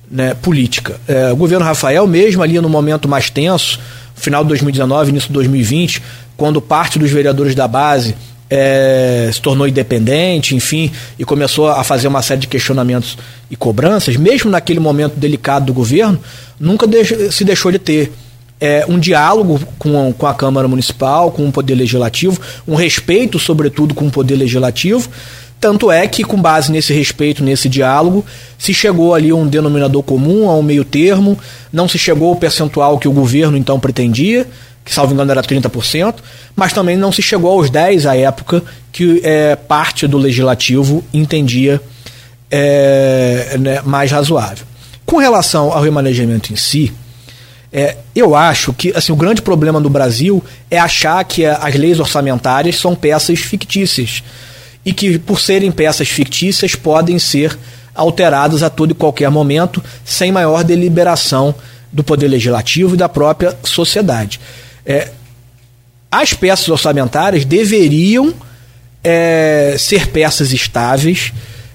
né, 0.10 0.34
política. 0.34 1.00
É, 1.08 1.32
o 1.32 1.36
governo 1.36 1.64
Rafael, 1.64 2.08
mesmo 2.08 2.42
ali 2.42 2.60
no 2.60 2.70
momento 2.70 3.08
mais 3.08 3.30
tenso, 3.30 3.80
final 4.16 4.42
de 4.42 4.48
2019, 4.48 5.12
início 5.12 5.28
de 5.28 5.34
2020, 5.34 6.02
quando 6.36 6.60
parte 6.60 6.98
dos 6.98 7.12
vereadores 7.12 7.54
da 7.54 7.68
base 7.68 8.16
é, 8.50 9.30
se 9.32 9.42
tornou 9.42 9.68
independente, 9.68 10.56
enfim, 10.56 10.92
e 11.20 11.26
começou 11.26 11.68
a 11.68 11.84
fazer 11.84 12.08
uma 12.08 12.22
série 12.22 12.42
de 12.42 12.48
questionamentos 12.48 13.18
e 13.50 13.56
cobranças, 13.56 14.16
mesmo 14.16 14.50
naquele 14.50 14.80
momento 14.80 15.16
delicado 15.18 15.66
do 15.66 15.74
governo, 15.74 16.20
nunca 16.60 16.88
se 17.32 17.44
deixou 17.44 17.72
de 17.72 17.80
ter 17.80 18.12
é, 18.60 18.86
um 18.88 18.98
diálogo 18.98 19.60
com, 19.78 20.14
com 20.14 20.28
a 20.28 20.34
Câmara 20.34 20.68
Municipal, 20.68 21.32
com 21.32 21.48
o 21.48 21.52
Poder 21.52 21.76
Legislativo, 21.76 22.40
um 22.68 22.76
respeito, 22.76 23.38
sobretudo, 23.38 23.94
com 23.94 24.08
o 24.08 24.12
Poder 24.12 24.36
Legislativo. 24.36 25.10
Tanto 25.60 25.92
é 25.92 26.08
que, 26.08 26.24
com 26.24 26.40
base 26.40 26.72
nesse 26.72 26.94
respeito, 26.94 27.44
nesse 27.44 27.68
diálogo, 27.68 28.24
se 28.60 28.74
chegou 28.74 29.16
ali 29.16 29.32
a 29.32 29.36
um 29.36 29.48
denominador 29.48 30.04
comum, 30.04 30.50
a 30.50 30.56
um 30.56 30.62
meio 30.62 30.86
termo, 30.86 31.38
não 31.74 31.88
se 31.88 31.98
chegou 31.98 32.30
ao 32.30 32.36
percentual 32.36 33.00
que 33.00 33.08
o 33.08 33.12
governo 33.12 33.58
então 33.58 33.80
pretendia, 33.80 34.46
que 34.88 34.94
salvo 34.94 35.14
engano 35.14 35.30
era 35.30 35.44
30%, 35.44 36.16
mas 36.56 36.72
também 36.72 36.96
não 36.96 37.12
se 37.12 37.22
chegou 37.22 37.52
aos 37.52 37.70
10% 37.70 38.06
à 38.06 38.16
época 38.16 38.64
que 38.90 39.22
é, 39.22 39.56
parte 39.56 40.08
do 40.08 40.18
legislativo 40.18 41.04
entendia 41.14 41.82
é, 42.50 43.58
né, 43.60 43.82
mais 43.84 44.12
razoável. 44.12 44.66
Com 45.06 45.18
relação 45.18 45.74
ao 45.74 45.82
remanejamento 45.82 46.54
em 46.54 46.56
si, 46.56 46.94
é, 47.72 47.98
eu 48.16 48.34
acho 48.34 48.72
que 48.72 48.94
assim, 48.96 49.12
o 49.12 49.16
grande 49.18 49.42
problema 49.42 49.82
do 49.82 49.90
Brasil 49.90 50.42
é 50.72 50.80
achar 50.80 51.22
que 51.26 51.46
as 51.46 51.76
leis 51.76 52.00
orçamentárias 52.00 52.78
são 52.78 52.96
peças 52.96 53.40
fictícias 53.40 54.24
e 54.86 54.94
que, 54.94 55.20
por 55.20 55.42
serem 55.42 55.70
peças 55.70 56.08
fictícias, 56.08 56.76
podem 56.76 57.20
ser 57.20 57.58
alteradas 57.94 58.64
a 58.64 58.70
todo 58.70 58.92
e 58.92 58.94
qualquer 58.94 59.30
momento, 59.30 59.84
sem 60.06 60.32
maior 60.32 60.64
deliberação 60.64 61.54
do 61.92 62.06
Poder 62.06 62.30
Legislativo 62.30 62.94
e 62.94 62.98
da 62.98 63.10
própria 63.10 63.54
sociedade. 63.64 64.40
É, 64.88 65.10
as 66.10 66.34
peças 66.34 66.70
orçamentárias 66.70 67.44
deveriam 67.44 68.34
é, 69.04 69.76
ser 69.78 70.08
peças 70.08 70.54
estáveis 70.54 71.34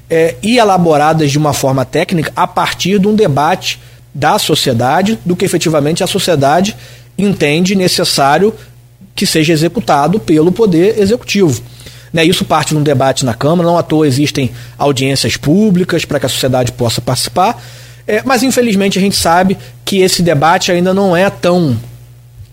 é, 0.08 0.34
e 0.42 0.58
elaboradas 0.58 1.30
de 1.30 1.38
uma 1.38 1.52
forma 1.52 1.84
técnica 1.84 2.32
a 2.34 2.46
partir 2.46 2.98
de 2.98 3.06
um 3.06 3.14
debate 3.14 3.78
da 4.14 4.38
sociedade, 4.38 5.18
do 5.24 5.36
que 5.36 5.44
efetivamente 5.44 6.02
a 6.02 6.06
sociedade 6.06 6.74
entende 7.16 7.74
necessário 7.74 8.54
que 9.14 9.26
seja 9.26 9.52
executado 9.52 10.18
pelo 10.18 10.50
Poder 10.50 10.98
Executivo. 10.98 11.62
Né, 12.12 12.24
isso 12.24 12.44
parte 12.44 12.70
de 12.70 12.76
um 12.76 12.82
debate 12.82 13.24
na 13.24 13.32
Câmara, 13.32 13.68
não 13.68 13.78
à 13.78 13.82
toa 13.82 14.06
existem 14.06 14.50
audiências 14.76 15.36
públicas 15.36 16.04
para 16.04 16.20
que 16.20 16.26
a 16.26 16.28
sociedade 16.28 16.72
possa 16.72 17.00
participar, 17.00 17.62
é, 18.06 18.22
mas 18.24 18.42
infelizmente 18.42 18.98
a 18.98 19.00
gente 19.00 19.16
sabe 19.16 19.56
que 19.84 20.00
esse 20.00 20.22
debate 20.22 20.70
ainda 20.70 20.92
não 20.92 21.16
é 21.16 21.30
tão 21.30 21.78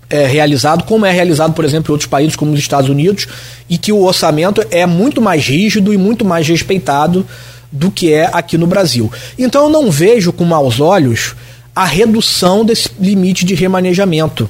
é, 0.10 0.26
realizado, 0.26 0.84
como 0.84 1.06
é 1.06 1.12
realizado, 1.12 1.54
por 1.54 1.64
exemplo, 1.64 1.92
em 1.92 1.94
outros 1.94 2.10
países 2.10 2.36
como 2.36 2.52
os 2.52 2.60
Estados 2.60 2.90
Unidos, 2.90 3.28
e 3.70 3.78
que 3.78 3.92
o 3.92 4.04
orçamento 4.04 4.66
é 4.72 4.86
muito 4.86 5.22
mais 5.22 5.46
rígido 5.46 5.94
e 5.94 5.98
muito 5.98 6.26
mais 6.26 6.48
respeitado 6.48 7.26
do 7.72 7.92
que 7.92 8.12
é 8.12 8.30
aqui 8.34 8.58
no 8.58 8.66
Brasil. 8.66 9.12
Então 9.38 9.66
eu 9.66 9.70
não 9.70 9.92
vejo 9.92 10.34
com 10.34 10.44
maus 10.44 10.80
olhos 10.80 11.36
a 11.76 11.86
redução 11.86 12.66
desse 12.66 12.90
limite 13.00 13.46
de 13.46 13.54
remanejamento. 13.54 14.50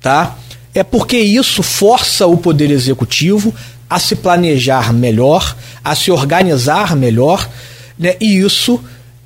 Tá? 0.00 0.36
É 0.72 0.84
porque 0.84 1.18
isso 1.18 1.62
força 1.62 2.26
o 2.26 2.36
poder 2.36 2.70
executivo 2.70 3.52
a 3.90 3.98
se 3.98 4.14
planejar 4.14 4.92
melhor, 4.92 5.56
a 5.82 5.94
se 5.94 6.10
organizar 6.10 6.94
melhor, 6.94 7.48
né? 7.98 8.14
e 8.20 8.38
isso 8.38 8.80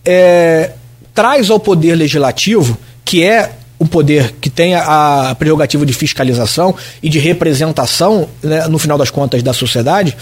é, 0.05 0.73
traz 1.13 1.51
ao 1.51 1.61
poder 1.61 1.95
legislativo, 1.97 2.79
que 3.05 3.23
é 3.23 3.53
um 3.83 3.87
poder 3.87 4.35
que 4.41 4.49
tem 4.49 4.75
a 4.75 5.35
prerrogativa 5.39 5.85
de 5.85 5.93
fiscalização 5.93 6.75
e 7.03 7.09
de 7.09 7.19
representação, 7.19 8.29
né, 8.43 8.67
no 8.69 8.79
final 8.79 8.97
das 8.97 9.11
contas, 9.11 9.43
da 9.43 9.53
sociedade, 9.53 10.17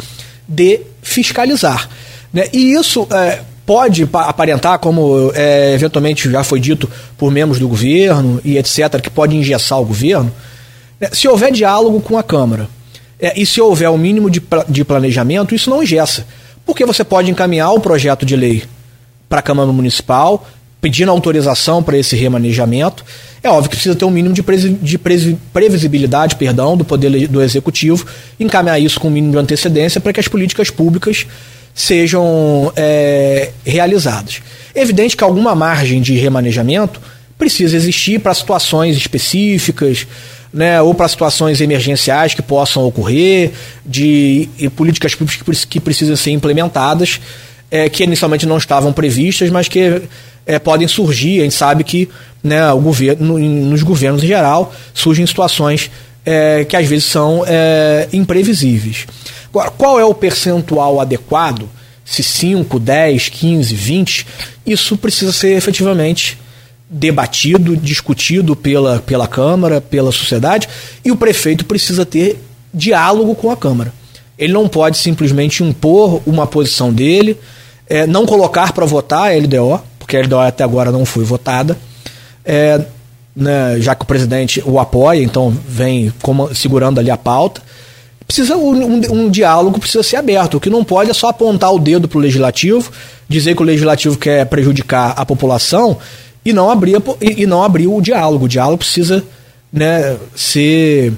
de 0.48 0.80
fiscalizar. 1.02 1.88
Né? 2.32 2.46
E 2.52 2.72
isso 2.72 3.06
é, 3.10 3.40
pode 3.66 4.08
aparentar, 4.12 4.78
como 4.78 5.30
é, 5.34 5.74
eventualmente 5.74 6.30
já 6.30 6.42
foi 6.42 6.58
dito 6.58 6.90
por 7.18 7.30
membros 7.30 7.58
do 7.58 7.68
governo 7.68 8.40
e 8.44 8.56
etc., 8.56 9.00
que 9.02 9.10
pode 9.10 9.36
engessar 9.36 9.78
o 9.78 9.84
governo, 9.84 10.32
né? 10.98 11.10
se 11.12 11.28
houver 11.28 11.52
diálogo 11.52 12.00
com 12.00 12.16
a 12.16 12.22
Câmara 12.22 12.66
é, 13.20 13.38
e 13.38 13.44
se 13.44 13.60
houver 13.60 13.90
o 13.90 13.94
um 13.94 13.98
mínimo 13.98 14.30
de, 14.30 14.42
de 14.68 14.84
planejamento, 14.84 15.54
isso 15.54 15.68
não 15.68 15.82
engessa. 15.82 16.26
Porque 16.64 16.86
você 16.86 17.04
pode 17.04 17.30
encaminhar 17.30 17.72
o 17.72 17.80
projeto 17.80 18.24
de 18.24 18.34
lei 18.34 18.64
para 19.28 19.40
a 19.40 19.42
Câmara 19.42 19.70
Municipal, 19.70 20.46
pedindo 20.80 21.10
autorização 21.10 21.82
para 21.82 21.98
esse 21.98 22.16
remanejamento. 22.16 23.04
É 23.42 23.48
óbvio 23.48 23.70
que 23.70 23.76
precisa 23.76 23.94
ter 23.94 24.04
um 24.04 24.10
mínimo 24.10 24.34
de, 24.34 24.42
de 24.42 24.98
previsibilidade 25.52 26.36
perdão, 26.36 26.76
do 26.76 26.84
poder 26.84 27.26
do 27.26 27.42
executivo, 27.42 28.06
encaminhar 28.38 28.78
isso 28.80 29.00
com 29.00 29.08
um 29.08 29.10
mínimo 29.10 29.32
de 29.32 29.38
antecedência 29.38 30.00
para 30.00 30.12
que 30.12 30.20
as 30.20 30.28
políticas 30.28 30.68
públicas 30.70 31.26
sejam 31.74 32.70
é, 32.76 33.50
realizadas. 33.64 34.42
Evidente 34.74 35.16
que 35.16 35.24
alguma 35.24 35.54
margem 35.54 36.02
de 36.02 36.14
remanejamento 36.14 37.00
precisa 37.38 37.74
existir 37.74 38.20
para 38.20 38.34
situações 38.34 38.96
específicas, 38.96 40.06
né, 40.52 40.82
ou 40.82 40.92
para 40.94 41.08
situações 41.08 41.60
emergenciais 41.60 42.34
que 42.34 42.42
possam 42.42 42.84
ocorrer, 42.84 43.52
de 43.86 44.48
políticas 44.76 45.14
públicas 45.14 45.64
que 45.64 45.80
precisam 45.80 46.16
ser 46.16 46.32
implementadas 46.32 47.20
é, 47.70 47.88
que 47.88 48.04
inicialmente 48.04 48.46
não 48.46 48.58
estavam 48.58 48.92
previstas, 48.92 49.50
mas 49.50 49.68
que 49.68 50.02
é, 50.46 50.58
podem 50.58 50.88
surgir. 50.88 51.40
A 51.40 51.44
gente 51.44 51.54
sabe 51.54 51.84
que 51.84 52.08
né, 52.42 52.72
o 52.72 52.80
governo, 52.80 53.38
nos 53.38 53.82
governos 53.82 54.22
em 54.22 54.26
geral 54.26 54.74
surgem 54.92 55.26
situações 55.26 55.90
é, 56.24 56.64
que 56.64 56.76
às 56.76 56.86
vezes 56.86 57.04
são 57.04 57.44
é, 57.46 58.08
imprevisíveis. 58.12 59.06
Agora, 59.48 59.70
qual 59.70 59.98
é 59.98 60.04
o 60.04 60.14
percentual 60.14 61.00
adequado? 61.00 61.68
Se 62.04 62.22
5, 62.22 62.78
10, 62.80 63.28
15, 63.28 63.74
20, 63.74 64.26
isso 64.66 64.96
precisa 64.96 65.32
ser 65.32 65.56
efetivamente 65.56 66.36
debatido, 66.88 67.76
discutido 67.76 68.56
pela, 68.56 68.98
pela 68.98 69.28
Câmara, 69.28 69.80
pela 69.80 70.10
sociedade, 70.10 70.68
e 71.04 71.12
o 71.12 71.16
prefeito 71.16 71.64
precisa 71.64 72.04
ter 72.04 72.42
diálogo 72.74 73.36
com 73.36 73.50
a 73.50 73.56
Câmara. 73.56 73.92
Ele 74.36 74.52
não 74.52 74.68
pode 74.68 74.98
simplesmente 74.98 75.62
impor 75.62 76.20
uma 76.26 76.46
posição 76.46 76.92
dele, 76.92 77.38
é, 77.90 78.06
não 78.06 78.24
colocar 78.24 78.72
para 78.72 78.86
votar 78.86 79.32
a 79.32 79.36
LDO, 79.36 79.82
porque 79.98 80.16
a 80.16 80.20
LDO 80.20 80.38
até 80.38 80.62
agora 80.62 80.92
não 80.92 81.04
foi 81.04 81.24
votada, 81.24 81.76
é, 82.44 82.80
né, 83.34 83.80
já 83.80 83.96
que 83.96 84.04
o 84.04 84.06
presidente 84.06 84.62
o 84.64 84.78
apoia, 84.78 85.22
então 85.22 85.50
vem 85.68 86.12
como, 86.22 86.54
segurando 86.54 87.00
ali 87.00 87.10
a 87.10 87.16
pauta. 87.16 87.60
Precisa 88.26 88.56
um, 88.56 89.00
um, 89.12 89.28
diálogo 89.28 89.80
precisa 89.80 90.04
ser 90.04 90.16
aberto. 90.16 90.56
O 90.56 90.60
que 90.60 90.70
não 90.70 90.84
pode 90.84 91.10
é 91.10 91.14
só 91.14 91.28
apontar 91.30 91.74
o 91.74 91.80
dedo 91.80 92.06
para 92.06 92.16
o 92.16 92.20
legislativo, 92.20 92.92
dizer 93.28 93.56
que 93.56 93.62
o 93.62 93.64
legislativo 93.64 94.16
quer 94.16 94.46
prejudicar 94.46 95.14
a 95.16 95.26
população 95.26 95.98
e 96.44 96.52
não 96.52 96.70
abrir, 96.70 96.96
e, 97.20 97.42
e 97.42 97.46
não 97.46 97.64
abrir 97.64 97.88
o 97.88 98.00
diálogo. 98.00 98.44
O 98.44 98.48
diálogo 98.48 98.78
precisa 98.78 99.24
né, 99.72 100.16
ser, 100.36 101.12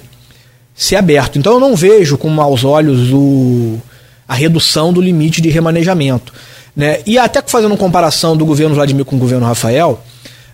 ser 0.74 0.96
aberto. 0.96 1.38
Então 1.38 1.52
eu 1.52 1.60
não 1.60 1.76
vejo 1.76 2.16
com 2.16 2.30
maus 2.30 2.64
olhos 2.64 3.12
o, 3.12 3.78
a 4.26 4.32
redução 4.32 4.90
do 4.90 5.00
limite 5.02 5.42
de 5.42 5.50
remanejamento. 5.50 6.32
Né? 6.74 7.00
E 7.06 7.18
até 7.18 7.42
fazendo 7.44 7.72
uma 7.72 7.76
comparação 7.76 8.36
do 8.36 8.46
governo 8.46 8.74
Vladimir 8.74 9.04
com 9.04 9.16
o 9.16 9.18
governo 9.18 9.46
Rafael, 9.46 10.02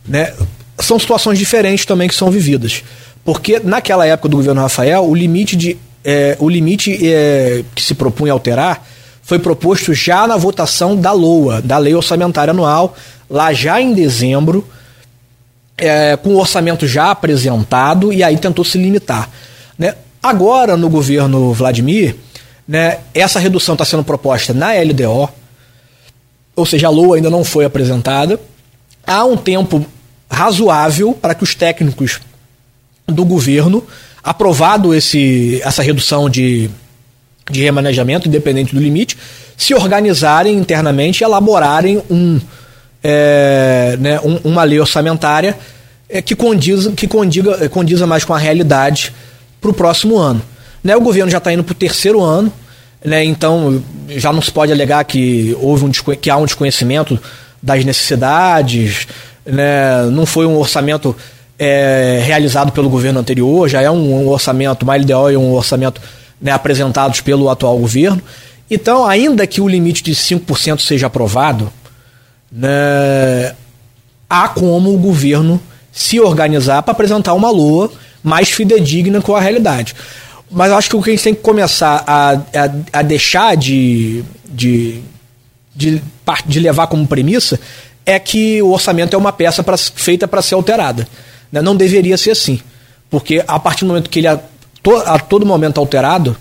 né, 0.07 0.33
são 0.79 0.99
situações 0.99 1.39
diferentes 1.39 1.85
também 1.85 2.09
que 2.09 2.15
são 2.15 2.31
vividas. 2.31 2.83
Porque 3.25 3.61
naquela 3.61 4.07
época 4.07 4.29
do 4.29 4.37
governo 4.37 4.61
Rafael, 4.61 5.05
o 5.05 5.15
limite, 5.15 5.57
de, 5.57 5.77
é, 6.05 6.37
o 6.41 6.49
limite 6.49 6.99
é, 7.07 7.63
que 7.75 7.83
se 7.83 7.95
propunha 7.95 8.33
alterar 8.33 8.87
foi 9.23 9.39
proposto 9.39 9.93
já 9.93 10.27
na 10.27 10.37
votação 10.37 10.97
da 10.97 11.13
LOA, 11.13 11.61
da 11.61 11.77
Lei 11.77 11.95
Orçamentária 11.95 12.51
Anual, 12.51 12.97
lá 13.29 13.53
já 13.53 13.79
em 13.79 13.93
dezembro, 13.93 14.67
é, 15.77 16.17
com 16.17 16.31
o 16.31 16.39
orçamento 16.39 16.87
já 16.87 17.11
apresentado, 17.11 18.11
e 18.11 18.25
aí 18.25 18.39
tentou 18.39 18.65
se 18.65 18.79
limitar. 18.79 19.29
Né? 19.79 19.95
Agora, 20.23 20.79
no 20.79 20.89
governo 20.89 21.53
Vladimir, 21.53 22.17
né, 22.67 23.01
essa 23.13 23.39
redução 23.39 23.75
está 23.75 23.85
sendo 23.85 24.03
proposta 24.03 24.55
na 24.55 24.73
LDO, 24.73 25.29
ou 26.59 26.67
seja, 26.67 26.89
a 26.89 26.91
LOA 26.91 27.17
ainda 27.17 27.31
não 27.31 27.45
foi 27.45 27.65
apresentada. 27.65 28.39
Há 29.07 29.25
um 29.25 29.37
tempo 29.37 29.87
razoável 30.29 31.15
para 31.15 31.35
que 31.35 31.45
os 31.45 31.55
técnicos 31.55 32.21
do 33.07 33.25
governo, 33.25 33.87
aprovado 34.23 34.93
esse, 34.93 35.61
essa 35.63 35.83
redução 35.83 36.29
de, 36.29 36.69
de 37.49 37.63
remanejamento, 37.63 38.29
independente 38.29 38.75
do 38.75 38.81
limite, 38.81 39.17
se 39.57 39.73
organizarem 39.73 40.57
internamente 40.57 41.23
e 41.23 41.25
elaborarem 41.25 42.03
um, 42.11 42.41
é, 43.03 43.97
né, 44.01 44.21
um, 44.21 44.51
uma 44.51 44.65
lei 44.65 44.81
orçamentária 44.81 45.57
é, 46.09 46.21
que, 46.21 46.35
condiza, 46.35 46.91
que 46.93 47.07
condiga, 47.07 47.69
condiza 47.69 48.05
mais 48.05 48.25
com 48.25 48.35
a 48.35 48.39
realidade 48.39 49.15
para 49.61 49.71
o 49.71 49.75
próximo 49.75 50.19
ano. 50.19 50.43
Né, 50.83 50.97
o 50.97 51.01
governo 51.01 51.31
já 51.31 51.39
está 51.39 51.53
indo 51.53 51.63
para 51.63 51.73
o 51.73 51.77
terceiro 51.77 52.21
ano, 52.21 52.53
né, 53.05 53.25
então 53.25 53.83
já 54.09 54.33
não 54.33 54.43
se 54.43 54.51
pode 54.51 54.73
alegar 54.73 55.05
que, 55.05 55.57
houve 55.61 55.85
um, 55.85 55.91
que 55.91 56.31
há 56.31 56.37
um 56.37 56.45
desconhecimento 56.45 57.19
das 57.63 57.85
necessidades, 57.85 59.07
né, 59.45 60.05
não 60.11 60.27
foi 60.27 60.47
um 60.47 60.57
orçamento 60.57 61.15
é, 61.59 62.23
realizado 62.25 62.71
pelo 62.73 62.89
governo 62.89 63.19
anterior, 63.19 63.69
já 63.69 63.83
é 63.83 63.91
um, 63.91 64.25
um 64.25 64.29
orçamento, 64.29 64.83
uma 64.83 64.97
LDO 64.97 65.31
e 65.31 65.37
um 65.37 65.53
orçamento 65.53 66.01
né, 66.41 66.53
apresentados 66.53 67.21
pelo 67.21 67.49
atual 67.51 67.77
governo. 67.79 68.23
Então, 68.71 69.07
ainda 69.07 69.47
que 69.47 69.61
o 69.61 69.69
limite 69.69 70.03
de 70.03 70.13
5% 70.13 70.81
seja 70.81 71.07
aprovado, 71.07 71.73
né, 72.53 73.55
há 74.29 74.49
como 74.49 74.95
o 74.95 74.99
governo 74.99 75.61
se 75.91 76.21
organizar 76.21 76.83
para 76.83 76.93
apresentar 76.93 77.35
uma 77.35 77.51
lua 77.51 77.91
mais 78.23 78.51
fidedigna 78.51 79.21
com 79.21 79.35
a 79.35 79.41
realidade. 79.41 79.95
Mas 80.51 80.71
eu 80.71 80.77
acho 80.77 80.89
que 80.89 80.97
o 80.97 81.03
que 81.03 81.11
a 81.11 81.13
gente 81.13 81.23
tem 81.23 81.35
que 81.35 81.43
começar 81.43 82.03
a, 82.07 82.33
a, 82.33 82.99
a 83.01 83.03
deixar 83.03 83.57
de, 83.57 84.25
de, 84.47 85.01
de, 85.75 86.03
de 86.47 86.61
levar 86.61 86.87
como 86.87 87.07
premissa 87.07 87.61
é 88.07 88.19
que 88.19 88.63
o 88.63 88.71
orçamento 88.71 89.15
é 89.15 89.19
uma 89.19 89.33
peça 89.33 89.63
pra, 89.63 89.77
feita 89.77 90.27
para 90.27 90.41
ser 90.41 90.55
alterada. 90.55 91.07
Né? 91.53 91.61
Não 91.61 91.77
deveria 91.77 92.17
ser 92.17 92.31
assim. 92.31 92.61
Porque 93.11 93.45
a 93.47 93.59
partir 93.59 93.85
do 93.85 93.89
momento 93.89 94.09
que 94.09 94.21
ele 94.21 94.29
é 94.29 94.41
to, 94.83 94.97
a 94.97 95.19
todo 95.19 95.45
momento 95.45 95.79
alterado, 95.79 96.37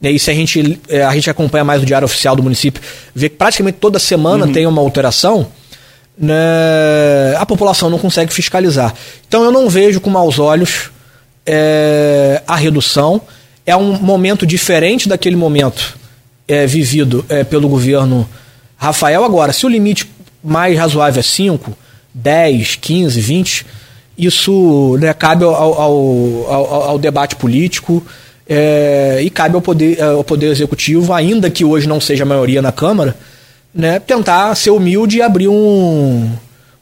né, 0.00 0.10
e 0.10 0.18
se 0.18 0.30
a 0.30 0.34
gente, 0.34 0.80
é, 0.88 1.04
a 1.04 1.14
gente 1.14 1.30
acompanha 1.30 1.64
mais 1.64 1.82
o 1.82 1.86
diário 1.86 2.04
oficial 2.04 2.34
do 2.34 2.42
município, 2.42 2.82
vê 3.14 3.28
que 3.28 3.36
praticamente 3.36 3.78
toda 3.78 3.98
semana 3.98 4.46
uhum. 4.46 4.52
tem 4.52 4.66
uma 4.66 4.82
alteração, 4.82 5.46
né, 6.18 6.34
a 7.38 7.46
população 7.46 7.88
não 7.88 7.98
consegue 7.98 8.32
fiscalizar. 8.32 8.94
Então 9.28 9.44
eu 9.44 9.52
não 9.52 9.68
vejo 9.68 10.00
com 10.00 10.10
maus 10.10 10.38
olhos 10.38 10.90
é, 11.46 12.42
a 12.46 12.56
redução. 12.56 13.20
É 13.64 13.76
um 13.76 13.98
momento 13.98 14.46
diferente 14.46 15.08
daquele 15.08 15.36
momento 15.36 15.96
é, 16.46 16.66
vivido 16.66 17.24
é, 17.28 17.44
pelo 17.44 17.68
governo 17.68 18.28
Rafael. 18.76 19.24
Agora, 19.24 19.52
se 19.52 19.66
o 19.66 19.68
limite 19.68 20.08
mais 20.42 20.78
razoável 20.78 21.20
é 21.20 21.22
5, 21.22 21.76
10, 22.14 22.76
15, 22.76 23.20
20, 23.20 23.66
isso 24.16 24.96
né, 25.00 25.12
cabe 25.12 25.44
ao, 25.44 25.54
ao, 25.54 25.80
ao, 25.80 26.82
ao, 26.90 26.98
debate 26.98 27.36
político 27.36 28.04
é, 28.48 29.20
e 29.22 29.28
cabe 29.28 29.56
ao 29.56 29.60
poder, 29.60 30.00
ao 30.00 30.24
poder 30.24 30.50
Executivo, 30.50 31.12
ainda 31.12 31.50
que 31.50 31.64
hoje 31.64 31.88
não 31.88 32.00
seja 32.00 32.22
a 32.22 32.26
maioria 32.26 32.62
na 32.62 32.72
Câmara, 32.72 33.16
né, 33.74 33.98
tentar 33.98 34.54
ser 34.54 34.70
humilde 34.70 35.18
e 35.18 35.22
abrir 35.22 35.48
um, 35.48 36.30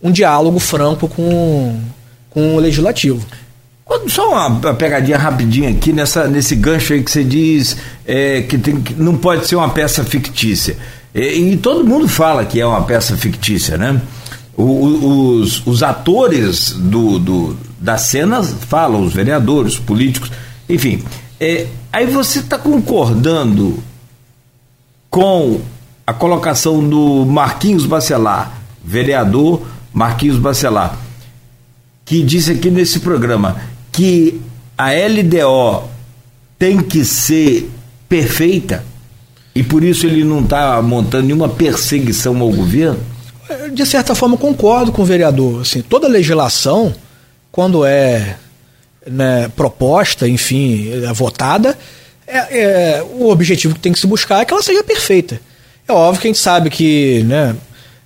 um 0.02 0.12
diálogo 0.12 0.58
franco 0.58 1.08
com, 1.08 1.80
com 2.30 2.54
o 2.54 2.60
Legislativo. 2.60 3.26
Só 4.08 4.30
uma 4.30 4.74
pegadinha 4.74 5.18
rapidinha 5.18 5.70
aqui 5.70 5.92
nessa, 5.92 6.26
nesse 6.26 6.56
gancho 6.56 6.92
aí 6.94 7.02
que 7.02 7.10
você 7.10 7.22
diz 7.22 7.76
é, 8.06 8.42
que, 8.42 8.56
tem, 8.58 8.80
que 8.80 8.94
não 8.94 9.16
pode 9.16 9.46
ser 9.46 9.56
uma 9.56 9.68
peça 9.68 10.02
fictícia. 10.04 10.76
E, 11.14 11.52
e, 11.52 11.56
todo 11.56 11.84
mundo 11.84 12.08
fala 12.08 12.44
que 12.44 12.60
é 12.60 12.66
uma 12.66 12.82
peça 12.82 13.16
fictícia, 13.16 13.76
né? 13.76 14.00
O, 14.56 15.38
os, 15.38 15.66
os 15.66 15.82
atores 15.82 16.70
do, 16.72 17.18
do, 17.18 17.56
das 17.78 18.02
cenas 18.02 18.54
falam, 18.68 19.02
os 19.02 19.12
vereadores, 19.12 19.74
os 19.74 19.78
políticos, 19.80 20.30
enfim. 20.68 21.02
É, 21.38 21.66
aí 21.92 22.06
você 22.06 22.38
está 22.38 22.56
concordando 22.56 23.82
com 25.10 25.60
a 26.06 26.12
colocação 26.12 26.86
do 26.86 27.24
Marquinhos 27.26 27.86
Bacelar, 27.86 28.52
vereador 28.82 29.62
Marquinhos 29.92 30.38
Bacelar, 30.38 30.98
que 32.04 32.22
disse 32.22 32.52
aqui 32.52 32.70
nesse 32.70 33.00
programa 33.00 33.73
que 33.94 34.40
a 34.76 34.90
LDO 34.90 35.88
tem 36.58 36.80
que 36.80 37.04
ser 37.04 37.70
perfeita 38.08 38.84
e 39.54 39.62
por 39.62 39.84
isso 39.84 40.06
ele 40.06 40.24
não 40.24 40.40
está 40.40 40.82
montando 40.82 41.26
nenhuma 41.26 41.48
perseguição 41.48 42.40
ao 42.40 42.50
governo? 42.50 42.98
De 43.72 43.86
certa 43.86 44.14
forma, 44.14 44.36
concordo 44.36 44.90
com 44.90 45.02
o 45.02 45.04
vereador. 45.04 45.60
Assim, 45.60 45.80
toda 45.80 46.08
legislação, 46.08 46.92
quando 47.52 47.84
é 47.84 48.36
né, 49.06 49.48
proposta, 49.54 50.28
enfim, 50.28 50.90
é 50.90 51.12
votada, 51.12 51.78
é, 52.26 52.38
é, 52.38 53.02
o 53.02 53.28
objetivo 53.28 53.74
que 53.74 53.80
tem 53.80 53.92
que 53.92 54.00
se 54.00 54.06
buscar 54.06 54.40
é 54.40 54.44
que 54.44 54.52
ela 54.52 54.62
seja 54.62 54.82
perfeita. 54.82 55.40
É 55.86 55.92
óbvio 55.92 56.20
que 56.20 56.26
a 56.26 56.30
gente 56.30 56.40
sabe 56.40 56.68
que 56.68 57.22
né, 57.24 57.54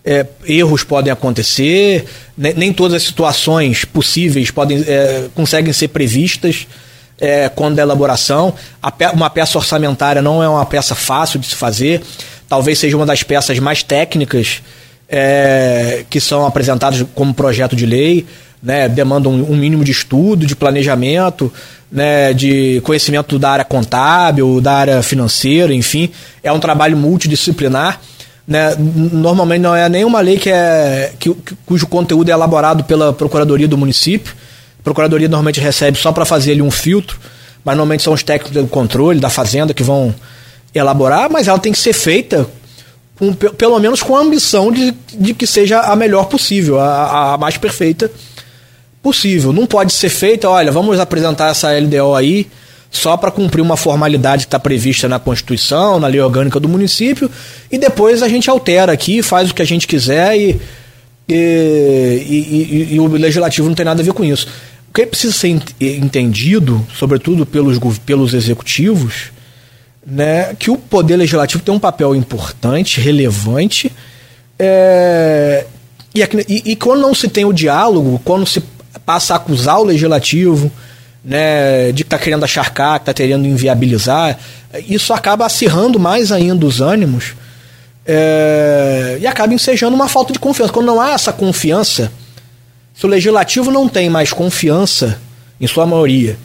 é, 0.09 0.25
erros 0.47 0.83
podem 0.83 1.13
acontecer, 1.13 2.07
nem, 2.37 2.55
nem, 2.55 2.73
todas 2.73 2.95
as 2.95 3.03
situações 3.03 3.85
possíveis 3.85 4.51
podem, 4.51 4.83
é, 4.89 5.27
conseguem 5.35 5.71
ser 5.71 5.89
previstas 5.89 6.67
é, 7.21 7.51
quando 7.51 7.79
elaboração. 7.79 8.55
Pe 8.97 9.05
uma 9.13 9.29
peça 9.29 9.59
orçamentária 9.59 10.23
não 10.23 10.43
é 10.43 10.49
uma 10.49 10.65
peça 10.65 10.95
fácil 10.95 11.39
de 11.39 11.49
se 11.49 11.55
fazer, 11.55 12.01
talvez 12.49 12.79
seja 12.79 12.97
uma 12.97 13.05
das 13.05 13.23
peças 13.23 13.59
mais 13.59 13.83
técnicas 13.83 14.63
é, 15.11 16.07
que 16.09 16.21
são 16.23 16.47
apresentadas 16.47 17.05
como 17.15 17.35
projeto 17.35 17.77
de 17.77 17.85
lei, 17.85 18.25
né, 18.63 18.89
demandam 18.89 19.31
um, 19.31 19.53
um 19.53 19.57
mínimo 19.57 19.85
de 19.85 19.93
estudo, 19.93 20.47
de 20.47 20.57
planejamento, 20.57 21.53
né, 21.93 22.33
de 22.33 22.81
conhecimento 22.83 23.39
da 23.39 23.51
área 23.51 23.65
contábil, 23.65 24.59
da 24.59 24.73
área 24.73 25.03
financeira, 25.03 25.75
enfim, 25.75 26.11
é 26.43 26.51
um 26.51 26.59
trabalho 26.59 26.97
multidisciplinar. 26.97 28.01
Né, 28.49 28.75
normalmente 29.13 29.61
não 29.61 29.77
é 29.77 29.91
nenhuma 29.91 30.23
lei 30.23 30.39
que 30.39 30.49
é, 30.49 31.13
que, 31.19 31.37
cujo 31.67 31.87
conteúdo 31.87 32.31
é 32.31 32.33
elaborado 32.33 32.83
pela 32.83 33.13
Procuradoria 33.13 33.69
do 33.69 33.77
município, 33.77 34.35
a 34.81 34.83
Procuradoria 34.83 35.29
normalmente 35.29 35.61
recebe 35.61 35.99
só 35.99 36.13
para 36.13 36.25
fazer 36.25 36.53
ali 36.53 36.63
um 36.63 36.71
filtro, 36.71 37.21
mas 37.63 37.77
normalmente 37.77 38.03
são 38.03 38.15
os 38.15 38.23
técnicos 38.23 38.63
do 38.63 38.67
controle 38.67 39.21
da 39.21 39.29
Fazenda 39.29 39.75
que 39.75 39.83
vão 39.83 40.15
elaborar, 40.75 41.31
mas 41.31 41.47
ela 41.47 41.59
tem 41.59 41.73
que 41.73 41.79
ser 41.79 41.93
feita 41.93 42.49
com, 43.19 43.35
pelo 43.35 43.79
menos 43.79 44.03
com 44.03 44.17
a 44.17 44.21
ambição 44.21 44.73
de, 44.73 44.95
de 45.13 45.35
que 45.35 45.47
seja 45.47 45.81
a 45.81 45.95
melhor 45.95 46.25
possível, 46.25 46.81
a, 46.81 47.35
a 47.35 47.39
mais 47.39 47.59
perfeita 47.59 48.11
possível. 49.03 49.53
Não 49.53 49.67
pode 49.67 49.93
ser 49.93 50.09
feita, 50.09 50.49
olha, 50.49 50.73
vamos 50.73 50.99
apresentar 50.99 51.51
essa 51.51 51.71
LDO 51.71 52.15
aí 52.15 52.47
só 52.91 53.17
para 53.17 53.31
cumprir 53.31 53.61
uma 53.61 53.77
formalidade 53.77 54.45
que 54.45 54.49
está 54.49 54.59
prevista 54.59 55.09
na 55.09 55.19
Constituição, 55.19 56.01
na 56.01 56.07
lei 56.07 56.21
orgânica 56.21 56.59
do 56.59 56.69
município, 56.69 57.31
e 57.71 57.79
depois 57.79 58.23
a 58.23 58.29
gente 58.29 58.49
altera 58.49 58.93
aqui, 58.93 59.23
faz 59.23 59.51
o 59.51 59.55
que 59.55 59.63
a 59.63 59.65
gente 59.65 59.87
quiser 59.87 60.37
e, 60.37 60.61
e, 61.29 62.89
e, 62.91 62.95
e 62.95 63.01
o 63.01 63.07
legislativo 63.07 63.69
não 63.69 63.75
tem 63.75 63.85
nada 63.85 64.01
a 64.01 64.05
ver 64.05 64.13
com 64.13 64.25
isso. 64.25 64.49
O 64.89 64.93
que 64.93 65.07
precisa 65.07 65.35
ser 65.35 65.61
entendido, 65.81 66.85
sobretudo 66.95 67.45
pelos, 67.45 67.79
pelos 67.99 68.33
executivos, 68.33 69.31
né, 70.07 70.55
que 70.59 70.71
o 70.71 70.79
poder 70.79 71.17
legislativo 71.17 71.63
tem 71.63 71.75
um 71.75 71.79
papel 71.79 72.15
importante, 72.15 73.01
relevante, 73.01 73.93
é, 74.59 75.67
e, 76.15 76.73
e, 76.73 76.77
quando 76.77 77.03
não 77.03 77.15
se 77.15 77.29
tem 77.29 77.45
o 77.45 77.53
diálogo, 77.53 78.21
quando 78.25 78.47
se 78.47 78.63
passa 79.05 79.35
a 79.35 79.37
acusar 79.37 79.79
o 79.79 79.85
legislativo 79.85 80.73
né, 81.29 81.93
de 81.93 82.05
que 82.05 82.07
está 82.07 82.19
querendo 82.19 82.43
acharcar, 82.43 82.99
que 82.99 83.03
está 83.03 83.13
querendo 83.13 83.47
inviabilizar, 83.47 84.39
isso 84.89 85.13
acaba 85.13 85.45
acirrando 85.45 86.01
mais 86.01 86.33
ainda 86.33 86.65
os 86.65 86.81
ânimos 86.81 87.35
é, 88.07 89.19
e 89.21 89.27
acaba 89.27 89.53
ensejando 89.53 89.95
uma 89.95 90.09
falta 90.09 90.33
de 90.33 90.39
confiança. 90.39 90.73
Quando 90.73 90.87
não 90.87 90.99
há 90.99 91.11
essa 91.11 91.31
confiança, 91.31 92.11
se 92.95 93.05
o 93.05 93.09
legislativo 93.09 93.71
não 93.71 93.87
tem 93.87 94.09
mais 94.09 94.33
confiança, 94.33 95.21
em 95.61 95.67
sua 95.67 95.85
maioria, 95.85 96.39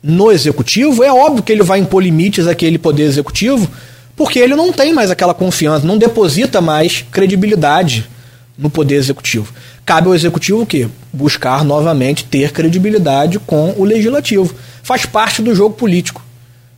no 0.00 0.30
executivo, 0.30 1.02
é 1.02 1.12
óbvio 1.12 1.42
que 1.42 1.50
ele 1.50 1.64
vai 1.64 1.80
impor 1.80 2.00
limites 2.00 2.46
àquele 2.46 2.78
poder 2.78 3.02
executivo, 3.02 3.68
porque 4.14 4.38
ele 4.38 4.54
não 4.54 4.72
tem 4.72 4.92
mais 4.92 5.10
aquela 5.10 5.34
confiança, 5.34 5.84
não 5.84 5.98
deposita 5.98 6.60
mais 6.60 7.04
credibilidade 7.10 8.08
no 8.56 8.70
poder 8.70 8.96
executivo. 8.96 9.52
Cabe 9.84 10.08
ao 10.08 10.14
executivo 10.14 10.62
o 10.62 10.66
quê? 10.66 10.88
Buscar 11.12 11.64
novamente 11.64 12.24
ter 12.24 12.52
credibilidade 12.52 13.38
com 13.38 13.74
o 13.76 13.84
legislativo. 13.84 14.54
Faz 14.82 15.06
parte 15.06 15.42
do 15.42 15.54
jogo 15.54 15.74
político. 15.74 16.22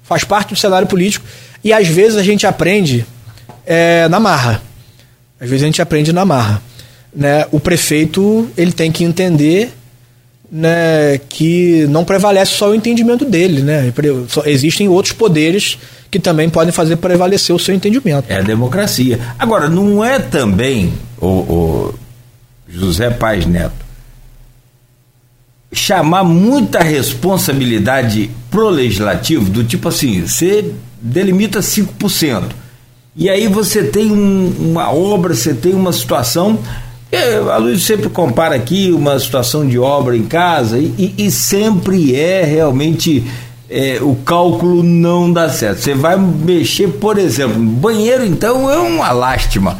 Faz 0.03 0.25
parte 0.25 0.55
do 0.55 0.57
cenário 0.57 0.87
político. 0.87 1.25
E 1.63 1.73
às 1.73 1.89
vezes 1.89 2.17
a 2.17 2.23
gente 2.23 2.47
aprende 2.47 3.07
é, 3.67 4.09
na 4.09 4.21
marra. 4.21 4.63
Às 5.41 5.49
vezes 5.49 5.63
a 5.63 5.67
gente 5.67 5.83
aprende 5.83 6.13
na 6.13 6.25
marra. 6.25 6.63
Né? 7.15 7.47
O 7.51 7.61
prefeito 7.61 8.51
ele 8.57 8.73
tem 8.73 8.91
que 8.91 9.05
entender 9.05 9.73
né, 10.57 11.19
que 11.29 11.85
não 11.89 12.05
prevalece 12.05 12.53
só 12.53 12.71
o 12.71 12.75
entendimento 12.77 13.25
dele, 13.25 13.61
né? 13.61 13.93
Existem 14.47 14.89
outros 14.89 15.13
poderes 15.13 15.77
que 16.09 16.21
também 16.21 16.49
podem 16.49 16.73
fazer 16.73 16.95
prevalecer 16.95 17.53
o 17.57 17.59
seu 17.59 17.75
entendimento. 17.75 18.27
É 18.29 18.37
a 18.37 18.41
democracia. 18.41 19.19
Agora, 19.37 19.69
não 19.69 20.05
é 20.05 20.21
também 20.21 20.93
o, 21.21 21.27
o 21.27 21.95
José 22.69 23.11
Paz 23.11 23.45
Neto 23.47 23.85
chamar 25.73 26.23
muita 26.23 26.85
responsabilidade 26.85 28.31
pro 28.49 28.69
legislativo, 28.69 29.51
do 29.51 29.65
tipo 29.65 29.89
assim, 29.89 30.25
você 30.25 30.73
delimita 31.03 31.59
5%. 31.59 32.45
E 33.17 33.29
aí 33.29 33.49
você 33.49 33.83
tem 33.83 34.13
um, 34.13 34.55
uma 34.57 34.93
obra, 34.93 35.35
você 35.35 35.53
tem 35.53 35.75
uma 35.75 35.93
situação 35.93 36.61
é, 37.15 37.37
a 37.37 37.57
Luiz 37.57 37.83
sempre 37.83 38.09
compara 38.09 38.55
aqui 38.55 38.91
uma 38.93 39.19
situação 39.19 39.67
de 39.67 39.79
obra 39.79 40.17
em 40.17 40.25
casa 40.25 40.79
e, 40.79 40.93
e, 40.99 41.27
e 41.27 41.31
sempre 41.31 42.15
é 42.15 42.45
realmente 42.45 43.25
é, 43.71 43.99
o 44.01 44.15
cálculo 44.17 44.83
não 44.83 45.33
dá 45.33 45.49
certo. 45.49 45.81
Você 45.81 45.95
vai 45.95 46.17
mexer, 46.17 46.89
por 46.89 47.19
exemplo, 47.19 47.59
banheiro 47.61 48.25
então 48.25 48.71
é 48.71 48.79
uma 48.79 49.11
lástima. 49.13 49.79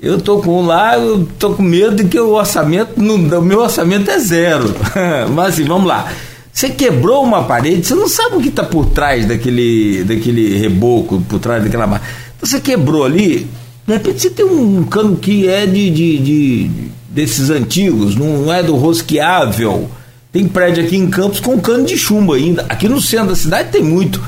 Eu 0.00 0.20
tô 0.20 0.38
com 0.38 0.66
lá, 0.66 0.98
eu 0.98 1.26
tô 1.38 1.54
com 1.54 1.62
medo 1.62 1.96
de 1.96 2.04
que 2.04 2.20
o 2.20 2.34
orçamento, 2.34 2.92
não, 3.00 3.14
o 3.14 3.42
meu 3.42 3.60
orçamento 3.60 4.10
é 4.10 4.18
zero. 4.18 4.74
Mas 5.32 5.54
assim, 5.54 5.64
vamos 5.64 5.86
lá. 5.86 6.12
Você 6.52 6.68
quebrou 6.68 7.24
uma 7.24 7.44
parede, 7.44 7.84
você 7.84 7.94
não 7.94 8.06
sabe 8.06 8.36
o 8.36 8.40
que 8.40 8.48
está 8.48 8.62
por 8.62 8.86
trás 8.86 9.26
daquele, 9.26 10.04
daquele 10.04 10.56
reboco, 10.58 11.20
por 11.28 11.40
trás 11.40 11.64
daquela. 11.64 11.86
Então 11.86 12.00
você 12.48 12.60
quebrou 12.60 13.04
ali, 13.04 13.48
de 13.86 13.92
repente 13.92 14.20
você 14.20 14.30
tem 14.30 14.44
um 14.44 14.84
cano 14.84 15.16
que 15.16 15.48
é 15.48 15.66
de, 15.66 15.90
de, 15.90 16.18
de 16.18 16.70
desses 17.08 17.50
antigos, 17.50 18.16
não 18.16 18.52
é 18.52 18.62
do 18.62 18.76
rosqueável. 18.76 19.88
Tem 20.32 20.48
prédio 20.48 20.84
aqui 20.84 20.96
em 20.96 21.08
Campos 21.08 21.38
com 21.38 21.60
cano 21.60 21.84
de 21.84 21.96
chumbo 21.96 22.32
ainda. 22.32 22.66
Aqui 22.68 22.88
no 22.88 23.00
centro 23.00 23.28
da 23.28 23.36
cidade 23.36 23.70
tem 23.70 23.82
muito. 23.84 24.20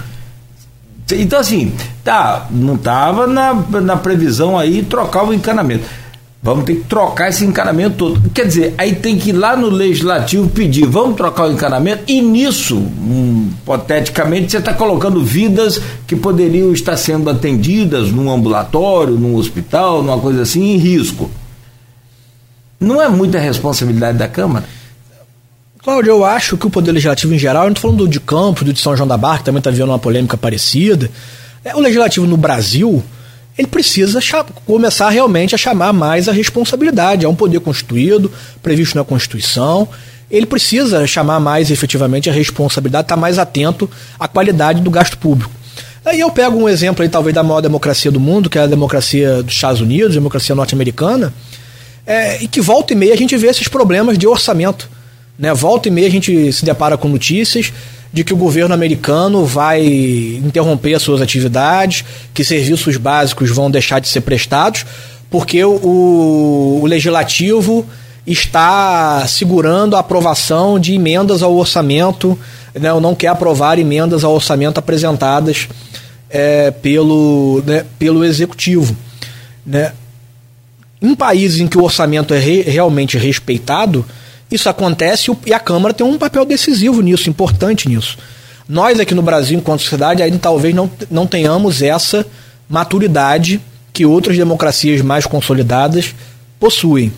Então, 1.12 1.38
assim, 1.38 1.72
tá, 2.04 2.46
não 2.50 2.74
estava 2.74 3.26
na, 3.26 3.54
na 3.54 3.96
previsão 3.96 4.58
aí 4.58 4.82
trocar 4.82 5.24
o 5.24 5.32
encanamento. 5.32 5.84
Vamos 6.46 6.64
ter 6.64 6.76
que 6.76 6.84
trocar 6.84 7.28
esse 7.28 7.44
encanamento 7.44 7.96
todo. 7.96 8.30
Quer 8.30 8.46
dizer, 8.46 8.74
aí 8.78 8.94
tem 8.94 9.18
que 9.18 9.30
ir 9.30 9.32
lá 9.32 9.56
no 9.56 9.68
legislativo 9.68 10.48
pedir, 10.48 10.86
vamos 10.86 11.16
trocar 11.16 11.48
o 11.48 11.52
encanamento, 11.52 12.04
e 12.06 12.22
nisso, 12.22 12.76
hum, 12.76 13.50
hipoteticamente, 13.52 14.52
você 14.52 14.58
está 14.58 14.72
colocando 14.72 15.24
vidas 15.24 15.80
que 16.06 16.14
poderiam 16.14 16.72
estar 16.72 16.96
sendo 16.96 17.28
atendidas 17.28 18.12
num 18.12 18.30
ambulatório, 18.30 19.14
num 19.14 19.34
hospital, 19.34 20.04
numa 20.04 20.20
coisa 20.20 20.42
assim, 20.42 20.74
em 20.74 20.76
risco. 20.76 21.28
Não 22.78 23.02
é 23.02 23.08
muita 23.08 23.40
responsabilidade 23.40 24.16
da 24.16 24.28
Câmara? 24.28 24.66
Cláudio, 25.82 26.10
eu 26.10 26.24
acho 26.24 26.56
que 26.56 26.68
o 26.68 26.70
Poder 26.70 26.92
Legislativo 26.92 27.34
em 27.34 27.38
geral, 27.40 27.64
eu 27.64 27.70
não 27.70 27.72
estou 27.72 27.90
falando 27.90 28.04
do 28.04 28.08
de 28.08 28.20
Campos, 28.20 28.62
do 28.62 28.72
de 28.72 28.80
São 28.80 28.96
João 28.96 29.08
da 29.08 29.16
Barra, 29.16 29.38
que 29.38 29.46
também 29.46 29.58
está 29.58 29.72
vivendo 29.72 29.88
uma 29.88 29.98
polêmica 29.98 30.36
parecida. 30.36 31.10
É, 31.64 31.74
o 31.74 31.80
Legislativo 31.80 32.24
no 32.24 32.36
Brasil, 32.36 33.02
ele 33.58 33.68
precisa 33.68 34.20
começar 34.66 35.08
realmente 35.08 35.54
a 35.54 35.58
chamar 35.58 35.92
mais 35.92 36.28
a 36.28 36.32
responsabilidade. 36.32 37.24
É 37.24 37.28
um 37.28 37.34
poder 37.34 37.60
constituído, 37.60 38.30
previsto 38.62 38.96
na 38.96 39.04
Constituição. 39.04 39.88
Ele 40.30 40.44
precisa 40.44 41.06
chamar 41.06 41.40
mais 41.40 41.70
efetivamente 41.70 42.28
a 42.28 42.32
responsabilidade, 42.32 43.04
estar 43.04 43.14
tá 43.14 43.20
mais 43.20 43.38
atento 43.38 43.88
à 44.18 44.28
qualidade 44.28 44.82
do 44.82 44.90
gasto 44.90 45.16
público. 45.16 45.50
Aí 46.04 46.20
eu 46.20 46.30
pego 46.30 46.56
um 46.56 46.68
exemplo 46.68 47.02
aí, 47.02 47.08
talvez, 47.08 47.34
da 47.34 47.42
maior 47.42 47.60
democracia 47.60 48.10
do 48.10 48.20
mundo, 48.20 48.50
que 48.50 48.58
é 48.58 48.62
a 48.62 48.66
democracia 48.66 49.42
dos 49.42 49.54
Estados 49.54 49.80
Unidos, 49.80 50.12
a 50.12 50.14
democracia 50.20 50.54
norte-americana, 50.54 51.32
é, 52.06 52.42
e 52.42 52.46
que 52.46 52.60
volta 52.60 52.92
e 52.92 52.96
meia 52.96 53.14
a 53.14 53.16
gente 53.16 53.36
vê 53.36 53.48
esses 53.48 53.66
problemas 53.66 54.18
de 54.18 54.26
orçamento. 54.26 54.88
Né? 55.38 55.52
Volta 55.54 55.88
e 55.88 55.90
meia 55.90 56.06
a 56.06 56.10
gente 56.10 56.52
se 56.52 56.64
depara 56.64 56.96
com 56.96 57.08
notícias 57.08 57.72
de 58.16 58.24
que 58.24 58.32
o 58.32 58.36
governo 58.36 58.72
americano 58.72 59.44
vai 59.44 59.84
interromper 60.42 60.94
as 60.94 61.02
suas 61.02 61.20
atividades, 61.20 62.02
que 62.32 62.42
serviços 62.42 62.96
básicos 62.96 63.50
vão 63.50 63.70
deixar 63.70 64.00
de 64.00 64.08
ser 64.08 64.22
prestados, 64.22 64.86
porque 65.28 65.62
o, 65.62 66.80
o 66.82 66.86
legislativo 66.86 67.84
está 68.26 69.26
segurando 69.28 69.96
a 69.96 69.98
aprovação 69.98 70.80
de 70.80 70.94
emendas 70.94 71.42
ao 71.42 71.54
orçamento, 71.54 72.38
né, 72.72 72.90
ou 72.90 73.02
não 73.02 73.14
quer 73.14 73.26
aprovar 73.26 73.78
emendas 73.78 74.24
ao 74.24 74.32
orçamento 74.32 74.78
apresentadas 74.78 75.68
é, 76.30 76.70
pelo, 76.70 77.62
né, 77.66 77.84
pelo 77.98 78.24
executivo. 78.24 78.96
Né. 79.66 79.92
Em 81.02 81.14
países 81.14 81.60
em 81.60 81.68
que 81.68 81.76
o 81.76 81.84
orçamento 81.84 82.32
é 82.32 82.38
re, 82.38 82.62
realmente 82.62 83.18
respeitado, 83.18 84.06
isso 84.50 84.68
acontece 84.68 85.30
e 85.44 85.52
a 85.52 85.58
Câmara 85.58 85.94
tem 85.94 86.06
um 86.06 86.18
papel 86.18 86.44
decisivo 86.44 87.00
nisso, 87.00 87.28
importante 87.28 87.88
nisso. 87.88 88.16
Nós 88.68 88.98
aqui 88.98 89.14
no 89.14 89.22
Brasil, 89.22 89.58
enquanto 89.58 89.82
sociedade, 89.82 90.22
ainda 90.22 90.38
talvez 90.38 90.74
não, 90.74 90.90
não 91.10 91.26
tenhamos 91.26 91.82
essa 91.82 92.26
maturidade 92.68 93.60
que 93.92 94.04
outras 94.04 94.36
democracias 94.36 95.00
mais 95.00 95.26
consolidadas 95.26 96.14
possuem. 96.58 97.12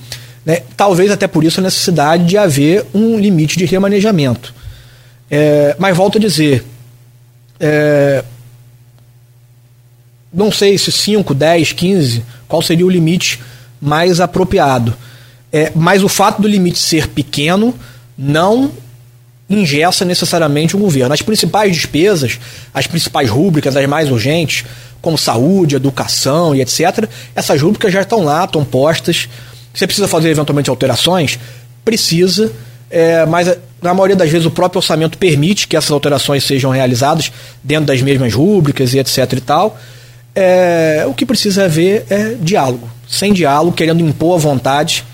Né? 0.45 0.63
Talvez 0.77 1.11
até 1.11 1.27
por 1.27 1.45
isso 1.45 1.61
a 1.61 1.63
necessidade 1.63 2.25
de 2.25 2.37
haver 2.37 2.87
um 2.95 3.19
limite 3.19 3.59
de 3.59 3.65
remanejamento. 3.65 4.55
É, 5.31 5.75
mas 5.79 5.97
volto 5.97 6.19
a 6.19 6.21
dizer, 6.21 6.65
é, 7.61 8.25
não 10.33 10.53
sei 10.53 10.79
se 10.79 10.93
5, 10.93 11.35
10, 11.35 11.73
15, 11.73 12.25
qual 12.47 12.63
seria 12.63 12.87
o 12.87 12.91
limite 12.91 13.41
mais 13.81 14.21
apropriado. 14.21 14.97
É, 15.53 15.73
mas 15.75 16.03
o 16.03 16.09
fato 16.09 16.43
do 16.43 16.49
limite 16.49 16.79
ser 16.79 17.09
pequeno 17.09 17.75
não 18.17 18.71
ingessa 19.49 20.05
necessariamente 20.05 20.77
o 20.77 20.79
governo. 20.79 21.15
As 21.15 21.23
principais 21.23 21.75
despesas, 21.75 22.39
as 22.73 22.87
principais 22.87 23.31
rúbricas, 23.31 23.77
as 23.77 23.87
mais 23.87 24.11
urgentes, 24.11 24.65
como 25.01 25.17
saúde, 25.17 25.77
educação 25.77 26.55
e 26.55 26.61
etc., 26.61 27.09
essas 27.35 27.61
rúbricas 27.61 27.93
já 27.93 28.03
estão 28.03 28.23
lá, 28.23 28.45
estão 28.45 28.65
postas. 28.65 29.29
Você 29.73 29.87
precisa 29.87 30.07
fazer 30.07 30.29
eventualmente 30.29 30.69
alterações? 30.69 31.39
Precisa, 31.85 32.53
é, 32.91 33.25
mas 33.25 33.57
na 33.81 33.95
maioria 33.95 34.17
das 34.17 34.29
vezes 34.29 34.47
o 34.47 34.51
próprio 34.51 34.81
orçamento 34.81 35.17
permite 35.17 35.67
que 35.67 35.77
essas 35.77 35.91
alterações 35.91 36.45
sejam 36.45 36.71
realizadas 36.71 37.33
dentro 37.63 37.87
das 37.87 38.03
mesmas 38.03 38.35
rúbricas 38.35 38.93
e 38.93 38.99
etc. 38.99 39.33
e 39.33 39.41
tal. 39.41 39.79
É, 40.35 41.05
o 41.09 41.15
que 41.15 41.25
precisa 41.25 41.65
haver 41.65 42.05
é 42.11 42.35
diálogo. 42.41 42.89
Sem 43.09 43.33
diálogo, 43.33 43.75
querendo 43.75 44.05
impor 44.05 44.37
a 44.37 44.39
vontade 44.39 45.05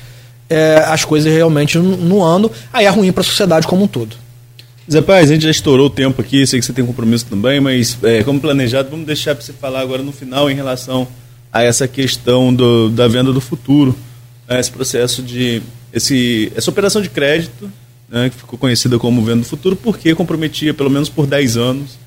é, 0.48 0.76
as 0.86 1.04
coisas 1.04 1.32
realmente 1.32 1.78
no 1.78 2.22
ano, 2.22 2.50
aí 2.72 2.86
é 2.86 2.88
ruim 2.88 3.12
para 3.12 3.22
a 3.22 3.24
sociedade 3.24 3.66
como 3.66 3.84
um 3.84 3.88
todo. 3.88 4.16
Zé 4.90 5.00
Paz, 5.00 5.30
a 5.30 5.34
gente 5.34 5.44
já 5.44 5.50
estourou 5.50 5.86
o 5.86 5.90
tempo 5.90 6.20
aqui, 6.20 6.46
sei 6.46 6.60
que 6.60 6.66
você 6.66 6.72
tem 6.72 6.84
compromisso 6.84 7.24
também, 7.26 7.58
mas 7.58 7.96
é, 8.02 8.22
como 8.22 8.38
planejado, 8.38 8.90
vamos 8.90 9.06
deixar 9.06 9.34
para 9.34 9.42
você 9.42 9.52
falar 9.52 9.80
agora 9.80 10.02
no 10.02 10.12
final 10.12 10.50
em 10.50 10.54
relação 10.54 11.08
a 11.50 11.62
essa 11.62 11.88
questão 11.88 12.52
do, 12.52 12.90
da 12.90 13.08
venda 13.08 13.32
do 13.32 13.40
futuro, 13.40 13.96
a 14.46 14.58
esse 14.58 14.70
processo 14.70 15.22
de 15.22 15.62
esse, 15.92 16.52
essa 16.54 16.70
operação 16.70 17.00
de 17.00 17.08
crédito, 17.08 17.70
né, 18.08 18.28
que 18.28 18.36
ficou 18.36 18.58
conhecida 18.58 18.98
como 18.98 19.24
venda 19.24 19.40
do 19.40 19.46
futuro, 19.46 19.76
porque 19.76 20.14
comprometia 20.14 20.74
pelo 20.74 20.90
menos 20.90 21.08
por 21.08 21.26
10 21.26 21.56
anos, 21.56 21.98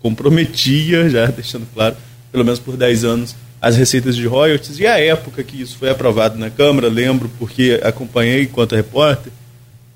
comprometia, 0.00 1.08
já 1.08 1.26
deixando 1.30 1.66
claro, 1.72 1.96
pelo 2.30 2.44
menos 2.44 2.58
por 2.58 2.76
10 2.76 3.04
anos, 3.04 3.36
as 3.60 3.76
receitas 3.76 4.16
de 4.16 4.26
royalties. 4.26 4.78
E 4.78 4.86
a 4.86 4.98
época 4.98 5.42
que 5.42 5.60
isso 5.60 5.76
foi 5.76 5.90
aprovado 5.90 6.38
na 6.38 6.50
Câmara, 6.50 6.88
lembro 6.88 7.30
porque 7.38 7.80
acompanhei 7.82 8.42
enquanto 8.42 8.74
repórter, 8.74 9.32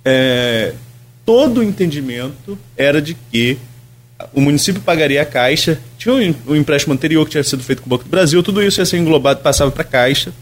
é, 0.04 0.74
todo 1.24 1.60
o 1.60 1.62
entendimento 1.62 2.58
era 2.76 3.00
de 3.00 3.14
que 3.14 3.58
o 4.32 4.40
município 4.40 4.80
pagaria 4.82 5.22
a 5.22 5.26
Caixa, 5.26 5.78
tinha 5.98 6.14
um, 6.14 6.56
empréstimo 6.56 6.94
anterior 6.94 7.24
que 7.24 7.32
tinha 7.32 7.44
sido 7.44 7.62
feito 7.62 7.82
com 7.82 7.86
o 7.86 7.90
Banco 7.90 8.04
do 8.04 8.10
Brasil, 8.10 8.42
tudo 8.42 8.62
isso 8.62 8.80
ia 8.80 8.86
ser 8.86 8.98
englobado, 8.98 9.40
passava 9.40 9.70
para 9.70 9.82
a 9.82 9.86
Caixa, 9.86 10.32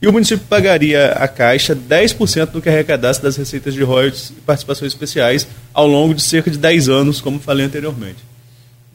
e 0.00 0.06
o 0.06 0.12
município 0.12 0.44
pagaria 0.48 1.12
a 1.12 1.26
Caixa 1.26 1.74
10% 1.74 2.50
do 2.50 2.62
que 2.62 2.68
arrecadasse 2.68 3.22
das 3.22 3.36
receitas 3.36 3.74
de 3.74 3.82
royalties 3.82 4.30
e 4.30 4.40
participações 4.40 4.92
especiais 4.92 5.46
ao 5.72 5.86
longo 5.86 6.14
de 6.14 6.22
cerca 6.22 6.50
de 6.50 6.58
10 6.58 6.88
anos, 6.88 7.20
como 7.20 7.40
falei 7.40 7.64
anteriormente. 7.64 8.18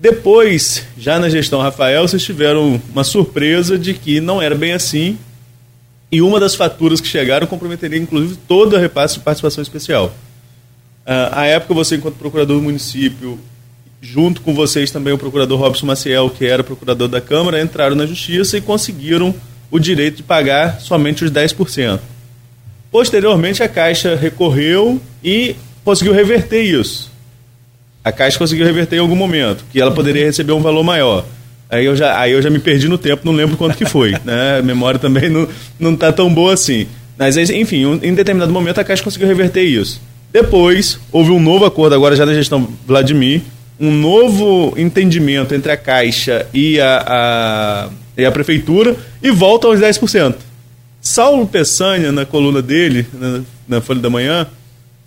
Depois, 0.02 0.84
já 0.98 1.20
na 1.20 1.30
gestão 1.30 1.62
Rafael, 1.62 2.08
vocês 2.08 2.24
tiveram 2.24 2.82
uma 2.92 3.04
surpresa 3.04 3.78
de 3.78 3.94
que 3.94 4.20
não 4.20 4.42
era 4.42 4.56
bem 4.56 4.74
assim, 4.74 5.16
e 6.12 6.24
uma 6.24 6.40
das 6.40 6.56
faturas 6.56 7.00
que 7.00 7.08
chegaram 7.08 7.46
comprometeria 7.46 8.00
inclusive 8.00 8.36
todo 8.48 8.76
o 8.76 8.80
repasse 8.80 9.14
de 9.14 9.20
participação 9.20 9.62
especial. 9.62 10.08
Uh, 11.06 11.30
à 11.34 11.46
época, 11.46 11.76
você, 11.76 11.98
enquanto 11.98 12.16
procurador 12.16 12.58
do 12.58 12.64
município, 12.64 13.40
junto 14.02 14.42
com 14.42 14.56
vocês 14.56 14.90
também 14.90 15.14
o 15.14 15.20
procurador 15.20 15.60
Robson 15.60 15.86
Maciel, 15.86 16.32
que 16.32 16.48
era 16.48 16.64
procurador 16.64 17.08
da 17.08 17.22
Câmara, 17.22 17.62
entraram 17.62 17.96
na 17.96 18.08
justiça 18.08 18.58
e 18.58 18.62
conseguiram 18.62 19.36
o 19.70 19.78
direito 19.78 20.18
de 20.18 20.24
pagar 20.24 20.82
somente 20.82 21.24
os 21.24 21.30
10%. 21.30 22.00
Posteriormente, 22.92 23.62
a 23.62 23.70
Caixa 23.70 24.16
recorreu 24.16 25.00
e 25.24 25.56
conseguiu 25.86 26.12
reverter 26.12 26.64
isso. 26.64 27.11
A 28.04 28.12
Caixa 28.12 28.38
conseguiu 28.38 28.66
reverter 28.66 28.96
em 28.96 29.00
algum 29.00 29.16
momento, 29.16 29.64
que 29.72 29.80
ela 29.80 29.92
poderia 29.92 30.26
receber 30.26 30.54
um 30.54 30.62
valor 30.62 30.84
maior. 30.84 31.26
Aí 31.70 31.86
eu 31.86 31.96
já, 31.96 32.20
aí 32.20 32.32
eu 32.34 32.42
já 32.42 32.50
me 32.50 32.60
perdi 32.60 32.88
no 32.88 32.98
tempo, 32.98 33.22
não 33.24 33.32
lembro 33.32 33.56
quanto 33.56 33.78
que 33.78 33.86
foi. 33.86 34.12
Né? 34.26 34.60
A 34.60 34.62
memória 34.62 35.00
também 35.00 35.30
não 35.80 35.94
está 35.94 36.12
tão 36.12 36.34
boa 36.34 36.54
assim. 36.54 36.88
Mas, 37.18 37.38
enfim, 37.38 38.00
em 38.02 38.14
determinado 38.14 38.52
momento 38.52 38.80
a 38.80 38.84
Caixa 38.84 39.04
conseguiu 39.04 39.28
reverter 39.28 39.64
isso. 39.64 40.02
Depois, 40.34 41.00
houve 41.12 41.32
um 41.32 41.40
novo 41.40 41.66
acordo, 41.66 41.94
agora 41.94 42.16
já 42.16 42.26
da 42.26 42.34
gestão 42.34 42.68
Vladimir, 42.88 43.42
um 43.80 43.92
novo 43.92 44.74
entendimento 44.78 45.54
entre 45.54 45.72
a 45.72 45.78
Caixa 45.78 46.48
e 46.54 46.80
a, 46.80 47.04
a, 47.08 47.90
e 48.18 48.26
a 48.26 48.32
Prefeitura 48.32 48.96
e 49.22 49.30
volta 49.30 49.68
aos 49.68 49.80
10%. 49.80 50.36
Saulo 51.02 51.48
Peçanha, 51.48 52.12
na 52.12 52.26
coluna 52.26 52.62
dele, 52.62 53.06
na, 53.14 53.42
na 53.68 53.82
Folha 53.82 54.00
da 54.00 54.10
Manhã, 54.10 54.48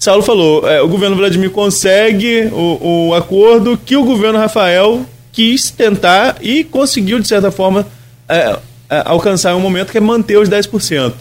Saulo 0.04 0.22
falou: 0.22 0.68
é, 0.68 0.82
o 0.82 0.88
governo 0.88 1.16
Vladimir 1.16 1.50
consegue 1.50 2.50
o, 2.52 3.08
o, 3.08 3.14
acordo 3.14 3.78
que 3.78 3.96
o 3.96 4.04
governo 4.04 4.38
Rafael 4.38 5.06
quis 5.32 5.70
tentar 5.70 6.36
e 6.42 6.62
conseguiu, 6.62 7.18
de 7.18 7.26
certa 7.26 7.50
forma, 7.50 7.86
é, 8.28 8.58
é, 8.90 9.02
alcançar 9.06 9.56
um 9.56 9.60
momento 9.60 9.90
que 9.90 9.96
é 9.96 10.00
manter 10.02 10.36
os 10.36 10.46
10%. 10.46 11.14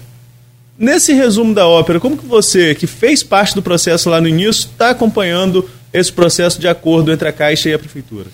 Nesse 0.77 1.13
resumo 1.13 1.53
da 1.53 1.65
ópera, 1.65 1.97
como 1.97 2.17
que 2.17 2.25
você, 2.25 2.75
que 2.75 2.85
fez 2.85 3.23
parte 3.23 3.55
do 3.55 3.61
processo 3.61 4.09
lá 4.09 4.19
no 4.19 4.27
início, 4.27 4.67
está 4.69 4.89
acompanhando 4.89 5.65
esse 5.93 6.11
processo 6.11 6.59
de 6.59 6.67
acordo 6.67 7.09
entre 7.09 7.29
a 7.29 7.31
Caixa 7.31 7.69
e 7.69 7.73
a 7.73 7.79
Prefeitura? 7.79 8.25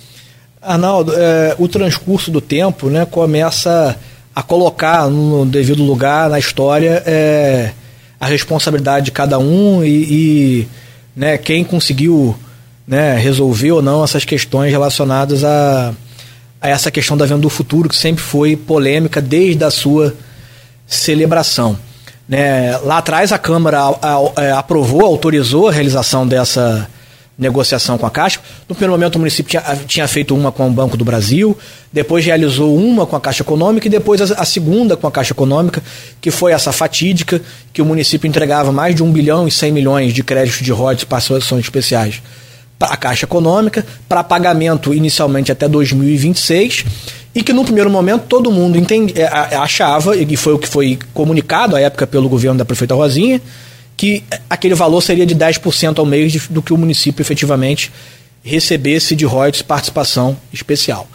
Arnaldo, 0.60 1.14
é, 1.16 1.56
o 1.60 1.68
transcurso 1.68 2.32
do 2.32 2.42
tempo 2.42 2.90
né, 2.90 3.06
começa 3.06 3.96
a 4.34 4.42
colocar 4.42 5.08
no 5.10 5.46
devido 5.46 5.84
lugar 5.84 6.28
na 6.28 6.40
história 6.40 7.04
é, 7.06 7.72
a 8.20 8.26
responsabilidade 8.26 9.06
de 9.06 9.12
cada 9.12 9.40
um 9.40 9.84
e, 9.84 9.88
e 9.88 10.68
né, 11.16 11.38
quem 11.38 11.64
conseguiu 11.64 12.36
né, 12.88 13.16
resolver 13.16 13.72
ou 13.72 13.82
não 13.82 14.04
essas 14.04 14.26
questões 14.26 14.72
relacionadas 14.72 15.44
a, 15.44 15.94
a 16.60 16.70
essa 16.70 16.92
questão 16.92 17.16
da 17.16 17.26
venda 17.26 17.42
do 17.42 17.50
futuro, 17.50 17.88
que 17.88 17.96
sempre 17.96 18.24
foi 18.24 18.56
polêmica 18.56 19.22
desde 19.22 19.64
a 19.64 19.72
sua 19.72 20.16
celebração. 20.88 21.78
Né, 22.28 22.78
lá 22.80 22.98
atrás 22.98 23.32
a 23.32 23.38
Câmara 23.38 23.80
a, 23.80 23.90
a, 23.92 24.44
é, 24.44 24.52
aprovou, 24.52 25.02
autorizou 25.02 25.68
a 25.68 25.72
realização 25.72 26.28
dessa 26.28 26.90
negociação 27.40 27.98
com 27.98 28.06
a 28.06 28.12
Caixa. 28.12 28.40
No 28.68 28.76
primeiro 28.76 28.92
momento, 28.92 29.16
o 29.16 29.20
município 29.20 29.50
tinha, 29.50 29.80
tinha, 29.88 30.08
feito 30.08 30.36
uma 30.36 30.52
com 30.52 30.68
o 30.68 30.72
Banco 30.72 30.98
do 30.98 31.06
Brasil, 31.06 31.58
depois 31.92 32.26
realizou 32.26 32.76
uma 32.76 33.06
com 33.06 33.16
a 33.16 33.22
Caixa 33.22 33.42
Econômica 33.42 33.88
e 33.88 33.90
depois 33.90 34.22
a, 34.22 34.42
a, 34.42 34.46
segunda 34.46 34.98
com 34.98 35.08
a 35.08 35.12
Caixa 35.12 35.32
Econômica, 35.32 35.82
que 36.20 36.30
foi 36.30 36.52
essa 36.52 36.74
fatídica, 36.74 37.42
que 37.72 37.82
o 37.82 37.86
município 37.86 38.28
entregava 38.28 38.72
mais 38.74 38.94
de 38.94 39.02
1 39.02 39.12
bilhão 39.12 39.48
e 39.48 39.52
100 39.52 39.72
milhões 39.72 40.14
de 40.14 40.22
créditos 40.22 40.62
de 40.62 40.72
royalties 40.72 41.06
para 41.06 41.18
participações 41.18 41.64
especiais 41.64 42.22
para 42.78 42.94
a 42.94 42.98
Caixa 42.98 43.26
Econômica, 43.26 43.86
para 44.08 44.24
pagamento 44.24 44.94
inicialmente 44.94 45.52
até 45.52 45.68
2026, 45.68 46.86
e 47.36 47.44
que 47.44 47.52
no 47.52 47.64
primeiro 47.64 47.90
momento 47.90 48.24
todo 48.28 48.50
mundo 48.50 48.78
entendi, 48.78 49.14
é, 49.20 49.26
achava, 49.56 50.16
e 50.16 50.36
foi 50.38 50.54
o 50.54 50.60
que 50.60 50.68
foi 50.68 50.98
comunicado 51.14 51.76
à 51.76 51.82
época 51.82 52.08
pelo 52.08 52.30
governo 52.30 52.58
da 52.58 52.66
prefeita 52.66 52.96
Rosinha, 52.96 53.42
que 54.00 54.24
aquele 54.50 54.74
valor 54.76 55.02
seria 55.02 55.26
de 55.26 55.36
10% 55.36 56.00
ao 56.00 56.06
mês 56.06 56.32
de, 56.32 56.40
do 56.50 56.62
que 56.62 56.72
o 56.72 56.78
município 56.78 57.22
efetivamente 57.22 57.92
recebesse 58.42 59.14
de 59.14 59.26
royalties 59.26 59.62
participação 59.62 60.38
especial. 60.54 61.06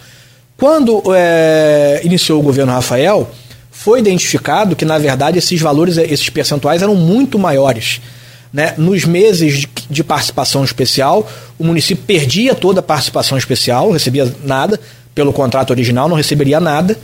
Quando 0.54 1.02
é, 1.16 2.02
iniciou 2.04 2.40
o 2.40 2.42
governo 2.42 2.72
Rafael, 2.72 3.30
foi 3.70 4.00
identificado 4.00 4.76
que, 4.76 4.84
na 4.84 4.98
verdade, 4.98 5.38
esses 5.38 5.58
valores, 5.62 5.96
esses 5.96 6.28
percentuais 6.28 6.82
eram 6.82 6.94
muito 6.94 7.38
maiores. 7.38 8.02
Né? 8.52 8.74
Nos 8.76 9.06
meses 9.06 9.60
de, 9.60 9.68
de 9.88 10.04
participação 10.04 10.62
especial, 10.62 11.26
o 11.58 11.64
município 11.64 12.04
perdia 12.04 12.54
toda 12.54 12.80
a 12.80 12.82
participação 12.82 13.38
especial, 13.38 13.92
recebia 13.92 14.30
nada, 14.44 14.78
pelo 15.14 15.32
contrato 15.32 15.70
original, 15.70 16.06
não 16.06 16.18
receberia 16.18 16.60
nada 16.60 16.98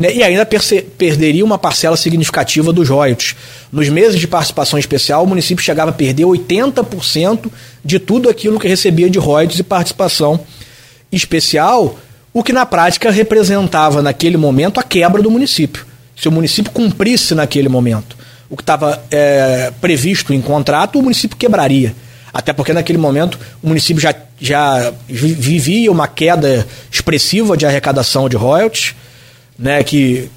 né, 0.00 0.14
e 0.14 0.22
ainda 0.22 0.48
perderia 0.96 1.44
uma 1.44 1.58
parcela 1.58 1.94
significativa 1.94 2.72
dos 2.72 2.88
royalties. 2.88 3.36
Nos 3.70 3.90
meses 3.90 4.18
de 4.18 4.26
participação 4.26 4.78
especial, 4.78 5.22
o 5.22 5.26
município 5.26 5.62
chegava 5.62 5.90
a 5.90 5.92
perder 5.92 6.24
80% 6.24 7.50
de 7.84 7.98
tudo 7.98 8.30
aquilo 8.30 8.58
que 8.58 8.66
recebia 8.66 9.10
de 9.10 9.18
royalties 9.18 9.58
e 9.58 9.62
participação 9.62 10.40
especial, 11.12 11.98
o 12.32 12.42
que 12.42 12.50
na 12.50 12.64
prática 12.64 13.10
representava 13.10 14.00
naquele 14.00 14.38
momento 14.38 14.80
a 14.80 14.82
quebra 14.82 15.20
do 15.20 15.30
município. 15.30 15.84
Se 16.16 16.28
o 16.28 16.32
município 16.32 16.72
cumprisse 16.72 17.34
naquele 17.34 17.68
momento 17.68 18.16
o 18.48 18.56
que 18.56 18.62
estava 18.62 19.02
é, 19.10 19.70
previsto 19.82 20.32
em 20.32 20.40
contrato, 20.40 20.98
o 20.98 21.02
município 21.02 21.36
quebraria. 21.36 21.94
Até 22.32 22.54
porque 22.54 22.72
naquele 22.72 22.98
momento 22.98 23.38
o 23.62 23.68
município 23.68 24.00
já, 24.00 24.14
já 24.40 24.94
vivia 25.06 25.92
uma 25.92 26.08
queda 26.08 26.66
expressiva 26.90 27.54
de 27.54 27.66
arrecadação 27.66 28.30
de 28.30 28.36
royalties 28.36 28.94
né, 29.60 29.84
que, 29.84 30.30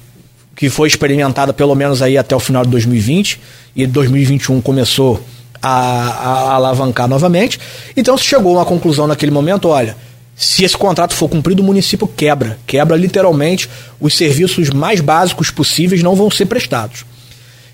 que 0.54 0.68
foi 0.68 0.86
experimentada 0.86 1.52
pelo 1.52 1.74
menos 1.74 2.02
aí 2.02 2.18
até 2.18 2.36
o 2.36 2.40
final 2.40 2.62
de 2.62 2.70
2020 2.70 3.40
e 3.74 3.86
2021 3.86 4.60
começou 4.60 5.24
a, 5.62 5.70
a, 5.70 6.32
a 6.50 6.54
alavancar 6.54 7.08
novamente. 7.08 7.58
Então 7.96 8.18
se 8.18 8.24
chegou 8.24 8.54
a 8.54 8.58
uma 8.60 8.66
conclusão 8.66 9.06
naquele 9.06 9.32
momento, 9.32 9.68
olha, 9.68 9.96
se 10.36 10.62
esse 10.62 10.76
contrato 10.76 11.14
for 11.14 11.28
cumprido, 11.28 11.62
o 11.62 11.64
município 11.64 12.06
quebra. 12.06 12.58
Quebra 12.66 12.96
literalmente, 12.96 13.68
os 13.98 14.14
serviços 14.14 14.68
mais 14.68 15.00
básicos 15.00 15.50
possíveis 15.50 16.02
não 16.02 16.14
vão 16.14 16.30
ser 16.30 16.46
prestados. 16.46 17.06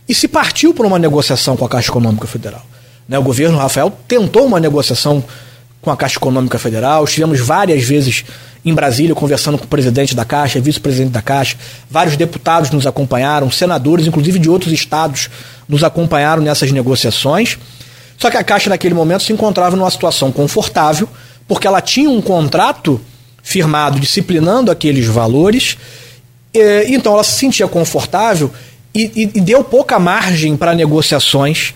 E 0.09 0.14
se 0.14 0.28
partiu 0.28 0.72
por 0.72 0.86
uma 0.86 0.98
negociação 0.98 1.56
com 1.56 1.64
a 1.64 1.68
Caixa 1.68 1.90
Econômica 1.90 2.27
Federal. 2.27 2.64
Né, 3.09 3.18
o 3.18 3.22
governo 3.22 3.59
Rafael 3.59 3.93
tentou 4.06 4.47
uma 4.47 4.60
negociação 4.60 5.24
com 5.81 5.90
a 5.90 5.97
Caixa 5.97 6.19
Econômica 6.19 6.59
Federal, 6.59 7.05
estivemos 7.05 7.40
várias 7.40 7.82
vezes 7.82 8.24
em 8.65 8.74
Brasília 8.74 9.15
conversando 9.15 9.57
com 9.57 9.65
o 9.65 9.69
presidente 9.69 10.15
da 10.15 10.24
Caixa, 10.24 10.61
vice-presidente 10.61 11.12
da 11.12 11.23
Caixa, 11.23 11.57
vários 11.90 12.16
deputados 12.16 12.70
nos 12.70 12.86
acompanharam, 12.86 13.51
senadores, 13.51 14.07
inclusive 14.07 14.39
de 14.39 14.51
outros 14.51 14.73
estados, 14.73 15.31
nos 15.69 15.82
acompanharam 15.82 16.43
nessas 16.43 16.70
negociações. 16.70 17.59
Só 18.19 18.31
que 18.31 18.36
a 18.36 18.44
Caixa, 18.44 18.69
naquele 18.69 18.94
momento, 18.94 19.23
se 19.23 19.32
encontrava 19.32 19.77
numa 19.77 19.90
situação 19.90 20.31
confortável, 20.31 21.09
porque 21.48 21.66
ela 21.66 21.81
tinha 21.81 22.11
um 22.11 22.20
contrato 22.20 23.01
firmado 23.43 23.98
disciplinando 23.98 24.70
aqueles 24.70 25.07
valores, 25.07 25.78
então 26.89 27.15
ela 27.15 27.24
se 27.24 27.32
sentia 27.32 27.66
confortável 27.66 28.51
e, 28.94 29.11
e, 29.16 29.39
e 29.39 29.40
deu 29.40 29.65
pouca 29.65 29.98
margem 29.98 30.57
para 30.57 30.74
negociações. 30.74 31.73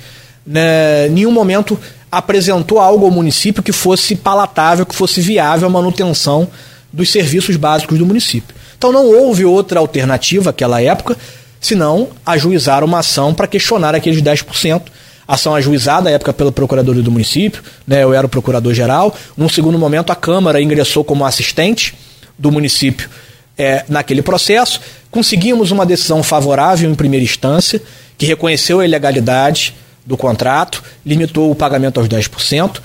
Né, 0.47 1.09
nenhum 1.09 1.33
momento 1.33 1.81
apresentou 2.17 2.79
algo 2.79 3.05
ao 3.05 3.11
município 3.11 3.63
que 3.63 3.73
fosse 3.73 4.15
palatável, 4.15 4.87
que 4.87 4.95
fosse 4.95 5.21
viável 5.21 5.67
a 5.67 5.71
manutenção 5.71 6.49
dos 6.93 7.11
serviços 7.11 7.57
básicos 7.57 7.99
do 7.99 8.07
município. 8.07 8.55
Então 8.79 8.93
não 8.93 9.07
houve 9.07 9.45
outra 9.45 9.81
alternativa 9.81 10.45
naquela 10.47 10.81
época, 10.81 11.17
senão 11.61 12.09
ajuizar 12.25 12.85
uma 12.85 13.01
ação 13.01 13.35
para 13.35 13.47
questionar 13.47 13.95
aqueles 13.95 14.23
10%. 14.23 14.83
Ação 15.27 15.55
ajuizada, 15.55 16.11
à 16.11 16.13
época, 16.13 16.35
pela 16.35 16.53
Procuradoria 16.53 17.03
do 17.03 17.11
município, 17.11 17.63
né, 17.87 18.03
eu 18.03 18.13
era 18.13 18.27
o 18.27 18.29
procurador-geral. 18.29 19.17
Num 19.37 19.49
segundo 19.49 19.79
momento, 19.79 20.13
a 20.13 20.15
Câmara 20.15 20.61
ingressou 20.61 21.03
como 21.03 21.25
assistente 21.25 21.95
do 22.39 22.53
município 22.53 23.09
é, 23.57 23.85
naquele 23.89 24.21
processo. 24.21 24.81
Conseguimos 25.11 25.71
uma 25.71 25.87
decisão 25.87 26.23
favorável 26.23 26.91
em 26.91 26.95
primeira 26.95 27.25
instância, 27.25 27.81
que 28.19 28.27
reconheceu 28.27 28.81
a 28.81 28.85
ilegalidade 28.85 29.75
do 30.05 30.17
contrato, 30.17 30.83
limitou 31.05 31.51
o 31.51 31.55
pagamento 31.55 31.99
aos 32.01 32.09
10%. 32.09 32.81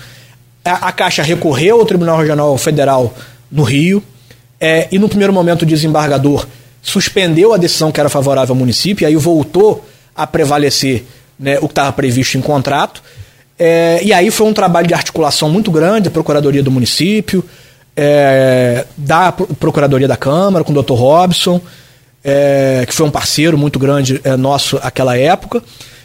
A, 0.63 0.87
a 0.87 0.91
Caixa 0.91 1.23
recorreu 1.23 1.79
ao 1.79 1.85
Tribunal 1.85 2.17
Regional 2.17 2.57
Federal 2.57 3.13
no 3.51 3.63
Rio, 3.63 4.03
é, 4.59 4.87
e 4.91 4.99
no 4.99 5.07
primeiro 5.07 5.33
momento 5.33 5.63
o 5.63 5.65
desembargador 5.65 6.45
suspendeu 6.81 7.53
a 7.53 7.57
decisão 7.57 7.91
que 7.91 7.99
era 7.99 8.09
favorável 8.09 8.53
ao 8.53 8.59
município, 8.59 9.03
e 9.03 9.05
aí 9.05 9.15
voltou 9.15 9.85
a 10.15 10.27
prevalecer 10.27 11.05
né, 11.39 11.57
o 11.59 11.67
que 11.67 11.71
estava 11.71 11.91
previsto 11.93 12.37
em 12.37 12.41
contrato. 12.41 13.01
É, 13.57 13.99
e 14.03 14.13
aí 14.13 14.31
foi 14.31 14.47
um 14.47 14.53
trabalho 14.53 14.87
de 14.87 14.93
articulação 14.93 15.49
muito 15.49 15.71
grande, 15.71 16.07
a 16.07 16.11
Procuradoria 16.11 16.63
do 16.63 16.71
município, 16.71 17.43
é, 17.95 18.85
da 18.95 19.31
Procuradoria 19.31 20.07
da 20.07 20.15
Câmara, 20.15 20.63
com 20.63 20.71
o 20.71 20.81
Dr. 20.81 20.93
Robson, 20.93 21.59
é, 22.23 22.85
que 22.87 22.93
foi 22.93 23.05
um 23.05 23.11
parceiro 23.11 23.57
muito 23.57 23.77
grande 23.77 24.21
é, 24.23 24.37
nosso 24.37 24.79
naquela 24.81 25.17
época, 25.17 25.61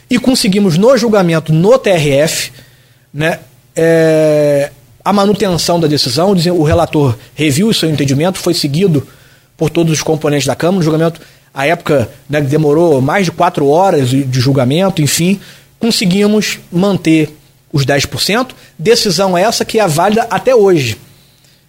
e 0.09 0.19
conseguimos 0.19 0.77
no 0.77 0.97
julgamento 0.97 1.51
no 1.53 1.77
TRF 1.77 2.51
né, 3.13 3.39
é, 3.75 4.71
a 5.03 5.11
manutenção 5.11 5.79
da 5.79 5.87
decisão. 5.87 6.35
O 6.53 6.63
relator 6.63 7.17
reviu 7.33 7.67
o 7.67 7.73
seu 7.73 7.89
entendimento, 7.89 8.37
foi 8.37 8.53
seguido 8.53 9.07
por 9.57 9.69
todos 9.69 9.91
os 9.91 10.01
componentes 10.01 10.47
da 10.47 10.55
Câmara. 10.55 10.79
O 10.79 10.83
julgamento, 10.83 11.21
à 11.53 11.65
época, 11.65 12.09
né, 12.29 12.41
demorou 12.41 13.01
mais 13.01 13.25
de 13.25 13.31
quatro 13.31 13.67
horas 13.67 14.09
de 14.09 14.39
julgamento, 14.39 15.01
enfim, 15.01 15.39
conseguimos 15.79 16.59
manter 16.71 17.35
os 17.71 17.85
10%. 17.85 18.49
Decisão 18.77 19.37
essa 19.37 19.65
que 19.65 19.79
é 19.79 19.87
válida 19.87 20.27
até 20.29 20.55
hoje 20.55 20.97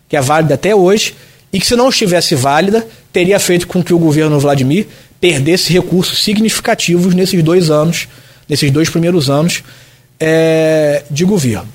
que 0.08 0.16
é 0.16 0.20
válida 0.20 0.54
até 0.54 0.74
hoje, 0.74 1.14
e 1.52 1.60
que 1.60 1.66
se 1.66 1.76
não 1.76 1.88
estivesse 1.88 2.34
válida, 2.34 2.86
teria 3.12 3.38
feito 3.38 3.66
com 3.66 3.82
que 3.82 3.94
o 3.94 3.98
governo 3.98 4.38
Vladimir 4.38 4.86
perdesse 5.20 5.72
recursos 5.72 6.22
significativos 6.22 7.14
nesses 7.14 7.42
dois 7.42 7.70
anos, 7.70 8.08
nesses 8.48 8.70
dois 8.70 8.89
primeiros 8.89 9.28
anos 9.28 9.62
é, 10.20 11.02
de 11.10 11.24
governo. 11.24 11.68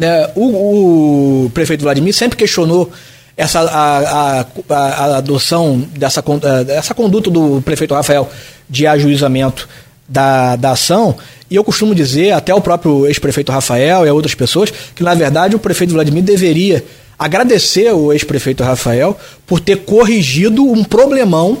É, 0.00 0.30
o, 0.34 1.44
o, 1.44 1.50
prefeito 1.50 1.82
Vladimir 1.82 2.14
sempre 2.14 2.36
questionou 2.36 2.90
essa, 3.36 3.60
a, 3.60 4.40
a, 4.40 4.76
a 4.76 5.16
adoção 5.16 5.78
dessa, 5.96 6.22
dessa 6.64 6.94
conduta 6.94 7.30
do 7.30 7.60
prefeito 7.62 7.94
Rafael 7.94 8.30
de 8.68 8.86
ajuizamento 8.86 9.68
da, 10.08 10.56
da 10.56 10.72
ação, 10.72 11.16
e 11.48 11.54
eu 11.54 11.62
costumo 11.62 11.94
dizer, 11.94 12.32
até 12.32 12.52
o 12.54 12.60
próprio 12.60 13.06
ex-prefeito 13.06 13.52
Rafael 13.52 14.06
e 14.06 14.10
outras 14.10 14.34
pessoas, 14.34 14.72
que 14.94 15.02
na 15.02 15.14
verdade 15.14 15.54
o 15.54 15.58
prefeito 15.58 15.92
Vladimir 15.92 16.22
deveria 16.22 16.84
agradecer 17.18 17.92
o 17.92 18.12
ex-prefeito 18.12 18.62
Rafael 18.62 19.18
por 19.46 19.60
ter 19.60 19.78
corrigido 19.78 20.64
um 20.64 20.82
problemão 20.82 21.58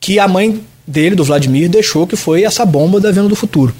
que 0.00 0.18
a 0.18 0.28
mãe 0.28 0.60
dele, 0.88 1.14
do 1.14 1.22
Vladimir, 1.22 1.68
deixou, 1.68 2.06
que 2.06 2.16
foi 2.16 2.44
essa 2.44 2.64
bomba 2.64 2.98
da 2.98 3.12
Venda 3.12 3.28
do 3.28 3.36
Futuro. 3.36 3.74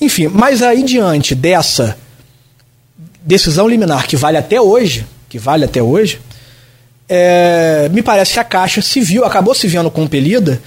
Enfim, 0.00 0.28
mas 0.28 0.62
aí 0.62 0.82
diante 0.82 1.34
dessa 1.34 1.96
decisão 3.22 3.68
liminar 3.68 4.06
que 4.06 4.16
vale 4.16 4.36
até 4.36 4.60
hoje, 4.60 5.04
que 5.28 5.38
vale 5.38 5.64
até 5.64 5.82
hoje, 5.82 6.20
é, 7.08 7.88
me 7.92 8.02
parece 8.02 8.34
que 8.34 8.38
a 8.38 8.44
Caixa 8.44 8.80
se 8.80 9.00
viu, 9.00 9.24
acabou 9.24 9.54
se 9.54 9.66
vendo 9.66 9.90
compelida 9.90 10.60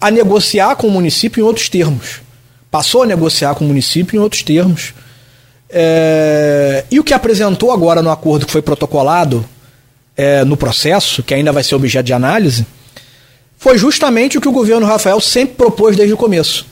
a 0.00 0.10
negociar 0.10 0.76
com 0.76 0.86
o 0.86 0.90
município 0.90 1.40
em 1.40 1.44
outros 1.44 1.68
termos. 1.68 2.20
Passou 2.70 3.02
a 3.02 3.06
negociar 3.06 3.54
com 3.54 3.64
o 3.64 3.68
município 3.68 4.16
em 4.16 4.20
outros 4.20 4.42
termos. 4.42 4.92
É, 5.70 6.84
e 6.90 6.98
o 7.00 7.04
que 7.04 7.14
apresentou 7.14 7.72
agora 7.72 8.02
no 8.02 8.10
acordo 8.10 8.44
que 8.44 8.52
foi 8.52 8.62
protocolado 8.62 9.44
é, 10.16 10.44
no 10.44 10.56
processo, 10.56 11.22
que 11.22 11.32
ainda 11.32 11.52
vai 11.52 11.62
ser 11.62 11.74
objeto 11.74 12.06
de 12.06 12.12
análise, 12.12 12.66
foi 13.62 13.78
justamente 13.78 14.36
o 14.36 14.40
que 14.40 14.48
o 14.48 14.52
governo 14.52 14.84
Rafael 14.84 15.20
sempre 15.20 15.54
propôs 15.54 15.94
desde 15.94 16.12
o 16.12 16.16
começo. 16.16 16.66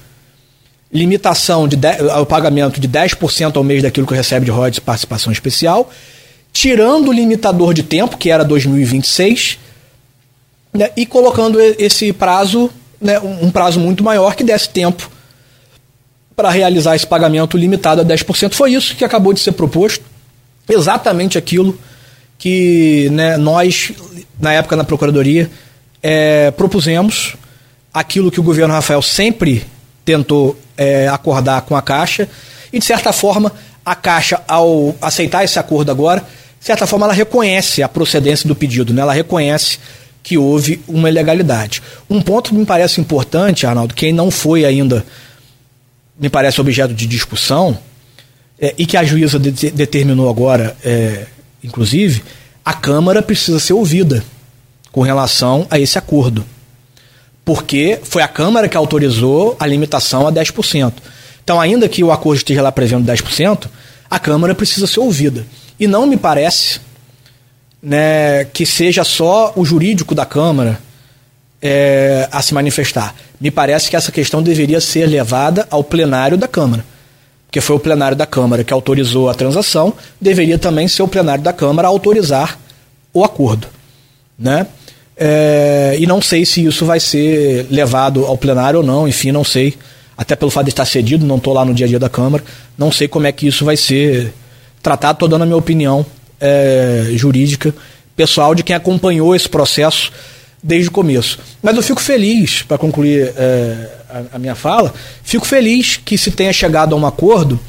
Limitação 0.92 1.68
de, 1.68 1.78
ao 2.10 2.26
pagamento 2.26 2.80
de 2.80 2.88
10% 2.88 3.56
ao 3.56 3.62
mês 3.62 3.80
daquilo 3.80 4.08
que 4.08 4.12
recebe 4.12 4.44
de 4.44 4.50
royalties 4.50 4.74
de 4.74 4.80
participação 4.80 5.32
especial, 5.32 5.88
tirando 6.52 7.10
o 7.10 7.12
limitador 7.12 7.72
de 7.72 7.84
tempo, 7.84 8.16
que 8.16 8.28
era 8.28 8.44
2026, 8.44 9.56
né, 10.74 10.90
e 10.96 11.06
colocando 11.06 11.60
esse 11.60 12.12
prazo, 12.12 12.68
né, 13.00 13.20
um 13.20 13.52
prazo 13.52 13.78
muito 13.78 14.02
maior 14.02 14.34
que 14.34 14.42
desse 14.42 14.68
tempo 14.70 15.08
para 16.34 16.50
realizar 16.50 16.96
esse 16.96 17.06
pagamento 17.06 17.56
limitado 17.56 18.00
a 18.00 18.04
10%. 18.04 18.52
Foi 18.52 18.72
isso 18.72 18.96
que 18.96 19.04
acabou 19.04 19.32
de 19.32 19.38
ser 19.38 19.52
proposto, 19.52 20.04
exatamente 20.68 21.38
aquilo 21.38 21.78
que 22.36 23.08
né, 23.12 23.36
nós, 23.36 23.92
na 24.40 24.52
época 24.54 24.74
na 24.74 24.82
Procuradoria, 24.82 25.48
é, 26.02 26.50
propusemos, 26.52 27.36
aquilo 27.92 28.30
que 28.30 28.40
o 28.40 28.42
governo 28.42 28.74
Rafael 28.74 29.02
sempre 29.02 29.64
tentou 30.04 30.58
é, 30.76 31.08
acordar 31.08 31.62
com 31.62 31.76
a 31.76 31.82
Caixa, 31.82 32.28
e 32.72 32.78
de 32.78 32.84
certa 32.84 33.12
forma, 33.12 33.52
a 33.84 33.94
Caixa, 33.94 34.40
ao 34.46 34.94
aceitar 35.00 35.44
esse 35.44 35.58
acordo 35.58 35.90
agora, 35.90 36.20
de 36.58 36.66
certa 36.66 36.86
forma, 36.86 37.06
ela 37.06 37.14
reconhece 37.14 37.82
a 37.82 37.88
procedência 37.88 38.46
do 38.46 38.54
pedido, 38.54 38.92
né? 38.92 39.02
ela 39.02 39.12
reconhece 39.12 39.78
que 40.22 40.36
houve 40.36 40.80
uma 40.86 41.08
ilegalidade. 41.08 41.82
Um 42.08 42.20
ponto 42.20 42.50
que 42.50 42.56
me 42.56 42.66
parece 42.66 43.00
importante, 43.00 43.66
Arnaldo, 43.66 43.94
quem 43.94 44.12
não 44.12 44.30
foi 44.30 44.64
ainda 44.64 45.04
me 46.18 46.28
parece 46.28 46.60
objeto 46.60 46.92
de 46.92 47.06
discussão, 47.06 47.78
é, 48.60 48.74
e 48.76 48.84
que 48.84 48.96
a 48.96 49.02
juíza 49.02 49.38
de, 49.38 49.70
determinou 49.70 50.28
agora, 50.28 50.76
é, 50.84 51.26
inclusive, 51.64 52.22
a 52.62 52.74
Câmara 52.74 53.22
precisa 53.22 53.58
ser 53.58 53.72
ouvida 53.72 54.22
com 54.92 55.02
relação 55.02 55.66
a 55.70 55.78
esse 55.78 55.98
acordo. 55.98 56.44
Porque 57.44 57.98
foi 58.02 58.22
a 58.22 58.28
Câmara 58.28 58.68
que 58.68 58.76
autorizou 58.76 59.56
a 59.58 59.66
limitação 59.66 60.26
a 60.26 60.32
10%. 60.32 60.92
Então, 61.42 61.60
ainda 61.60 61.88
que 61.88 62.04
o 62.04 62.12
acordo 62.12 62.38
esteja 62.38 62.62
lá 62.62 62.70
prevendo 62.70 63.10
10%, 63.10 63.68
a 64.08 64.18
Câmara 64.18 64.54
precisa 64.54 64.86
ser 64.86 65.00
ouvida. 65.00 65.46
E 65.78 65.86
não 65.86 66.06
me 66.06 66.16
parece 66.16 66.80
né, 67.82 68.44
que 68.44 68.66
seja 68.66 69.04
só 69.04 69.52
o 69.56 69.64
jurídico 69.64 70.14
da 70.14 70.26
Câmara 70.26 70.78
é, 71.62 72.28
a 72.30 72.42
se 72.42 72.54
manifestar. 72.54 73.14
Me 73.40 73.50
parece 73.50 73.90
que 73.90 73.96
essa 73.96 74.12
questão 74.12 74.42
deveria 74.42 74.80
ser 74.80 75.06
levada 75.06 75.66
ao 75.70 75.82
plenário 75.82 76.36
da 76.36 76.48
Câmara. 76.48 76.84
Porque 77.46 77.60
foi 77.60 77.76
o 77.76 77.80
plenário 77.80 78.16
da 78.16 78.26
Câmara 78.26 78.62
que 78.62 78.72
autorizou 78.72 79.28
a 79.28 79.34
transação, 79.34 79.92
deveria 80.20 80.58
também 80.58 80.86
ser 80.86 81.02
o 81.02 81.08
plenário 81.08 81.42
da 81.42 81.52
Câmara 81.52 81.88
a 81.88 81.90
autorizar 81.90 82.58
o 83.12 83.24
acordo. 83.24 83.66
Né? 84.38 84.66
É, 85.22 85.98
e 85.98 86.06
não 86.06 86.22
sei 86.22 86.46
se 86.46 86.64
isso 86.64 86.86
vai 86.86 86.98
ser 86.98 87.66
levado 87.70 88.24
ao 88.24 88.38
plenário 88.38 88.80
ou 88.80 88.86
não, 88.86 89.06
enfim, 89.06 89.30
não 89.30 89.44
sei. 89.44 89.76
Até 90.16 90.34
pelo 90.34 90.50
fato 90.50 90.64
de 90.64 90.70
estar 90.70 90.86
cedido, 90.86 91.26
não 91.26 91.36
estou 91.36 91.52
lá 91.52 91.62
no 91.62 91.74
dia 91.74 91.84
a 91.84 91.88
dia 91.88 91.98
da 91.98 92.08
Câmara, 92.08 92.42
não 92.76 92.90
sei 92.90 93.06
como 93.06 93.26
é 93.26 93.32
que 93.32 93.46
isso 93.46 93.62
vai 93.62 93.76
ser 93.76 94.32
tratado. 94.82 95.16
Estou 95.16 95.28
dando 95.28 95.42
a 95.42 95.46
minha 95.46 95.58
opinião 95.58 96.06
é, 96.40 97.10
jurídica, 97.14 97.74
pessoal, 98.16 98.54
de 98.54 98.62
quem 98.62 98.74
acompanhou 98.74 99.36
esse 99.36 99.46
processo 99.46 100.10
desde 100.62 100.88
o 100.88 100.92
começo. 100.92 101.38
Mas 101.62 101.76
eu 101.76 101.82
fico 101.82 102.00
feliz, 102.00 102.62
para 102.62 102.78
concluir 102.78 103.34
é, 103.36 103.90
a, 104.08 104.36
a, 104.36 104.38
minha 104.38 104.54
fala, 104.54 104.92
fico 105.22 105.46
feliz 105.46 105.98
que 106.02 106.16
se 106.16 106.30
tenha 106.30 106.52
chegado 106.52 106.94
a 106.94 106.98
um 106.98 107.06
acordo. 107.06 107.60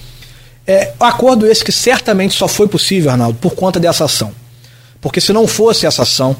É, 0.65 0.93
acordo 1.01 1.45
esse 1.45 1.65
que 1.65 1.71
certamente 1.71 2.33
só 2.33 2.47
foi 2.47 2.69
possível, 2.69 3.11
Arnaldo, 3.11 3.37
por 3.41 3.55
conta 3.55 3.77
dessa 3.77 4.05
ação. 4.05 4.31
Porque 5.01 5.19
se 5.19 5.33
não 5.33 5.47
fosse 5.47 5.85
essa 5.85 6.03
ação, 6.03 6.35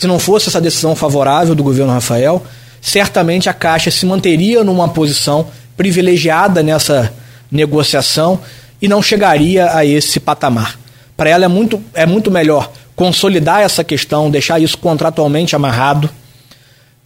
se 0.00 0.06
não 0.06 0.18
fosse 0.18 0.48
essa 0.48 0.62
decisão 0.62 0.96
favorável 0.96 1.54
do 1.54 1.62
governo 1.62 1.92
Rafael, 1.92 2.42
certamente 2.80 3.50
a 3.50 3.52
Caixa 3.52 3.90
se 3.90 4.06
manteria 4.06 4.64
numa 4.64 4.88
posição 4.88 5.48
privilegiada 5.76 6.62
nessa 6.62 7.12
negociação 7.52 8.40
e 8.80 8.88
não 8.88 9.02
chegaria 9.02 9.76
a 9.76 9.84
esse 9.84 10.18
patamar. 10.18 10.78
Para 11.18 11.28
ela 11.28 11.44
é 11.44 11.48
muito, 11.48 11.82
é 11.92 12.06
muito 12.06 12.30
melhor 12.30 12.72
consolidar 12.96 13.60
essa 13.60 13.84
questão, 13.84 14.30
deixar 14.30 14.58
isso 14.58 14.78
contratualmente 14.78 15.54
amarrado, 15.54 16.08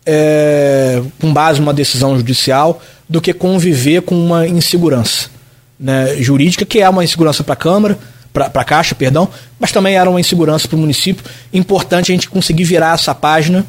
é, 0.06 1.02
com 1.20 1.32
base 1.32 1.58
numa 1.58 1.74
decisão 1.74 2.16
judicial, 2.16 2.80
do 3.08 3.20
que 3.20 3.32
conviver 3.32 4.02
com 4.02 4.14
uma 4.14 4.46
insegurança 4.46 5.28
né, 5.80 6.14
jurídica, 6.20 6.64
que 6.64 6.80
é 6.80 6.88
uma 6.88 7.02
insegurança 7.02 7.42
para 7.42 7.54
a 7.54 7.56
Câmara, 7.56 7.98
para 8.34 8.50
a 8.52 8.64
Caixa, 8.64 8.96
perdão, 8.96 9.28
mas 9.60 9.70
também 9.70 9.94
era 9.96 10.10
uma 10.10 10.20
insegurança 10.20 10.66
para 10.66 10.76
o 10.76 10.80
município. 10.80 11.24
Importante 11.52 12.10
a 12.10 12.14
gente 12.14 12.28
conseguir 12.28 12.64
virar 12.64 12.94
essa 12.94 13.14
página 13.14 13.64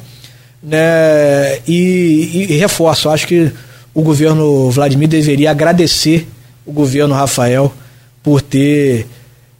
né, 0.60 1.60
e, 1.66 2.46
e 2.50 2.56
reforço, 2.56 3.08
acho 3.08 3.28
que 3.28 3.52
o 3.94 4.02
governo 4.02 4.68
Vladimir 4.70 5.08
deveria 5.08 5.52
agradecer 5.52 6.26
o 6.66 6.72
governo 6.72 7.14
Rafael 7.14 7.72
por 8.24 8.42
ter 8.42 9.06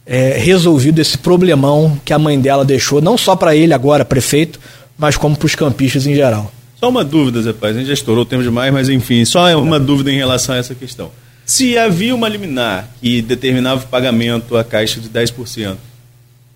é, 0.05 0.37
resolvido 0.37 0.99
esse 0.99 1.17
problemão 1.17 1.97
que 2.03 2.11
a 2.11 2.19
mãe 2.19 2.39
dela 2.39 2.65
deixou, 2.65 3.01
não 3.01 3.17
só 3.17 3.33
para 3.33 3.55
ele 3.55 3.73
agora, 3.73 4.03
prefeito, 4.03 4.59
mas 4.97 5.15
como 5.15 5.37
para 5.37 5.45
os 5.45 5.55
campistas 5.55 6.05
em 6.05 6.13
geral. 6.13 6.51
Só 6.75 6.89
uma 6.89 7.03
dúvida, 7.03 7.41
Zé 7.41 7.53
Paz, 7.53 7.75
a 7.75 7.79
gente 7.79 7.87
já 7.87 7.93
estourou 7.93 8.23
o 8.23 8.25
tempo 8.25 8.43
demais, 8.43 8.73
mas 8.73 8.89
enfim, 8.89 9.23
só 9.23 9.57
uma 9.57 9.79
dúvida 9.79 10.11
em 10.11 10.17
relação 10.17 10.53
a 10.53 10.57
essa 10.57 10.75
questão. 10.75 11.09
Se 11.47 11.77
havia 11.77 12.13
uma 12.13 12.27
liminar 12.27 12.89
que 12.99 13.21
determinava 13.21 13.85
o 13.85 13.87
pagamento 13.87 14.57
à 14.57 14.65
caixa 14.65 14.99
de 14.99 15.07
10%, 15.07 15.77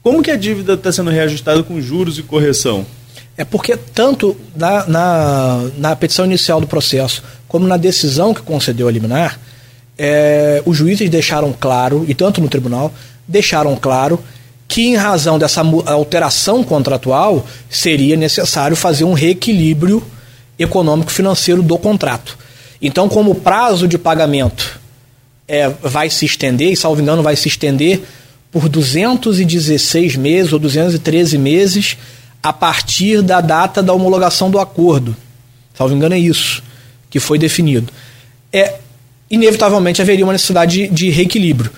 como 0.03 0.22
que 0.22 0.30
a 0.30 0.35
dívida 0.35 0.73
está 0.73 0.91
sendo 0.91 1.09
reajustada 1.09 1.63
com 1.63 1.80
juros 1.80 2.19
e 2.19 2.23
correção? 2.23 2.85
É 3.38 3.45
porque 3.45 3.77
tanto 3.77 4.35
na, 4.53 4.85
na, 4.88 5.69
na 5.77 5.95
petição 5.95 6.26
inicial 6.26 6.59
do 6.59 6.68
processo 6.68 7.23
como 7.47 7.65
na 7.65 7.77
decisão 7.77 8.34
que 8.34 8.41
concedeu 8.41 8.89
a 8.89 8.91
liminar, 8.91 9.39
é, 9.97 10.61
os 10.65 10.76
juízes 10.76 11.09
deixaram 11.09 11.55
claro, 11.57 12.03
e 12.05 12.13
tanto 12.13 12.41
no 12.41 12.49
tribunal, 12.49 12.93
deixaram 13.26 13.77
claro 13.77 14.22
que, 14.68 14.89
em 14.89 14.97
razão 14.97 15.39
dessa 15.39 15.61
alteração 15.85 16.65
contratual, 16.65 17.47
seria 17.69 18.18
necessário 18.18 18.76
fazer 18.76 19.05
um 19.05 19.13
reequilíbrio 19.13 20.03
econômico-financeiro 20.59 21.63
do 21.63 21.77
contrato. 21.77 22.38
Então, 22.81 23.07
como 23.07 23.35
prazo 23.35 23.88
de 23.88 23.97
pagamento 23.97 24.81
é, 25.52 25.68
vai 25.68 26.10
se 26.10 26.26
estender, 26.26 26.72
e 26.72 26.78
salvo 26.78 27.02
engano, 27.02 27.22
vai 27.22 27.36
se 27.36 27.49
estender 27.49 27.99
por 28.49 28.69
216 28.69 30.15
meses 30.15 30.53
ou 30.53 30.57
213 30.57 31.38
meses 31.38 31.98
a 32.41 32.53
partir 32.53 33.22
da 33.22 33.41
data 33.41 33.84
da 33.84 33.91
homologação 33.91 34.49
do 34.49 34.57
acordo. 34.57 35.14
Salvo 35.73 35.94
engano, 35.94 36.15
é 36.15 36.19
isso 36.19 36.64
que 37.10 37.19
foi 37.19 37.38
definido. 37.38 37.91
É, 38.53 38.76
inevitavelmente 39.30 40.02
haveria 40.02 40.23
uma 40.23 40.32
necessidade 40.32 40.88
de, 40.88 40.88
de 40.88 41.10
reequilíbrio. 41.10 41.69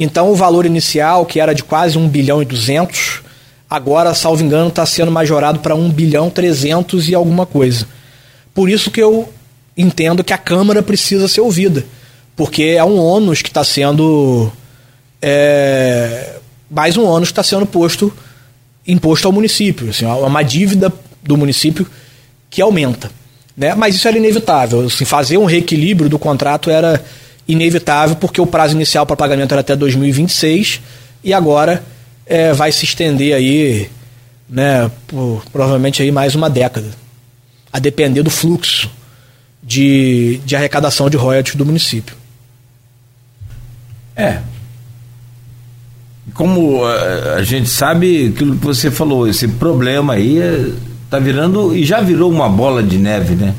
Então, 0.00 0.30
o 0.30 0.34
valor 0.34 0.64
inicial, 0.64 1.26
que 1.26 1.38
era 1.38 1.54
de 1.54 1.62
quase 1.62 1.98
1 1.98 2.08
bilhão 2.08 2.40
e 2.40 2.46
200, 2.46 3.20
agora, 3.68 4.14
salvo 4.14 4.42
engano, 4.42 4.68
está 4.68 4.86
sendo 4.86 5.12
majorado 5.12 5.58
para 5.58 5.74
1 5.74 5.90
bilhão 5.90 6.30
300 6.30 7.10
e 7.10 7.14
alguma 7.14 7.44
coisa. 7.44 7.86
Por 8.54 8.70
isso 8.70 8.90
que 8.90 9.02
eu 9.02 9.30
entendo 9.76 10.24
que 10.24 10.32
a 10.32 10.38
Câmara 10.38 10.82
precisa 10.82 11.28
ser 11.28 11.42
ouvida, 11.42 11.84
porque 12.38 12.62
é 12.62 12.84
um 12.84 13.00
ônus 13.00 13.42
que 13.42 13.48
está 13.48 13.64
sendo. 13.64 14.48
É, 15.20 16.36
mais 16.70 16.96
um 16.96 17.04
ônus 17.04 17.30
que 17.30 17.32
está 17.32 17.42
sendo 17.42 17.66
posto, 17.66 18.12
imposto 18.86 19.26
ao 19.26 19.32
município. 19.32 19.90
Assim, 19.90 20.06
uma 20.06 20.44
dívida 20.44 20.92
do 21.20 21.36
município 21.36 21.84
que 22.48 22.62
aumenta. 22.62 23.10
Né? 23.56 23.74
Mas 23.74 23.96
isso 23.96 24.06
era 24.06 24.16
inevitável. 24.16 24.86
Assim, 24.86 25.04
fazer 25.04 25.36
um 25.36 25.46
reequilíbrio 25.46 26.08
do 26.08 26.16
contrato 26.16 26.70
era 26.70 27.04
inevitável, 27.48 28.14
porque 28.14 28.40
o 28.40 28.46
prazo 28.46 28.76
inicial 28.76 29.04
para 29.04 29.16
pagamento 29.16 29.50
era 29.50 29.60
até 29.60 29.74
2026 29.74 30.80
e 31.24 31.34
agora 31.34 31.82
é, 32.24 32.52
vai 32.52 32.70
se 32.70 32.84
estender 32.84 33.34
aí, 33.34 33.90
né, 34.48 34.88
por, 35.08 35.42
provavelmente 35.50 36.02
aí 36.02 36.12
mais 36.12 36.36
uma 36.36 36.48
década, 36.48 36.90
a 37.72 37.80
depender 37.80 38.22
do 38.22 38.30
fluxo 38.30 38.88
de, 39.60 40.40
de 40.44 40.54
arrecadação 40.54 41.10
de 41.10 41.16
royalties 41.16 41.56
do 41.56 41.66
município. 41.66 42.14
É. 44.18 44.40
Como 46.34 46.84
a, 46.84 46.92
eh, 46.92 47.34
a 47.38 47.42
gente 47.44 47.68
sabe, 47.68 48.28
aquilo 48.34 48.56
que 48.56 48.66
você 48.66 48.90
falou, 48.90 49.28
esse 49.28 49.46
problema 49.46 50.14
aí 50.14 50.38
está 51.04 51.18
é, 51.18 51.20
virando 51.20 51.74
e 51.74 51.84
já 51.84 52.00
virou 52.00 52.30
uma 52.30 52.48
bola 52.48 52.82
de 52.82 52.98
neve, 52.98 53.36
né? 53.36 53.54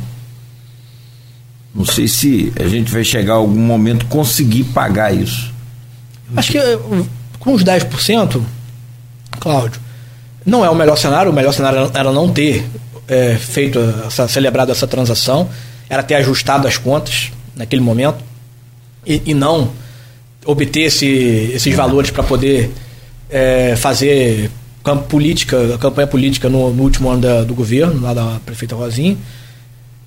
Não 1.74 1.86
sei 1.86 2.10
se 2.10 2.52
a 2.60 2.68
gente 2.68 2.92
vai 2.92 3.06
chegar 3.06 3.34
a 3.34 3.38
algum 3.38 3.62
momento 3.62 4.06
conseguir 4.08 4.66
pagar 4.66 5.16
isso. 5.16 5.54
Acho 6.36 6.52
que 6.52 6.58
eh, 6.58 6.78
com 7.40 7.54
os 7.54 7.64
10%, 7.64 8.42
Cláudio, 9.40 9.80
não 10.46 10.66
é 10.66 10.70
o 10.70 10.76
melhor 10.76 10.98
cenário. 10.98 11.32
O 11.32 11.34
melhor 11.34 11.54
cenário 11.54 11.90
era 11.94 12.12
não 12.12 12.30
ter 12.30 12.68
é, 13.08 13.36
feito, 13.36 13.80
essa, 14.06 14.28
celebrado 14.28 14.72
essa 14.72 14.86
transação, 14.86 15.50
era 15.90 16.04
ter 16.04 16.16
ajustado 16.16 16.68
as 16.68 16.78
contas 16.78 17.32
naquele 17.56 17.82
momento 17.82 18.24
e, 19.06 19.22
e 19.26 19.34
não 19.34 19.72
obter 20.46 20.82
esse, 20.82 21.06
esses 21.54 21.76
valores 21.76 22.12
para 22.12 22.24
poder 22.24 22.72
é, 23.30 23.76
fazer 23.76 24.50
camp 24.84 25.08
política, 25.08 25.78
campanha 25.78 26.08
política 26.08 26.50
no, 26.50 26.74
no 26.74 26.84
último 26.84 27.10
ano 27.10 27.22
da, 27.22 27.44
do 27.44 27.54
governo, 27.54 28.02
lá 28.02 28.14
da 28.14 28.40
prefeita 28.46 28.76
Rosinha 28.76 29.18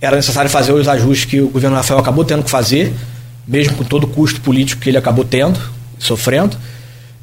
era 0.02 0.16
necessário 0.16 0.50
fazer 0.50 0.72
os 0.72 0.88
ajustes 0.88 1.26
que 1.26 1.40
o 1.40 1.48
governo 1.48 1.76
Rafael 1.76 2.00
acabou 2.00 2.24
tendo 2.24 2.42
que 2.42 2.50
fazer, 2.50 2.92
mesmo 3.46 3.76
com 3.76 3.84
todo 3.84 4.02
o 4.04 4.08
custo 4.08 4.40
político 4.40 4.82
que 4.82 4.90
ele 4.90 4.98
acabou 4.98 5.24
tendo, 5.24 5.58
sofrendo. 5.96 6.56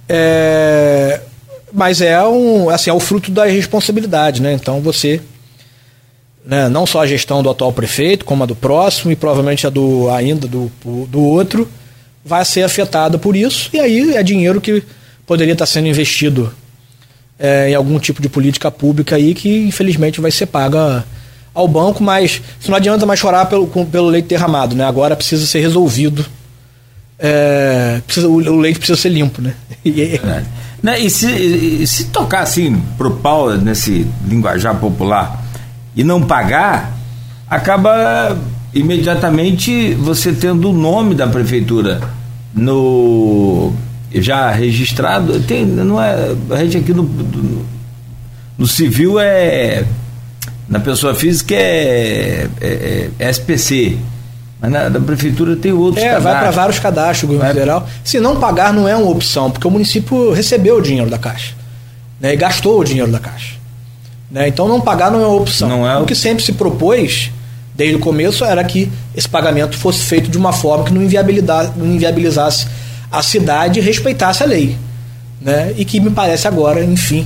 É, 0.07 1.19
mas 1.73 1.99
é 1.99 2.23
um 2.23 2.69
assim 2.69 2.89
é 2.89 2.93
o 2.93 2.99
fruto 3.01 3.29
da 3.31 3.45
responsabilidade, 3.45 4.41
né? 4.41 4.53
Então 4.53 4.79
você 4.79 5.21
né, 6.45 6.69
não 6.69 6.85
só 6.85 7.01
a 7.01 7.05
gestão 7.05 7.43
do 7.43 7.49
atual 7.49 7.73
prefeito, 7.73 8.23
como 8.23 8.43
a 8.43 8.45
do 8.45 8.55
próximo 8.55 9.11
e 9.11 9.15
provavelmente 9.15 9.67
a 9.67 9.69
do 9.69 10.09
ainda 10.09 10.47
do, 10.47 10.71
do 11.05 11.21
outro 11.21 11.67
vai 12.23 12.43
ser 12.45 12.63
afetada 12.63 13.17
por 13.17 13.35
isso 13.35 13.69
e 13.73 13.79
aí 13.79 14.15
é 14.15 14.23
dinheiro 14.23 14.59
que 14.61 14.83
poderia 15.25 15.53
estar 15.53 15.65
sendo 15.65 15.87
investido 15.87 16.53
é, 17.37 17.69
em 17.69 17.75
algum 17.75 17.97
tipo 17.99 18.21
de 18.21 18.29
política 18.29 18.69
pública 18.69 19.15
aí 19.15 19.33
que 19.33 19.67
infelizmente 19.67 20.19
vai 20.19 20.31
ser 20.31 20.47
paga 20.47 21.05
ao 21.53 21.67
banco, 21.67 22.03
mas 22.03 22.41
não 22.67 22.75
adianta 22.75 23.05
mais 23.05 23.19
chorar 23.19 23.45
pelo, 23.45 23.67
com, 23.67 23.85
pelo 23.85 24.07
leite 24.07 24.27
derramado, 24.27 24.75
né? 24.75 24.85
Agora 24.85 25.15
precisa 25.15 25.45
ser 25.45 25.59
resolvido. 25.59 26.25
É, 27.17 28.01
precisa, 28.05 28.27
o, 28.27 28.35
o, 28.35 28.59
leite 28.59 28.79
precisa 28.79 28.99
ser 28.99 29.09
limpo, 29.09 29.41
né? 29.41 29.53
E, 29.83 30.19
né, 30.81 30.99
e 30.99 31.09
se, 31.09 31.29
e 31.29 31.87
se 31.87 32.05
tocar 32.05 32.41
assim 32.41 32.81
pro 32.97 33.17
pau 33.17 33.55
nesse 33.57 34.07
linguajar 34.25 34.75
popular 34.75 35.43
e 35.95 36.03
não 36.03 36.21
pagar, 36.21 36.97
acaba 37.49 38.37
imediatamente 38.73 39.93
você 39.93 40.31
tendo 40.31 40.69
o 40.69 40.73
nome 40.73 41.15
da 41.15 41.27
prefeitura 41.27 42.01
no 42.53 43.73
já 44.13 44.51
registrado. 44.51 45.39
Tem, 45.41 45.65
não 45.65 46.01
é, 46.01 46.35
a 46.51 46.57
gente 46.57 46.77
aqui 46.77 46.93
no, 46.93 47.03
no, 48.57 48.67
civil 48.67 49.19
é 49.19 49.85
na 50.67 50.79
pessoa 50.79 51.13
física 51.13 51.55
é, 51.55 52.47
é, 52.61 53.09
é 53.17 53.29
SPC. 53.29 53.97
Mas 54.61 54.71
na 54.71 54.89
da 54.89 54.99
prefeitura 54.99 55.55
tem 55.55 55.71
outros 55.71 56.03
é, 56.03 56.09
cadastros. 56.09 56.33
vai 56.33 56.41
para 56.41 56.51
vários 56.51 56.79
cadastros, 56.79 57.21
governo 57.21 57.45
vai... 57.45 57.53
federal. 57.53 57.87
Se 58.03 58.19
não 58.19 58.39
pagar 58.39 58.73
não 58.73 58.87
é 58.87 58.95
uma 58.95 59.09
opção, 59.09 59.49
porque 59.49 59.67
o 59.67 59.71
município 59.71 60.33
recebeu 60.33 60.77
o 60.77 60.81
dinheiro 60.81 61.09
da 61.09 61.17
Caixa. 61.17 61.53
Né, 62.19 62.33
e 62.33 62.35
gastou 62.35 62.81
o 62.81 62.83
dinheiro 62.83 63.09
da 63.09 63.19
Caixa. 63.19 63.55
Né, 64.29 64.49
então 64.49 64.67
não 64.67 64.81
pagar 64.81 65.09
não 65.09 65.21
é 65.21 65.27
uma 65.27 65.37
opção. 65.37 65.69
Não 65.69 65.89
é... 65.89 65.97
O 65.97 66.05
que 66.05 66.13
sempre 66.13 66.43
se 66.43 66.51
propôs, 66.51 67.31
desde 67.79 67.95
o 67.95 67.99
começo, 67.99 68.43
era 68.43 68.61
que 68.61 68.91
esse 69.15 69.29
pagamento 69.29 69.77
fosse 69.77 69.99
feito 69.99 70.29
de 70.29 70.37
uma 70.37 70.51
forma 70.51 70.83
que 70.83 70.93
não, 70.93 71.01
não 71.01 71.85
inviabilizasse 71.95 72.67
a 73.09 73.23
cidade 73.23 73.79
e 73.79 73.81
respeitasse 73.81 74.43
a 74.43 74.45
lei. 74.45 74.77
Né, 75.41 75.73
e 75.77 75.85
que 75.85 76.01
me 76.01 76.09
parece 76.09 76.45
agora, 76.49 76.83
enfim, 76.83 77.25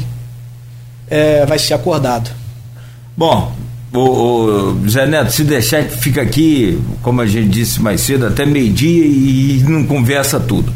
é, 1.10 1.44
vai 1.48 1.58
ser 1.58 1.74
acordado. 1.74 2.30
Bom, 3.18 3.52
o, 3.92 4.00
o 4.00 4.88
Zé 4.88 5.08
Neto, 5.08 5.32
se 5.32 5.44
deixar, 5.44 5.84
fica 5.86 6.22
aqui, 6.22 6.80
como 7.02 7.22
a 7.22 7.26
gente 7.26 7.48
disse 7.48 7.82
mais 7.82 8.02
cedo, 8.02 8.28
até 8.28 8.46
meio-dia 8.46 9.04
e 9.04 9.64
não 9.68 9.84
conversa 9.84 10.40
tudo. 10.40 10.72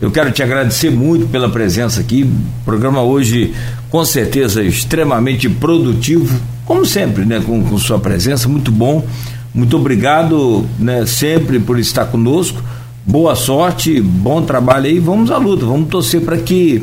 Eu 0.00 0.12
quero 0.12 0.30
te 0.30 0.40
agradecer 0.40 0.90
muito 0.90 1.26
pela 1.26 1.48
presença 1.48 2.00
aqui. 2.00 2.22
O 2.22 2.64
programa 2.64 3.02
hoje, 3.02 3.52
com 3.90 4.04
certeza, 4.04 4.62
extremamente 4.62 5.48
produtivo, 5.48 6.40
como 6.66 6.84
sempre, 6.84 7.24
né? 7.24 7.40
Com, 7.40 7.64
com 7.64 7.78
sua 7.78 7.98
presença, 7.98 8.48
muito 8.48 8.70
bom. 8.70 9.06
Muito 9.54 9.76
obrigado, 9.76 10.66
né? 10.78 11.06
Sempre 11.06 11.58
por 11.58 11.78
estar 11.78 12.04
conosco. 12.06 12.62
Boa 13.06 13.34
sorte, 13.34 14.00
bom 14.00 14.42
trabalho 14.42 14.86
aí. 14.86 14.98
Vamos 14.98 15.30
à 15.30 15.38
luta, 15.38 15.64
vamos 15.64 15.88
torcer 15.88 16.20
para 16.20 16.36
que 16.36 16.82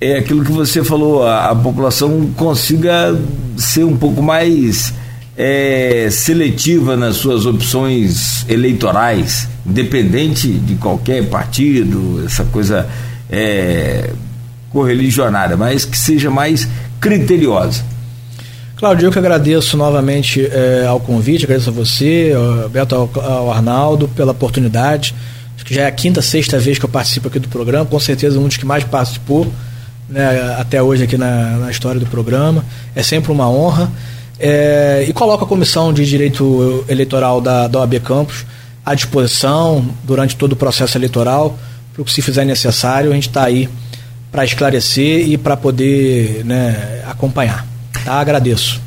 é 0.00 0.18
aquilo 0.18 0.44
que 0.44 0.52
você 0.52 0.84
falou, 0.84 1.26
a, 1.26 1.50
a 1.50 1.54
população 1.54 2.30
consiga 2.36 3.18
ser 3.56 3.84
um 3.84 3.96
pouco 3.96 4.22
mais 4.22 4.92
é, 5.36 6.08
seletiva 6.10 6.96
nas 6.96 7.16
suas 7.16 7.46
opções 7.46 8.44
eleitorais, 8.48 9.48
independente 9.66 10.48
de 10.48 10.74
qualquer 10.76 11.28
partido, 11.28 12.22
essa 12.24 12.44
coisa 12.44 12.86
é, 13.30 14.10
correligionária, 14.70 15.56
mas 15.56 15.84
que 15.84 15.98
seja 15.98 16.30
mais 16.30 16.68
criteriosa. 17.00 17.93
Claudio, 18.76 19.06
eu 19.06 19.12
que 19.12 19.18
agradeço 19.18 19.76
novamente 19.76 20.44
é, 20.44 20.84
ao 20.86 20.98
convite, 20.98 21.44
agradeço 21.44 21.70
a 21.70 21.72
você, 21.72 22.32
ao 22.62 22.68
Beto, 22.68 22.94
ao, 22.94 23.10
ao 23.20 23.52
Arnaldo, 23.52 24.08
pela 24.08 24.32
oportunidade. 24.32 25.14
Acho 25.54 25.64
que 25.64 25.72
já 25.72 25.82
é 25.82 25.86
a 25.86 25.92
quinta, 25.92 26.20
sexta 26.20 26.58
vez 26.58 26.78
que 26.78 26.84
eu 26.84 26.88
participo 26.88 27.28
aqui 27.28 27.38
do 27.38 27.48
programa, 27.48 27.86
com 27.86 28.00
certeza 28.00 28.38
um 28.38 28.48
dos 28.48 28.56
que 28.56 28.66
mais 28.66 28.82
participou 28.82 29.46
né, 30.08 30.56
até 30.58 30.82
hoje 30.82 31.04
aqui 31.04 31.16
na, 31.16 31.58
na, 31.58 31.70
história 31.70 32.00
do 32.00 32.06
programa. 32.06 32.64
É 32.96 33.02
sempre 33.02 33.30
uma 33.30 33.48
honra. 33.48 33.90
É, 34.40 35.04
e 35.08 35.12
coloco 35.12 35.44
a 35.44 35.46
Comissão 35.46 35.92
de 35.92 36.04
Direito 36.04 36.84
Eleitoral 36.88 37.40
da, 37.40 37.68
da 37.68 37.78
OAB 37.78 38.00
Campos 38.00 38.44
à 38.84 38.92
disposição 38.94 39.86
durante 40.02 40.36
todo 40.36 40.52
o 40.52 40.56
processo 40.56 40.98
eleitoral, 40.98 41.56
para 41.92 42.02
o 42.02 42.04
que 42.04 42.12
se 42.12 42.20
fizer 42.20 42.44
necessário, 42.44 43.12
a 43.12 43.14
gente 43.14 43.28
está 43.28 43.44
aí 43.44 43.68
para 44.30 44.44
esclarecer 44.44 45.28
e 45.28 45.38
para 45.38 45.56
poder 45.56 46.44
né, 46.44 47.02
acompanhar. 47.06 47.73
Tá? 48.04 48.20
Agradeço. 48.20 48.80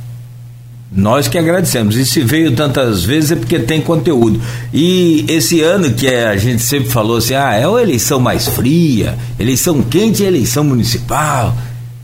Nós 0.92 1.28
que 1.28 1.38
agradecemos. 1.38 1.98
E 1.98 2.06
se 2.06 2.22
veio 2.22 2.54
tantas 2.54 3.04
vezes 3.04 3.32
é 3.32 3.36
porque 3.36 3.60
tem 3.60 3.82
conteúdo. 3.82 4.42
E 4.74 5.26
esse 5.28 5.62
ano 5.62 5.94
que 5.94 6.08
é, 6.08 6.28
a 6.28 6.38
gente 6.38 6.62
sempre 6.62 6.90
falou 6.90 7.18
assim: 7.18 7.34
ah, 7.34 7.54
é 7.54 7.68
uma 7.68 7.82
eleição 7.82 8.20
mais 8.20 8.48
fria, 8.48 9.18
eleição 9.38 9.82
quente 9.82 10.24
e 10.24 10.26
eleição 10.26 10.64
municipal. 10.64 11.56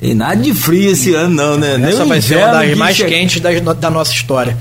E 0.01 0.13
nada 0.13 0.35
de 0.35 0.53
frio 0.53 0.91
esse 0.91 1.15
ano, 1.15 1.33
não, 1.33 1.57
né? 1.57 1.75
Essa 1.75 1.99
Nem 1.99 2.09
vai 2.09 2.21
ser 2.21 2.37
uma 2.37 2.51
das 2.51 2.77
mais 2.77 2.97
che... 2.97 3.05
quentes 3.05 3.39
da, 3.39 3.51
da, 3.73 3.89
nossa 3.89 4.11
história. 4.11 4.57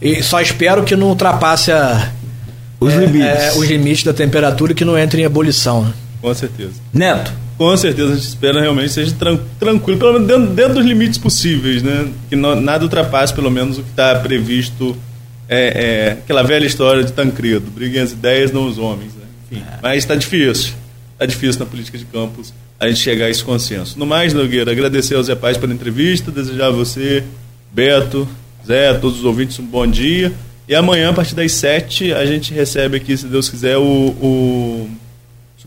E 0.00 0.22
só 0.22 0.40
espero 0.40 0.84
que 0.84 0.94
não 0.94 1.08
ultrapasse 1.08 1.72
a, 1.72 2.12
os, 2.78 2.92
é, 2.92 2.98
limites. 2.98 3.26
É, 3.26 3.52
os 3.56 3.66
limites 3.66 4.04
da 4.04 4.12
temperatura 4.12 4.70
e 4.70 4.74
que 4.74 4.84
não 4.84 4.96
entre 4.96 5.22
em 5.22 5.24
ebulição. 5.24 5.82
Né? 5.82 5.92
Com 6.22 6.32
certeza. 6.32 6.74
Neto. 6.92 7.32
Com 7.56 7.76
certeza, 7.76 8.12
a 8.12 8.14
gente 8.16 8.26
espera 8.26 8.60
realmente 8.60 8.92
seja 8.92 9.14
tran 9.16 9.38
tranquilo, 9.60 9.98
pelo 9.98 10.12
menos 10.14 10.26
dentro, 10.26 10.46
dentro, 10.54 10.74
dos 10.74 10.84
limites 10.84 11.18
possíveis, 11.18 11.82
né? 11.82 12.08
Que 12.28 12.34
não, 12.34 12.60
nada 12.60 12.84
ultrapasse, 12.84 13.32
pelo 13.32 13.50
menos, 13.50 13.78
o 13.78 13.82
que 13.82 13.90
está 13.90 14.14
previsto. 14.16 14.96
É, 15.48 15.58
é, 15.58 16.12
aquela 16.12 16.42
velha 16.42 16.66
história 16.66 17.04
de 17.04 17.12
Tancredo: 17.12 17.70
briguem 17.70 18.02
as 18.02 18.12
ideias, 18.12 18.50
não 18.50 18.66
os 18.66 18.78
homens. 18.78 19.12
Né? 19.14 19.24
Enfim, 19.50 19.62
é. 19.62 19.78
Mas 19.82 19.98
está 19.98 20.16
difícil. 20.16 20.74
Está 21.12 21.26
difícil 21.26 21.60
na 21.60 21.66
política 21.66 21.96
de 21.96 22.04
campos 22.06 22.52
a 22.78 22.88
gente 22.88 23.00
chegar 23.00 23.26
a 23.26 23.30
esse 23.30 23.44
consenso. 23.44 23.98
No 23.98 24.04
mais, 24.04 24.34
Nogueira, 24.34 24.72
agradecer 24.72 25.14
ao 25.14 25.22
Zé 25.22 25.34
Paz 25.36 25.56
pela 25.56 25.72
entrevista, 25.72 26.32
desejar 26.32 26.66
a 26.66 26.70
você, 26.70 27.22
Beto, 27.72 28.28
Zé, 28.66 28.88
a 28.88 28.94
todos 28.94 29.20
os 29.20 29.24
ouvintes 29.24 29.58
um 29.60 29.64
bom 29.64 29.86
dia. 29.86 30.32
E 30.66 30.74
amanhã, 30.74 31.10
a 31.10 31.12
partir 31.12 31.34
das 31.34 31.52
sete, 31.52 32.12
a 32.12 32.24
gente 32.26 32.52
recebe 32.52 32.96
aqui, 32.96 33.16
se 33.16 33.26
Deus 33.26 33.48
quiser, 33.48 33.76
o, 33.76 33.82
o 33.82 34.90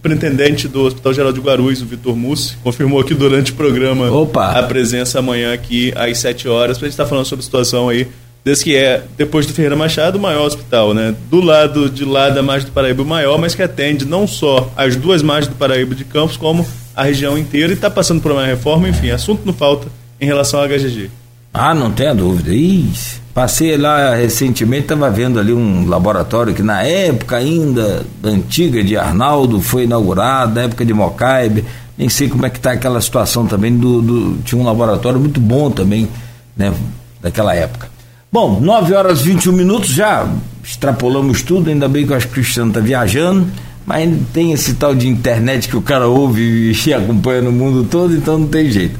superintendente 0.07 0.69
do 0.69 0.83
Hospital 0.83 1.13
Geral 1.13 1.33
de 1.33 1.41
Guarulhos, 1.41 1.81
o 1.81 1.85
Vitor 1.85 2.15
Mussi, 2.15 2.55
confirmou 2.63 3.01
aqui 3.01 3.13
durante 3.13 3.51
o 3.51 3.55
programa 3.55 4.09
Opa. 4.09 4.51
a 4.51 4.63
presença 4.63 5.19
amanhã 5.19 5.53
aqui 5.53 5.91
às 5.97 6.17
7 6.19 6.47
horas, 6.47 6.77
para 6.77 6.85
a 6.85 6.87
gente 6.87 6.93
estar 6.93 7.03
tá 7.03 7.09
falando 7.09 7.25
sobre 7.25 7.41
a 7.41 7.45
situação 7.45 7.89
aí, 7.89 8.07
desse 8.43 8.63
que 8.63 8.73
é, 8.73 9.03
depois 9.17 9.45
do 9.45 9.51
Ferreira 9.51 9.75
Machado, 9.75 10.17
o 10.17 10.21
maior 10.21 10.45
hospital, 10.45 10.93
né? 10.93 11.13
Do 11.29 11.41
lado 11.41 11.89
de 11.89 12.05
lá 12.05 12.29
da 12.29 12.41
margem 12.41 12.69
do 12.69 12.71
Paraíba, 12.71 13.03
o 13.03 13.05
maior, 13.05 13.37
mas 13.37 13.53
que 13.53 13.61
atende 13.61 14.05
não 14.05 14.25
só 14.25 14.71
as 14.77 14.95
duas 14.95 15.21
margens 15.21 15.49
do 15.49 15.57
Paraíba 15.57 15.93
de 15.93 16.05
Campos, 16.05 16.37
como 16.37 16.65
a 16.95 17.03
região 17.03 17.37
inteira 17.37 17.73
e 17.73 17.75
está 17.75 17.89
passando 17.89 18.21
por 18.21 18.31
uma 18.31 18.45
reforma, 18.45 18.87
enfim, 18.87 19.09
assunto 19.09 19.41
não 19.45 19.53
falta 19.53 19.87
em 20.21 20.25
relação 20.25 20.61
ao 20.61 20.67
HGG. 20.67 21.11
Ah, 21.53 21.73
não 21.73 21.91
tenha 21.91 22.15
dúvida. 22.15 22.53
Ih, 22.53 22.89
passei 23.37 23.77
lá 23.77 24.15
recentemente, 24.15 24.85
estava 24.85 25.11
vendo 25.11 25.39
ali 25.39 25.53
um 25.53 25.87
laboratório 25.87 26.55
que 26.55 26.63
na 26.63 26.81
época 26.81 27.37
ainda 27.37 28.03
antiga 28.23 28.83
de 28.83 28.97
Arnaldo 28.97 29.61
foi 29.61 29.83
inaugurado, 29.83 30.55
na 30.55 30.63
época 30.63 30.83
de 30.83 30.91
Mocaibe, 30.91 31.63
nem 31.95 32.09
sei 32.09 32.29
como 32.29 32.47
é 32.47 32.49
que 32.49 32.57
está 32.57 32.71
aquela 32.71 32.99
situação 32.99 33.45
também 33.45 33.77
do, 33.77 34.01
do, 34.01 34.37
tinha 34.43 34.59
um 34.59 34.65
laboratório 34.65 35.19
muito 35.19 35.39
bom 35.39 35.69
também, 35.69 36.09
né, 36.55 36.73
daquela 37.21 37.53
época. 37.53 37.91
Bom, 38.31 38.59
9 38.59 38.95
horas 38.95 39.21
e 39.21 39.25
21 39.25 39.51
minutos, 39.51 39.91
já 39.91 40.27
extrapolamos 40.63 41.43
tudo, 41.43 41.69
ainda 41.69 41.87
bem 41.87 42.07
que 42.07 42.13
eu 42.13 42.17
acho 42.17 42.25
que 42.25 42.39
o 42.39 42.41
Cristiano 42.41 42.71
está 42.71 42.79
viajando, 42.79 43.45
mas 43.85 44.11
tem 44.33 44.51
esse 44.51 44.73
tal 44.73 44.95
de 44.95 45.07
internet 45.07 45.69
que 45.69 45.77
o 45.77 45.81
cara 45.83 46.07
ouve 46.07 46.71
e 46.71 46.73
acompanha 46.91 47.43
no 47.43 47.51
mundo 47.51 47.87
todo, 47.87 48.15
então 48.15 48.39
não 48.39 48.47
tem 48.47 48.71
jeito. 48.71 48.99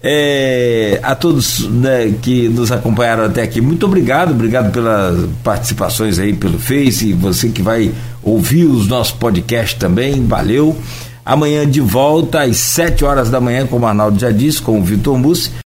É, 0.00 1.00
a 1.02 1.14
todos 1.14 1.68
né, 1.68 2.14
que 2.22 2.48
nos 2.48 2.70
acompanharam 2.70 3.24
até 3.24 3.42
aqui, 3.42 3.60
muito 3.60 3.84
obrigado, 3.84 4.30
obrigado 4.30 4.70
pelas 4.70 5.28
participações 5.42 6.20
aí 6.20 6.32
pelo 6.32 6.58
Face, 6.58 7.12
você 7.14 7.48
que 7.48 7.60
vai 7.60 7.92
ouvir 8.22 8.64
os 8.64 8.86
nossos 8.86 9.12
podcasts 9.12 9.78
também, 9.78 10.24
valeu. 10.24 10.76
Amanhã 11.24 11.68
de 11.68 11.80
volta 11.80 12.42
às 12.42 12.56
7 12.56 13.04
horas 13.04 13.28
da 13.28 13.40
manhã, 13.40 13.66
como 13.66 13.84
o 13.84 13.88
Arnaldo 13.88 14.18
já 14.18 14.30
disse, 14.30 14.62
com 14.62 14.80
o 14.80 14.82
Vitor 14.82 15.18
Mussi. 15.18 15.50